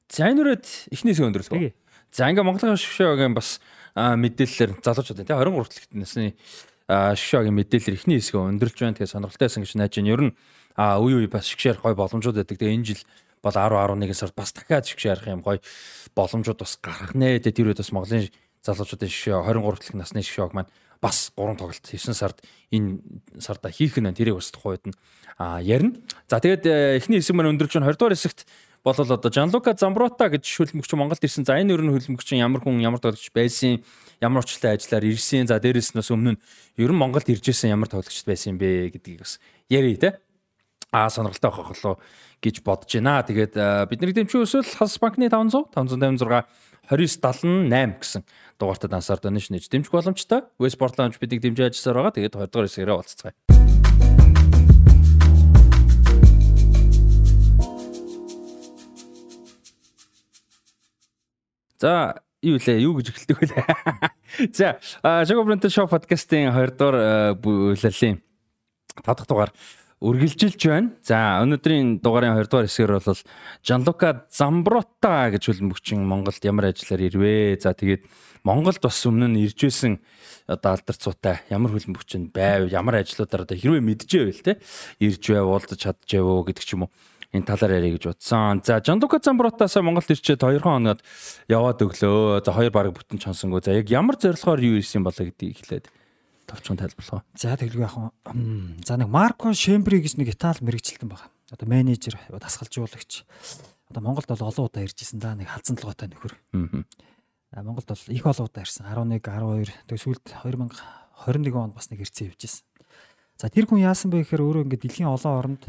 [0.09, 1.75] За энэ үрээд эхнээс өндөрлөө.
[2.15, 3.59] За ингээ Монголын шгшөөгийн бас
[3.97, 6.39] мэдээлэлээр залуучууд тий 23 талхт насны
[6.87, 8.97] шгшөөгийн мэдээлэлэр эхний хэсгээ өндөрлж байна.
[8.97, 10.13] Тэгээ сонирхолтой байсан гэж найж байна.
[10.15, 10.33] Ер нь
[10.79, 12.57] үе үе бас шгшээр гой боломжууд байдаг.
[12.61, 13.03] Тэгээ энэ жил
[13.43, 15.59] бол 10 11 сард бас дахиад шгшээр ярих юм гой
[16.15, 17.43] боломжууд бас гарах нэ.
[17.43, 18.31] Тэгээ тэр үед бас Монголын
[18.63, 20.71] залуучуудын шгшөө 23 дахь насны шгшөөг маань
[21.01, 22.43] бас 3 тоглолт 9 сард
[22.73, 22.99] энэ
[23.39, 24.97] сарда хийх нь тэрийг бас тухайд нь
[25.39, 25.97] ярина.
[26.29, 28.47] За тэгээд э, эхний хэсэг маань өндөрч 20 дугаар хэсэгт
[28.87, 31.45] бол одоо Жанлука Замброта гэж хөлбөмбөгч Монголд ирсэн.
[31.45, 33.83] За энэ өрн хөлбөмбөгч ямар хүн ямар тоглогч байсан,
[34.23, 35.51] ямар учлаа ажиллаар ирсэн.
[35.51, 36.41] За дээрэс нь бас өмнө нь
[36.79, 40.23] ер нь Монголд ирж исэн ямар тоглогч байсан юм бэ гэдгийг бас ярий те
[40.95, 41.99] аа сонирхолтой авах болоо
[42.39, 43.27] гэж бодож байна.
[43.27, 43.55] Тэгээд
[43.91, 46.47] бидний дэмжих өсөл Хас банкны 500 556
[46.87, 48.23] 2978 гэсэн
[48.63, 50.47] дугаартад ансаар донеш нэж дэмжих боломжтой.
[50.63, 52.15] Westport Lounge бидийг дэмжиж ажилласаар байгаа.
[52.15, 53.35] Тэгээд 20 дугаар хэсгээрээ уулзцгаая.
[61.77, 63.47] За юу лээ юу гэж эхэлдэг вэ?
[64.57, 68.23] За Jago Brand Show podcast-ийн 20 дугаар бүлэлийн
[68.97, 69.51] 5 дахь дугаар
[70.05, 70.93] үргэлжилж байна.
[71.01, 73.21] За өнөөдрийн дугаарын 20 дугаар хэсгээр бол
[73.65, 77.57] Жанлука Замброта гэж хөлбөмбөгчин Монголд ямар ажиллаар ирвэ.
[77.57, 78.05] За тэгээд
[78.45, 79.97] Монголд бас өмнө нь ирж байсан
[80.45, 84.61] одоо алдарцуутай ямар хөлбөмбөгчин байв, ямар ажлуудаар одоо хэрвээ мэдчихэвэл те
[85.01, 86.93] ирж байв, уулзаж чадчихав уу гэдэг ч юм уу
[87.33, 88.61] энэ талаар ярих гэж бодсон.
[88.63, 91.01] За Жанлука Замбротаасаа Монголд ирчээд 2 хоногод
[91.49, 92.45] яваад өглөө.
[92.45, 93.65] За хоёр баг бүтэн чонсонгүй.
[93.65, 95.89] За яг ямар зорилгоор юу ирсэн болоо гэдгийг эхлээд
[96.57, 97.23] товчхон тайлбарлах.
[97.37, 97.95] За тэгэлгүй яг
[98.83, 101.29] за нэг Марко Шембри гэж нэг Итали мэрэгчлэн байгаа.
[101.53, 103.23] Одоо менежер, дасгалжуулагч.
[103.93, 106.35] Одоо Монголд бол олон удаа иржсэн да нэг халзан толгойтой нөхөр.
[106.57, 107.63] Аа.
[107.63, 108.89] Монголд бол их олон удаа ирсэн.
[108.89, 112.67] 11, 12, тэгээ сүүлд 2021 онд бас нэг ирцэн явжсэн.
[113.39, 115.63] За тэр хүн яасан бэ гэхээр өөрөө ингээд дэлхийн олон оронд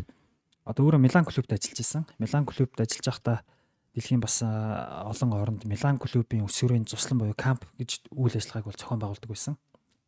[0.64, 2.07] одоо өөрөө Милан клубт ажиллаж исэн.
[2.18, 3.38] Милан клубт ажиллаж байхдаа
[3.91, 8.99] дэлхийн бас олон оронд Милан клубын өсвөрийн туслан буюу камп гэж үйл ажиллагааг бол зохион
[9.03, 9.55] байгуулдаг байсан.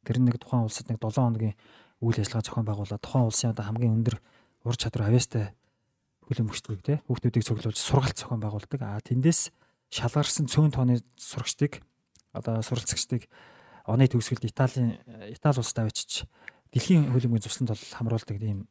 [0.05, 1.55] Тэр нэг тухайн улсад нэг 7 хоногийн
[1.99, 4.15] үйл ажиллагаа зохион байгуулаад тухайн улсын одоо хамгийн өндөр
[4.63, 5.51] ур чадвар авьяастай
[6.27, 8.79] хөлбөмбөгчдгийг те хүүхдүүдийг цуглуулж сургалт зохион байгуулдаг.
[8.85, 9.51] А тэндээс
[9.89, 11.81] шалгарсан цөөн тооны сурагчдыг
[12.31, 13.25] одоо суралцагчдыг
[13.89, 15.01] оны төгсгөлд Италийн
[15.33, 16.29] Итали улсад авчиж
[16.69, 18.69] дэлхийн хөлбөмбөгийн цусланд бол хамруулдаг тийм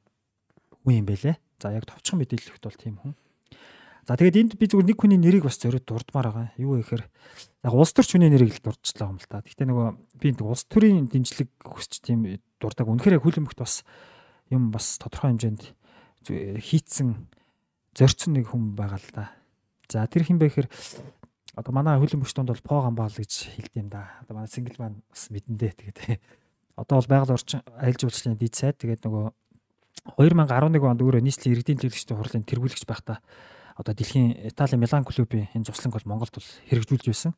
[0.87, 1.37] хүн юм байлээ.
[1.59, 3.15] За яг товчхон мэдээлэлт бол тийм хүн.
[4.09, 6.49] За тэгээд энд би зүгээр нэг хүний нэрийг бас зориод дурдмаар байгаа.
[6.57, 9.45] Юу гэхээр яг улс төрч хүний нэрийг л дурдчихлаа юм л та.
[9.45, 12.25] Гэхдээ нөгөө би нэг улс төрийн дэмжлэг хүсч тийм
[12.57, 12.89] дурдаг.
[12.89, 13.85] Үнэхээр хөлбөмбөгт бас
[14.49, 15.61] юм бас тодорхой хэмжээнд
[16.25, 17.29] хийцэн
[17.93, 19.37] зорьцсон нэг хүн байгаа л да.
[19.93, 20.73] За тэр хин бэ гэхээр
[21.61, 24.25] одоо манай донд бол По Гамбаал гэж хэлдэм да.
[24.25, 25.99] Одоо манай сингл маань бас мэдэндээ тэгээд
[26.81, 29.37] одоо бол байгаль орчин аялал жуулчлалын дэд сайд тэгээд нөгөө
[30.17, 33.21] 2011 онд өөрөө нийслэлийн иргэдийн төлөвлөгчдийн хурлын тэргүүлэгч байхдаа
[33.79, 37.33] одоо дэлхийн Италийн Милан клубын энэ цусланг бол Монголд бол хэрэгжүүлж байсан.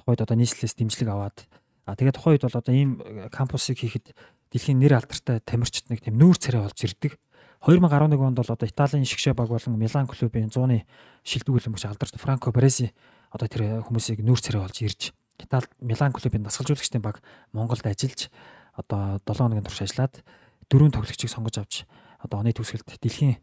[0.00, 1.44] Тухайд одоо нийслэлээс дэмжлэг аваад
[1.84, 2.96] а тэгээд тухайд бол одоо ийм
[3.28, 4.16] кампусыг хийхэд
[4.48, 7.20] дэлхийн нэр алдартай тамирчид нэг тийм нүүр царай болж ирдэг.
[7.60, 10.88] 2011 онд бол одоо Италийн шигшээ баг болон Милан клубын 100-ны
[11.28, 12.96] шилдэг хөлбөмбөг алдартай Франко Бареси
[13.28, 15.12] одоо тэр хүмүүсийг нүүр царай болж ирж
[15.44, 17.20] Итали Милан клубын дасгалжуулагчдын баг
[17.52, 18.32] Монголд ажиллаж
[18.72, 20.24] одоо 7 хоногийн турш ажиллаад
[20.72, 21.84] дөрвөн тоглогчийг сонгож авч
[22.20, 23.40] одоо оны төгсгөлд дэлхийн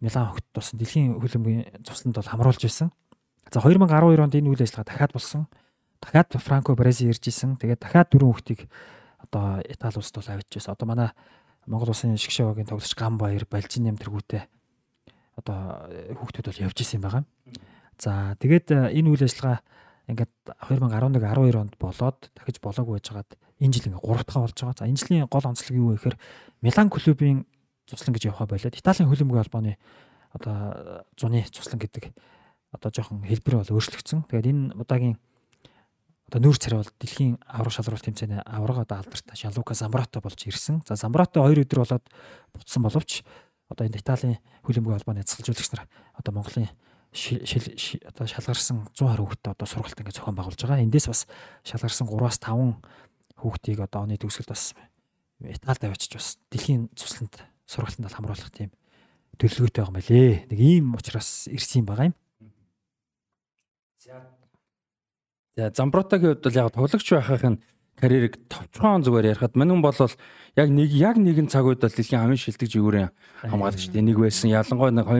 [0.00, 2.94] Милан хогт тусан дэлхийн хөлбөмбөгийн цусланд бол хамруулж байсан.
[3.50, 5.42] За 2012 онд энэ үйл ажиллагаа дахиад болсон.
[5.98, 7.58] Дахиад Франко Бареси ирж исэн.
[7.58, 8.70] Тэгээд дахиад дөрвөн хүүхдийг
[9.18, 10.74] одоо Итали улсад бол авчиж байсан.
[10.78, 11.10] Одоо манай
[11.66, 14.46] Монгол улсын шгшээ багийн тоглогч Гам Баяр, Балжин нэм тэргүүтэй
[15.36, 17.24] одоо э, хүүхдүүд бол явж исэн байгаа.
[17.98, 19.60] За тэгээд э, энэ үйл ажиллагаа
[20.08, 20.32] ингээд
[20.64, 23.30] 2011 12 онд болоод дахиж болоогүй байжгаад
[23.60, 24.78] энэ жил ингээд 3 дахь болж байгаа.
[24.78, 26.16] За энэ жилийн гол онцлог юу вэ гэхээр
[26.62, 27.44] Милан клубын
[27.88, 29.72] цуслан гэж явахаа болоод Италийн хөлбөмбөгийн холбооны
[30.36, 32.12] одоо зуны цуслан гэдэг
[32.72, 34.28] одоо жоохон хэлбэр бол өөрчлөгдсөн.
[34.28, 35.16] Тэгээд энэ удаагийн
[36.28, 40.84] одоо нүүр царай бол дэлхийн авраг шалралт тэмцээний авраг одоо алдартай Шанлука Замбрато болж ирсэн.
[40.84, 42.04] За Замбрато 2 өдөр болоод
[42.52, 43.24] буцсан боловч
[43.72, 44.36] одоо энэ Италийн
[44.68, 45.88] хөлбөмбөгийн холбооны цэцгэлжүүлэгч нар
[46.20, 46.68] одоо Монголын
[47.08, 50.84] одоо шалгарсан 100 гаруй хүүхдэд одоо сургалт ингээд зохион байгуулж байгаа.
[50.84, 51.24] Эндээс бас
[51.64, 52.76] шалгарсан 3-аас 5
[53.40, 54.76] хүүхдийг одоо оны төгсгөлд бас
[55.40, 58.72] Италид авчиж бас дэлхийн цусланд сургалтанд хамруулах тийм
[59.36, 60.32] төлөвлөгөөтэй байгаа юм байлээ.
[60.48, 62.16] Нэг ийм учраас ирсэн байгаа юм.
[64.00, 64.38] За
[65.58, 67.58] За Замбротагийн хувьд бол яг тоглогч байхын
[67.98, 69.98] карьерийг товчхон зүгээр ярихад мань хүн бол
[70.54, 73.10] яг нэг яг нэгэн цаг үед бол дэлхийн хамгийн шилдэг жигүүрийн
[73.42, 74.54] хамгаалагчдын нэг байсан.
[74.54, 75.10] Ялангуяа нэг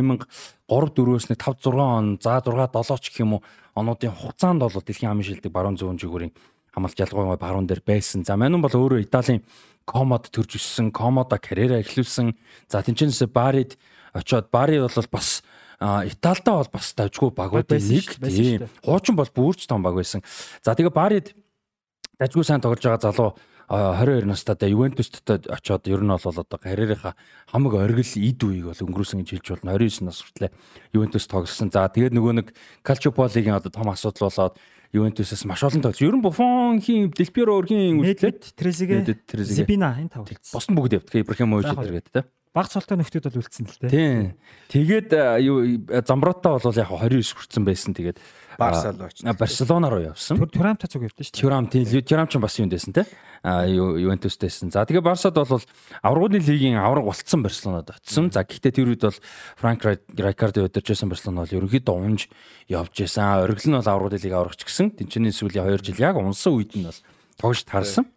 [0.70, 3.42] 2003 4-өөс нэг 5 6 он, за 6 7 ч гэх юм уу
[3.74, 6.30] онуудын хугацаанд бол дэлхийн хамгийн шилдэг баруун зүүн жигүүрийн
[6.78, 8.22] хамгаалж ялангуяа баруун дээр байсан.
[8.22, 9.42] За мань хүн бол өөрөө Италийн
[9.82, 12.36] комод төрж өссөн, комодо карьераа эхлүүлсэн.
[12.70, 13.74] За тэнцэнээс Барид
[14.14, 15.42] очоод Бари бол бас
[15.80, 18.68] Италидаа бол бас дажгүй багуудын нэг тийм.
[18.84, 20.22] Хуучин бол бүрч том баг байсан.
[20.62, 21.34] За тэгээ Барид
[22.18, 23.30] дажгүй сайн тоглож байгаа залуу
[23.68, 27.14] 22 настай Ювентуст очоод ер нь бол одоо карьерийнхаа
[27.52, 30.52] хамаг оргил эд үеийг бол өнгөрөөсөн гэж хэлж болно 29 нас хүртлээр
[30.96, 31.68] Ювентус тоглосон.
[31.68, 32.46] За тэгээд нөгөө нэг
[32.80, 34.56] Calciopoli-гийн одоо том асуудал болоод
[34.92, 36.00] Ювентусээс маш олон тоглож.
[36.00, 38.56] Ер нь Буфонхийн, Del Piero өрхийн үлдлээ.
[38.56, 39.04] Трезигэ,
[39.44, 40.24] Зибина энэ тав.
[40.24, 41.20] Бос нь бүгд явдаг.
[41.20, 42.24] Ибрахимович гэдэг тийм
[42.58, 43.92] баг цолтой нөхдүүд бол үлдсэн л дээ.
[43.92, 44.20] Тийм.
[44.72, 45.10] Тэгээд
[45.46, 45.58] юу
[46.02, 47.92] Замбротта бол яг 29 хүрсэн байсан.
[47.94, 48.18] Тэгээд
[48.58, 49.36] Барсал очсон.
[49.38, 50.36] Барселона руу явсан.
[50.50, 51.40] Тюрамта цуг явдсан шүү дээ.
[51.40, 53.06] Тюрам тийм Тюрам ч бас юунд байсан те.
[53.46, 54.74] А Ювентустэйсэн.
[54.74, 55.62] За тэгээ Барсад бол
[56.02, 58.34] аврагын лигийн авраг болцсон Барселонод очсон.
[58.34, 59.14] За гэхдээ тэр үед бол
[59.62, 62.26] Франк Райкардо удиржсэн Барселона бол ерөнхийдөө унж
[62.66, 63.46] явж байсан.
[63.46, 64.90] Оргил нь бол аврагын лиг аврагч гисэн.
[64.90, 66.98] Тэнцэнийн сүүлийн 2 жил яг унсан үед нь бол
[67.38, 68.10] тогш таарсан.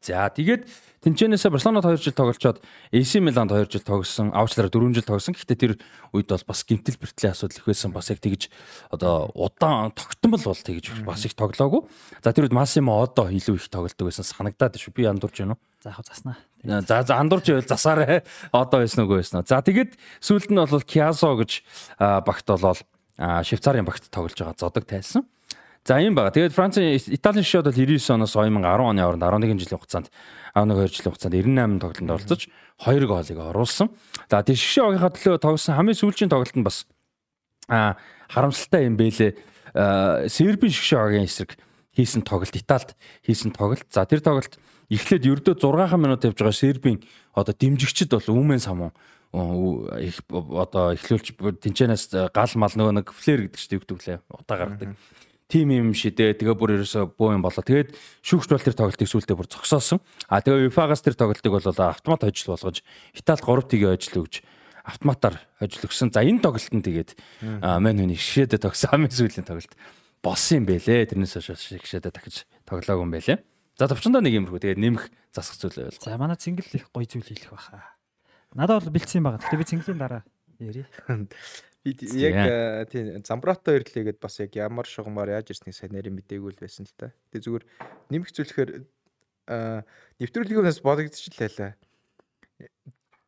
[0.00, 0.64] За тэгээд
[1.00, 2.60] Тинчэнээс Барселонад 2 жил тоглолцоод
[2.92, 5.32] AC Миланд 2 жил тогсон, Аучлаараа 4 жил тогсон.
[5.32, 5.72] Гэхдээ тэр
[6.12, 7.88] үед бол бас гимтэл бэртлийн асуудал их байсан.
[7.88, 8.52] Бас яг тэгж
[8.92, 11.88] одоо удаан тогтмол бол тэгж бас их тоглоогүй.
[12.20, 14.92] За тэр үед Массимо одоо илүү их тоглолдог байсан санагдаад шүү.
[14.92, 15.64] Би андуурч байна уу?
[15.80, 16.36] За яг заснаа.
[16.84, 18.20] За за андуурч байвал засаарай.
[18.52, 19.40] Одоо байсан үгүй байсан.
[19.48, 21.64] За тэгээд сүүлд нь бол Киасо гэж
[21.96, 22.76] багт болол
[23.16, 25.24] Швейцарын багт тоглож байгаа зодог тайлсан.
[25.80, 26.28] За юм байна.
[26.28, 30.12] Тэгээд Францын Италийн шишүүд бол 99 оноос 2010 оны хооронд 11 жилийн хугацаанд
[30.54, 32.42] 11 2 жилийн хугацаанд 98 тоглолтод оролцож
[32.78, 33.88] 2 голыг оруулсан.
[34.30, 36.86] За шишээ огийнхаа төлөө тоглосон хамгийн сүүлийн тоглолтод бас
[37.68, 37.96] а
[38.28, 39.36] харамсалтай юм бэлээ.
[40.26, 41.54] Сербийн шишээ огийн эсрэг
[41.94, 43.86] хийсэн тоглолт Италид хийсэн тоглолт.
[43.90, 44.58] За тэр тоглолт
[44.90, 46.98] эхлээд ердөө 6 минут явж байгаа Сербийн
[47.34, 48.90] одоо дэмжигчд бол Үмэн самуу
[50.02, 54.56] их одоо эхлүүлж тэнчэнээс гал мал нөгөө нэг флэр гэдэг чинь юу гэдэг лээ утаа
[54.58, 54.98] гаргадаг
[55.50, 57.60] тим юм шидээ тэгээ бүр ерөөсө бөө юм болоо.
[57.66, 59.98] Тэгээд шүүгч бол тэр тоглолтыг сүултээ бүр зогсоосон.
[60.30, 62.86] А тэгээ UEFA-гаас тэр тоглолтыг бол автомат ажил болгож
[63.18, 64.46] Италид 3 тгийн ажил өгж
[64.86, 66.14] автоматар ажил өгсөн.
[66.14, 67.10] За энэ тоглолтод тэгээд
[67.42, 69.74] мань хүний шишээдэ тогсон амын сүүлийн тоглолт
[70.22, 71.10] болсон юм бэлээ.
[71.10, 73.38] Тэрнээс хойш шишээдэ дахиж тоглоагүй юм бэлээ.
[73.76, 75.98] За товчондоо нэг юмрхүү тэгээд нэмэх засах зүйл байл.
[76.00, 77.96] За манай цэнгэл их гоё зүйл хэлэх байхаа.
[78.54, 79.40] Надад бол бэлдсэн байна.
[79.40, 80.22] Гэтэ би цэнгэлийн дараа
[80.60, 80.84] ярий.
[81.80, 82.36] Би яг
[82.92, 86.84] тийм замбрато ирлээ гэд бас яг ямар шугамар яаж ирснийг сайн нэрийн мдээгүй л байсан
[86.84, 87.08] л та.
[87.32, 87.64] Тэгээ зүгээр
[88.12, 88.70] нэмэх зүйлэхээр
[90.20, 91.72] нэвтрүүлгээс бодогдчих лээ.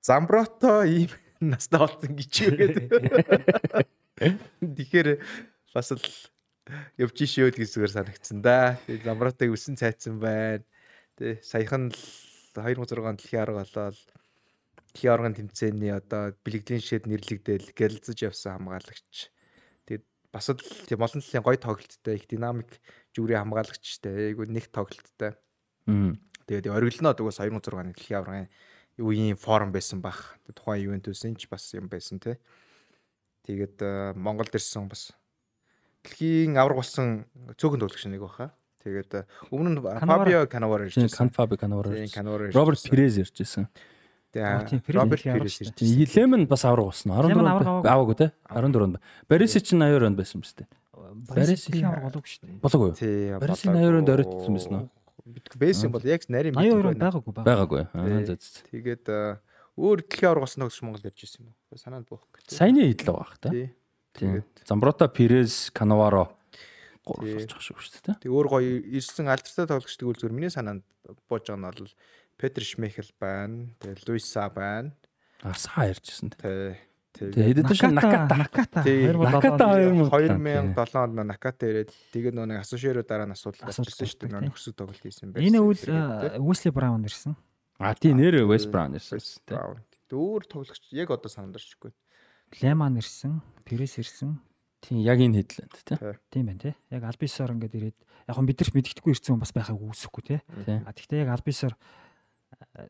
[0.04, 1.08] Замброто ийм
[1.40, 2.76] настай болсон гэж үгээд.
[4.60, 5.08] Тэгэхээр
[5.72, 6.04] бас л
[7.00, 8.76] явж шөөд гэж зүгээр санагдсан да.
[8.84, 10.60] Тэгээ замбротыг өсөн цайцсан байна.
[11.16, 11.96] Тэгээ саяхан л
[12.52, 13.96] 2006 онд дэлхийн арга болоод
[15.00, 19.32] оргон тэмцээний одоо бэлэгдлийн шид нэрлэгдээл гялцж явсан хамгаалагч.
[19.88, 22.70] Тэгээд бас л тийм олон талын гоё тоглолттой их динамик
[23.16, 24.36] жүгрийн хамгаалагчтай.
[24.36, 25.40] Айгу нэг тоглолттой.
[26.46, 28.48] Тэгээд оргилноо дугаас 2006 оны дэлхийн аврагын
[29.00, 30.36] үеийн форум байсан бах.
[30.52, 32.36] Тухайн Ювентусын ч бас юм байсан те.
[33.48, 35.16] Тэгээд Монголд ирсэн бас
[36.04, 37.24] дэлхийн авраг болсон
[37.56, 38.52] цөөхөн тоглогч нэг баха.
[38.82, 41.30] Тэгээд өмнө нь Фабио Канаваро ирж байсан.
[41.30, 41.94] Канфаби Канаваро.
[42.10, 42.50] Канаваро.
[42.50, 43.30] Роберт Перез ирж
[44.32, 46.08] Тэгээд Роберт Перес ирж байсан.
[46.16, 47.12] Лемон бас авраг болсон.
[47.12, 48.32] 14 аваагүй те.
[48.48, 49.00] 14-нд.
[49.28, 50.68] Бариси чинь 82 онд байсан юм шүү дээ.
[51.28, 52.56] Барис их авраг болоогүй шүү дээ.
[52.56, 52.94] Юу?
[52.96, 53.38] Тийм.
[53.44, 54.88] Бариси 82 онд оройтсон байсан уу?
[55.60, 57.44] Бэйс юм бол яг нарийн 82 онд байгаагүй ба.
[57.44, 57.82] Байгаагүй.
[57.92, 58.64] Аа за за.
[58.72, 59.04] Тэгээд
[59.76, 61.76] өөр дэлхийн авраг болсон гэж Монгол явж ирсэн юм уу?
[61.76, 62.56] Санаанд гэж.
[62.56, 63.52] Саяны идэл байгаа бах та.
[63.52, 63.68] Тий.
[64.16, 64.44] Тийм.
[64.64, 66.32] Замброта Перез Канаваро
[67.04, 68.16] гурав болчих шүү дээ.
[68.22, 70.86] Тэг өөр гоё ирсэн алдартай тоглогчдыг үл зүгээр миний санаанд
[71.26, 71.90] бууж байгаа нь бол
[72.42, 73.70] Петр Шмехел байна.
[73.78, 74.90] Тэгээ Луиса байна.
[75.46, 76.74] Арсаа ярьжсэн Тэ.
[77.14, 79.14] Тэгээ хэдэд шин Наката Наката Тий.
[79.14, 84.32] Наката 2007 онд Наката ирээд тэгээд нөгөө нэг асуушеро дараа нь асуудал гарчихсан шүү дээ.
[84.42, 85.46] Нөгөө хөсөг тоглолт хийсэн байсан.
[85.46, 85.78] Энэ үл
[86.42, 87.38] Уэсли Браун ирсэн.
[87.78, 89.22] А тий нэр West Brown ирсэн.
[89.46, 89.58] Тэг
[90.10, 91.94] өөр тоглогч яг одоо санаад орчихгүй.
[92.58, 94.42] Леман ирсэн, Перес ирсэн.
[94.82, 95.96] Тийм яг энэ хэдлэнд тий.
[96.30, 96.74] Тийм байна тий.
[96.90, 100.40] Яг Альбисор ингээд ирээд яг бид нар мэддэхгүй ирсэн хүн бас байхаг үүсэхгүй тий.
[100.42, 101.78] А тэгтээ яг Альбисор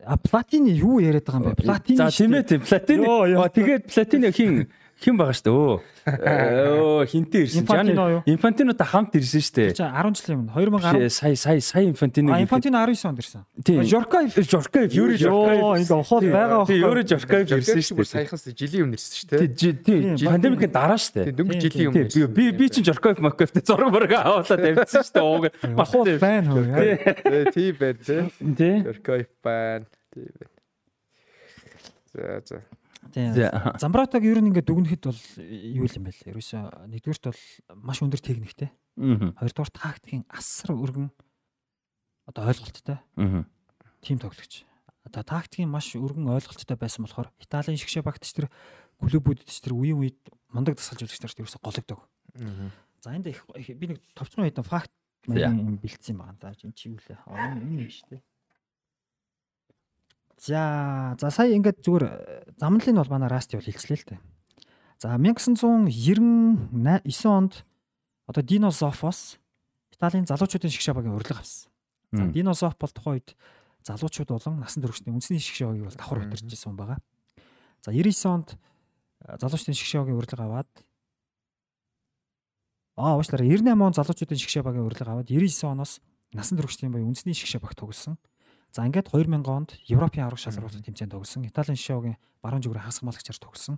[0.05, 1.63] А платины юу яриад байгаа юм бэ?
[1.63, 1.97] Платины.
[1.97, 3.05] За тийм ээ тийм платины.
[3.53, 4.69] Тэгээд платины хин
[5.01, 5.93] хин байгаа шүү дээ.
[6.03, 7.63] Өө хинтээ ирсэн.
[8.27, 9.69] Инфантино та хамт ирсэн шүү дээ.
[9.79, 12.35] За 10 жилийн өмнө 2010 сая сая сая Инфантино.
[12.39, 13.43] Инфантино 19 онд ирсэн.
[13.87, 15.83] Жоркаев Жоркаев Юри Жоркаев.
[15.83, 16.77] Ингээ ухаад байгаа байхгүй.
[16.79, 18.11] Юри Жоркаев ирсэн шүү дээ.
[18.13, 19.75] Саяхаас жилийн өмнө ирсэн шүү дээ.
[19.83, 20.15] Тийм.
[20.27, 21.35] Пандемикийн дараа шүү дээ.
[21.39, 22.27] Дөнгөж жилийн өмнө.
[22.35, 25.23] Би би чинь Жоркаев Маккаевтэй зураг мөрөг аваад тавьчихсан шүү дээ.
[25.23, 25.45] Ууг.
[25.75, 27.51] Бахуу байна хөө.
[27.55, 28.23] Тийм байна тий.
[28.55, 28.75] Тий.
[28.83, 29.85] Жоркаев байна.
[30.11, 30.51] Тийм байна.
[32.13, 32.61] За за.
[33.13, 33.33] Тийм.
[33.77, 36.29] Замбратаг ер нь ингээд дүгнэхэд бол юу юм бэ л.
[36.33, 37.41] Ерөөсөө нэгдүгürt бол
[37.77, 38.73] маш өндөр техниктэй.
[39.37, 41.13] Хоёрдугаар тактикийн асар өргөн
[42.25, 42.97] одоо ойлголттой.
[44.01, 44.65] Тим тоглогч.
[45.05, 48.49] Одоо тактикийн маш өргөн ойлголттой байсан болохоор Италийн шигшээ багтч тэр
[48.97, 50.19] клубүүдэд ч тэр үеийн үед
[50.49, 52.01] мундаг дасгалжуулагч нарт ерөөсө гологдог.
[53.03, 54.89] За энд би нэг товчхон хэдэн факт
[55.27, 56.39] бэлдсэн юм байна.
[56.41, 57.19] За энэ чи юу лээ?
[57.29, 58.21] Энэ юм шүү дээ.
[60.43, 62.05] За за сая ингээд зүгээр
[62.59, 64.19] замналын бол манай Расти бол хэлцлээ л дээ.
[64.99, 65.87] За 1999
[67.31, 67.63] онд
[68.27, 69.39] одоо Зофос
[69.95, 71.71] Италийн залуучуудын шгшээ багийн урилга авсан.
[72.11, 72.27] За
[72.59, 73.39] Зоф бол тухайн үед
[73.87, 76.99] залуучууд болон насан туршийн үндэсний шгшээ багийг бол давхар удирдах гэсэн байгаа.
[77.79, 78.59] За 99 онд
[79.23, 80.67] залуучуудын шгшээ багийн урилга аваад
[82.99, 86.03] Аа уучлаарай 98 он залуучуудын шгшээ багийн урилга аваад 99 оноос
[86.35, 88.19] насан туршийн буюу үндэсний шгшээ баг тоглосон.
[88.73, 91.45] За ингээд 2000 онд Европын аврах шалралт тэмцээнд тогсон.
[91.45, 93.77] Италийн шоугийн баруун зүгрээ хасгамалагчаар тогсон.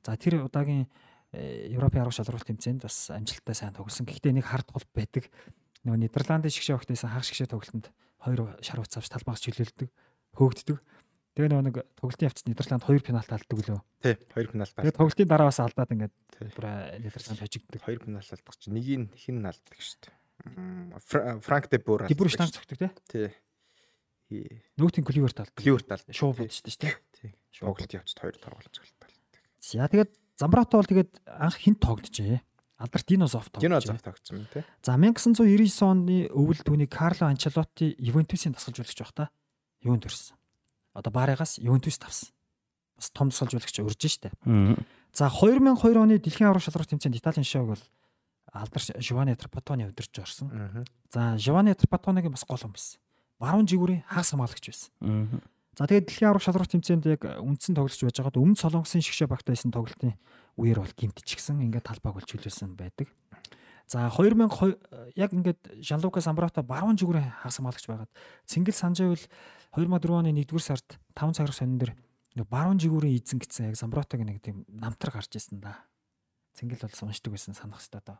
[0.00, 0.88] За тэр удаагийн
[1.36, 4.08] Европын аврах шалралт тэмцээнд бас амжилттай сайн тогсон.
[4.08, 5.28] Гэхдээ нэг хард гол байдаг.
[5.84, 7.92] Нөгөө Нидерландын шгшээ огтойсэн хагас шгшээ тоглолтод
[8.24, 9.88] хоёр шар уц авч талбайгч чөлөөлдөг,
[10.32, 10.78] хөөгддөг.
[11.36, 13.80] Тэгээ нөгөө нэг тоглолтын явцад Нидерланд хоёр пенальт алддаг лөө.
[14.00, 14.72] Тий, хоёр пенальт.
[14.72, 16.14] Тэгээ тоглолтын дараа бас алдаад ингээд
[16.56, 16.66] бүр
[17.04, 17.80] Нидерланд хожигддаг.
[17.84, 21.40] Хоёр пенальт алдах чинь нэгийг хин алддаг шүү дээ.
[21.44, 22.08] Франк де Бур.
[22.08, 22.90] Де Бур штанг цогтөг тий.
[23.12, 23.28] Тий.
[24.30, 25.52] Нөгөөтийн Кливерт алд.
[25.58, 26.06] Кливерт алд.
[26.10, 26.94] Шуу бодсон шүү дээ.
[27.20, 27.32] Тий.
[27.60, 29.04] Тоглолт явцад хоёр тоглолт зөвлөлт.
[29.60, 32.42] За тэгээд Замбрато бол тэгээд анх хинт тогложээ.
[32.78, 33.62] Алдарт Дино Зоф тоглож.
[33.62, 34.64] Дино Зоф тогтсон юм тий.
[34.82, 39.30] За 1999 оны өвөл түүний Карло Анчелотти Ювентусын тасгалжуулагч байх та.
[39.84, 40.34] Юунд төрсөн.
[40.92, 42.34] Одоо Баригаас Ювентус тавсан.
[42.98, 44.34] Бас том тасгалжуулагч урьж штэ.
[45.14, 47.84] За 2002 оны дэлхийн аврах шалралт тэмцээнд Италийн шоуг бол
[48.50, 50.50] алдар Жовани Трапатоны удирж орсон.
[51.14, 52.98] За Жовани Трапатоныг бас гол юм байсан
[53.44, 55.44] баруун жигүүрийн хагас хамгаалагч байсан.
[55.76, 59.44] За тэгээд дэлхийн аврах шалралт тэмцээнд яг үндсэн тоглогч байж байгаад өмнө солонгосын шгшээ багт
[59.50, 60.14] байсан тоглолтын
[60.54, 63.10] үеэр бол гимтчихсэн ингээд талбайг бол чөлөөсөн байдаг.
[63.90, 64.78] За 2002
[65.18, 68.12] яг ингээд Жанлука Самбрата баруун жигүүрийн хагас хамгаалагч байгаад
[68.46, 69.24] Цэнгэл Санжаавал
[69.74, 71.92] 2004 оны 1-р сард 5 цагаар сонин дээр
[72.46, 75.84] баруун жигүүрийн эзэн гэсэн яг Самбратаг нэг тийм намтар гарч ирсэн да.
[76.54, 78.18] Цэнгэл бол уншдаг байсан санах хэвээр доо.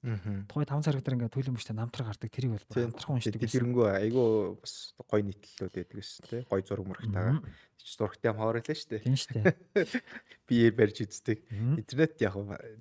[0.00, 3.36] Тухай 5 цаг дээр ингээд төлөм биштэй намтраг гардаг тэрийг бол хамтрах уншдаг.
[3.36, 6.40] Дэлгэрэнгүй айгүй бас гоё нийтлэлүүд байдаг гэсэн тий.
[6.48, 7.36] Гоё зураг мөрөгтэйгээ.
[7.76, 8.32] Чи зурагтай
[8.80, 9.04] шүү дээ.
[9.04, 9.84] Тийм дээ.
[10.48, 11.44] Биеэр барьж үздэг.
[11.76, 12.34] Интернет яг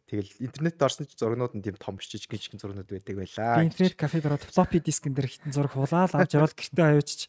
[0.08, 3.68] тэгэл интернет орсон ч зурагнууд нь тийм том жижиг жижиг зурагнууд байдаг байлаа.
[3.68, 7.28] Интернет кафед ороод флоппи дискэн дээр хитэн зураг хулаал авч яваад гэртээ авчиж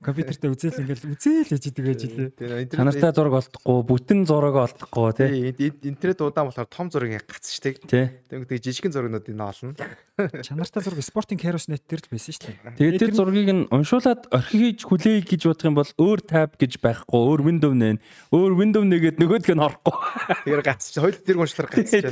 [0.00, 2.72] компьютертэй үзэл ингээл үзэл хийж идэг байж лээ.
[2.72, 5.76] Чанартай зураг олдохгүй, бүтэн зураг олдохгүй тий.
[5.84, 7.84] Интернет удаан болохоор том зураг гацчихдаг.
[7.84, 8.08] Тий.
[8.32, 9.76] Тэгвэл жижигэн зурагнуудыг нь олно.
[10.48, 12.80] Чанартай зураг Sporting Heroes net дээр л байсан шүү дээ.
[12.80, 17.20] Тэгээд тэр зургийг нь уншуулад орхиж хүлээе гэж бодох юм бол өөр tab гэж байхгүй,
[17.20, 18.00] өөр window нэ,
[18.32, 19.96] өөр window нэгээд нөгөөдг нь орохгүй.
[20.48, 21.04] Тэр гацчих.
[21.04, 22.08] Хоёул тэр уншлаар гацчих.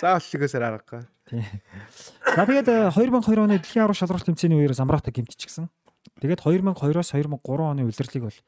[0.00, 1.04] Заавал лигөөсөр аргагүй.
[1.28, 1.44] Тий.
[2.22, 5.66] За тэгээд 2002 оны дэлхийн аврах шалралт тэмцээний үеэр Замрата гимтчихсэн.
[6.20, 8.38] Тэгээд 2002-оос 2003 оны улирлыг бол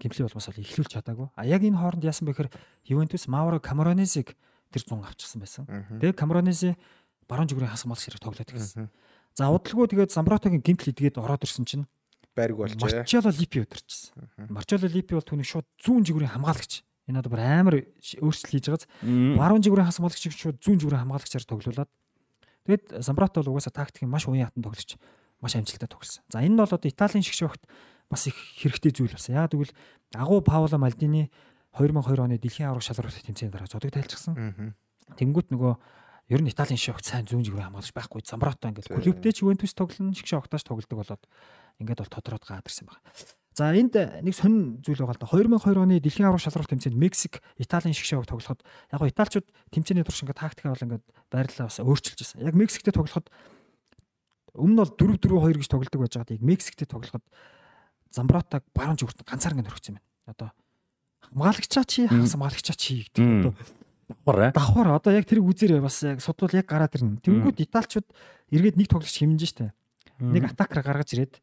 [0.00, 1.28] гимтли болмос бол эхлүүлж чадаагүй.
[1.36, 2.48] А яг энэ хооронд яасан бэхээр
[2.88, 4.36] Ювентус Мауро Камаронесиг
[4.72, 5.64] тэр зун авчихсан байсан.
[6.00, 6.76] Тэгээд Камаронеси
[7.28, 8.88] баруун зүгрийн хасгамал хэрэг тоглоод гэсэн.
[9.36, 11.84] За удалгүй тэгээд Замбратогийн гимтэл идгээд ороод ирсэн чинь
[12.36, 13.04] байрг болж байгаа.
[13.04, 14.48] Марчелло Липи өдөрчсөн.
[14.48, 16.82] Марчелло Липи бол түүний шууд зүүн жигүүрийн хамгаалагч.
[17.08, 17.74] Энэ одоо бүр амар
[18.18, 18.84] өөрчлөлт хийж байгааз.
[19.04, 21.90] Баруун жигүүрийн хамгаалагчийг шууд зүүн жигүүрийн хамгаалагчаар тоглуулад
[22.68, 24.98] тэгээд Замбрато бол угаасаа тактикийн маш уян хатан тоглож
[25.40, 26.24] маш амжилттай тоглосон.
[26.28, 27.62] За энэ нь бол одоо Италийн шиг шогт
[28.10, 29.34] бас их хэрэгтэй зүйл болсон.
[29.36, 29.72] Яг тэгвэл
[30.14, 31.30] агуу Паоло Мальдини
[31.76, 34.74] 2002 оны дэлхийн аврах шалралт тэмцээний дараа зодог тайлцсан.
[35.14, 35.72] Тэнгүүт нөгөө
[36.28, 40.12] ер нь Италийн шогт сайн зүүн жигүүрийн хамгаалагч байхгүй Замбрато ингээл клубтэй ч Ювентус тоглоно
[40.12, 41.24] шиг шогтааш тоглодог болоод
[41.80, 43.00] ингээд бол тодорхойд гаадарсан байна.
[43.56, 47.40] За энд нэг сонин зүйл байгаа л да 2002 оны дэлхийн аврах шалралт тэмцээнд Мексик
[47.56, 52.18] Италийн шгшээг тоглоход яг гоо Италичууд тэмцээний турш ингээд тактикаа бол ингээд байрлалаа бас өөрчилж
[52.22, 52.38] байсан.
[52.44, 53.32] Яг Мексиктэй тоглоход
[54.58, 57.24] өмнө нь бол 4 4 2 гэж тоглодог байж байгаад яг Мексиктэй тоглоход
[58.10, 60.08] Замбротаг баруун зүгт ганцаар ингээд өргөцсөн байна.
[60.26, 60.48] Одоо
[61.30, 63.52] хамгаалагчаа чи хамгаалагчаа чи гэдэг.
[63.52, 63.52] Одоо
[64.24, 67.20] давхар давхар одоо яг тэрийг үзээрэй бас яг судвал яг гараад ирнэ.
[67.20, 68.08] Тэнгүүд Италичууд
[68.52, 69.76] эргээд нэг тоглогч хэмнэж штэ.
[70.24, 71.38] Нэг атакаар гаргаж ирээд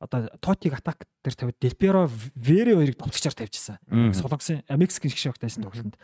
[0.00, 3.80] одоо Тотиг атак дээр тавиад Делперо Вере хоёрыг товцогчоор тавьчихсан.
[4.12, 5.96] Солонгосын Мексикийн шиг шогтайсан тоглолтод.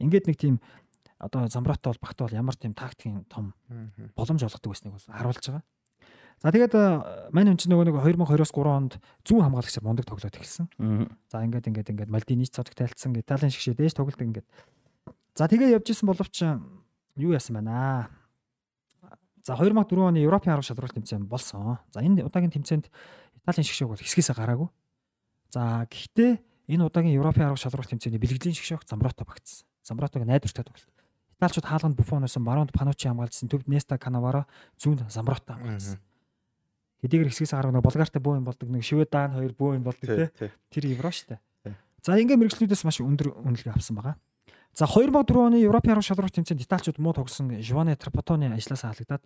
[0.00, 0.60] Ингээд нэг тийм
[1.20, 3.54] одоо Замбрато бол багт бол ямар тийм тактикийн том
[4.16, 5.64] боломж олгодог байсныг бол харуулж байгаа.
[6.40, 6.72] За тэгээд
[7.34, 8.92] мань хүн чинь нөгөө нэг 2020-оос 3 онд
[9.28, 10.66] зүүн хамгаалагчаар мундаг тоглоод эхэлсэн.
[11.28, 14.46] За ингээд ингээд ингээд Мальдини цодог тайлцсан, Италийн шиг шиг дээш тоглолт ингээд.
[15.36, 16.36] За тэгээд явж исэн боловч
[17.20, 18.02] юу яасан байна аа.
[19.44, 21.78] За 2004 оны Европын арга шалралт тэмцээн болсон.
[21.90, 22.86] За энэ удаагийн тэмцээнд
[23.42, 24.68] Италийн шгшөг бол хэсгээсээ гараагүй.
[25.50, 26.38] За гэхдээ
[26.70, 29.66] энэ удаагийн Европын арга шалралт тэмцээний бэлгэлийн шгшөг Замбрато багтсан.
[29.82, 30.90] Замбратог найдвартай тоглолт.
[31.42, 34.46] Италичууд хаалганд Буфоноос Маронд Панучи хамгаалсан төвд Неста Канаваро
[34.78, 35.98] зүүн Замбрато хамгаалсан.
[37.02, 40.54] Хэдийгээр хэсгээс гарах нэг Болгартай бөө юм болдог нэг Шведан хоёр бөө юм болдог те.
[40.70, 41.42] Тэр Евро штэ.
[42.02, 44.16] За ингээ мэрэгчлүүдээс маш өндөр үнэлгээ авсан байгаа.
[44.74, 49.22] За 2004 оны Европын арга шалралт тэмцээнд Италичууд муу тогсон Жване Трапатоны ажлаас халагдаад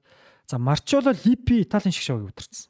[0.49, 2.69] за Марчоло Липи Италийн шгшөөг өвдөрсөн.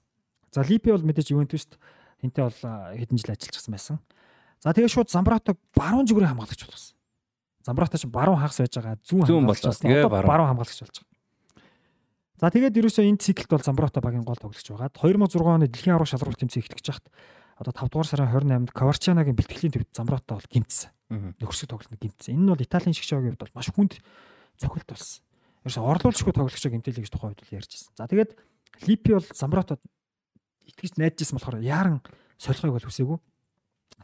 [0.52, 1.80] За Липи бол мэдээж Ювентуст
[2.20, 3.96] энтэй бол хэдэн жил ажиллажсэн байсан.
[4.60, 6.96] За тэгээ шууд Замбратог баруун зүгрийн хамгаалагч болгосон.
[7.64, 9.88] Замбрата ч баруун хагас байж байгаа зүүн болчихсон.
[9.88, 11.15] Тэгээ баруун хамгаалагч болж байгаа.
[12.36, 16.12] За тэгээд ерөөсөө энэ циклд бол Замбрата багийн гол тоглогч байгаад 2006 оны дэлхийн аврах
[16.12, 17.06] шалралт тэмцээн эхлэх гэж хахад
[17.56, 22.34] одоо 5 дугаар сарын 28-нд Каварчанагийн бэлтгэлийн төвд Замбрата бол гимтсэн нөхөрсөг тоглолтод гимтсэн.
[22.34, 23.94] Энэ нь бол Италийн шиг шоугийн хувьд бол маш хүнд
[24.58, 25.22] цохилт болсон.
[25.62, 27.92] Ерөөс орлуулшгүй тоглогчоо гимтэлээ гэж тухайн үед бол ярьж байсан.
[27.94, 28.30] За тэгээд
[28.90, 29.80] Липи бол Замбратод
[30.66, 32.02] итгэж найдажсэн болохоор яаран
[32.42, 33.18] солихыг бол хүсээгүй.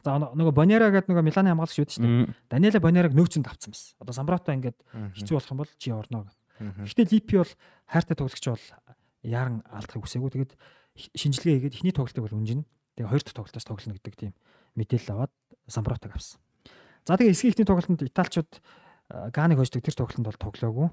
[0.07, 3.99] За нөгөө Бонера гэдэг нөгөө Миланы хамгаалагч үүд чинь Даниэла Бонераг нөөцөнд авцсан байсан.
[3.99, 4.79] Одоо Замбрато ингээд
[5.19, 6.39] хэцүү болох юм бол чи орно гэх.
[6.87, 7.53] Гэхдээ Липи бол
[7.93, 8.67] хайртай тоглогч бол
[9.23, 10.33] яаран алдахыг хүсээгүй.
[10.33, 10.53] Тэгээд
[10.97, 12.65] шинжилгээ хийгээд эхний тоглолтыг бол үнжин.
[12.97, 14.33] Тэгээ хоёр дахь тоглолтоос тоглоно гэдэг тийм
[14.77, 15.33] мэдээлэл аваад
[15.69, 16.41] Замбратог авсан.
[17.07, 18.53] За тэгээ эсгийн ихний тоглолтод Италичууд
[19.33, 20.89] Ганыг хождог тэр тоглолтод бол тоглоогүй.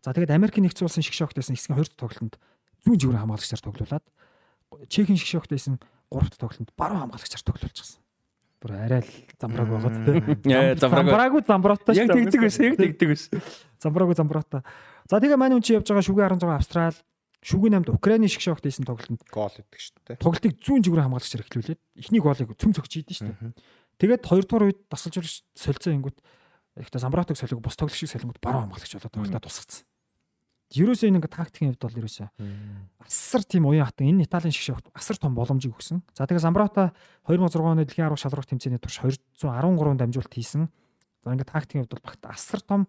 [0.00, 2.34] За тэгээд Америкийн нэгдсэн улсын шиг шогтойсэн эсгийн хоёр дахь тоглолтод
[2.84, 4.06] зүүн жигүүр хамгаалагчаар тоглуулад
[4.88, 5.76] Чехийн шиг шогтойсэн
[6.08, 8.00] гурав дахь тоглолтод баруун хамгаалагчаар тоглуулж гисэн.
[8.60, 10.76] Бүр арай л замбрааг байгаад тийм.
[10.76, 12.04] Замбраагүй замбраатай шүү.
[12.04, 13.40] Яг тэгдэг байсан, яг тэгдэг байсан.
[13.80, 14.60] Замбраагүй замбраатай.
[15.08, 16.96] За тэгээ манай хүн чи явж байгаа шүгэ 16 Австрал
[17.40, 20.20] Шүгэн 8-д Украины шиг шогтойсэн тоглолтод гол өгдөг шүү дээ.
[20.20, 23.56] Тоглолтыг зүүн жигүүр хамгаалагчаар эхлүүлээд эхний голыг цөм цогч хийдэн шүү дээ.
[23.96, 26.18] Тэгээд хоёрдугаар үед дасгалжуулагч солилцоо ингүүт
[26.84, 29.88] ихтэй Самбратыг солиог бос тоглогч шиг солингууд баруун хамгаалагч болоод тоглолтод тусгацсан.
[30.70, 32.28] Ерөөсөө ингээ тактикийн хувьд бол ерөөсөө
[33.08, 36.04] асар тийм уян хатан энэ Италийн шиг шиг асар том боломжийг өгсөн.
[36.14, 36.92] За тэгээд Самбрата
[37.26, 40.70] 2006 оны дэлхийн 10 шалралт тэмцээний турш 213 дамжуулалт хийсэн.
[41.26, 42.86] За ингээ тактикийн хувьд бол багт асар том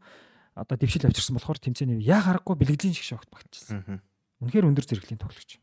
[0.56, 4.02] одоо дэвшил авчирсан болохоор тэмцээний яа харахгүй бэлгэлийн шиг шогт багтчихсан.
[4.44, 5.62] Үнэхээр өндөр зэрэглэлийн тоглогч.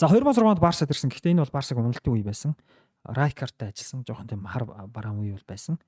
[0.00, 1.12] За 2006 онд Барсад ирсэн.
[1.12, 2.56] Гэхдээ энэ бол Барсаг уналтын үе байсан.
[3.04, 4.02] Райкарттай ажилласан.
[4.08, 5.78] Жохон тийм хар бараан үе бол байсан.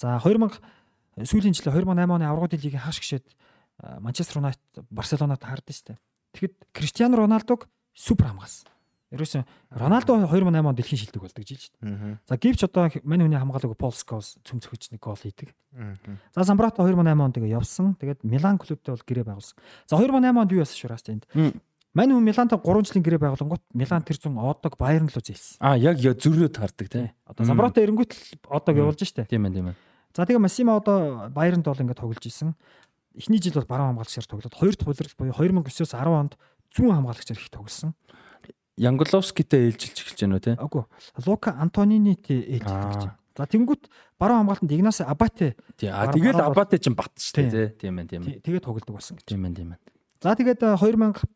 [0.00, 0.56] За 2000
[1.26, 3.26] сүүлийн жилийн 2008 оны аврагын лигийн хаш гişэд
[4.00, 5.98] Манчестер Юнайтед Барселонад хаардаг дээ.
[6.32, 8.70] Тэгэхэд Криштиану Роналдог супер хамгаалсан.
[9.08, 12.20] Ерөөсөн Роналдо 2008 онд дэлхийн шилдэг болдог жил шүү дээ.
[12.28, 15.56] За гівч одоо мань хүний хамгаалаг Пол Скос цөм цөхөж нэг гол хийдэг.
[16.36, 17.96] За Самбрато 2008 онд тэгээ явсан.
[17.96, 19.56] Тэгээд Милан клубтэй бол гэрээ байгуулсан.
[19.88, 21.24] За 2008 онд юу яасан шураас тэнд.
[21.96, 25.56] Мань хүн Милантай 3 жилийн гэрээ байгуулангууд Милан тэр зүүн Одог Байерн руу зээлсэн.
[25.64, 27.08] Аа яг зөрөөд хардаг тий.
[27.24, 29.24] Одоо Замброто эренгүүт л Одог явуулж штэ.
[29.24, 29.76] Тийм ээ тийм ээ.
[30.12, 32.52] За тэгээ Массимо одоо Байернд бол ингээд тоглож исэн.
[33.16, 36.32] Эхний жил бол баруун хамгаалагчаар тоглоод хоёр дахь улирал буюу 2009-оос 10 онд
[36.76, 37.96] зүүн хамгаалагчаар их тоглосон.
[38.78, 40.54] Янголовскитэй ээлжилж эхэлж байна уу тий?
[40.54, 40.84] Үгүй.
[41.26, 43.18] Лука Антонинитэй ээлжилж эхэлж байна.
[43.38, 45.54] За тэнгуут баруун хамгаалтанд Игнас Абате.
[45.78, 45.90] Тий.
[45.90, 47.66] А тэгэл Абате ч бат шүү дээ тий.
[47.86, 48.42] Тийм ээ тийм ээ.
[48.42, 49.26] Тэгээд тоглодог болсон гэж.
[49.26, 49.82] Тийм ээ тийм ээ.
[50.22, 51.26] За тэгээд 2000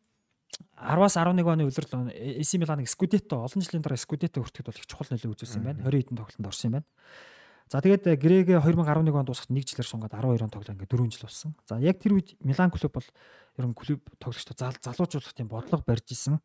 [0.83, 5.07] 10-аас 11 оны улирал AC Milan-ыг Scudetto олон жилийн дараа Scudetto хүртэхэд бол их чухал
[5.09, 5.79] нөлөө үзүүлсэн байна.
[5.79, 6.87] 20 хэдэн тоглолтод орсон юм байна.
[7.71, 11.23] За тэгээд Грэгэ 2011 онд дуусахад 1 жилээр сунгаад 12 он тоглоо ингээд 4 жил
[11.23, 11.55] болсон.
[11.63, 13.07] За яг тэр үед Милан клуб бол
[13.57, 16.43] ер нь клуб тоглогчдод залуужуулах тийм бодлого барьж исэн.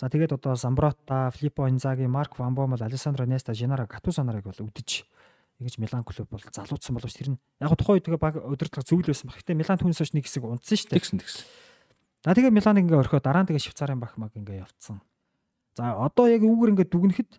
[0.00, 4.68] За тэгээд одоо Самброта, Филиппо Инзаги, Марк Ван Бомол, Алессандро Неста, Женара Гатусо нарыг бол
[4.68, 5.04] үдэж
[5.60, 9.32] ингэж Милан клуб бол залуудсан боловч тэр нь яг тухайн үед баг удирдлага зөвл байсан
[9.32, 9.40] баг.
[9.40, 11.00] Гэтэ Милан хойш нэг хэсэг унтсан шүү дээ.
[11.00, 11.44] Тэгсэн тэгсэн.
[12.28, 15.00] За тэгээ Милан ингээ орхиод дараа нь тэгээ Швейцарын баг маг ингээ явцсан.
[15.80, 17.30] За одоо яг үүгээр ингээ дүгнэхэд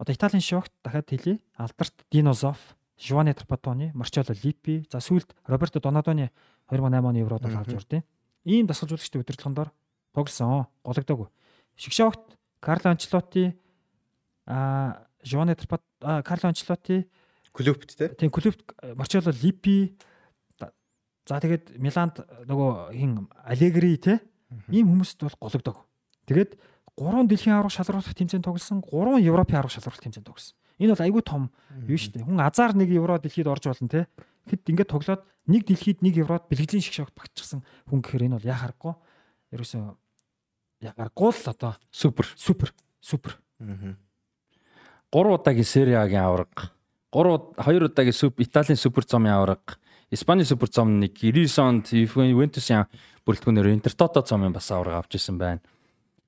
[0.00, 1.38] Одоо Италийн шогт дахиад хэлье.
[1.60, 2.56] Алдарт Динозов,
[2.98, 6.32] Жуани Трапатони, Марчелло Липпи, за сүүлд Роберто Донадоны
[6.72, 8.02] 2008 оны Еврод авч ордیں۔
[8.44, 9.68] Ийм дасгалжуулагчдын удирдлагын дор
[10.14, 10.64] тоглосон.
[10.84, 11.28] Гологдоогүй.
[11.80, 13.56] Шигшогт Карло Анчлоти
[14.46, 17.08] а Жуани Трапат Карло Анчлоти
[17.52, 18.08] клубт те.
[18.08, 18.60] Тийм клубт
[18.94, 19.96] Марчелло Липпи
[21.26, 24.20] за тэгээд Миланд нөгөө хин Алегри те.
[24.68, 25.86] Ийм хүмүүст бол гологдог.
[26.26, 26.58] Тэгээд
[26.98, 30.58] 3 дэлхийн аврах шалралт тэмцээнд тоглосон, 3 Европын аврах шалралт тэмцээнд тоглосон.
[30.82, 31.42] Энэ бол айгүй том
[31.86, 32.26] юу шүү дээ.
[32.26, 34.08] Хүн азар нэг евро дэлхийд орж болно те.
[34.50, 38.50] Тэгэд ингээд тоглоод нэг дэлхийд нэг еврод бэлгэлийн шиг шогт багчсан хүн гэхээр энэ бол
[38.50, 38.94] яхахгүй.
[39.54, 39.94] Ерөөсөө
[40.80, 43.38] яхахгүй л одоо супер супер супер.
[43.60, 43.96] Аа.
[45.10, 46.72] 3 удаагийн Сери А-гийн авраг,
[47.12, 52.86] 3 2 удаагийн Суп Италийн супер зомын авраг, Испаний супер зом нэг 99 онд Ювентусын
[53.26, 55.60] бүрэлдэхүүнээр Интертото зомын бас авраг авч исэн байна.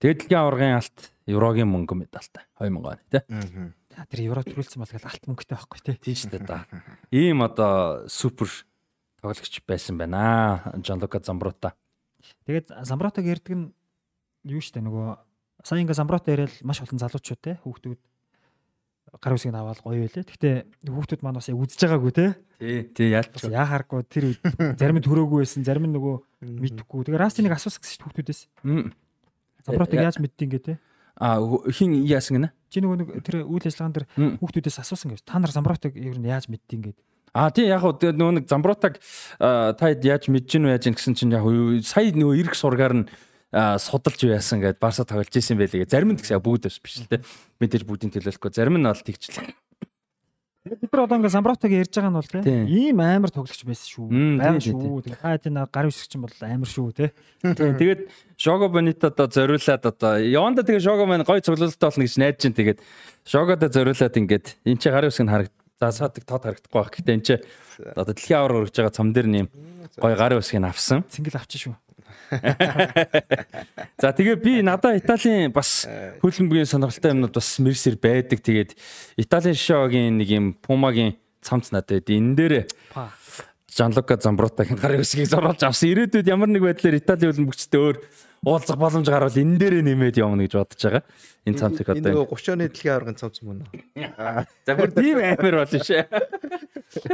[0.02, 3.22] Тэгээд дэлхийн аваргын алт еврогийн мөнгө медальтай 2000 оны тий.
[3.30, 4.06] Аа.
[4.10, 5.96] Тэр евро төрүүлсэн бол алт мөнгөтэй байхгүй тий.
[6.02, 6.66] Тийм шүү дээ да.
[7.14, 8.50] Ийм одоо супер
[9.22, 10.72] тоглогч байсан байна.
[10.82, 11.74] Жанлука Замбрута.
[12.46, 13.70] Тэгээд Замбрутаг ярддаг нь
[14.44, 15.06] юу дээ нөгөө
[15.62, 18.00] сая ингээ Замбрута яриад маш олон залуучууд тий хүүхдүүд
[19.20, 20.24] гар үсгийг аваад гоё байлээ.
[20.24, 20.54] Гэхдээ
[20.88, 22.30] хүүхдүүд маань бас яг үзэж байгаагүй тий.
[22.58, 23.36] Тий, тий яалт.
[23.44, 24.24] Яа харахгүй тэр
[24.80, 27.06] зарим нь төрөөгүй байсан, зарим нь нөгөө мэдхгүй.
[27.06, 28.40] Тэгээ Расти нэг асуусан гэсэн хүүхдүүдээс.
[29.68, 30.74] Замбротыг яаж мэдтiin гэ те?
[31.20, 31.38] А
[31.70, 32.50] хин яасан гэнэ?
[32.72, 34.06] Чи нөгөө нэг тэр үйл ажиллагаан дээр
[34.40, 35.20] хүүхдүүдээс асуусан гэж.
[35.28, 36.98] Та нар замбротыг ер нь яаж мэдтiin гэд.
[37.36, 38.96] А тий яг хөө нөгөө нэг замбротаг
[39.36, 41.44] та яаж мэдэж гин вэ яаж гэсэн чинь яг
[41.84, 43.04] сая нөгөө эрг сургаар нь
[43.52, 45.84] судалж яасан гэд барса тоглож исэн байлээ.
[45.84, 47.20] Зарим нь гэсэн бүгд биш л те.
[47.60, 48.50] Мэдээж бүгдийн төлөөлөхгүй.
[48.52, 49.52] Зарим нь бол тэгчлээ.
[50.62, 54.06] Бид нар одоо ингээ Самбротыг ярьж байгаа нь бол тийм ийм амар тоглогч байсан шүү.
[54.38, 55.02] Байм шүү.
[55.02, 57.10] Тэгээ хаа тийм гар үсгч юм бол амар шүү те.
[57.42, 58.06] Тэгээд
[58.38, 62.54] Шого Бонито одоо зориулаад одоо яванда тэгээ Шого маань гой цуглуулалттай болно гэж найдаж чинь
[62.54, 62.78] тэгээд
[63.26, 65.50] Шогодо зориулаад ингээд эн чи гар үсг нь харагд
[65.82, 66.94] за саадаг тод харагдахгүй байх.
[66.94, 67.34] Гэтэ эн чи
[67.82, 69.46] одоо дэлхийн аваар өргөж байгаа цам дээр нэм
[69.98, 71.02] гой гар үсгийг авсан.
[71.10, 71.74] Цэнгэл авчих шүү.
[74.02, 75.86] За тэгээ би надаа Италийн бас
[76.20, 78.40] хөлбөмбөгийн сонирхолтой юмнууд бас мэрсэр байдаг.
[78.40, 78.76] Тэгээд
[79.18, 82.54] Италийн шоугийн нэг юм Пумагийн цамц надад энэ дээр
[83.72, 85.88] Жанлука Замбрутагийн гарын үсгийг зурулж авсан.
[85.88, 87.96] Ирээдүйд ямар нэг байдлаар Италийн хөлбөмбөгчтэй өөр
[88.44, 91.04] уулзах боломж гарвал энэ дээрээ нэмээд явна гэж бодож байгаа.
[91.46, 93.70] Энэ цамцыг одоо энэ 30 оны дэлхийн аваргын цамц мөн үү?
[94.66, 96.04] За бүр тийм амар болно шээ.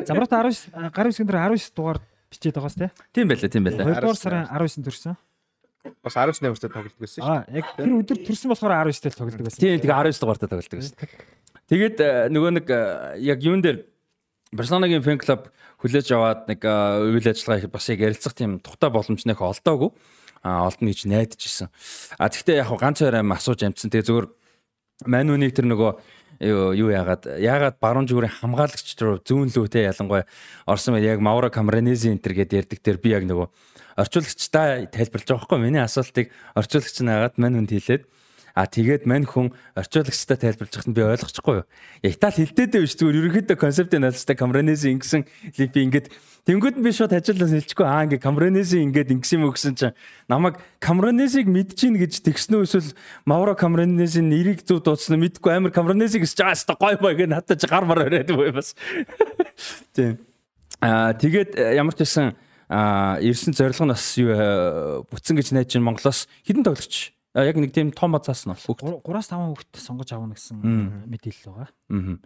[0.08, 2.90] Замбрута 19 гарын үсгэн дээр 19 дугаар бичээд байгаас тий.
[3.12, 3.84] Тийм байлаа, тийм байлаа.
[3.88, 5.16] 2 дугаар сарын 19-нд төрсөн.
[6.04, 7.28] Бас 19 хүртэл тоглодог байсан шүү.
[7.28, 9.60] Аа, яг тэр өдөр төрсөн болохоор 19-т л тоглодог байсан.
[9.62, 10.96] Тийм, тэгээ 19 дугаартаа тоглодог байсан.
[11.68, 12.80] Тэгээд э, нөгөө нэг э,
[13.24, 13.84] яг юун дээр
[14.56, 15.52] Барселонагийн фэн клуб
[15.84, 16.72] хүлээж аваад нэг э,
[17.12, 19.92] үйл ажиллагаа бас яг ярилцах тийм тухтай боломж нэх олдоогүй.
[20.40, 21.68] А олдно гэж найдаж исэн.
[22.16, 23.92] А тэгвэл яг ганц хоёр аим асууж амжсан.
[23.92, 24.26] Тэгээ зөвөр
[25.04, 26.00] манүнийг тэр нөгөө
[26.40, 27.26] юу яагаад?
[27.42, 30.26] Яагаад баруун зүгүүрийн хамгаалагч руу зүүн лүү те ялангуяа
[30.66, 31.08] орсон байл.
[31.10, 33.48] Яг Маура Камранези энтер гэдээ ярддаг тэр би яг нөгөө
[33.98, 38.02] орчуулагчдаа тайлбарлаж байгаа хгүй миний асуултыг орчуулагч нь хагаад мань хүнд хэлээд
[38.58, 41.66] А тэгээд мань хүн орчуулагчтай тайлбарлаж байхад би ойлгочихгүй юу.
[42.02, 45.22] Итали хилдээдээ биш зүгээр ерөнхийдөө концептыг ойлгостой Камранези ингэсэн
[45.54, 46.10] липи ингээд
[46.42, 49.94] тэнгууд нь би шууд хажуулаас хэлчихгүй аа ингээд Камранези ингээд ингэсэн юм өгсөн чинь
[50.26, 56.18] намайг Камранезиг мэдэж гин гэж тэгснэ эсвэл Мавро Камранези нэрийг зөв дуудсан мэдгүй амар Камранези
[56.18, 58.74] гэж жаас та гой бай гэж надад гар мар өрөөд буй бас.
[59.94, 60.18] Тийм.
[60.82, 62.34] Аа тэгээд э, ямар ч байсан
[62.66, 64.26] аа ирсэн зорилго нь бас э,
[65.14, 67.14] бүтсэн гэж найж чинь Монголоос хідэн тоглогч
[67.44, 70.58] яг нэг тийм том бацаас нь бол 3-5 хүүхэд сонгож авна гэсэн
[71.06, 71.70] мэдээлэл байгаа.
[71.92, 72.18] Аа.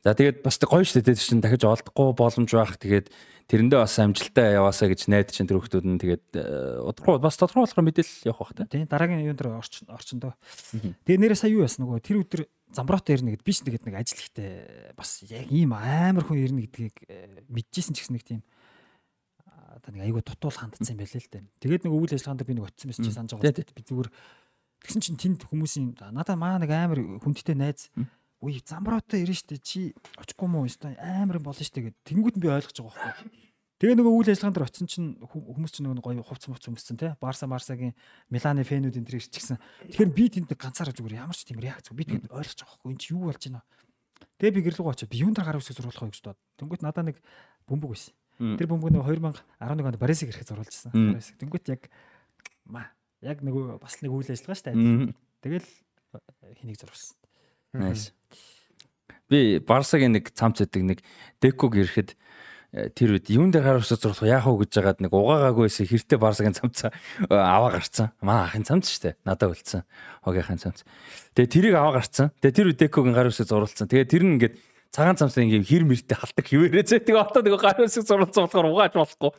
[0.00, 2.80] За тэгээд бас гоё шүү дээ чинь дахиж олдохгүй боломж байх.
[2.80, 3.12] Тэгээд
[3.52, 7.68] тэрэндээ бас амжилттай яваасаа гэж найдаж чинь тэр хүүхдүүд нь тэгээд э, удахгүй бас тодорхой
[7.68, 8.88] болохоор мэдээлэл явах бах тий.
[8.88, 10.32] дараагийн юун дээр орчин орчиндөө.
[11.04, 12.40] Тэгээд нэрээ сая юу яасан нөгөө тэр өдөр
[12.72, 16.64] замброт ирнэ гэд би ч тэгээд нэг ажил ихтэй бас яг ийм амар хүн ирнэ
[16.64, 18.40] гэдгийг э, мэдчихсэн ч гэсэн нэг тийм
[19.76, 21.44] одоо нэг айгу дутуул хандсан байлээ л дээ.
[21.60, 23.68] Тэгээд нэг үйл ажиллагаанд би нэг очсон байсан чи санаж байгаа.
[23.76, 24.08] Би зүгээр
[24.84, 27.92] Тэгсэн чинь тэнд хүмүүсийн надад маа нэг амар хүндтэй найз
[28.40, 32.42] үе замброотой ирэн штэ чи очихгүй мó өстой амар юм болно штэ гэд тэнгууд нь
[32.42, 33.50] би ойлгож байгаа байхгүй.
[33.80, 37.16] Тэгээ нөгөө үйл ажиллагаанд дэр очисон чинь хүмүүс чинь нөгөө гоё хувц мувц өмссөн те
[37.16, 37.96] Барса Марсагийн
[38.28, 39.56] Миланы фэнүүд энэ төр ирчихсэн.
[39.88, 43.00] Тэгэхээр би тэнд ганцаараа зүгээр ямар ч тийм реакц би тэгэд ойлгож байгаа байхгүй энэ
[43.00, 43.64] чи юу болж байна.
[44.36, 46.40] Тэгээ би гэрлэг очоо би юунд дараа гар үсэг зурулах вэ гэж бод.
[46.60, 47.16] Тэнгүүт надаа нэг
[47.68, 48.12] бөмбөг байсан.
[48.36, 50.92] Тэр бөмбөг нэг 2011 онд Барисыг ирэхэд зурулжсэн.
[50.92, 51.40] Барисыг.
[51.40, 51.88] Тэнгүүт яг
[52.68, 55.14] маа яг нөгөө бас нэг үйл ажиллагаа шүү дээ.
[55.44, 55.68] Тэгэл
[56.60, 57.16] хэнийг зурулсан.
[57.76, 58.12] Nice.
[59.30, 60.98] Би Барсагийн нэг цамц өгдөг нэг
[61.38, 62.18] Деког ирэхэд
[62.74, 66.18] э, тэр үед юун дээр гарах усаа зурх яах вэ гэж жагаад нэг угаагаагүйсэн хэртэй
[66.18, 68.10] Барсагийн цамцаа э, аваа гарцсан.
[68.18, 69.14] Манай ахын цамц шүү дээ.
[69.22, 69.86] Надад үлдсэн.
[70.26, 70.82] Хогийнхын цамц.
[71.38, 72.34] Тэгээ тэрийг аваа гарцсан.
[72.42, 73.86] Тэгээ тэр үед Декогийн гар усаа зурлцсан.
[73.86, 74.54] Тэгээ тэр нь ингээд
[74.90, 76.98] цагаан цамцаа ингээм хэр мэртэ халтаг хിവэрээ зэ.
[77.06, 79.30] Тэгээ одоо нэг гар усаа зурлцсан болохоор угааж болохгүй.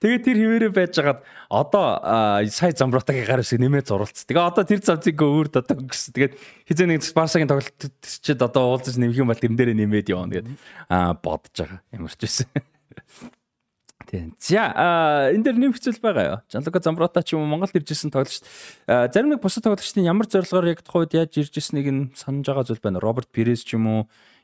[0.00, 1.20] Тэгээ тэр хിവэрээ байжгаад
[1.52, 2.00] одоо
[2.48, 4.24] сая замбратагийн гар усыг нэмээд зурулц.
[4.24, 6.16] Тэгээ одоо тэр цамцыг өөр одоо гэсэн.
[6.16, 10.40] Тэгээд хизээ нэг Барсагийн тоглолт чид одоо уулзаж нэмэх юм бол тэрэн дээрээ нэмээд явна
[10.40, 10.56] гэдэг
[10.88, 11.80] аа бодож байгаа.
[11.92, 12.48] Ямар ч байсан.
[14.10, 14.34] Тийм.
[14.40, 16.38] За энэ дэр нэм хэцүүл байгаа юу?
[16.48, 18.40] Жанлука Замброта ч юм уу Монголд иржсэн тоглогч.
[18.88, 22.98] Зарим нэг бусад тоглогчдын ямар зорилгоор яг тухайд яаж иржсэнийг нь санаж байгаа зүйл байна.
[22.98, 24.00] Роберт Перес ч юм уу,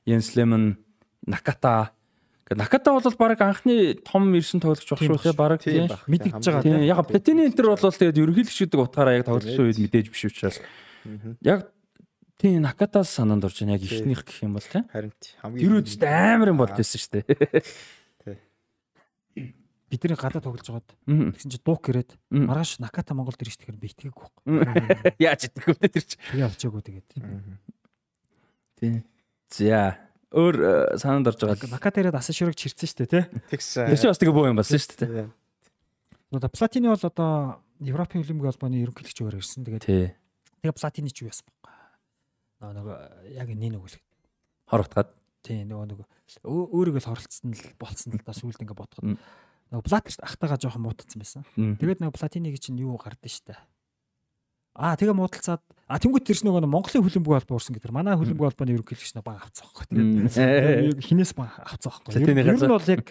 [0.06, 0.78] Йенс Лемон,
[1.26, 1.95] Наката
[2.46, 6.62] Гэхдээ Наката бол баг анхны том ирсэн тоглогч баг шүү те баг тийм мэдэгдэж байгаа.
[6.62, 10.62] Тийм яг Платины энтер бол тэгээд ерөнхийлөгч гэдэг утгаараа яг тоглолцсон үед мэдээж биш учраас.
[11.42, 11.66] Яг
[12.38, 15.10] тийм Накатаас санаанд орж байна яг ихнийх гэх юм бол тийм харин
[15.42, 17.66] хамгийн тэр үедээ амар юм болж байсан шүү дээ.
[19.90, 20.86] Бидний гадаа тоглож байгаад
[21.34, 25.88] тэгсэн чи дуук гэрээд маргааш Наката Монголд ирж тэгэхээр би итгээггүй байхгүй яаж итгэв вэ
[25.90, 26.14] тэр чи?
[26.30, 27.10] Би авчаагүй тэгээд.
[28.78, 29.02] Тийм
[29.50, 31.70] за өөр э, санаанд орж байгаа.
[31.70, 33.24] Макатерад асан шүрэг чирсэн шүү дээ, тий.
[33.54, 33.90] Тэгсэн.
[33.90, 35.30] Тэр чинь бас тэгээ боо юм болсон шүү дээ.
[36.34, 37.30] Одоо Платини бол одоо
[37.78, 39.62] Европын хөлбөмбөгийн холбооны ерөнхийлөгч өөр ирсэн.
[39.62, 41.70] Тэгээд тэгээ Платини ч юу яасан бэ?
[42.66, 42.96] Нөгөө
[43.38, 43.96] яг энэ нэг үл.
[44.66, 45.14] Хор утгаад.
[45.46, 46.06] Тий, нөгөө нөгөө
[46.42, 49.14] өөрийгөө л хоролцсон л болцсон л да сүулт ингээ бодоход.
[49.70, 51.46] Нөгөө Плат ахтагаа жоохон муутцсан байсан.
[51.54, 53.60] Тэгээд нөгөө Платиниг чинь юу шүү дээ
[54.76, 57.94] Аа тэгээ муудалцаад а тэнгуут тэрс нөгөө Монголын хөлбөмбөг холбоо урсан гэдэг.
[57.94, 59.86] Манай хөлбөмбөг холбооны ерөнхийлөгч баг авцсан байхгүй.
[59.88, 62.36] Тэгээд хинээс баг авцсан байхгүй.
[62.42, 63.04] Ер нь бол яг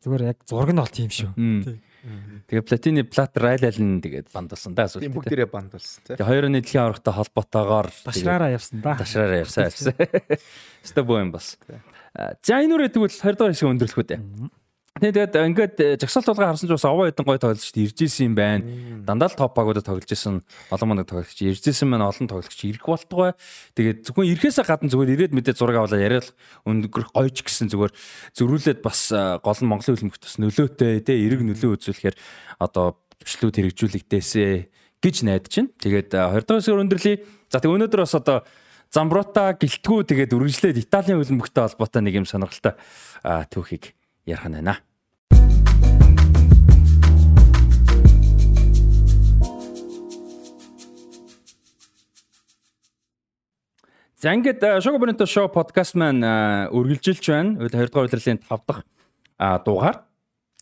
[0.00, 1.30] зүгээр яг зураг нь бол тийм шүү.
[2.48, 5.04] Тэгээ платины плат райл аль тэгээд бандалсан да асуулт.
[5.04, 6.16] Тийм бүгдээрээ бандалсан тий.
[6.16, 8.96] Тэгээ хоёрын дэлхийн аврагтай холбоотойгоор дашраараа явсан да.
[8.96, 9.92] Дашраараа явсан явсан.
[10.84, 11.60] Өстө боо юм бас.
[12.40, 14.20] За энэ үрээ тэгвэл 20 дахь хэсэг өндөрлөх үү дээ.
[14.98, 18.34] Тэгээд ингээд э, жагсаалт тулгаа харсан ч бас овоо хэдэн гой тоглож ирж исэн юм
[18.34, 18.66] байна.
[19.06, 22.82] Дандаа л топ багуудад тоглож исэн олон мундаг тоглогч ирж исэн маань олон тоглогч ирэх
[22.82, 23.38] болтгой.
[23.78, 26.34] Тэгээд зөвхөн ирэхээсээ гадна зүгээр ирээд мэдээ зураг авалаа яриад
[26.66, 27.94] өнгөрөх гойч гэсэн зүгээр
[28.34, 32.16] зөрүүлээд бас э, гол нь Монголын хөлбөмбөгт бас нөлөөтэй тий эрэг нөлөө үзүүлэхээр
[32.58, 34.74] одоо төвчлүүд хэрэгжүүлэгдээсэ
[35.06, 35.70] гэж найдаж байна.
[35.78, 37.16] Тэгээд 20 дахь хэсгээр өндөрлөе.
[37.46, 38.42] За тэг өнөөдөр бас одоо
[38.90, 42.74] Замбрута гэлтгүү тэгээд үргэлжлээд Италийн хөлбөмбөгтэй холбоотой нэг юм сонирхолтой
[43.22, 43.94] түүхийг
[44.30, 44.78] ярих нь байна.
[54.20, 56.20] За ингээд Шого Бонито шоу подкаст маань
[56.68, 57.56] үргэлжилж байна.
[57.68, 58.84] 2 дугаар удирлын 5 дахь
[59.64, 60.04] дугаар.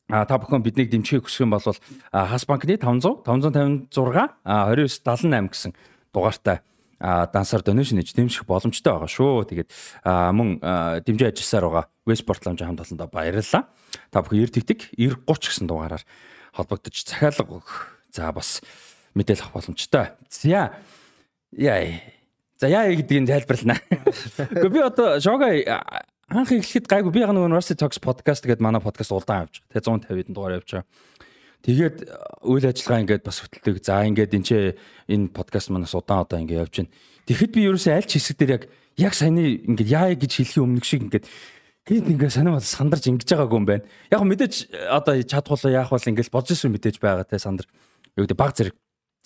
[0.08, 3.90] А та бүхэн биднийг дэмжихийг хүсэх юм бол Хас банкны 500 556
[4.46, 5.74] 2978 гэсэн
[6.14, 6.62] дугаартай
[6.98, 9.46] дансаар донешн хийж дэмжих боломжтой байгаа шүү.
[9.46, 9.70] Тэгээд
[10.04, 10.58] мөн
[11.06, 13.70] дэмжиж ажилласаар байгаа Westport ламжийн хамт олондоо баярлалаа.
[14.10, 16.02] Та бүхэн 90 тэгтэг 90 30 гэсэн дугаараар
[16.52, 17.72] холбогдож захиалга өгөх.
[18.10, 18.60] За бас
[19.14, 20.10] мэдээлэл авах боломжтой.
[20.26, 20.72] За
[21.54, 21.86] яа.
[22.58, 23.78] За яа гэдгийг тайлбарлана.
[24.38, 25.46] Гэхдээ би одоо шога
[26.28, 29.80] анх эхлэхэд гайгүй би яг нэг University Talks podcast гэдэг манай подкаст улдаан авч байгаа.
[29.80, 30.88] Тэгээ 150 хэдэн дугаар явж байгаа.
[31.62, 32.14] Тэгээд э,
[32.46, 33.82] үйл ажиллагаа ингээд бас хөтэлдэг.
[33.82, 34.50] За ингээд энэ ч
[35.10, 36.94] энэ подкаст манаас удаан удаа ингээд явж байна.
[37.26, 38.62] Тэгэхэд би ерөөсөө аль ч хэсэг дээр яг
[38.94, 41.26] яг саяны ингээд яа гэж хэлхийн өмнөх шиг ингээд
[41.88, 43.84] гээд ингээд санаа бол сандарч ингэж байгаагүй юм байна.
[44.12, 47.66] Яг мэдээж э, одоо чадхуулаа яах бол ингээд бодож ирсэн мэдээж байгаа те сандар.
[48.14, 48.76] Юу гэдэг баг зэрэг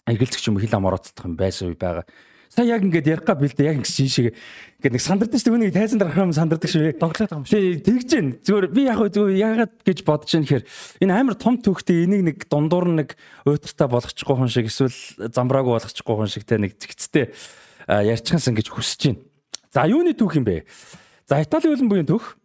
[0.08, 2.08] эргэлзэх юм хил ам орооцдох юм байсан үе байгаа.
[2.52, 4.36] Сая яг ингээд ярих гал бэлдээ яг ингэ шиг
[4.84, 5.56] ингээд нэг сандардаг шүү дээ.
[5.56, 7.00] Үнийг тайзан дарах юм сандардаг шүү.
[7.00, 7.80] Доглоод байгаа юм шүү.
[7.80, 8.28] Тэгж гин.
[8.44, 10.64] Зүгээр би яг зүгээр яагаад гэж бодож байна гэхээр
[11.00, 13.16] энэ амар том төвхтэй энийг нэг дундуур нэг
[13.48, 17.32] уйтартай болгочихгүй хүн шиг эсвэл замбраагүй болгочихгүй хүн шиг те нэг зэгцтэй
[17.88, 19.24] ярьчихсан гэж хүсэж байна.
[19.72, 20.68] За юуны түүх юм бэ?
[21.24, 22.36] За Италийн хөлбөмбөгийн түүх.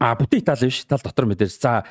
[0.00, 0.88] А бүтэн Итали биш.
[0.88, 1.60] Итали дотор мэдээж.
[1.60, 1.84] За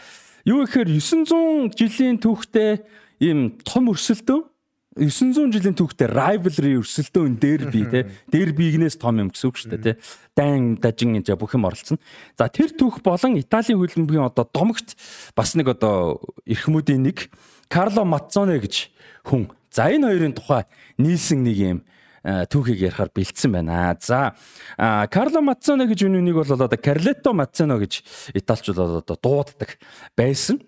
[0.49, 2.81] юу гэхээр 900 жилийн түүхтэй
[3.21, 4.54] ийм том өрсөлдөөн
[4.95, 9.93] 900 жилийн түүхтэй rivalry өрсөлдөөн дерби те дербигнээс том юм гэсэн үг шүү дээ те
[10.39, 11.99] дан дажин энэ бүх юм оролцсон.
[12.39, 14.95] За тэр түүх болон Италийн хөлбөмбөгийн одоо домогт
[15.35, 17.27] бас нэг одоо эрхмүүдийн нэг
[17.67, 18.87] Карло Маццоне гэж
[19.27, 19.51] хүн.
[19.67, 20.63] За энэ хоёрын тухай
[20.95, 21.79] нийлсэн нэг юм
[22.23, 23.99] түүхийг ярихаар бэлдсэн байна.
[23.99, 24.31] За
[24.79, 27.99] Карло Маццоне гэж үнэнийг бол одоо Карлетто Маццоно гэж
[28.31, 29.75] италчууд одоо дууддаг
[30.15, 30.63] байсан.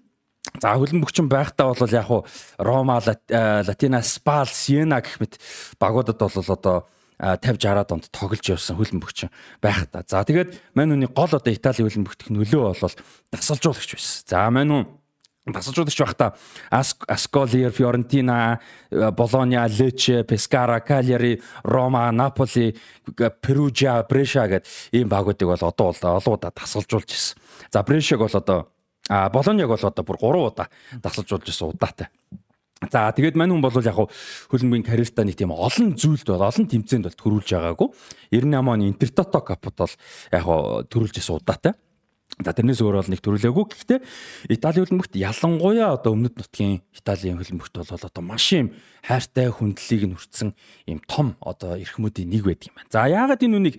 [0.62, 2.26] За хөлбөмбөгчин байхдаа бол яг уу
[2.58, 5.40] Рома, Латина, Спал, Сиена гэх мэт
[5.80, 6.88] багуудад бол одоо
[7.20, 9.30] 50 60 донд тоглож явсан хөлбөмбөгч
[9.62, 10.06] байх та.
[10.06, 12.96] За тэгээд мань үний гол одоо Итали хөлбөмбөгтөх нөлөө бол
[13.34, 14.26] дасгалжуулагч байсан.
[14.30, 14.86] За мань
[15.48, 16.38] үн тасалжуулагч байхдаа
[16.70, 18.60] Ascoli, Fiorentina,
[18.92, 22.76] Bologna, Lecce, Pescara, Cagliari, Roma, Napoli,
[23.42, 27.38] Perugia, Brescia гэдэг ийм багуудыг бол одоо бол олоудаа тасалжуулж ирсэн.
[27.74, 28.70] За Brescia-г бол одоо
[29.10, 30.68] а Болоньяг бол одоо бүр 3 удаа
[31.02, 32.08] тасалжуулж ирсэн удаатай.
[32.92, 37.10] За тэгээд мань хүн бол яг хөлбөмбөгийн карьертаа нэг тийм олон зүйлд бол олон тэмцээнд
[37.10, 37.90] бол төрүүлж байгаагүй.
[38.30, 39.94] 98 оны Интертото капт бол
[40.30, 40.46] яг
[40.86, 41.74] төрүүлж исэн удаатай.
[42.38, 43.66] За тэрнээс өөр бол нэг төрүүлээгүй.
[43.74, 44.00] Гэхдээ
[44.54, 48.70] Итали хөлбөмбөгт ялангуяа одоо өмнөд нутгийн Италийн хөлбөмбөгт бол одоо маш юм
[49.02, 50.54] хайртай хүндлэлийг нүрцсэн
[50.86, 52.94] юм том одоо эрхмүүдийн нэг байдаг юм байна.
[52.94, 53.76] За яагаад энэ үнийг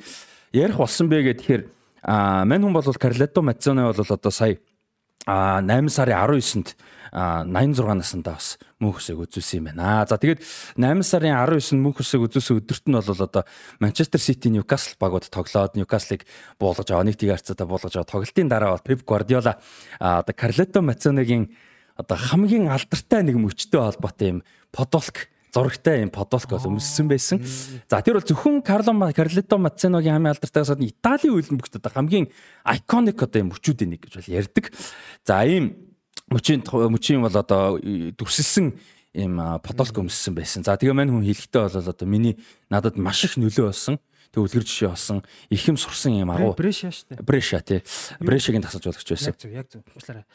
[0.50, 1.70] ярих болсон бэ гэхээр
[2.02, 4.58] а мань хүн бол Карлето Мацоне бол одоо сая
[5.28, 6.73] а 8 сарын 19-нд
[7.12, 10.08] 86 наснда бас мөнх хүсэг үзүүлсэн юм байна.
[10.08, 10.40] За тэгээд
[10.81, 13.44] 8 сарын 19-нд мөнх хүсэг үзүүлсэн өдөрт нь бол одоо
[13.76, 16.24] Манчестер Сити Ньюкасл багууд тоглоод Ньюкаслыг
[16.57, 17.05] буулгаж аваа.
[17.05, 18.08] Нэг тийг харцаа буулгаж аваа.
[18.08, 19.60] Тоглолтын дараа бол Пеп Гвардиола
[20.00, 21.52] одоо Карлето Мацоныгийн
[21.97, 24.39] одоо хамгийн алдартай нэг мөчтэй холбоотой юм
[24.73, 25.28] подолк
[25.59, 27.43] зурагтай юм подолк бол өмссөн байсан.
[27.91, 32.31] За тэр бол зөвхөн Карло Карлето Маценогийн хамгийн алдартай гадна Италийн хөлбөмбөгт одоо хамгийн
[32.62, 34.70] iconic одоо юм өчүүдийн нэг гэж бол ярьдаг.
[35.27, 35.75] За ийм
[36.31, 38.78] мөчийн мөчийн бол одоо дүрсэлсэн
[39.19, 40.62] ийм подолк өмссөн байсан.
[40.62, 42.39] За тэгээ мань хүн хэлэхдээ бол одоо миний
[42.70, 43.99] надад маш их нөлөө болсон.
[44.28, 45.25] Тэг үлгэр жишээ болсон.
[45.49, 46.53] Их юм сурсан юм агуу.
[46.53, 47.25] Брэша дээ.
[47.25, 47.81] Брэша тий.
[48.20, 49.33] Брэшагийн тасалжуулагч байсан.
[49.33, 49.81] Яг зөв, яг зөв.
[49.97, 50.28] Уучлаарай.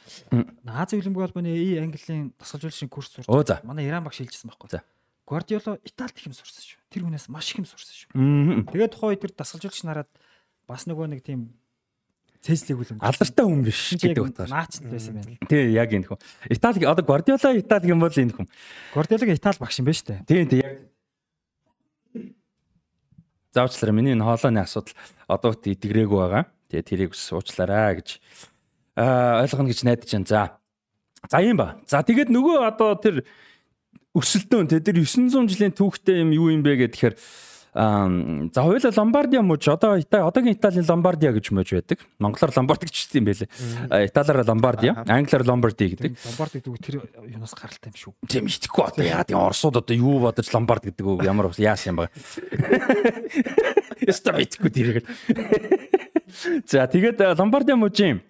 [0.66, 3.30] Наазын хөлбөмбөг холбооны И Английн тасалжуулагчийн курс сурч.
[3.62, 4.82] Манай Иран баг шилжсэн байхгүй.
[5.28, 6.80] Гвардиола Италид их юм сурсан шүү.
[6.92, 8.10] Тэр хүнээс маш их юм сурсан шүү.
[8.72, 10.12] Тэгээд тухайн үед тэр дасгалжуулагч нараад
[10.68, 11.56] бас нөгөө нэг тийм
[12.44, 13.00] Цэслиг үлэн.
[13.00, 14.52] Алдартай хүн биш гэдэг утгаар.
[14.52, 15.40] Наацд байсан байна.
[15.48, 16.20] Тий, яг энэ хүн.
[16.52, 18.52] Итали одоо Гвардиола Итали юм бол энэ хүн.
[18.92, 20.20] Гвардиолагийн Итали багш юм байна шүү дээ.
[20.28, 20.76] Тий, тий, яг.
[23.56, 24.92] Заавчлаарай миний энэ хоолойны асуудал
[25.32, 26.52] одоо т идэгрээгүй байгаа.
[26.68, 28.20] Тэгээ тэрийг ус уучлаарай гэж
[29.00, 30.28] аа ойлгоно гэж найдаж байна.
[30.28, 30.44] За.
[31.32, 31.80] За юм ба.
[31.88, 33.24] За тэгээд нөгөө одоо тэр
[34.14, 37.18] өсөлтөө тэ тэр 900 жилийн түүхтэй юм юу юм бэ гэхээр
[37.74, 42.06] за хоёул Ломбардиа мууч одоо одоогийн Италийн Ломбардиа гэж мууж байдаг.
[42.22, 43.50] Монголоор Ломбард гэж юм байлээ.
[44.06, 46.14] Италиар Ломбардиа, англиар Ломбарди гэдэг.
[46.14, 48.14] Ломбард гэдэг тэр юунаас гаралтай юм шүү.
[48.30, 52.06] Тийм итгэхгүй одоо яа тийм орсууд одоо юу бодож Ломбард гэдэг үг ямар яасан юм
[52.06, 52.14] бэ?
[54.06, 55.10] Яста итгэхгүй тэрийг.
[56.70, 58.22] За тэгээд Ломбардиа мужийн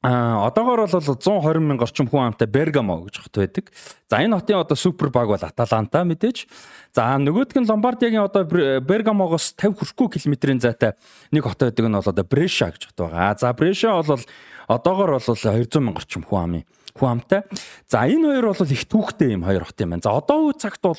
[0.00, 3.72] А одоогоор бол 120 мянга орчим хүн амтай Бергамо гэж хот байдаг.
[4.06, 6.46] За энэ хотын одоо супер баг бол Аталанта мэдээж.
[6.94, 10.94] За нөгөөдг нь Ломбардиагийн одоо Бергамогоос 50 хүрэхгүй километрийн зайтай
[11.34, 13.34] нэг хот байдаг нь бол одоо Бреша гэж хот байгаа.
[13.42, 14.22] За Бреша бол
[14.70, 17.42] одоогоор бол 200 мянга орчим хүн амын хүн амтай.
[17.90, 20.06] За энэ хоёр бол их түүхтэй юм хоёр хот юм байна.
[20.06, 20.94] За одоо үе цагт бол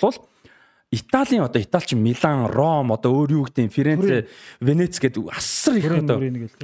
[0.92, 4.28] Италийн одоо Италич Милан, Ром одоо өөр юу гэдэг Ференце,
[4.60, 6.18] Венец гэдэг асар их одоо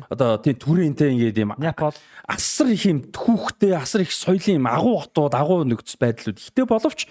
[0.09, 5.33] одоо тийм түрэнтэй ингээд юм асар их юм түүхтэй, асар их соёлын юм агуу хотууд,
[5.37, 6.41] агуу нөхцөл байдлууд.
[6.41, 7.05] Гэтэ боловч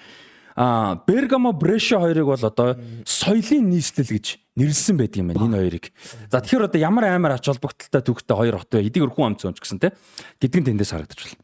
[0.57, 5.85] а Бергамо, Брешо хоёрыг бол одоо соёлын нийслэл гэж нэрлсэн байдаг юм байна энэ хоёрыг.
[6.31, 8.87] За тэгэхээр одоо ямар амар ач холбогдолтой түүхтэй хоёр хот вэ?
[8.87, 9.95] Эдийг өрхөн амц өнч гэсэн те.
[10.43, 11.43] Гэдгэн тэндээс харагдаж байна.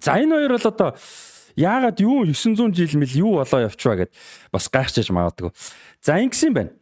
[0.00, 0.96] За энэ хоёр бол одоо
[1.60, 4.10] яагаад юу 900 жил мэл юу болоо явчваа гэд
[4.50, 5.52] бас гайхчихж магадгүй.
[6.00, 6.72] За ингэсэн байна.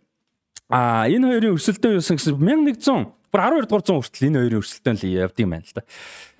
[0.70, 4.96] А энэ хоёрын өрсөлдөөн юусан гэсэн 1100 бүр 12 дугаар зуун хүртэл энэ хоёрын өрсөлдөөн
[5.02, 5.82] л явд юм байна л да.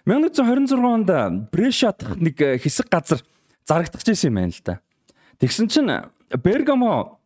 [0.07, 1.11] 1126 онд
[1.51, 3.21] Брешат нэг хэсэг газар
[3.67, 4.81] зарагдах гэсэн юм байна л да.
[5.41, 5.91] Тэгсэн чинь
[6.33, 7.19] Бергамо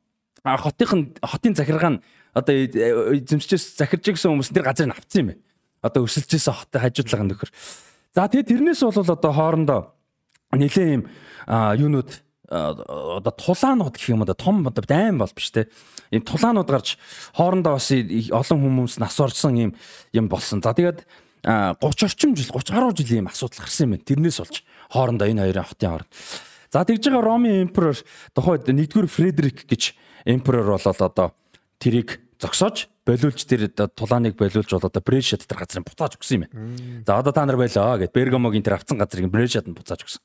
[0.44, 2.02] хотын хотын захиргаа нь
[2.34, 5.42] одоо эзэмшчээс захирж гисэн хүмүүс тэр газрыг авцсан юм байна.
[5.82, 7.50] Одоо өрсөлжсэн хотын хажуудлага нөхөр.
[8.14, 9.80] За тэгээ тэрнээс бол одоо хоорондоо
[10.52, 11.02] нэлээ юм
[11.48, 12.10] юунууд
[12.52, 15.68] одоо тулаанууд гэх юм одоо том одоо дайм бол биш те.
[16.12, 16.98] Ийм тулаанууд гарч
[17.32, 19.72] хоорондоо бас олон хүмүүс нас орсон юм
[20.12, 20.60] юм болсон.
[20.60, 21.06] За тэгээд
[21.42, 24.04] 30 орчим жил 30 гаруй жилийн юм асуудал гарсан юм байна.
[24.04, 26.10] Тэрнээс болж хоорондоо энэ хоёрын хотын хооронд.
[26.72, 27.96] За тэгж байгаа Ромын эмперор
[28.36, 31.32] тухайд нэгдүгээр Фредерик гэж эмперор болол одоо
[31.80, 37.06] тэрийг зогсоож болиулж тэр тулааныг болиулж бол одоо Брешад тэр газрыг буцааж өгсөн юм байна.
[37.06, 40.22] За одоо та нар байлаа гэд Бергамогийн тэр авцсан газрыг Брешад нь буцааж өгсөн.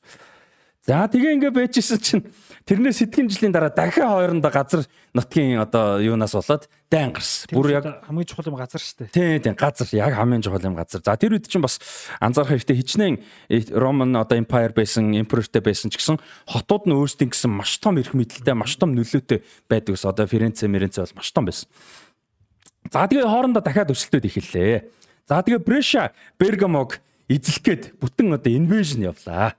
[0.88, 2.24] За тэгээ ингээ байжсэн чинь
[2.64, 7.52] тэрнээс хэдхэн жилийн дараа дахиад хоорондоо газар нутгийн одоо юунаас болоод дайн гарсан.
[7.52, 9.12] Бүр яг хамгийн чухал юм газар шүү дээ.
[9.12, 11.04] Тийм тийм газар яг хамгийн чухал юм газар.
[11.04, 11.76] За тэр үед чинь бас
[12.24, 13.20] анзаарах хэрэгтэй хичнээн
[13.76, 16.16] Роман одоо empire байсан, emperorтэй байсан ч гэсэн
[16.48, 20.08] хотууд нь өөрсдийн гэсэн маш том эрх мэдэлтэй, маш том нөлөөтэй байдаг ус.
[20.08, 21.68] Одоо Ференце, Меренце бол маш том байсан.
[22.92, 24.88] За тэгээ хоорондоо дахиад өрсөлдөд эхэллээ.
[25.28, 29.56] За тэгээ Бреша Бергамог эзлэх гээд бүтэн одоо инвэжн явлаа.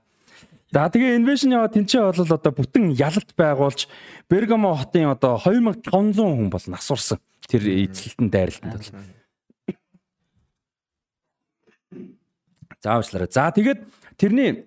[0.70, 3.86] За тэгээ инвэшн яваа тэнцээ бол одоо бүтэн ялалт байгуулж
[4.30, 7.18] Бергамо хотын одоо 2500 хүн бол насурсан.
[7.46, 8.90] Тэр эзлэлтэн дайралтанд бол.
[12.82, 13.30] Заавчлаарай.
[13.30, 13.82] За тэгээд
[14.18, 14.66] тэрний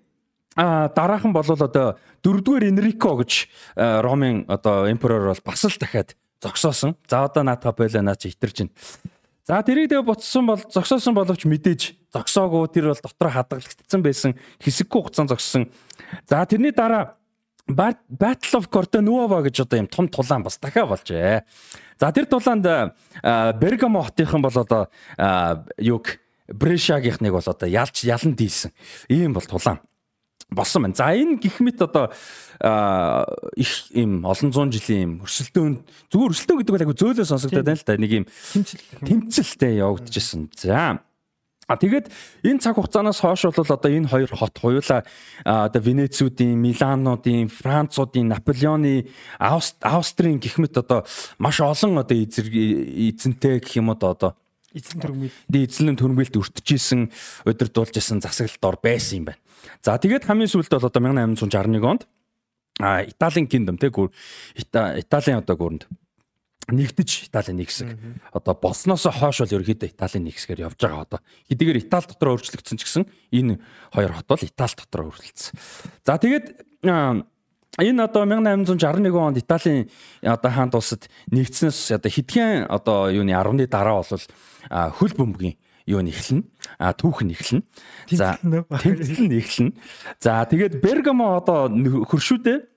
[0.55, 6.95] а дараахан бол одоо дөрөвдүгээр Энрико гэж Ромын одоо эмперор бол бас л дахиад зогсоосон.
[7.07, 8.75] За одоо наатаа байлаа наа чи хитэрч байна.
[9.47, 11.81] За тэрийг тэгээ буцсан бол зогсоосон боловч мэдээж
[12.15, 14.31] зогсоогүй тэр бол дотор хадгалагдсан байсан
[14.63, 15.67] хэсэггүй хугацаанд зогссон.
[16.27, 17.19] За тэрний дараа
[17.67, 21.43] Battle of Cortanova гэж одоо юм том тулаан бас дахиад болжээ.
[21.99, 22.95] За тэр тулаанд
[23.59, 24.91] Бергамо хотынхан бол одоо
[25.79, 28.71] юг Брешагийнхныг бол одоо ялж ялан дийлсэн.
[29.07, 29.79] Ийм бол тулаан
[30.49, 30.95] болсон байна.
[30.95, 32.11] За энэ гих мэт одоо
[33.55, 35.73] их ийм олон зуун жилийн ийм өрсөлдөөн
[36.11, 37.97] зүгээр өрсөлдөөн гэдэг бол айгу зөөлөө сонсогдоод байна л да.
[37.99, 38.25] Нэг ийм
[39.03, 40.49] тэмцэлтэй явагдчихсан.
[40.55, 40.99] За
[41.67, 42.11] А тэгээд
[42.43, 45.07] энэ цаг хугацаанаас хойш бол одоо энэ хоёр хот хоёулаа
[45.47, 49.07] одоо Венецуудын, Милануудын, Француудын, Наполеоны,
[49.39, 51.07] Австрийн гих мэт одоо
[51.39, 54.35] маш олон одоо эзэнтэй гэх юм одоо
[54.75, 57.01] эзэн төрмөл эзэн төрмөлд өртөжсэн
[57.47, 59.42] удирдуулж исэн засаглалт ор байсан юм байна.
[59.81, 62.07] За тэгээд хамгийн сүүлд бол одоо 1861 онд
[62.81, 64.09] а Италийн киндом те гүр
[64.57, 65.85] Италийн одоо гүрэнд
[66.71, 67.91] нэгдэж Италийн нэг хэсэг.
[68.31, 71.19] Одоо болсноос хойш бол ерөөхдөө Италийн нэг хэсгээр явж байгаа одоо.
[71.51, 73.03] Хэдийгээр Итали дотор өөрчлөгдсөн ч гэсэн
[73.35, 73.59] энэ
[73.91, 75.53] хоёр хот бол Итали дотор өөрчлөгдсөн.
[76.07, 76.45] За тэгээд
[76.87, 79.91] энэ одоо 1861 онд Италийн
[80.23, 84.23] одоо хаант улсад нэгдснээс одоо хэдхэн одоо юуны 10-ны дараа бол
[84.71, 86.43] хөл бөмбөгийн юу нь эхэлнэ.
[86.79, 87.63] А түүх нь эхэлнэ.
[88.11, 89.71] За тэмцэл нь эхэлнэ.
[90.19, 92.72] За тэгээд Бергамо одоо хөршүүдээ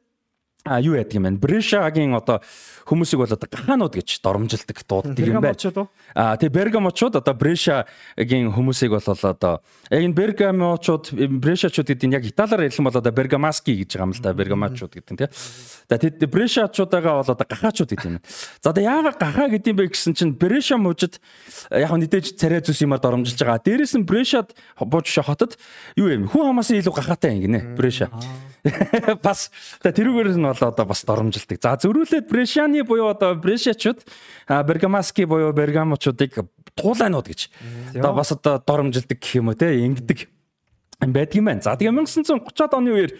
[0.67, 1.39] а юу яадаг юм бэ?
[1.39, 2.43] Брешагийн одоо
[2.87, 5.89] хүмүүсийг бол одоо гахаанууд гэж доромжилдог дууддаг юм байна.
[6.15, 12.25] А тэгээ Бергамочууд одоо Брешагийн хүмүүсийг бол одоо яг энэ Бергамочууд Брешачууд гэдэг нь яг
[12.27, 14.35] италиар юм бол одоо Бергамаски гэж байгаа юм л да.
[14.35, 15.31] Бергамачууд гэдэг нь тийм.
[15.91, 18.23] За тэд Брешачуудагаа бол одоо гахаачууд гэдэг юм.
[18.63, 21.19] За одоо яагаад гахаа гэдэг юм бэ гэсэн чинь Бреша мужид
[21.71, 23.63] яг мэдээж царай зүс юмар доромжилж байгаа.
[23.63, 25.59] Дээрээс нь Брешад бууж хотод
[25.97, 26.31] юу юм?
[26.31, 27.61] Хүн хамаасан илүү гахаатай юм гинэ.
[27.75, 28.11] Бреша.
[29.27, 29.51] Бас
[29.83, 31.59] тэрүүгээр нь бол одоо бас доромжилдог.
[31.63, 34.03] За зөрүүлээд Брешаны буюу одоо Брешачууд
[34.49, 36.43] Бергамаски буюу Бергамочуудыг
[36.75, 37.51] туулайнууд гэж
[37.97, 40.29] одоо бас одоо доромжилдог гэх юм уу те ингэдэг
[41.01, 41.63] байдаг юм байна.
[41.63, 43.13] За тэгээ 1930-аад оны үеэр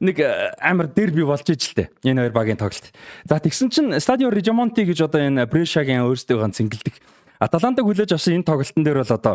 [0.00, 2.92] нэг э, амар дерби болж иж л те энэ хоёр багийн тоглолт.
[3.24, 6.94] За тэгсэн чинь Стадио Рижамонти гэж одоо энэ Брешагийн өөрсдөө цэнгэлдэг.
[7.40, 9.34] Аталантаг хүлээж авсан энэ тоглолтын дээр бол одоо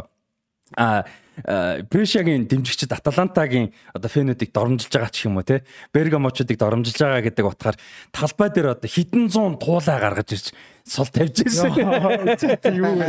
[0.78, 1.06] а
[1.42, 5.64] Брешагийн дэмжигчд Аталантагийн одоо фенүүдийг доромжилж байгаа ч юм уу те
[5.96, 7.78] Бергамочдыг доромжилж байгаа гэдэг утгаар
[8.12, 10.48] талбай дээр одоо хэдэн зуун туулаа гаргаж ирж
[10.84, 11.72] сул тавьж ирсэн.
[12.76, 13.00] Юу?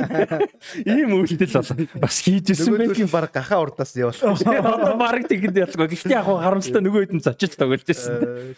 [0.86, 2.94] Ийм үйлдэл бол бас хийж ирсэн байх.
[2.94, 4.38] Нөгөөдөл баг гахаа урдаас явуулсан.
[4.62, 5.90] Одоо баг тэгэд ялгүй.
[5.90, 8.54] Гэхдээ яг харамсалтай нөгөө хэд нь зочилж тоглож ирсэн.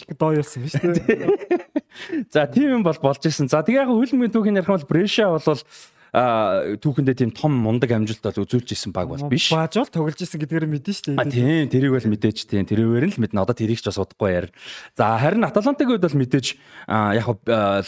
[0.00, 1.28] Чиг доо юусан биз дээ.
[2.34, 3.52] За тийм юм бол болж ирсэн.
[3.52, 5.60] За тэгээ яг хөлмгийн түүхийн ярих бол Бреша бол
[6.14, 9.50] түүхэндээ тийм том мундаг амжилт бол үзүүлж исэн баг бол биш.
[9.50, 11.18] Баажуул тоглож исэн гэдгээр мэдэн шүү дээ.
[11.18, 13.42] А тийм тэрийг бол мэдээж тийм тэрээр нь л мэднэ.
[13.42, 14.54] Одоо тэрийг ч бас удахгүй ярина.
[14.94, 16.46] За харин Аталантагийн хувьд бол мэдээж
[17.18, 17.26] яг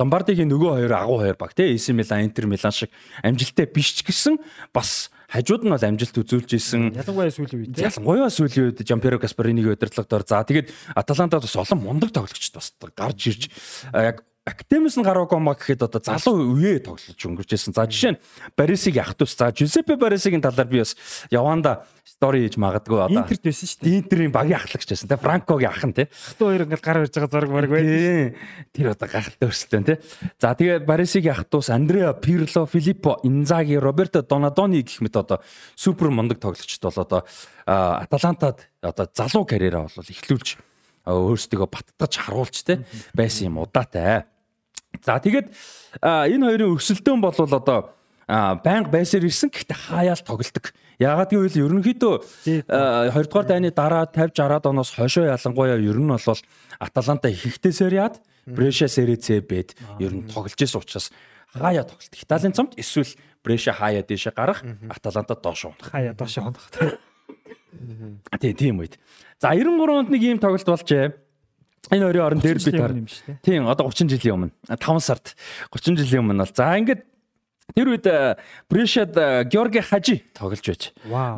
[0.02, 2.90] Ломбардигийн нөгөө хоёр агуу хоёр баг тийм AC Milan, Inter Milan шиг
[3.22, 4.42] амжилттай биш ч гэсэн
[4.74, 6.98] бас хажууд нь бол амжилт үзүүлж исэн.
[6.98, 7.78] Ялангуяа сүүлийн үед.
[7.78, 13.20] Ялангуяа сүүлийн үед Жамперо Каспаринигийн удирдлагаар за тэгээд Аталантад бас олон мундаг тоглогчд бас гарч
[13.30, 13.42] ирж
[13.94, 17.75] яг Актемис нь гараа гома гэхэд одоо залуу үеэ тоглож өнгөрчээсэн.
[17.75, 18.23] За жишээ нь
[18.55, 20.94] Барисиг Ахтус, за Жюсеппе Барисигийн талаар би бас
[21.34, 23.26] яванда стори хийж магадгүй одоо.
[23.26, 23.99] Интерт байсан шүү дээ.
[24.07, 26.07] Интерийн багийн ахлагч байсан те Франкогийн ах нь те.
[26.07, 28.39] Ахтуу хоёр ингээл гар барьж байгаа зураг бараг байдаг.
[28.70, 29.94] Тэр одоо гахалтай өрсөлдөөн те.
[30.39, 35.42] За тэгээ Барисигийн Ахтус, Андреа Пирло, Филиппо, Инзаги, Роберто Донадони гэх мэт одоо
[35.75, 37.26] супер мундаг тоглогчд бол одоо
[37.66, 40.55] Аталантад одоо залуу карьераа бол эхлүүлж
[41.07, 44.26] өөрсдөө баттгаж харуулж те байсан юм удаатай.
[45.05, 45.50] За тэгээд
[46.00, 50.75] энэ хоёрын өрсөлдөөн бол одоо байнга байсаар ирсэн гэхдээ хаяал тоглолдог.
[50.99, 52.15] Яагаад гэвэл ерөнхийдөө
[52.73, 56.41] 2 дугаар дайны дараа 50 60-аад оноос хойшоо ялангуяа ер нь бол
[56.81, 61.12] Аталанта ихтэй сериад Бреша C бэд ер нь тоглож исэн учраас
[61.52, 62.16] хаяа тоглолт.
[62.16, 63.12] Италийн цамт эсвэл
[63.44, 65.91] Бреша хаяа дэше гарах Аталанта доош унах.
[65.92, 66.65] Хаяа доош унах.
[68.41, 68.99] Тийм тийм үед.
[69.39, 71.12] За 93 онд нэг ийм тоглолт болжээ.
[71.90, 72.92] Энэ хоёрын орон дээр би таар.
[73.42, 75.34] Тийм одоо 30 жилийн өмнө 5 сард
[75.70, 77.02] 30 жилийн өмнө бол за ингээд
[77.74, 78.06] тэр үед
[78.70, 79.15] Брешад
[79.50, 80.90] Георги Хажи тоглож байж.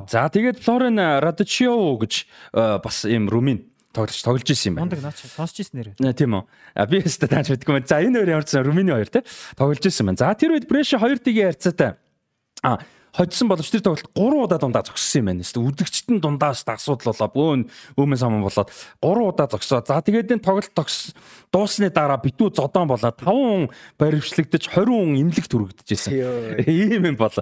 [0.09, 2.15] За тэгээд Флорен Радчио гэж
[2.53, 4.85] бас ийм румын тоглож тоглож исэн юм байна.
[4.89, 6.15] Мундаг наач сонсч ирсэн нэр.
[6.15, 6.45] Тийм үү.
[6.89, 7.87] Би өстө тааж мэдгүй юм.
[7.89, 9.25] За энэ хоёр ямар ч румыны хоёр те
[9.57, 10.21] тоглож исэн байна.
[10.21, 11.97] За тэр үед Бреша 2 тгийн харьцаатай.
[12.63, 12.79] А
[13.19, 15.43] хоцсон боловч тэр тоглолт 3 удаа дундаа зогссон юм байна.
[15.43, 17.61] Үдэгчтэн дундаас асуудал болоо бөөн
[17.99, 19.83] өөмөн саман болоод 3 удаа зогсоо.
[19.83, 21.11] За тэгээд энэ тоглолт тогс
[21.51, 23.67] дуусны дараа битүү зодон болоод 5 хүн
[23.99, 26.15] баривчлагдаж 20 хүн имлэг түрэгдэжсэн.
[26.63, 27.35] Ийм юм бол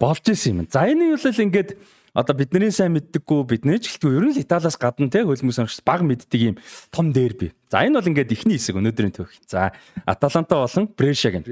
[0.00, 0.68] болж исэн юм.
[0.72, 1.76] За энэ юу л ингээд
[2.14, 6.06] одоо бидний сайн мэддэггүй бидний ч гэлтгүй ер нь Италиас гадна те хөлмөс онгоч баг
[6.06, 6.56] мэддэг юм
[6.94, 7.50] том дерби.
[7.68, 9.34] За энэ бол ингээд ихний хэсэг өнөөдрийн төвх.
[9.50, 9.74] За
[10.06, 11.42] Аталанта болон Брешагийн.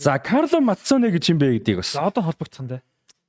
[0.00, 1.92] За Карло Мацоне гэж юм бэ гэдгийг бас.
[1.92, 2.80] За одоо холбогдсон дээ.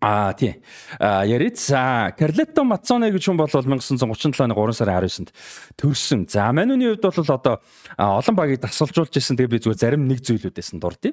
[0.01, 0.61] Аа тий.
[0.97, 5.33] А ярит за Карлетто Мацоне гэж хүн бол 1937 оны 3 сарын 19-нд
[5.75, 6.23] төрсөн.
[6.31, 7.59] За Мануны хувьд бол одоо
[7.99, 9.35] олон багийг тасалжуулж ирсэн.
[9.35, 11.11] Тэгээ би зүгээр зарим нэг зүйлүүдээс нь дурдъя.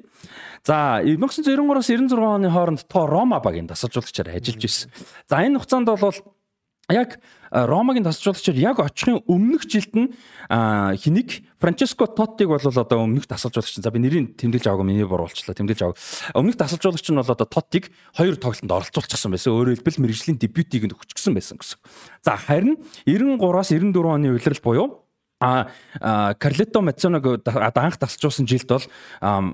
[0.63, 4.87] За 1993-аас 96 оны хооронд то Рома багийн тасалжуулагчаар ажиллаж ирсэн.
[5.27, 6.15] За энэ хугацаанд бол
[6.93, 7.19] яг
[7.51, 10.07] Ромагийн тасалжуулагчаар яг очихын өмнөх жилд нь
[10.51, 13.79] хэнийг Франческо Тоттиг бол одоо өмнөх тасалжуулагч.
[13.79, 15.55] За би нэрийг тэмдэглэж аваагүй миний буруулчлаа.
[15.55, 15.99] Тэмдэглэж аваа.
[16.35, 19.55] Өмнөх тасалжуулагч нь бол одоо Тоттиг хоёр тоглолтод оролцуулчихсан байсан.
[19.55, 21.79] Өөрөөр хэлбэл мэрэгжлийн дебютийг нь өгчихсөн байсан гэсэн.
[22.23, 25.06] За харин 93-аас 94 оны улирал буюу
[25.39, 25.69] А
[26.39, 28.85] Карлето Мацоног анх тасалжуулсан жилд бол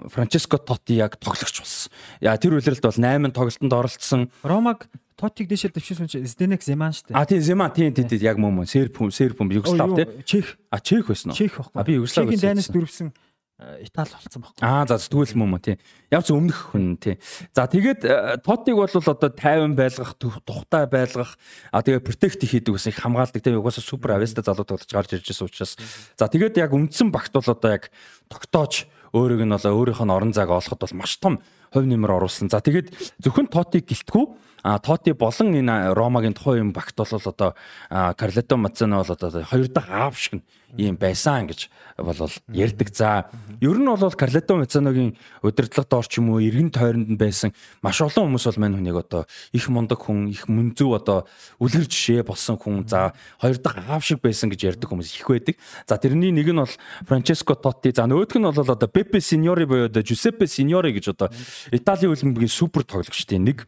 [0.10, 1.92] Франческо Тотти яг тоглогч болсон.
[2.24, 4.32] Яа тэр үлрэлт бол 8 тоглолтод оролцсон.
[4.44, 4.88] Ромаг
[5.20, 7.20] Тотиг дэшээр дэвшүүлсэн чинь Зденек Земан шүү дээ.
[7.20, 10.24] А тийм Земан тийм тийм яг мөн мөн Серб Серб Югослав тийм.
[10.24, 10.58] Чех.
[10.72, 11.38] А Чех байсан уу?
[11.38, 11.76] Чех байхгүй.
[11.76, 12.32] А би Югослав.
[12.32, 13.14] Чехийн дайнаас дөрвсөн
[13.62, 14.66] Итали болсон байхгүй.
[14.66, 15.76] Аа за тэгвэл мөн мөн тий.
[16.10, 17.22] Явц өмнөх хүн тий.
[17.54, 21.38] За тэгээд Тотиг бол одоо 50 байлгах, тухтай байлгах,
[21.70, 23.54] а тэгээд протект хийдэг гэсэн их хамгаалдаг тий.
[23.54, 25.78] Угаасаа супер авеста залуу тоглож гарч ирж байсан учраас.
[26.18, 27.94] За тэгээд яг үндсэн багт бол одоо яг
[28.26, 31.38] тогтоож өөрийг нь болоо өөрийнх нь орон зайг олоход бол маш том
[31.70, 32.50] хувь нэмэр оруулсан.
[32.50, 32.90] За тэгээд
[33.22, 37.56] зөвхөн Тотиг гэлтгүү А Тоти болон энэ Ромагийн тухайн юм багт бол одоо
[37.90, 40.42] Карлето Мацано бол одоо хоёр дахь аав шиг
[40.78, 42.90] юм байсан гэж бол ярьдаг.
[42.96, 43.30] За
[43.62, 47.52] ер нь бол Карлето Мацаногийн удирдлагад орч юм уу эргэн тойронд нь байсан
[47.82, 51.28] маш олон хүмүүс бол мань хүнийг одоо их мундаг хүн, их мөн зөв одоо
[51.60, 52.88] үлгэр жишээ болсон хүн.
[52.88, 55.56] За хоёр дахь аав шиг байсан гэж ярьдаг хүмүүс их байдаг.
[55.86, 56.72] За тэрний нэг нь бол
[57.06, 57.92] Франческо Тоти.
[57.92, 61.30] За нөгөөх нь бол одоо Пепе Синьори буюу одоо Жусеппе Синьори гэж одоо
[61.70, 63.68] Италийн хөлбөмбөгийн супер тоглогчдын нэг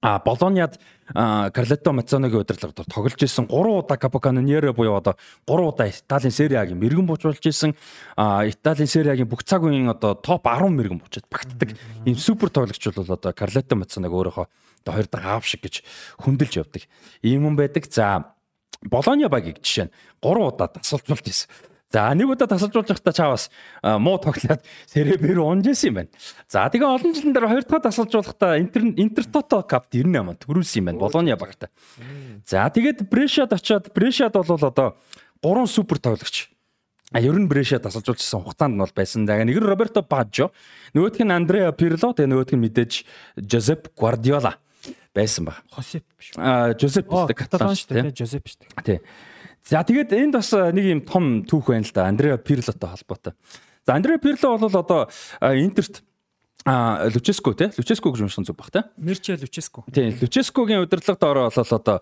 [0.00, 0.78] А Болониад
[1.12, 7.06] Карлето Мацоногийн удирдлагад тоглож исэн 3 удаа Капоканониеро буюу одоо 3 удаа Италийн Сериагийн мэрэгэн
[7.06, 7.74] буучулж исэн
[8.14, 11.74] Италийн Сериагийн бүх цаг үеийн одоо топ 10 мэрэгэн буучаад багтдаг
[12.06, 14.46] ийм супер тоглогч бол одоо Карлето Мацоног өөрөөхөө
[14.86, 15.82] одоо хоёр дахь аав шиг гэж
[16.22, 16.82] хүндэлж явдаг.
[17.22, 17.90] Ийм юм байдаг.
[17.90, 18.38] За
[18.86, 21.50] Болониа багийг жишээ нь 3 удаа тасалжуулж исэн.
[21.88, 23.48] За нэг удаа тасалжуулж байхдаа чаавас
[23.80, 24.60] муу тоглоод
[24.92, 26.12] серебэр унжсэн юм байна.
[26.44, 30.86] За тэгээ олон жилийн дараа хоёр дахь тасалжуулахдаа Интер Интертото капт 98 онд төрүүлсэн юм
[30.92, 31.00] байна.
[31.00, 31.72] Болония багта.
[32.44, 35.00] За тэгээд Брешад очиод Брешад бол одоо
[35.40, 36.52] гурван супер тоглогч
[37.12, 39.24] А ер нь Брэша тасалжуулчихсан хугацаанд нь бол байсан.
[39.24, 40.52] Тэгээ нэг нь Роберто Бажжо,
[40.92, 42.92] нөгөөх нь Андреа Пирло, тэгээ нөгөөх нь мэдээж
[43.48, 44.60] Жозеп Гвардиола
[45.16, 45.64] байсан баг.
[45.72, 46.36] Хосеп биш.
[46.36, 48.12] А Жозеп каталан шүү дээ.
[48.12, 48.84] Жозеп шүү дээ.
[48.84, 48.98] Тий.
[49.68, 52.08] За тэгээд энд бас нэг юм том түүх байна л да.
[52.08, 53.36] Андреа Пирлотой холбоотой.
[53.84, 55.08] За Андреа Пирло бол одоо
[55.44, 56.02] Интерт
[56.64, 61.50] А Луческо тий Луческо гэж уншсан зүг баг тий Мирче Луческо тий Луческогийн удирдлагад ороо
[61.54, 62.00] болол одоо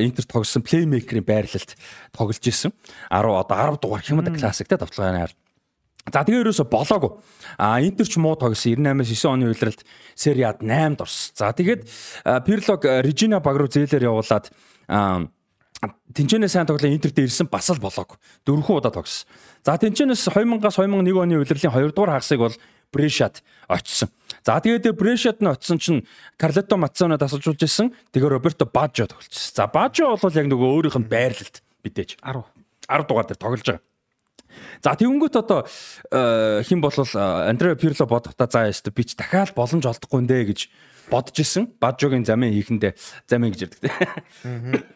[0.00, 1.76] Интер тогсон плеймейкерийн байрлалд
[2.10, 2.72] тоглож исэн
[3.12, 5.28] 10 одоо 10 дугаар хямд классик тий давталгааны
[6.06, 7.18] За тэгээ ерөөсө болоогүй.
[7.58, 9.82] А Интер ч муу тогсон 98-аас 9 оны үеэрэлд
[10.14, 11.34] Сериад 8-д орсон.
[11.34, 11.82] За тэгээд
[12.46, 14.54] Пирлог Режина баг руу зээлээр явуулаад
[15.84, 18.16] Тинчэнэ сайн тоглоо Интерт ирсэн бас л болоог.
[18.48, 19.28] Дөрвөн удаа тогссон.
[19.64, 22.56] За Тинчэнэс 2000-аас 2001 оны улирлын 2 дугаар хагасыг бол
[22.92, 24.08] Брешат очсон.
[24.44, 26.06] За тэгээд Брешат нь очсон чинь
[26.38, 27.92] Карлето Мацоно тасалжуулж ирсэн.
[28.12, 29.52] Тэгээ Роберто Бажо тоглолцсон.
[29.52, 32.44] За Бажо бол яг нөгөө өөрийнх нь байрлалд мэдээж 10
[32.88, 33.84] 10 дугаар дээр тоглож байгаа.
[34.80, 35.66] За тэгэнгүүт одоо
[36.64, 40.60] хэн болвол Андреа Пирло бодохдоо за ястэ би ч дахиад боломж олдохгүй нэ гэж
[41.10, 41.68] бодож исэн.
[41.76, 42.96] Бажогийн замын хийхэндээ
[43.28, 44.95] замын гэж ярьдаг.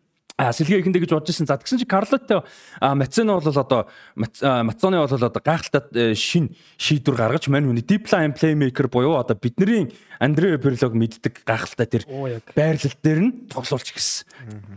[0.37, 1.47] сэлгээ ихэндээ гэж бодож ирсэн.
[1.49, 2.45] За тэгсэн чи Карлото
[2.81, 8.87] Мацено бол одоо Мацоны бол одоо гайхалтай э, шин шийдвэр гаргаж мань хүний диплом плеймейкер
[8.87, 12.03] буюу одоо бидний Андре Перлог мэддэг гайхалтай тэр
[12.55, 14.25] байрлал дээр нь тоглуулж гисэн.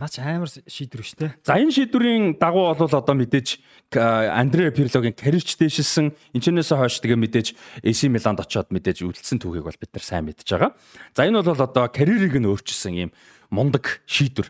[0.01, 1.31] Наач амар шийдвэр шүү дээ.
[1.45, 3.61] За энэ шийдвэрийн дагуу бол одоо мэдээж
[3.93, 7.47] Андре Перлогийн карьерч дэшилсэн энэчнээс хойш тэгээ мэдээж
[7.85, 10.73] AC Миланд очоод мэдээж үлдсэн түүхийг бол бид нар сайн мэдж байгаа.
[11.13, 13.11] За энэ бол одоо карьерийг нь өөрчилсөн юм
[13.53, 14.49] мундаг шийдвэр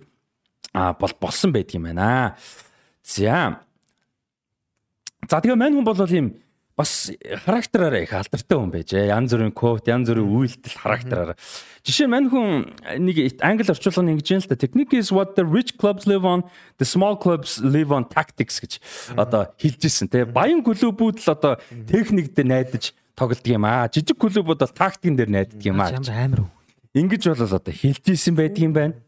[0.76, 2.36] бол болсон байдаг юм байна.
[3.04, 3.62] За.
[5.30, 6.36] За тэгээ мань хүн бол ийм
[6.76, 7.10] бас
[7.48, 9.08] характераараа их алдартай хүн байжээ.
[9.08, 11.40] Янз бүрийн код, янз бүрийн үйлдэл характераараа.
[11.88, 15.80] Жишээ мань хүн нэг англи орчуулгын ингэж юм л та technique is what the rich
[15.80, 16.44] clubs live on,
[16.76, 18.84] the small clubs live on tactics гэж
[19.16, 20.28] одоо хэлж ирсэн те.
[20.28, 21.56] Баян клубүүд л одоо
[21.88, 23.88] техник дээр найдаж тоглодог юм аа.
[23.88, 25.96] Жижиг клубүүд бол тактикэн дээр найддаг юм аа.
[25.96, 26.52] Амар үү.
[27.00, 29.00] Ингэж бол одоо хэлж исэн байдгийн байна.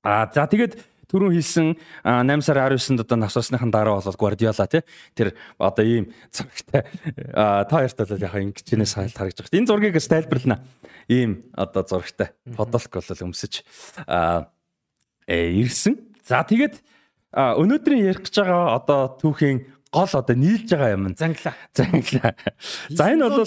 [0.00, 0.80] Аа за тэгээд
[1.14, 1.68] түрүүн хэлсэн
[2.02, 4.82] 8 сарын 19-нд одоо насрсныхан дараа бол Гвардиола тий
[5.14, 6.82] тэр одоо ийм зурагтай
[7.30, 9.62] та хоёрт бол яг ингэж нэ сайлт харагдаж байна.
[9.62, 10.58] Энэ зургийг тайлбарлана.
[11.06, 13.62] Ийм одоо зурагтай фотолог бол өмсөж
[14.10, 14.50] аа
[15.30, 16.02] ирсэн.
[16.26, 16.82] За тэгээд
[17.30, 21.14] өнөөдрийн ярих гэж байгаа одоо түүхийн гол одоо нийлж байгаа юм.
[21.14, 21.54] Занглаа.
[21.70, 22.34] Занглаа.
[22.90, 23.46] За энэ бол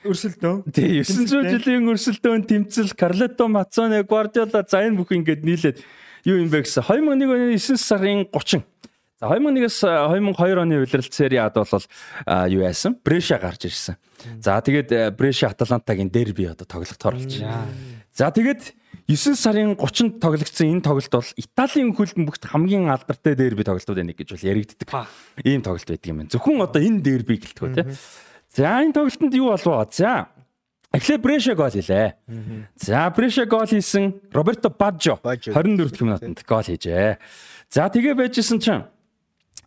[0.00, 0.64] өрсөлдөөн.
[0.72, 5.84] Тий, 900 жилийн өрсөлдөөн тэмцэл Карлето Мацоне Гвардиола за энэ бүх ингээд нийлээд
[6.24, 8.64] юу юм бэ гэсэн 2001 оны 9 сарын 30.
[9.20, 11.84] За 2001-ээс 2002 оны улиралт Сери Ад бол
[12.48, 12.96] юу яасан?
[13.04, 14.00] Бреша гарч ирсэн.
[14.40, 17.36] За тэгээд Бреша Аталантагийн дерби одоо тоглохоор болж.
[18.16, 18.72] За тэгээд
[19.10, 24.38] 9 сарын 30-нд тоглогдсон энэ тоглолт бол Италийн хөлбөмбөгт хамгийн алдартай дерби тоглолтууд нэг гэж
[24.38, 24.88] бол яригддаг.
[25.44, 26.32] Ийм тоглолт байдаг юм байна.
[26.32, 27.90] Зөвхөн одоо энэ дерби гэлтгөө тийм.
[28.56, 29.90] За энэ тоглолтод юу болов?
[29.92, 30.30] За
[30.90, 32.18] Эхлээ Брэша гол хийлээ.
[32.74, 37.18] За Брэша гол хийсэн Роберто Бажжо 24 дэх минутанд гол хийжээ.
[37.70, 38.84] За тэгээ байжсэн чинь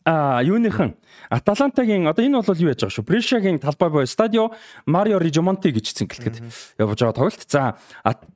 [0.03, 0.99] а юуныхан
[1.31, 3.07] Аталантагийн одоо энэ бол юу яаж байгаа шүү.
[3.07, 4.51] Брешагийн талбай боё стадио
[4.85, 6.35] Марио Рижомонти гэж цэнгэлэхэд
[6.83, 7.47] явж байгаа тоглолт.
[7.47, 7.79] За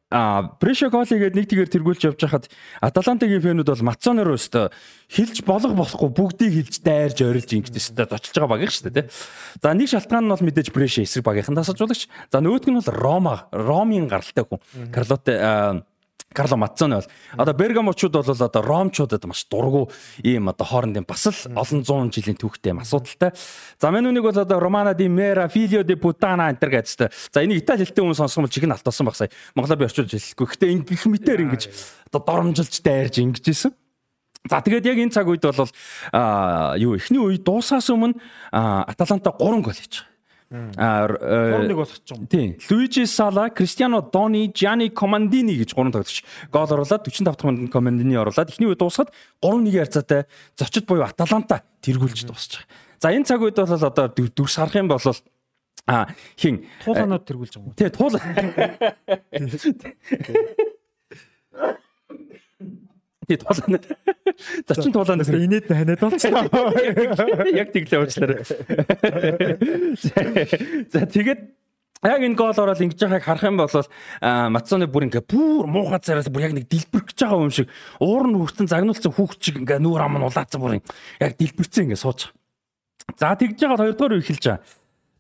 [0.10, 2.46] а Бреша голигээд нэг тийгээр тэргүүлж явж хахад
[2.80, 4.72] Аталантагийн фэнүүд бол Мацоноор өстө
[5.12, 9.12] хилж болох болохгүй бүгдийг хилж дайрж орилж ингэж өстө зочилж байгаа багийнх шүү дээ.
[9.60, 12.08] За нэг шалтгаан нь бол мэдээж Бреша эсрэг багийнхан тасалжуулагч.
[12.32, 14.64] За нөгөөх нь бол Рома, Ромын гаралтай хүн.
[14.96, 15.84] Карлоте
[16.34, 17.08] Карло Маццоне бол
[17.38, 19.90] одоо Бергамочууд бол одоо Ромчуудад маш дургу
[20.24, 23.32] ийм одоо хоорондын бас л олон зуун жилийн түүхтэй юм асуудалтай.
[23.80, 27.10] За мен үнийг бол одоо Романа ди Мера, Филио ди Путана энэ төр гэдэгтэй.
[27.32, 29.32] За энийг итали хэлтэй хүн бол чихэн алтсан баг сая.
[29.56, 30.48] Монголоор би орчуулж хэлэхгүй.
[30.48, 31.64] Гэхдээ ингэх мэтэр ингэж
[32.12, 33.72] одоо доромжилж дайрж ингэж исэн.
[34.50, 35.70] За тэгээд яг энэ цаг үед бол
[36.12, 38.20] а юу эхний үед дуусаас өмнө
[38.52, 40.17] Аталанта 3 гол хийж байгаа.
[40.50, 41.08] Аа
[41.68, 42.28] нэг болох ч юм.
[42.28, 42.56] Тийм.
[42.72, 48.16] Луижи Сала, Кристиано Дони, Жани Командини гэж гурван тоглогч гол оруулаад 45 дахь минутанд Командини
[48.16, 49.12] оруулаад эхний үед дуусахад
[49.44, 52.64] 3-1 ярцаатай зочид буюу Аталанта тэргүүлж дуусчих.
[53.00, 55.04] За энэ цаг үед бол одоо дүрс харах юм бол
[55.86, 56.08] а
[56.40, 57.76] хин туулаанууд тэргүүлж байгаа юм.
[57.76, 58.16] Тий, туул.
[63.28, 63.80] Тий, туулаа.
[64.68, 66.48] Зочин туулаа нэр инээд ханиад болчихсон.
[67.52, 68.44] Яг тэглээ уучлаарай.
[70.88, 71.42] За тэгээд
[72.06, 73.74] Яг энэ гол ороод ингэж байгааг харах юм бол
[74.22, 78.38] Мацоны бүр ингээ бүр муухай цараас бүр яг нэг дэлбэрч байгаа юм шиг уур нь
[78.38, 82.30] хүртэн загнуулсан хүүхд чиг ингээ нүүр ам нь улаацсан бүр яг дэлбэрцэн ингээ сууж.
[83.18, 84.62] За тэгж байгаа хоёрдугаар үе эхэлж байгаа.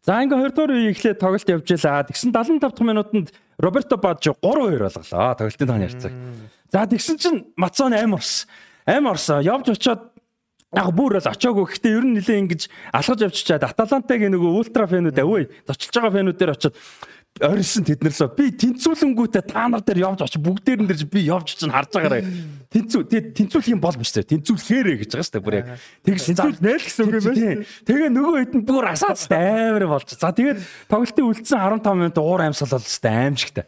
[0.05, 2.05] За ингээ хоёрдугаар үе эхлээд тоглолт явж байлаа.
[2.05, 3.27] Тэгсэн 75 дахь минутанд
[3.57, 5.33] Роберто Баджо 3-2 болголоо.
[5.33, 6.13] Тоглолтын тооны харьцааг.
[6.71, 8.47] За тэгсэн чинь Мацоны аим орсон
[8.87, 10.15] амь орсоо явж очиод
[10.71, 11.67] яг бүр л очоогүй.
[11.67, 12.61] Гэхдээ ер нь нэлээ ингэж
[12.95, 15.51] алхаж явчихад Аталантагийн нөгөө ультра фэнүүд авъя.
[15.67, 16.75] Зочилж байгаа фэнүүд дээр очиод
[17.43, 18.31] орсон тэднэрлээ.
[18.39, 22.23] Би тэнцүүлэнгүүтээ та нар дээр явж очиж бүгдээр нь дэрж би явж чинь харж байгаарай.
[22.71, 23.01] Тэнцүү
[23.35, 24.23] тэнцүүлэх юм бол биш тэ.
[24.23, 25.67] Тэнцүүлэхээрээ гэж байгаа шүү дээ бүр яг.
[26.03, 27.63] Тэгс тэнцүүл нээл гэсэн үг юм байна.
[27.87, 30.09] Тэгээ нөгөө хэд нь бүр асаац амар болж.
[30.15, 33.65] За тэгээд тоглолтын үлдсэн 15 минут уур амьсгал бол өстэй аимшигтай.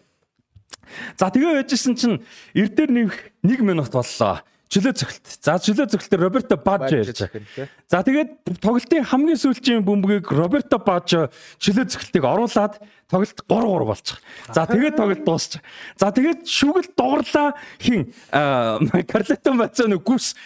[1.17, 2.17] За тэгээ байжсэн чинь
[2.53, 3.09] эрдээр нэг
[3.43, 5.25] 1 минут боллоо чөлөө цогт.
[5.41, 7.65] За чөлөө цогтөөр Роберто Бажо ярьж байгаа.
[7.89, 12.77] За тэгээд тоглолтын хамгийн сүүлчийн бөмбөгийг Роберто Бажо чөлөө цогтыг оруулаад
[13.09, 14.21] тоглолт 3-3 болчих.
[14.53, 15.65] За тэгээд тоглолт дуусчих.
[15.97, 20.37] За тэгээд шүгэл дуурлаа хин Карлето Мацоно гүс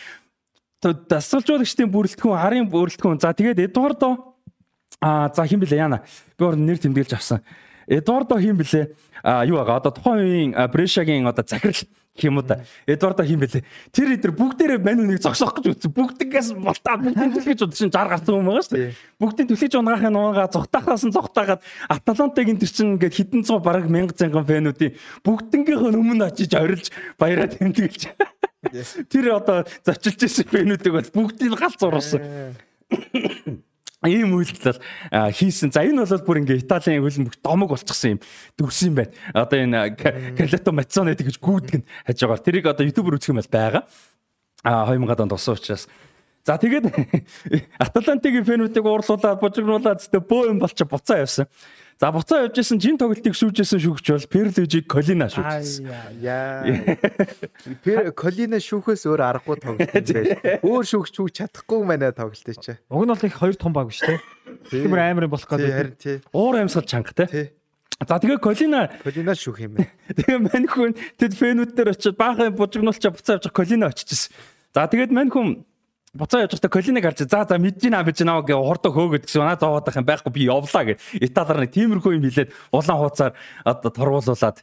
[0.83, 3.19] дасгалжуулагчдын бүрэлдэхүүн, арын бүрэлдэхүүн.
[3.19, 4.35] За тэгээд Эдуардо
[5.03, 5.99] а за хин блэ яана.
[6.39, 7.43] Би өөр нэр тэмдэглэж авсан.
[7.87, 8.95] Эдуардо хин блэ?
[9.23, 9.77] А юу байгаа?
[9.77, 11.87] Одоо тухайн үеийн Брешагийн одоо захирал
[12.21, 12.63] юм уу да.
[12.85, 13.63] Эдвардо хийм бэлээ.
[13.91, 15.91] Тэр эдэр бүгдээрээ мань үнийг зогсоох гэж үзсэн.
[15.97, 18.93] Бүгдгээс болтаа бүгдийн төлөж шин 60 гарсан юм байгаа шүү дээ.
[19.17, 24.13] Бүгдийн төлөж унаахын нуугаа зогтаахаас нь зогтаагаад Аталантагийн тэр чин ингээд хитэн цоо бараг 1000
[24.13, 24.93] цанган фэнүүдийн
[25.25, 28.13] бүгднгийнх нь өмнө очиж орилж баяраа тэмдэглэж.
[29.09, 32.21] Тэр одоо зочилж ирсэн фэнүүдийг бол бүгдийг галз уруулсан
[34.07, 34.79] ийм үйлдэл
[35.11, 35.71] хийсэн.
[35.71, 38.19] За энэ бол бүр ингээ Италийн хөлбөмбөг домог болчихсон юм
[38.57, 39.13] дүрс юм байна.
[39.33, 39.95] Одоо энэ
[40.35, 42.43] Карлето Мацоне гэж гүйдэг нь хаж байгаа.
[42.43, 43.83] Тэрийг одоо YouTube-ээр үзэх юм бол байгаа.
[44.63, 45.87] А 2000-ад онд болсон учраас
[46.43, 46.91] За тэгээд
[47.87, 51.47] Аталантигийн фэнүүдийг уурлуулаад бужигруулаад зөте бөө юм болчих буцаа явсан.
[52.03, 55.87] За буцаа явж исэн жин тоглолтыг шүүжсэн шүүгч бол Перлежиг Колина шүүжсэн.
[56.19, 56.67] Яа.
[57.85, 60.59] Пер Колина шүүхээс өөр аргагүй тоглолт байна.
[60.67, 62.75] Өөр шүүгч шүүж чадахгүй мэнэ тоглолт чи.
[62.91, 64.19] Уг нь бол их хоёр том баг шүү дээ.
[64.67, 66.27] Тиймэр амар болох гэдэг.
[66.35, 67.55] Уур амьсгал чанга те.
[68.03, 69.95] За тэгээ Колина Колина шүүх юм байна.
[70.11, 74.35] Тэгээ мань хүн тэд фэнүүд дээр очиод баахан бужигнуулчаа буцаа авчих Колина очижсэн.
[74.75, 75.63] За тэгээд мань хүн
[76.13, 79.41] буцаа явж байхдаа колиныг харж за за мэдэж наа бич наа гэ хордоо хөөгд гэсэн
[79.41, 83.33] наа зовоодах юм байхгүй би явлаа гэ италиар нэг тиймэрхүү юм хэлээд улаан хууцаар
[83.65, 84.57] одоо торгуулуулаад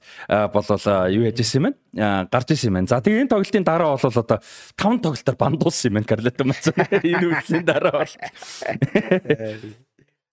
[0.55, 2.87] болол юу яжсэн юм байна гарч ирсэн юм байна.
[2.87, 4.39] За тэгээ энэ тоглолтын дараа бол одоо
[4.79, 8.15] 5 тоглолтоор бандуулсан юм байна Карлето Мац энэ үеийн дараа бол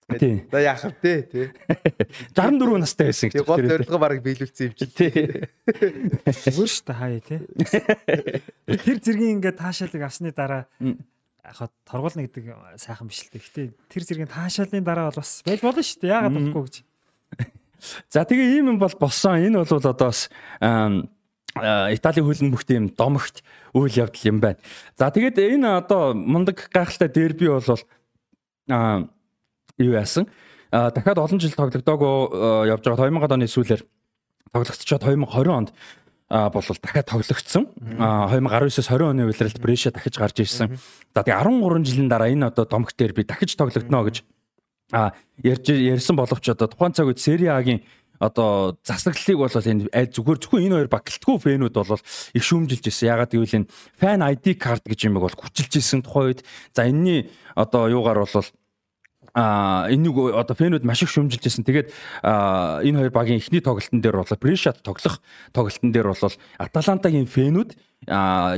[0.07, 0.47] Тийм.
[0.51, 1.51] За яах вэ тий.
[2.31, 3.43] 64 настай байсан гэж.
[3.43, 4.87] Гол зорилго бараг биелүүлсэн юм чи.
[4.87, 5.11] Тий.
[6.47, 7.39] Зүгээр шүү дээ хаяа тий.
[8.87, 13.43] Тэр зэргийн ингээд таашаалыг авсны дараа яг торгуулна гэдэг сайхан биш л дээ.
[13.43, 16.11] Гэтэ тэр зэргийн таашаалын дараа бол бас байж болно шүү дээ.
[16.15, 16.75] Яагаад болохгүй гэж.
[18.07, 19.43] За тэгээ ийм юм бол болсон.
[19.43, 20.31] Энэ бол одоо бас
[21.51, 23.43] Италийн хөлн бүхт юм домогт
[23.75, 24.63] үйл явдал юм байна.
[24.95, 27.75] За тэгээд энэ одоо мундаг гайхалтай дерби бол
[28.71, 29.11] аа
[29.77, 30.27] юу яасан.
[30.71, 33.81] Дахиад олон жил тоглогдоогүй явж байгаа 2000 оны сүүлээр
[34.51, 35.71] тоглогдчиход 2020 онд
[36.29, 37.67] а бол дахиад тоглогдсон.
[37.99, 40.75] А 2019-с 20 оны үеэрэлд Брэша дахиж гарч ирсэн.
[41.15, 44.23] За тэгээ 13 жилийн дараа энэ одоо домогт дээр би дахиж тоглогдно гэж
[44.91, 47.83] а ярьж ярьсан боловч одоо тухайн цаг үед Сери А-гийн
[48.19, 52.01] одоо засаглалыг бол энэ зүгээр зөвхөн энэ хоёр багталтгүй фэнүүд бол
[52.33, 53.07] их шүүмжилж ирсэн.
[53.13, 56.41] Ягаад гэвэл энэ fan ID card гэж юм бол хүчилж ирсэн тухайн үед
[56.73, 58.47] за энэний одоо юугаар бол
[59.37, 61.61] а энийг одоо фэнүүд маш их шүмжилжсэн.
[61.61, 61.93] Тэгээд
[62.25, 65.21] энэ хоёр багийн эхний тоглолтын дээр бол Брешат тоглох
[65.53, 67.77] тоглолтын дээр бол Аталантагийн фэнүүд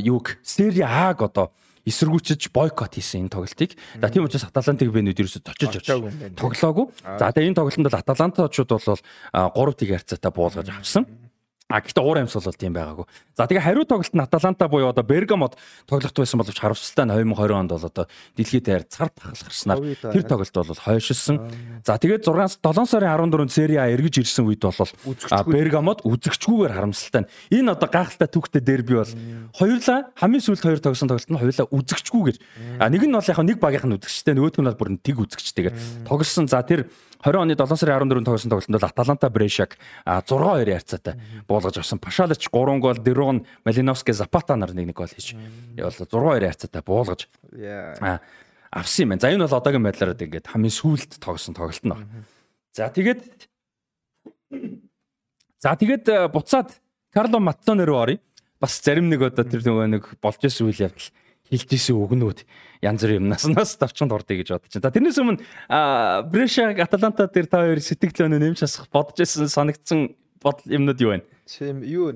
[0.08, 1.51] юуг Сери Аг одоо
[1.83, 3.75] эсэргүүцэж бойкот хийсэн энэ тоглолтыг.
[3.99, 5.91] За тийм учраас Аталантыг фэнүүд ерөөсөд очиж очиж
[6.40, 6.88] тоглоогүй.
[7.03, 8.88] За тэгээ энэ тоглолтод бол Аталантачууд бол
[9.35, 11.03] 3-1 харьцаатай буулгаж авсан.
[11.69, 13.06] А гэхдээ уур амьсгал бол тийм байгаагүй.
[13.38, 15.53] За тэгээ хариу тоглолт нь Аталанта буюу одоо Бергамод
[15.85, 20.25] тоглолт байсан боловч харамсалтай нь 2020 онд бол одоо дэлхийд таяр цар тахалх гарснаар тэр
[20.25, 21.38] тоглолт бол хойшилсан.
[21.85, 24.81] За тэгээд 6 7 сарын 14-нд Сери А эргэж ирсэн үед бол
[25.45, 29.14] Бергамод үзэгчгүйгээр харамсалтай нь энэ одоо гайхалтай түүхтэй дерби бол
[29.53, 32.38] хоёулаа хамгийн сүүлд хоёр тогсон тоглолт нь хоёулаа үзэгчгүйгээр.
[32.81, 36.09] А нэг нь бол яг нэг багийнх нь үзэгчтэй нөгөөх нь бол бүр тэг үзэгчтэйгээр
[36.09, 36.49] тоглосон.
[36.49, 36.89] За тэр
[37.19, 41.99] 20 оны 7 сарын 14-нд тоглосон тоглолтод Аталанта Брешак 6-2 ярцаатай буулгаж авсан.
[41.99, 45.35] Пашалич 3 гол, Дерон, Малиновский, Запата нар нэг нэг гол хийж.
[45.75, 47.27] Бол 6-2 ярцаатай буулгаж
[48.72, 49.22] авсан юм байна.
[49.22, 52.07] За энэ бол одоогийн байдлаар ингээд хамгийн сүүлд тоглосон тоглолт нь байна.
[52.72, 53.22] За тэгээд
[55.59, 56.80] За тэгээд буцаад
[57.11, 58.19] Карло Маттоне руу оръё.
[58.59, 61.11] Бас зарим нэг одоо тэр нөгөө нэг болж исэн үйл явдал
[61.49, 62.45] хэлж исэн үгнүүд
[62.85, 64.85] янз бүр юмнаас нас давчанд ордё гэж бодож байна.
[64.85, 65.41] За тэрнээс өмнө
[66.29, 71.25] Брешаг Аталанта дээр та хоёр сэтгэлөө нэмж хасах бодож исэн санагдсан бодол юмнууд юу байна?
[71.49, 72.13] Тийм юу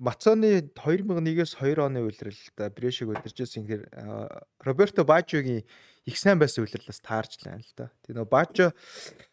[0.00, 3.92] Мацоны 2001-с 2 оны үйлрэлд Брешиг удиржсэн хэрэг
[4.64, 5.60] Роберто Бажогийн
[6.08, 7.92] их сайн байсан үйлрэлээс таарч лаа л да.
[8.08, 8.72] Тэгээ нөгөө Бажо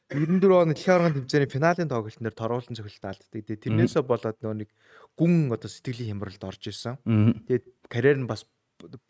[0.08, 3.28] 94 оны дэлхийн аргын тэмцээний финалийн тоглолтын дээр торгуулсан цогцолт алддаг.
[3.44, 4.70] Тэгээ тэрнээсээ болоод нөгөө нэг
[5.20, 6.96] гүн одоо сэтгэлийн хямралд орж исэн.
[7.44, 8.48] Тэгээд карьер нь бас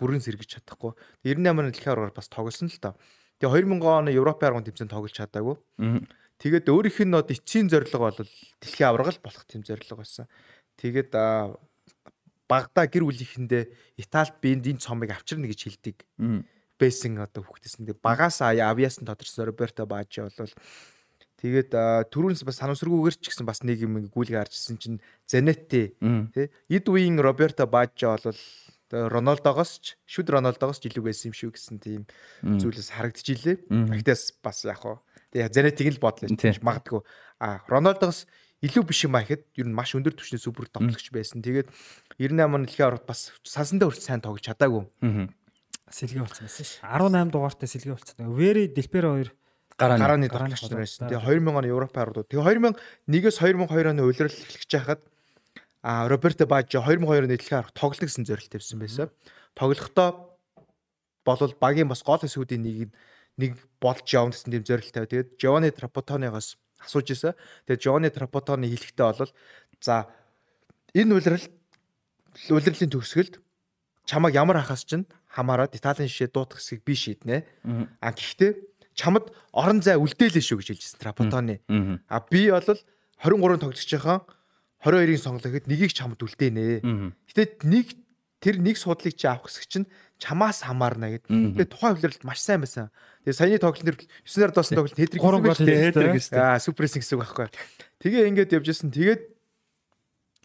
[0.01, 0.97] бүрэн сэргэж чадахгүй.
[1.21, 2.97] 98 оны дэлхийн аргаар бас тоглосон л доо.
[3.37, 5.55] Тэгээ 2000 оны Европын аргын тэмцээнд тоглож чадаагүй.
[6.41, 10.25] Тэгээд өөрийнх нь од эцсийн зорилго бол дэлхийн аврагал болох тийм зорилго байсан.
[10.81, 11.13] Тэгээд
[12.49, 13.63] багада гэр бүлийнхэндээ
[14.01, 15.97] Италид биэнд энэ цомыг авчирна гэж хэлдэг
[16.79, 17.85] байсан одоо хүүхдээсэн.
[17.85, 20.53] Тэгээд багаас авьяас нь тодорсон Роберто Бажи бол
[21.37, 21.69] Тэгээд
[22.09, 24.97] түрүүнс бас санамсаргүйгээр ч гэсэн бас нэг юм гүйлгээ харжсэн чинь
[25.29, 25.93] Занетти
[26.33, 28.41] тий эд үеийн Роберто Бажжо бол
[28.89, 32.09] Рональдогоос ч шүд Рональдогоос ч илүү байсан юм шүү гэсэн тийм
[32.41, 33.69] зүйлээс харагдчихилээ.
[33.69, 36.25] Гэхдээ бас яг хоо тэгээ Занеттиг л бодлоо
[36.65, 37.05] магадгүй.
[37.37, 38.25] А Рональдогоос
[38.65, 41.45] илүү биш юм аа гэхэд ер нь маш өндөр түвшний супер тоглогч байсан.
[41.45, 41.69] Тэгээд
[42.17, 44.89] 98 оны дэлхийн аварт бас сансандаа хүртэл сайн тоглож чадаагүй.
[45.87, 46.83] Сэлгээ болцсон байсан ш.
[46.83, 48.27] 18 дугаартай сэлгээ болцсон.
[48.35, 49.31] Вэри Делперо 2
[49.77, 51.07] гарааны нар байсан.
[51.07, 52.27] Тэгээ 2000 оны Европ арууд.
[52.27, 52.43] Тэгээ
[53.07, 55.01] 2001-ээс 2002 оны улирал эхлэж байхад
[55.85, 59.07] а Роберто Бажо 2002 оны дэлхийн арга тоглох гэсэн зорилт тавьсан байсан.
[59.53, 60.35] Тоглохдоо
[61.23, 62.91] болол багийн бас гол хэсгүүдийн нэг
[63.37, 65.07] нэг болж явна гэсэн тийм зорилт тавь.
[65.07, 67.37] Тэгээд Жовани Трапотонигоос асууж исэн.
[67.69, 69.31] Тэгээд Жовани Трапотоны хэлэхдээ бол
[69.79, 70.09] за
[70.97, 71.45] энэ улирал
[72.49, 73.37] улирлын төгсгөлд
[74.09, 75.05] чамаг ямар хахаас чинь
[75.37, 77.45] хамаарад Италийн шишээ дуутах хэсгийг би шийднэ.
[78.01, 78.57] А гэхдээ
[78.97, 81.61] чамд орон зай үлдээлээ шүү гэж хэлжсэн Трапотоны.
[82.09, 84.25] А би бол 23 тоглож байгаа
[84.81, 86.81] 22-ыг сонглоо гэхэд нэгийг чамд үлдээнэ.
[87.29, 87.93] Гэтэ нэг
[88.41, 89.87] тэр нэг суудлыг чи авах хэсэг чинь
[90.21, 91.25] чамаас хамаарна гэд.
[91.29, 92.93] Тэгээ тухайн хөвлөрөлд маш сайн байсан.
[93.25, 95.57] Тэгээ саяны тоглолтын дээр 9-аар доосон тоглолт хэдрэг 3 гол
[96.13, 96.37] хийсэн.
[96.37, 97.49] Аа суперсинг гэсэн үг байхгүй.
[98.01, 98.93] Тэгээ ингээд явжсэн.
[98.93, 99.21] Тэгээд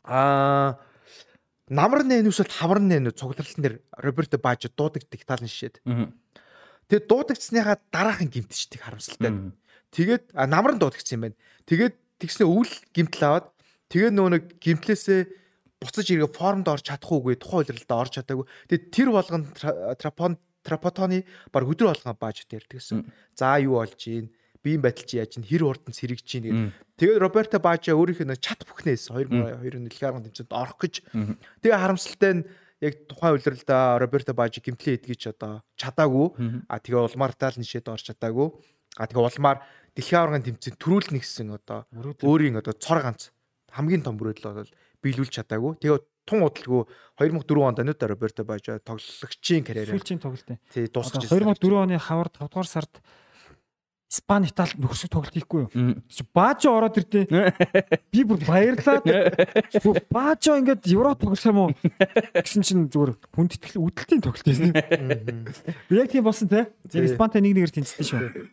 [0.09, 0.81] аа
[1.71, 5.79] намар нэнүүс бол хавар нэнүү цугларлалтын дээр Роберто Бажо дуудагддаг талын шишээд.
[6.91, 9.55] Тэгээд дуудагдсныхаа дараахан гимтчдэг харамсалтай.
[9.95, 11.39] Тэгээд намар нь дуудагдсан юм байна.
[11.69, 13.47] Тэгээд тэгснэ өвөл гимтэл аваад
[13.93, 15.21] тэгээ нөө нэг гимтлээсээ
[15.79, 18.47] буцаж иргээ формд орж чадах уугүй тухайн үйлрэлдэ орж чадаагүй.
[18.71, 19.43] Тэгээд тэр болгон
[19.99, 23.07] трапон трапотоны баг өдөр болгон бааж гэсэн.
[23.35, 24.31] За юу болж ийн
[24.63, 26.73] биеийн байдал чи яаж ин хэр хурдан сэргэж чинь гэдэг.
[26.97, 30.95] Тэгээд Роберто Бажа өөрийнх нь чат бүхнээс 2002 нэлхээ арга тэмцээнд орох гэж.
[31.61, 32.47] Тэгээ харамсалтай нь
[32.83, 36.67] яг тухайн үйлрэлдэ Роберто Бажа гимтлээ эдгэж одоо чадаагүй.
[36.71, 38.49] А тэгээ улмаар таал нишээд орч чадаагүй.
[38.99, 39.59] А тэгээ улмаар
[39.99, 41.87] дэлхийн аваргын тэмцээнд төрүүл нэгсэн одоо
[42.23, 43.35] өөрийн одоо цор ганц
[43.73, 45.81] хамгийн том мөрөөдөл бол биелүүлж чадаагүй.
[45.81, 46.87] Тэгээ тун удалгүй
[47.19, 50.49] 2004 онд анууд Роберто Бажа тоглогчийн карьераа сүүлчийн тоглолт.
[50.71, 53.03] Тий дуусгаж 2004 оны хавар 5 дугаар сард
[54.13, 55.97] Испани Италид нөхсөг тоглолт хийхгүй юу?
[56.37, 57.33] Баажо ороод ирдээ.
[58.13, 59.09] Би бүр баярлаад.
[60.13, 61.71] Баажо ингээд Европ тоглох юм уу?
[62.37, 64.77] Гэсэн чинь зүгээр хүн тэтгэл үүдэлтийн тоглолт байсан.
[65.89, 66.69] Би яг тийм болсон те.
[66.93, 68.53] Яг Испантай нэг нэгээр тэнцсэн шүү.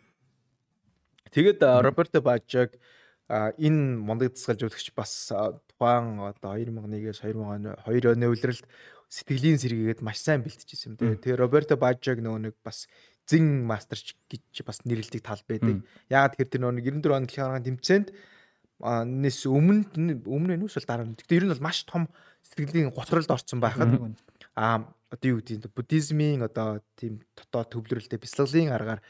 [1.36, 2.80] Тэгээд Роберто Баажог
[3.28, 5.28] энэ мундаг дасгалжуулагч бас
[5.76, 8.66] тухайн одоо 2001-ээс 2002 оны үеэрэлд
[9.10, 11.18] сэтгэлийн сэргийгээд маш сайн бэлтжижсэн юм.
[11.22, 12.90] Тэгээ Роберто Баажог нөгөө нэг бас
[13.30, 15.86] зин мастерч гэж бас нэрлдэг тал байдаг.
[16.10, 18.08] Яагаад тэгэхээр тэр нэг 94 оны дэлхийн тэмцээнд
[18.80, 21.14] нэс өмнө өмнө нь үсэл дараа нь.
[21.14, 22.10] Гэхдээ ер нь бол маш том
[22.42, 23.92] сэтгэлийн готролд орсон байхад
[24.58, 29.02] аа одоо юу гэдэг буддизмын одоо тийм дотоод төвлөрөлтэй бяцлаглалын аргаар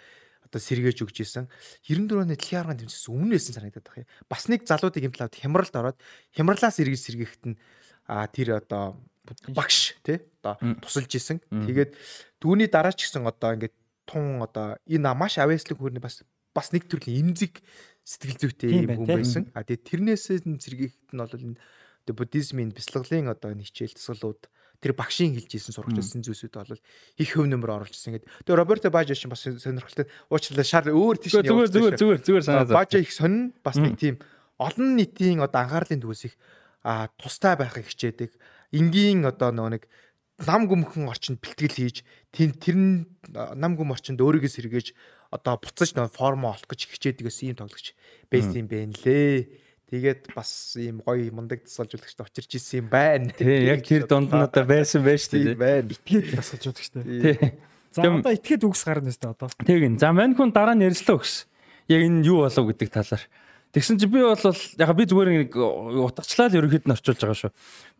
[0.50, 1.46] одоо сэргээж өгч исэн.
[1.86, 4.10] 94 оны дэлхийн аргын тэмцээс өмнө байсан санагдаад байна.
[4.26, 5.98] Бас нэг залуудыг юм талаад хямралд ороод
[6.34, 7.58] хямралаас эргэж сэргээхэд нь
[8.10, 8.98] а тэр одоо
[9.54, 11.38] багш тий одоо тусалж исэн.
[11.54, 11.94] Тэгээд
[12.42, 13.76] түүний дараа ч гэсэн одоо ингээд
[14.10, 16.26] тун одоо энэ маш авэслэг хүрний бас
[16.58, 17.62] бас нэг төрлийн эмзэг
[18.02, 19.44] сэтгэл зүйтэй юм хүн байсан.
[19.54, 21.62] А тэгээ тэрнээсээ зэрэгт нь бол энэ
[22.10, 26.80] буддизмын бяцлаглалын одоо нэг хичээл тасгалууд тэр багшийн хэлж ийсэн сургаж байсан зүйлсүүд бол
[27.20, 28.32] их хөв нөмөр оруулжсэн гэдэг.
[28.48, 32.46] Тэгээ Роберто Бажа шин бас сонирхолтой уучлаарай шар өөр тийш нь зүгээр зүгээр зүгээр зүгээр
[32.48, 32.66] санаа.
[32.66, 34.24] Бажа их сонин бас нэг тийм
[34.56, 36.36] олон нийтийн одоо анхаарлын төвөөс их
[37.20, 38.32] тустай байхыг хичээдэг.
[38.72, 39.84] Энгийн одоо нөгөө нэг
[40.48, 41.98] нам гүмхэн орчинд бэлтгэл хийж
[42.32, 42.78] тэр тэр
[43.56, 44.88] нам гүм орчинд өөрийгөө сэргээж
[45.34, 47.94] одоо буцаж нөө формо олох гэж хичээдэг гэсэн ийм тоглогч
[48.32, 49.36] байсан юм бэ нлээ.
[49.90, 53.34] Тэгээд бас ийм гоё мундаг тасгалжуулагчд очирч исэн юм байна.
[53.34, 55.58] Тий, яг тэр донд нь одоо байсан байж тээ.
[55.58, 55.90] Байна.
[55.90, 57.02] Итгээд тасгалжуулагчтай.
[57.02, 57.38] Тий.
[57.90, 59.50] За одоо итгээд үгс гарна өстэй одоо.
[59.66, 59.98] Ин.
[59.98, 61.50] За мань хүн дараа нь ярьслаа өгс.
[61.90, 63.24] Яг энэ юу болов гэдэг талаар.
[63.70, 67.52] Тэгсэн чи би бол яг би зүгээр нэг утгачлал ерөөхдөө орчуулж байгаа шүү.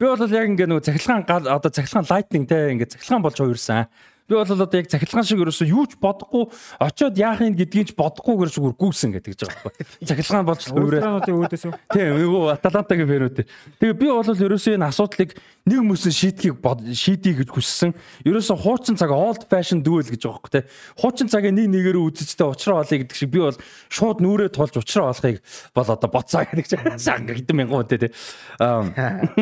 [0.02, 3.86] Би бол яг ингээ нөгөө цахилгаан одоо цахилгаан лайтнинг те ингээ цахилгаан болж хувирсан.
[4.30, 6.46] Би бол одоо яг цахилгаан шиг ерөөсөө юу ч бодохгүй
[6.78, 9.86] очиод яах юм гэдгийг ч бодохгүйгээр зүгээр гүйсэн гэдэг ч байгаа байхгүй.
[10.10, 11.74] Цахилгаан болж үү?
[11.90, 13.42] Тийм, нөгөө Атлантагийн фэнүүд.
[13.82, 15.34] Тэгээ би бол ерөөсөө энэ асуудлыг
[15.66, 16.62] нэг мөсөн шийдхийг
[16.94, 17.98] шийдье гэж хүссэн.
[18.30, 20.70] Ерөөсөө хуучин цаг old fashion duel гэж байгаа байхгүй те.
[21.02, 23.58] Хуучин цагийг нэг нэгээр үзэжтэй уучраа олъё гэдэг шиг би бол
[23.90, 25.42] шууд нүрээ тулж уучраа олохыг
[25.74, 28.10] бол одоо боцоо гэдэг чинь сан хэдэн мянган үнэтэй те.
[28.62, 28.86] Аа.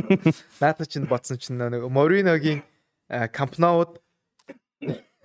[0.63, 2.63] Наата чинь бодсон чинь нөгөө Мориногийн
[3.07, 3.99] Кампнауд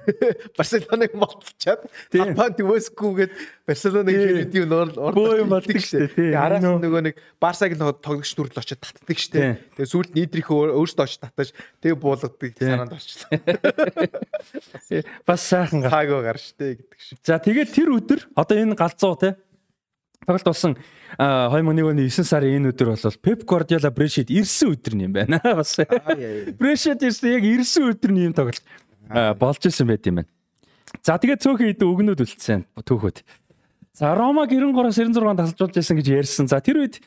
[0.58, 1.86] Барселоныг молчаад
[2.18, 3.32] Апан төвөөсгүйгээд
[3.68, 4.66] Барселоныг нь
[4.98, 6.34] бөө юм болдог шүү дээ.
[6.34, 9.54] Араас нөгөө нэг Барсаг тоглогч дүрл очиж татдаг шүү дээ.
[9.78, 13.30] Тэгээ сүүлд нийтрих өөртөө очиж татаж тэгээ буулгадаг санаанд орчлоо.
[15.26, 17.18] Бас сайхан гаагүй гар штэ гэдэг шиг.
[17.22, 19.38] За тэгээд тэр өдөр одоо энэ галзуу те
[20.26, 20.74] тоглолт болсон
[21.18, 25.38] 2001 оны 9 сарын энэ өдөр бол Pep Guardiola Brescia-д ирсэн өдөр юм байна.
[25.58, 25.78] Бас
[26.58, 28.62] Brescia-д ирсэн яг ирсэн өдөр нь юм тоглолт
[29.38, 30.30] болж исэн байт юм байна.
[31.00, 33.24] За тэгээд цөөхөн хэд өгнүүд үлдсэн түүхүүд.
[33.92, 36.48] За Рома 93-аас 96 тасалжуулж байсан гэж ярьсан.
[36.48, 37.00] За тэр үед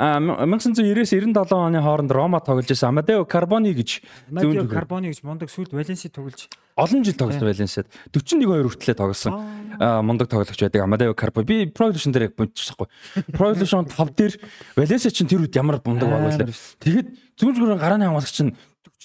[0.00, 4.00] 1990-ээс 97 оны хооронд Рома тоглож байсан Амадео Карбони гэж
[4.32, 6.48] Амадео Карбони гэж мундаг сүлд Валенси тоглож.
[6.76, 7.84] Олон жил тоглож Валенсиад.
[8.08, 9.36] 41 2 хүртлээр тоглосон
[9.76, 11.44] мундаг тоглогч байдаг Амадео Карбони.
[11.44, 12.88] Би Pro Evolution дээр бодчихсохгүй.
[13.36, 14.40] Pro Evolution 5 дээр
[14.80, 18.56] Валенси чинь тэр үед ямар мундаг баг байлаа тэгэхэд зүүн зүгээрээ гарааны хамгаалагч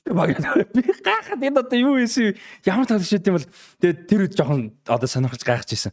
[0.05, 0.37] чинь баг
[0.73, 3.47] би гайхаад энэ одоо юу ийсэн ямар байд юм бол
[3.81, 5.91] тэгээд тэр үед жоохон одоо сонирхож гайхаж ийсэн.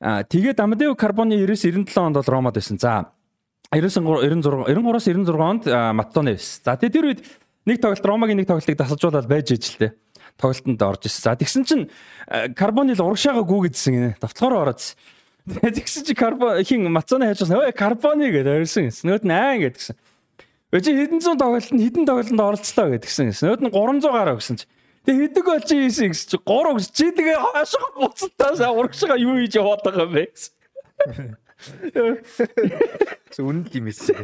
[0.00, 2.78] Аа тэгээд Амадео Карбоны 99 97 онд бол Ромад байсан.
[2.78, 3.10] За
[3.72, 6.62] 99 96 93-аас 96 онд Маттоне байсан.
[6.64, 7.20] За тэгээд тэр үед
[7.66, 9.98] нэг тоглолт Ромагийн нэг тоглолтыг дасалжуулаад байж ижилтэй.
[10.38, 11.22] Тоглолтод орж ирсэн.
[11.26, 11.90] За тэгсэн чинь
[12.54, 14.16] Карбоны л урагшаага гүгэдсэн гинэ.
[14.22, 14.96] Давталгаар ороодсэн.
[15.60, 17.72] Тэгсэн чи Карбон хин Мацоне хайж байгаа.
[17.72, 19.04] Өө Карбоны гэдээ орсон гэсэн.
[19.08, 19.96] Нөгөөд нь аа гэдгсэн.
[20.70, 23.34] Өчиг хэдэн зуун тоглолтод хэдэн тоглолтод оролцлоо гэдгсэн.
[23.34, 24.66] Нөгөөд нь 300 гараа өгсөн чи.
[25.02, 29.34] Тэгээ хэдэг бол чи хийсэн гэсэн чи 3 өгс чи тэгээ хашаа буцалтаас урагшаага юу
[29.42, 30.54] хийж яваад байгаа юм бэ гэсэн.
[33.34, 34.14] Зөв үнэн юм эсэ.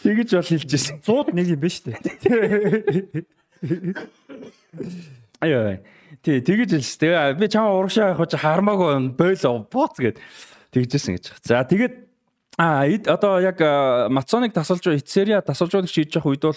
[0.00, 1.04] Тэгэж бол хэлжсэн.
[1.04, 1.92] 100 нэг юм ба штэ.
[5.44, 5.84] Аяа.
[6.24, 6.98] Тий, тэгэж хэлсэн.
[7.04, 10.16] Тэгээ би чамаа урагшаа явах гэж хармаагүй бойл бууц гэд
[10.74, 11.24] тэгжсэн гэж.
[11.44, 12.09] За тэгээд
[12.60, 13.56] А одоо яг
[14.12, 16.52] Мацоныг тасалж Ицерия тасалжуулагч хийж явах үед бол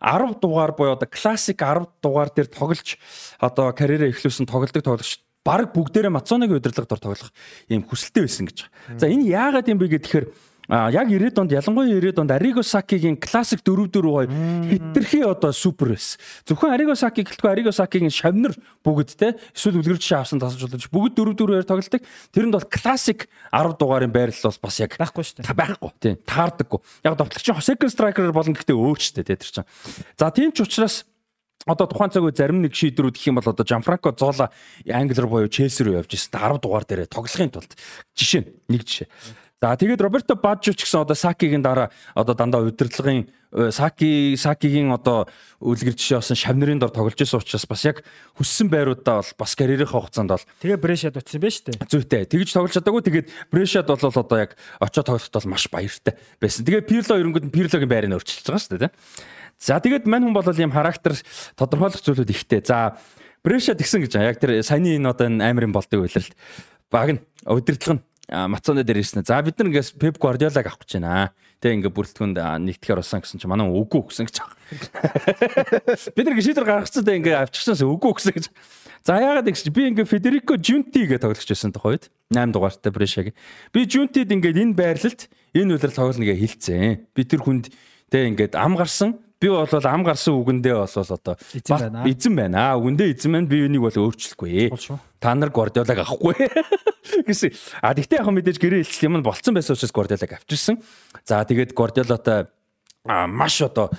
[0.00, 2.96] 10 дугаар буюу одоо классик 10 дугаар дээр тоглож
[3.36, 7.32] одоо карьераа эхлүүлсэн тоглолдог тоглогч баг бүгдээрээ Мацоныг удирдлага дор тоглох
[7.68, 8.58] ийм хүсэлтэй байсан гэж.
[8.96, 10.32] За энэ яагаад юм бэ гэхээр
[10.68, 16.18] А яг 90-ад онд ялангуяа 90-ад онд Ариго Сакигийн классик 4-4-2 хитрхи одоо супер эс.
[16.44, 18.52] Зөвхөн Ариго Саки гэлтгүй Ариго Сакигийн шавнар
[18.84, 22.04] бүгд те эсвэл үлгэр жишээ авсан тасалж болж бүгд 4-4-2 тоглолдог.
[22.36, 25.56] Тэрэнд бол классик 10 дугаарын байрлал бол бас яг байхгүй шүү дээ.
[25.56, 26.80] Байхгүй тийм таардаггүй.
[27.08, 29.68] Яг довтлогч second striker болно гэхдээ өөрчтэй те тэр чинь.
[30.20, 31.08] За тийм ч учраас
[31.64, 34.52] одоо тухайн цаг үе зарим нэг шийдвэрүүд гэх юм бол одоо Жанфранко Зола
[34.84, 37.72] Англиар буюу Челси рүү явж ирсэн 10 дугаар дээрээ тоглохын тулд
[38.16, 39.08] жишээ нэг жишээ.
[39.58, 44.94] За тэгээд Роберто Баджо ч гэсэн одоо Сакигийн дараа одоо дандаа удирдлагын э, Саки Сакигийн
[44.94, 45.26] одоо
[45.58, 48.06] үлгэр жишээ болсон шавнырын дор тоглож байсан учраас бас яг
[48.38, 51.74] хүссэн байруудаа бол бас карьерийнхаа хугацаанд бол тэгээ Брешад утсан байж тээ.
[51.90, 52.30] Зүйтэй.
[52.30, 56.62] Тэгж тоглож чадаагүй тэгээд Брешад бол одоо яг очоо тоглоход бол маш баяртай байсан.
[56.62, 58.94] Тэгээ Пирло ерөнгөд Пирлогийн байрыг өөрчилж байгаа шүү дээ.
[59.58, 61.18] За тэгээд мань хүн бол ийм характер
[61.58, 62.62] тодорхойлох зүйлүүд ихтэй.
[62.62, 62.94] За
[63.42, 66.38] Брешад гисэн гэж яг тэр саяны энэ одоо амирын болдог үйлрэлт
[66.94, 69.24] баг нь удирдлага нь Мацоны дээр ирсэн.
[69.24, 71.32] За бид нар ингээс Пеп Гвардиолаг авах гэж байна.
[71.64, 74.56] Тэ ингээ бүрэлдэхүүнд нэгтгэхэр болсон гэсэн чинь манай үгүй гэсэн гэж байгаа.
[76.14, 78.46] Бид нар шийдвэр гаргацсан тэ ингээ авчихсанаас үгүй гэсэн гэж.
[79.08, 83.32] За яагаад гэж би ингээ Федерико Жунти гэж тоглож байсан тохойд 8 дугаартай Брешаг.
[83.72, 87.08] Би Жунтид ингээ энэ байрлалд энэ үйлрэл тоглоно гэж хэлцэн.
[87.16, 87.72] Би тэр хүнд
[88.12, 92.74] тэ ингээ ам гарсан би бол ам гарсан үгэндээ бол одоо эзэн байна.
[92.74, 94.74] Үгэндээ эзэн маань би юунийг бол өөрчлөхгүй.
[95.22, 96.34] Та нар Гвардиолаг авахгүй
[97.28, 97.54] гэсэн.
[97.82, 100.82] А тэгтээ яг мэдээж гэрээ хэлчих юм болцсон байсан учраас Гвардиолаг авчирсан.
[101.22, 102.50] За тэгээд Гвардиолотой
[103.06, 103.94] а маш одоо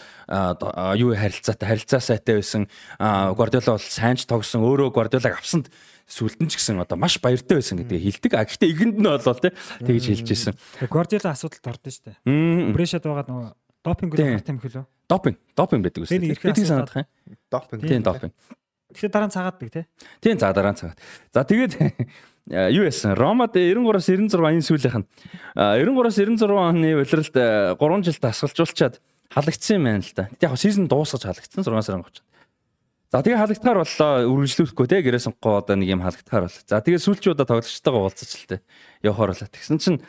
[1.00, 2.68] юу харилцаатай харилцаа сайтай байсан
[3.00, 5.72] Гвардиола бол сайнч тогсон өөрөө Гвардиолаг авсанд
[6.04, 8.32] сүлдэн ч гэсэн одоо маш баяртай байсан гэдгийг хэлдэг.
[8.36, 10.54] А гэхдээ ихэнд нь болоо те тэгж хэлж ирсэн.
[10.92, 12.20] Гвардиола асуудалд ордон штэ.
[12.76, 13.50] Брешад байгаа нөгөө
[13.84, 14.86] допинг үл гарт юм хөлөө.
[15.10, 16.20] Допинг, допинг байдаг үстэй.
[16.20, 17.08] Бид санах юм.
[17.50, 17.82] Допинг.
[17.88, 18.34] Тийм допинг.
[18.90, 19.86] Тэгэхээр дараа нь цагааддаг тий.
[20.22, 21.00] Тийм за дараа нь цагаад.
[21.30, 21.74] За тэгээд
[22.74, 23.14] юу яасан?
[23.14, 25.08] Ромад 93-аас 96 энэ сүүлийнх нь
[25.54, 27.36] 93-аас 96 оны улиралд
[27.78, 28.98] 3 жил дасгалжуулчаад
[29.30, 30.30] халагдсан юм байна л да.
[30.42, 32.26] Яг сизон дуусгаж халагдсан 6 сарын 30-нд.
[33.14, 36.58] За тэгээ халагдахаар боллоо үргэлжлүүлэхгүй те гэрээ сонгоо одоо нэг юм халагдахаар бол.
[36.66, 38.58] За тэгээ сүүлчүүдэ тоглогчтойгоо уулзаж л те
[39.06, 39.50] явахаар болоо.
[39.50, 40.02] Тэгсэн чинь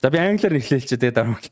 [0.00, 1.48] за би англиар нэхлээлч тэгээ дараа нь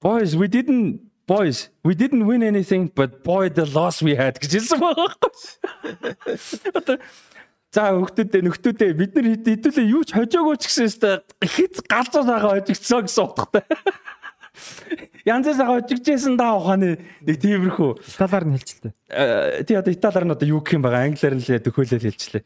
[0.00, 4.56] Boys we didn't boys we didn't win anything but boy the loss we had гэж
[4.56, 6.96] хэлсэн байгаа байхгүй.
[7.70, 11.14] За хүүхдүүдээ нөхдүүдээ бид нар хэдүүлээ юу ч хожоогүй ч гэсэн өстой
[11.44, 13.62] ихэц галзуу сагаа хожигдсон гэсэн утгатай.
[15.28, 17.90] Янзаа сагаа хожигдчихсэн даа ухааны нэг тиймэрхүү.
[18.00, 18.92] Италиар нь хэлчихлээ.
[19.14, 22.42] Э, тий одоо италиар нь одоо юу гэх юм байгаа англиар нь л төхөөлөл хэлчихлээ.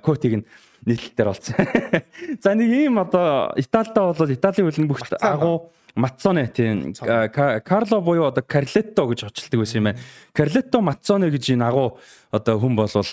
[0.00, 0.46] Котиг нь
[0.88, 1.52] нийтлэлээр болсон.
[2.42, 8.42] За нэг ийм одоо Италидаа бол Италийн хөлн бүх агуу Мацоне тийм Карло буюу одоо
[8.42, 10.00] Карлетто гэж очилдаг байсан юм байна.
[10.32, 11.98] Карлетто Мацоне гэж энэ агуу
[12.30, 13.06] одоо хүн болвол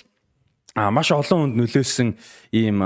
[0.76, 2.10] а маш олон хүнд нөлөөсөн
[2.56, 2.80] ийм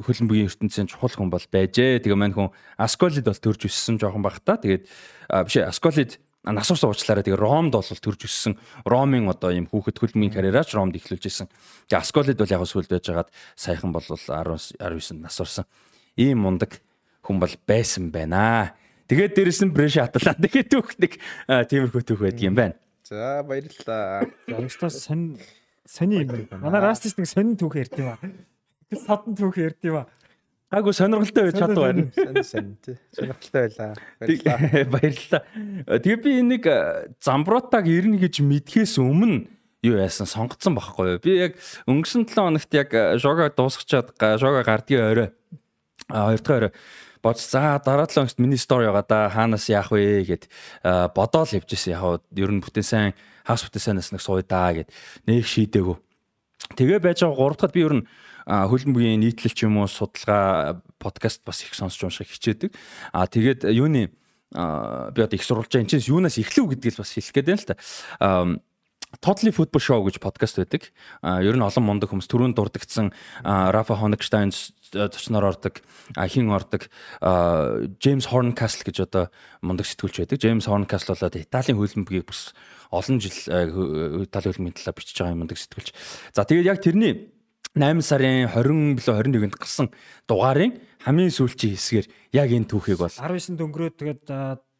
[0.00, 2.00] хөлбөмбөгийн ертөнцийн чухал хүн бол байжээ.
[2.00, 4.56] Тэгээ мань хүн Асколид бол төрж өссөн жоохон баг та.
[4.56, 4.88] Тэгээд
[5.44, 6.16] биш Асколид
[6.46, 7.26] нас урсан уучлаарай.
[7.26, 8.56] Тэгээ Ромд бол төрж өссөн.
[8.86, 11.52] Ромын одоо ийм хүүхэд хөлбөмбөгийн карьераач Ромд эхлүүлж исэн.
[11.90, 15.66] Тэгээ Асколид бол яг сүлд байжгаад саяхан бол 10 19 нас урсан.
[16.16, 16.80] Ийм мундаг
[17.26, 18.78] хүн бол байсан байна.
[19.08, 20.36] Тэгээд дээрэс нь бреш хаталаа.
[20.44, 21.12] Тэгээд түүх нэг
[21.48, 22.76] тиймэрхүү түүх байдаг юм байна.
[23.08, 24.28] За баярлалаа.
[24.52, 25.40] Ангстаас сонь
[25.88, 26.44] сони юм.
[26.60, 28.20] Манай растич нэг сонин түүх ярьд юм аа.
[28.92, 30.06] Садан түүх ярьд юм аа.
[30.68, 32.04] Гайгүй сонирхолтой байж чаддаг байна.
[32.12, 32.96] Сонь сонь тий.
[33.16, 33.94] Сонирхолтой байлаа.
[34.20, 34.84] Баярлалаа.
[34.92, 35.42] Баярлалаа.
[36.04, 36.68] Тэгээ би энийг
[37.24, 39.48] замбротаг ирнэ гэж мэдхээс өмнө
[39.88, 41.20] юу яасан сонгоцсон байхгүй юу.
[41.24, 41.56] Би яг
[41.88, 45.28] өнгөрсөн 7 хоногт яг жога дуусгачаад жога гардгийн орой
[46.12, 46.72] а хоёр дахь орой
[47.28, 50.24] бод за дараа 7 хоногт миний стори байгаа да хаанаас яах вэ?
[50.24, 50.48] гэд
[51.12, 51.92] бодоол явжсэн.
[51.92, 53.12] Яг ер нь бүтэн сайн
[53.44, 54.88] хас бүтэн сайнаас нэг сууя да гэд
[55.28, 55.96] нэг шийдээгүү
[56.72, 58.04] тэгээ байж байгаа 3 дахьд би ер нь
[58.48, 62.72] хөлбөмбөгийн нийтлэл ч юм уу судалгаа подкаст бас их сонсч унших хичээдэг.
[63.12, 65.84] А тэгээд юуны би одоо их сурвалж байгаа.
[65.84, 67.76] Энэ чинь юунаас эхлэв гэдгийг бас хэлэх гээд байна л та
[69.16, 70.92] Totally Football Show гэж подкаст байдаг.
[71.24, 73.08] А ер нь олон мундаг хүмүүс түрүүнд дурдгдсан
[73.40, 75.80] Рафа Хонигштайн зочноор ордог,
[76.28, 76.92] хин ордог
[77.96, 79.32] Джеймс Хорнкасл гэж одоо
[79.64, 80.38] мундаг сэтгүүлч байдаг.
[80.44, 82.52] Джеймс Хорнкасл болоод Италийн хөлбөмбөгийг бас
[82.92, 83.32] олон жил
[84.28, 85.88] Италийн хөлбөмбөгийн талаар бичиж байгаа мундаг сэтгүүлч.
[86.36, 87.32] За тэгээд яг тэрний
[87.72, 89.88] 8 сарын 20 билүү 21-нд гарсан
[90.28, 92.06] дугаарын хамгийн сүүлчийн хэсгээр
[92.36, 94.24] яг энэ түүхийг бол 19-нд өнгөрөөд тэгээд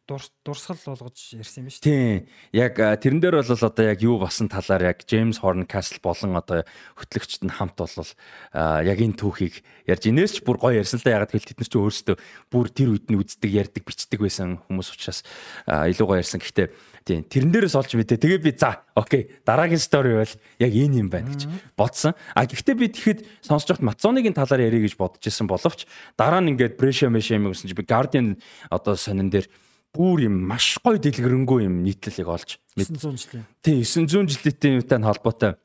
[0.09, 2.25] дурсгал болгож ярьсан юм шүү дээ.
[2.25, 2.27] Тийм.
[2.57, 6.65] Яг тэрэн дээр бол одоо яг юу басан талаар яг Джеймс Хорн Касл болон одоо
[6.97, 11.21] хөтлөгчд нь хамт бол яг энэ түүхийг ярьж инээс ч бүр гоё ярьсан л да
[11.21, 12.15] ягаад гэвэл тэд нар ч өөрсдөө
[12.49, 15.21] бүр тэр үед нь үздэг, ярьдаг, бичдэг байсан хүмүүс учраас
[15.69, 16.41] илүү гоё ярьсан.
[16.41, 16.67] Гэхдээ
[17.05, 18.17] тийм тэрэн дээрээс олж мэдээ.
[18.17, 21.45] Тэгээ би за окей дараагийн стори бол яг энэ юм байна гэж
[21.77, 22.13] бодсон.
[22.33, 26.53] А гэхдээ би тэгэхэд сонсож байхад Мацоныгийн талаар ярих гэж бодож исэн боловч дараа нь
[26.53, 28.37] ингээд Брэша Мэшэм гэсэн чи би Guardian
[28.69, 29.49] одоо сонин дээр
[29.93, 33.45] бүр юм маш гоё дэлгэрэнгүй юм нийтлэлийг олж 900 жилийн.
[33.63, 35.57] Тий 900 жилийн үеийн холбоотой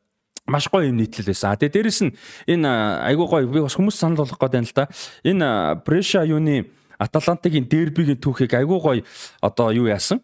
[0.47, 1.53] маш гоё юм нийтлэл байсан.
[1.53, 2.17] А тэгээ дээрэс нь
[2.49, 2.69] энэ
[3.09, 4.89] айгуу гоё би бас хүмүүс санал болгох гээд байна л да.
[5.25, 5.49] Энэ
[5.85, 9.03] Брэша юуны Аталантагийн дербигийн түүхийг айгуу гоё
[9.41, 10.20] одоо юу яасан?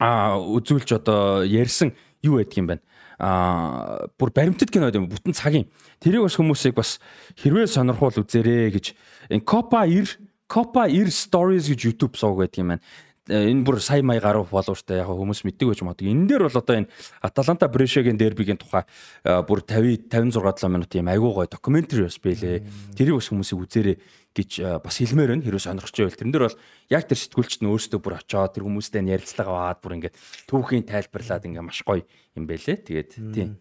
[0.00, 1.92] А үзүүлж одоо ярьсан
[2.24, 2.82] юу байдаг юм байна.
[3.18, 5.68] А бүр баримтат кино юм бүтэн цагийн.
[6.00, 6.98] Тэрийг бас хүмүүсийг бас
[7.36, 8.96] хэрвээ сонирхуул үзээрэй гэж
[9.30, 12.82] энэ Copa 90 Copa 90 Stories гэж YouTube сууг байдаг юм байна.
[13.24, 16.12] Энэ бүр сая мая гаруй фолловертэй яг хүмүүс мэддэг байж магадгүй.
[16.12, 16.92] Энэ дээр бол одоо энэ
[17.24, 18.84] Аталанта Брешегийн дербигийн тухай
[19.24, 22.68] бүр 50 56 7 минут юм айгуу гой докюментари бас бэлээ.
[22.92, 23.96] Тэрийг бас хүмүүсийг үзээрэй
[24.36, 24.50] гэж
[24.84, 25.44] бас хэлмээр байна.
[25.48, 26.60] Хэрвээ сонирхож байвал тэрэн дээр бол
[26.92, 31.48] яг тэр сэтгүүлчд нь өөрсдөө бүр очоод тэр хүмүүстэй ярилцлага аваад бүр ингээд түүхийн тайлбарлаад
[31.48, 32.04] ингээд маш гоё
[32.36, 32.76] юм бэлээ.
[32.84, 33.56] Тэгээд тийм.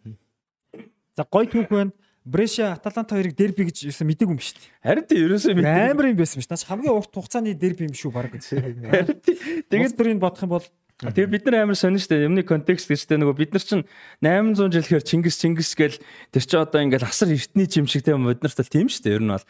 [1.16, 1.96] За гоё түүх байна.
[2.24, 4.72] Брэша Аталанта хоёрыг дерби гэж юусэн мэдээгүй юм шүү дээ.
[4.80, 5.92] Харин тийм ерөөсөө мэдээ.
[5.92, 6.52] Амар юм байсан шүү.
[6.56, 8.32] Наач хамгийн урт хугацааны дерби юм шүү баг.
[8.40, 10.66] Тэгээд тэрийг бодох юм бол
[11.04, 13.84] Тэгээ бид нар амар сонин штэ юмны контекст гэжтэй нөгөө бид нар чинь
[14.24, 16.00] 800 жилээр Чингис Чингис гээл
[16.32, 19.34] тэр чи одоо ингээл асар эртний юм шиг тийм бид нарт тийм штэ ер нь
[19.34, 19.44] бол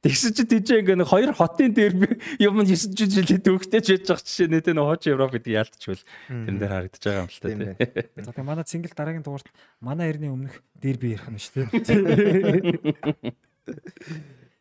[0.00, 1.92] Тэгсэн чи тийж ингээ нэг хоёр хотын дээр
[2.40, 6.00] юм 9 жилийн төвхтэй ч яж байгаа жишээ нэ тэ нөө хооч Европ гэдэг яалтчвал
[6.24, 7.76] тэрэн дээр харагдаж байгаа юм л та тийм.
[8.24, 9.52] За тэгээ манай цингэл дараагийн дугаарт
[9.84, 13.36] манай эртний өмнөх дээр би ярих нь шүү дээ.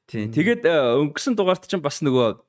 [0.10, 0.34] Тийм.
[0.34, 2.42] Тэгээд э, өнгөрсөн дугаарт чинь бас нөгөө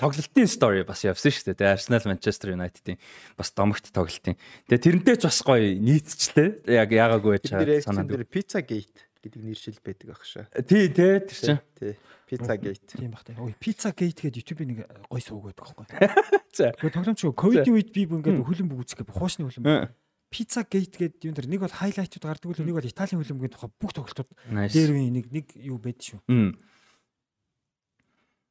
[0.00, 1.76] тоглолтын стори бас явсан шүү дээ.
[1.76, 2.98] Arsenal Manchester United-ийн
[3.36, 4.40] бас домогт тоглолтын.
[4.66, 6.72] Тэгээ тэрнтэй ч бас гоё нийцчлээ.
[6.72, 8.16] Яг яагаагүй байж байгаа санаад.
[8.32, 10.50] Pizza Gate гэдэг нэршил байдаг ах шээ.
[10.66, 11.62] Тий, тий, тэр чинь.
[11.78, 11.94] Тий.
[12.26, 12.86] Pizza Gate.
[12.98, 13.36] Тийм бах тий.
[13.38, 15.86] Ой, Pizza Gate гэдэг YouTube-ийн нэг гой сууг байдаг байхгүй.
[16.56, 16.72] За.
[16.72, 19.92] Гэхдээ тоглоомч ковидын үед би ингээд хөлбөмбөг үзэх гэ хуучны хөлбөмбөг.
[20.32, 23.70] Pizza Gate гэдэг юм дэр нэг бол хайлайтууд гардаг л нэг бол Италийн хөлбөмбөгийн тухай
[23.76, 26.24] бүх тоглолтууд дээр үе нэг нэг юу байд шүү.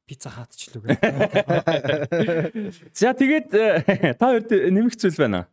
[0.06, 0.94] Пицца хат ч лүгэ.
[2.94, 5.50] За тэгээд э, та хоёрт нэмэх зүйл байна.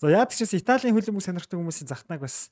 [0.00, 2.48] За яадаг ч гэсэн Италийн хөлбөмбөг сонирхдаг хүмүүсийн захтнаг бас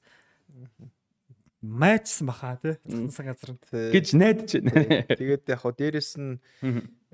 [1.66, 2.78] майчсан баха тий.
[2.86, 3.50] Цансан газар
[3.90, 5.02] гэж найдаж байна.
[5.10, 6.38] Тэгээд яг хоо дээрэс нь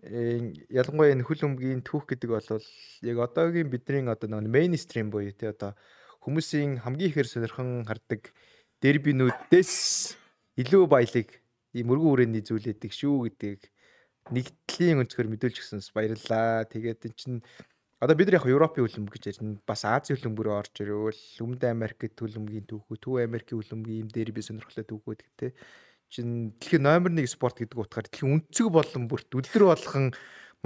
[0.02, 2.48] ялангуяа энэ хөл өмгийн түүх гэдэг бол
[3.06, 5.72] яг одоогийн бидний одоо нэг мейнстрим буюу тий одоо
[6.26, 8.34] хүмүүсийн хамгийн ихээр сонирхон хардаг
[8.82, 9.74] дербинүүдээс
[10.58, 11.28] илүү баялаг
[11.72, 13.62] ийм өргөн хүрээний зүйлээдэг шүү гэдгийг
[14.30, 16.66] нэгдлийн өнцгөр мэдүүлж гисэнс баярлалаа.
[16.70, 17.38] Тэгээд эн чинь
[18.02, 19.62] Одоо бид нар яг Европын хөлбөмбөг гэж ярьна.
[19.62, 24.42] Бас Азийн хөлбөмбөрөөр орж ирвэл Өмнөд Америкт хөлбөмбөгийн түүхүү, Төв Америкийн хөлбөмбөгийн юм дээр би
[24.42, 25.54] сонирхолтой түүхүүд гэдэг
[26.10, 30.10] чинь дэлхийн номер 1 спорт гэдэг утгаар дэлхийн өнцөг болон бүрт өдөр болгон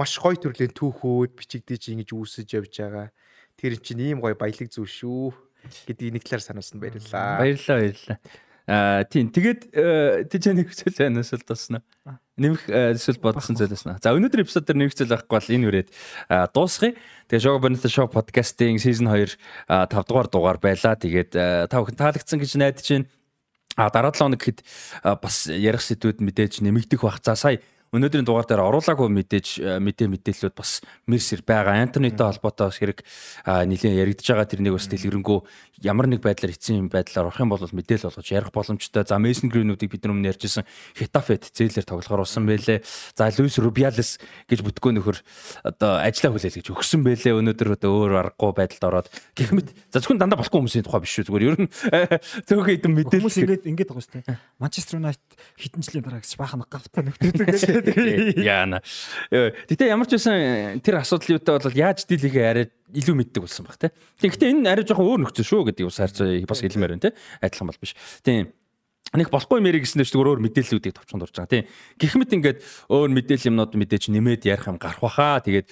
[0.01, 3.07] маш гоё төрлийн түүхүүд бичигдэж ингэж үүсэж явж байгаа.
[3.53, 5.29] Тэр чинь ийм гоё баялаг зүйл шүү
[5.85, 7.37] гэдгийг нэг талаар сануулсан баярлалаа.
[7.37, 8.17] Баярлалаа, баярлалаа.
[8.67, 11.81] Аа тийм тэгээд тийч нэг зүйл байна эсвэл тосноо.
[12.35, 13.95] Нэмэх эсвэл бодсон зүйл байна.
[14.03, 15.89] За өнөөдөр эпизод дээр нэмэх зүйл байхгүй бол энэ үрээд
[16.51, 16.99] дуусгая.
[17.31, 19.39] Тэгээ Шоу Бонито Шоу подкастын сизон 2
[19.71, 20.99] 5 дугаар дугаар байлаа.
[20.99, 21.31] Тэгээд
[21.71, 23.07] та бүхэн таалагдсан гэж найдаж байна.
[23.79, 24.59] А дараа 7 хоног гэхэд
[25.23, 27.23] бас ярих сэдвүүд мэдээж нэмэгдэх бах.
[27.23, 27.63] За сая
[27.95, 31.79] өнөөдрийн дугаар дээр оруулаагүй мэдээж э, мэдээ мэдээллүүд бас Мерсер байгаа.
[31.79, 32.99] Антонитой холбоотой хэрэг
[33.47, 35.39] нэлийн яригдж байгаа тэрнийг бас дэлгэрэнгүй
[35.83, 39.05] ямар нэг байдлаар эцсийн байдлаар орох юм бол мэдээл болгож ярих боломжтой.
[39.05, 40.65] За Мессен Гринүүдийг бид нар өмнө ярьжсэн
[40.97, 42.81] Хетафет зээлэр тоглохоор усан байлээ.
[43.13, 44.17] За Луис Рубиалес
[44.49, 45.17] гэж бүтгөө нөхөр
[45.61, 47.37] одоо ажиллаа хүлээл гэж өгсөн байлээ.
[47.37, 49.07] Өнөөдөр одоо өөр аргагүй байдалд ороод
[49.37, 51.29] гэх мэт за зөвхөн дандаа болохгүй хүмүүсийн тухай биш шүү.
[51.29, 51.69] Зүгээр ер нь
[52.49, 54.37] зөвхөн хэдэн мэдээлэл хүмүүс ингэж ингэж байгаа шүү дээ.
[54.57, 55.31] Манчестер Юнайтед
[55.61, 58.81] хэдэн жилийн дараа гэж баахан гавтаа нөхдөдөг Яана.
[59.29, 63.77] Гэтэ ямар ч байсан тэр асуудлын үедээ бол яаж дийлэхээ арай илүү мэддэг болсон баг
[63.81, 63.91] те.
[64.23, 67.17] Тэгэхдээ энэ арай жоохон өөр нөхцөл шүү гэдэг бас харьцаа бас хэлмээр байна те.
[67.43, 67.95] Адилхан бол биш.
[68.23, 68.53] Тийм.
[69.15, 71.65] Нэг болохгүй мэрэг гэснээр ч зүгээр өөр мэдээллүүдийг товчонд орж байгаа тийм.
[71.95, 72.59] Гэх мэт ингээд
[72.91, 75.39] өөр мэдээлэл юмнууд мэдээж нэмээд ярих юм гарах баха.
[75.43, 75.67] Тэгээд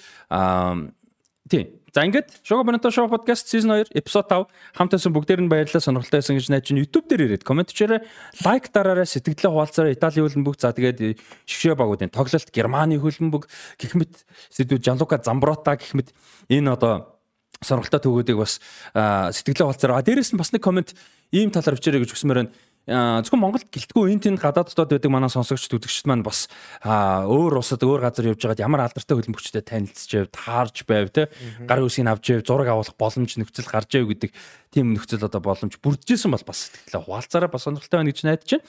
[1.48, 1.64] тийм
[1.96, 6.20] За ингээд Шого Бонито Шоу подкаст season 2 episode 5 хамтаасан бүгдээр нь баярлалаа сонирхолтой
[6.20, 8.04] байсан гэж найж чинь YouTube дээр ирээд комент хийрээ
[8.44, 9.96] лайк дараарай сэтгэлдээ хуваалцаарай.
[9.96, 10.60] Италийн хөлбөмбөг.
[10.60, 11.16] За тэгээд
[11.48, 13.48] шгшээ багуудын тоглолт Германы хөлбөмбөг.
[13.80, 16.12] Гэх мэт сэдвүүд Жанлука Замброта гэх мэт.
[16.52, 17.16] Энэ одоо
[17.64, 18.60] сонирхолтой төгөөдийг бас
[18.92, 20.04] сэтгэлээ хуваалцаарай.
[20.04, 20.92] Дээрээс нь бас нэг комент
[21.32, 22.52] ийм талаар бичээрэй гэж өгсмөр байна
[22.86, 26.46] зөвхөн Монголд гэлтгүй энэ тэнд гадаад дотоод байдаг манай сонсогч үзэгчд маань бас
[26.86, 31.26] өөр усад өөр газар явж байгаад ямар алдартай хөлбөмбөгчтэй танилцж байв, таарж байв те
[31.66, 34.30] гар үсгийг авч байв, зураг авах боломж нөхцөл гарч байв гэдэг
[34.70, 38.66] тийм нөхцөл одоо боломж бүрдчихсэн бол бас сэтгэлээ хуваалцаараа бас сонирхолтой байна гэж найдаж байна.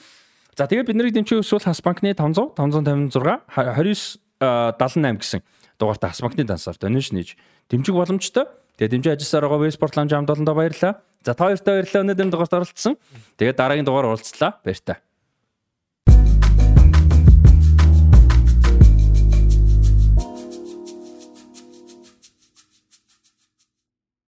[0.58, 5.40] За тэгээд бид нарыг дэмжих хүсвэл Хас банкны 500 556 29 78 гэсэн
[5.78, 7.38] дугаартай Хас банкны дансаар donation хийж
[7.70, 8.50] дэмжих боломжтой.
[8.82, 10.98] Тэгээд дэмжиж ажилласаар байгаа Веспорт ламж хамт олондоо баярлалаа.
[11.26, 12.94] За та хоёртай баярлалаа өнөөдөр дугаарт оролцсон.
[13.36, 14.60] Тэгээд дараагийн дугаар уулзлаа.
[14.62, 15.00] Баяр та.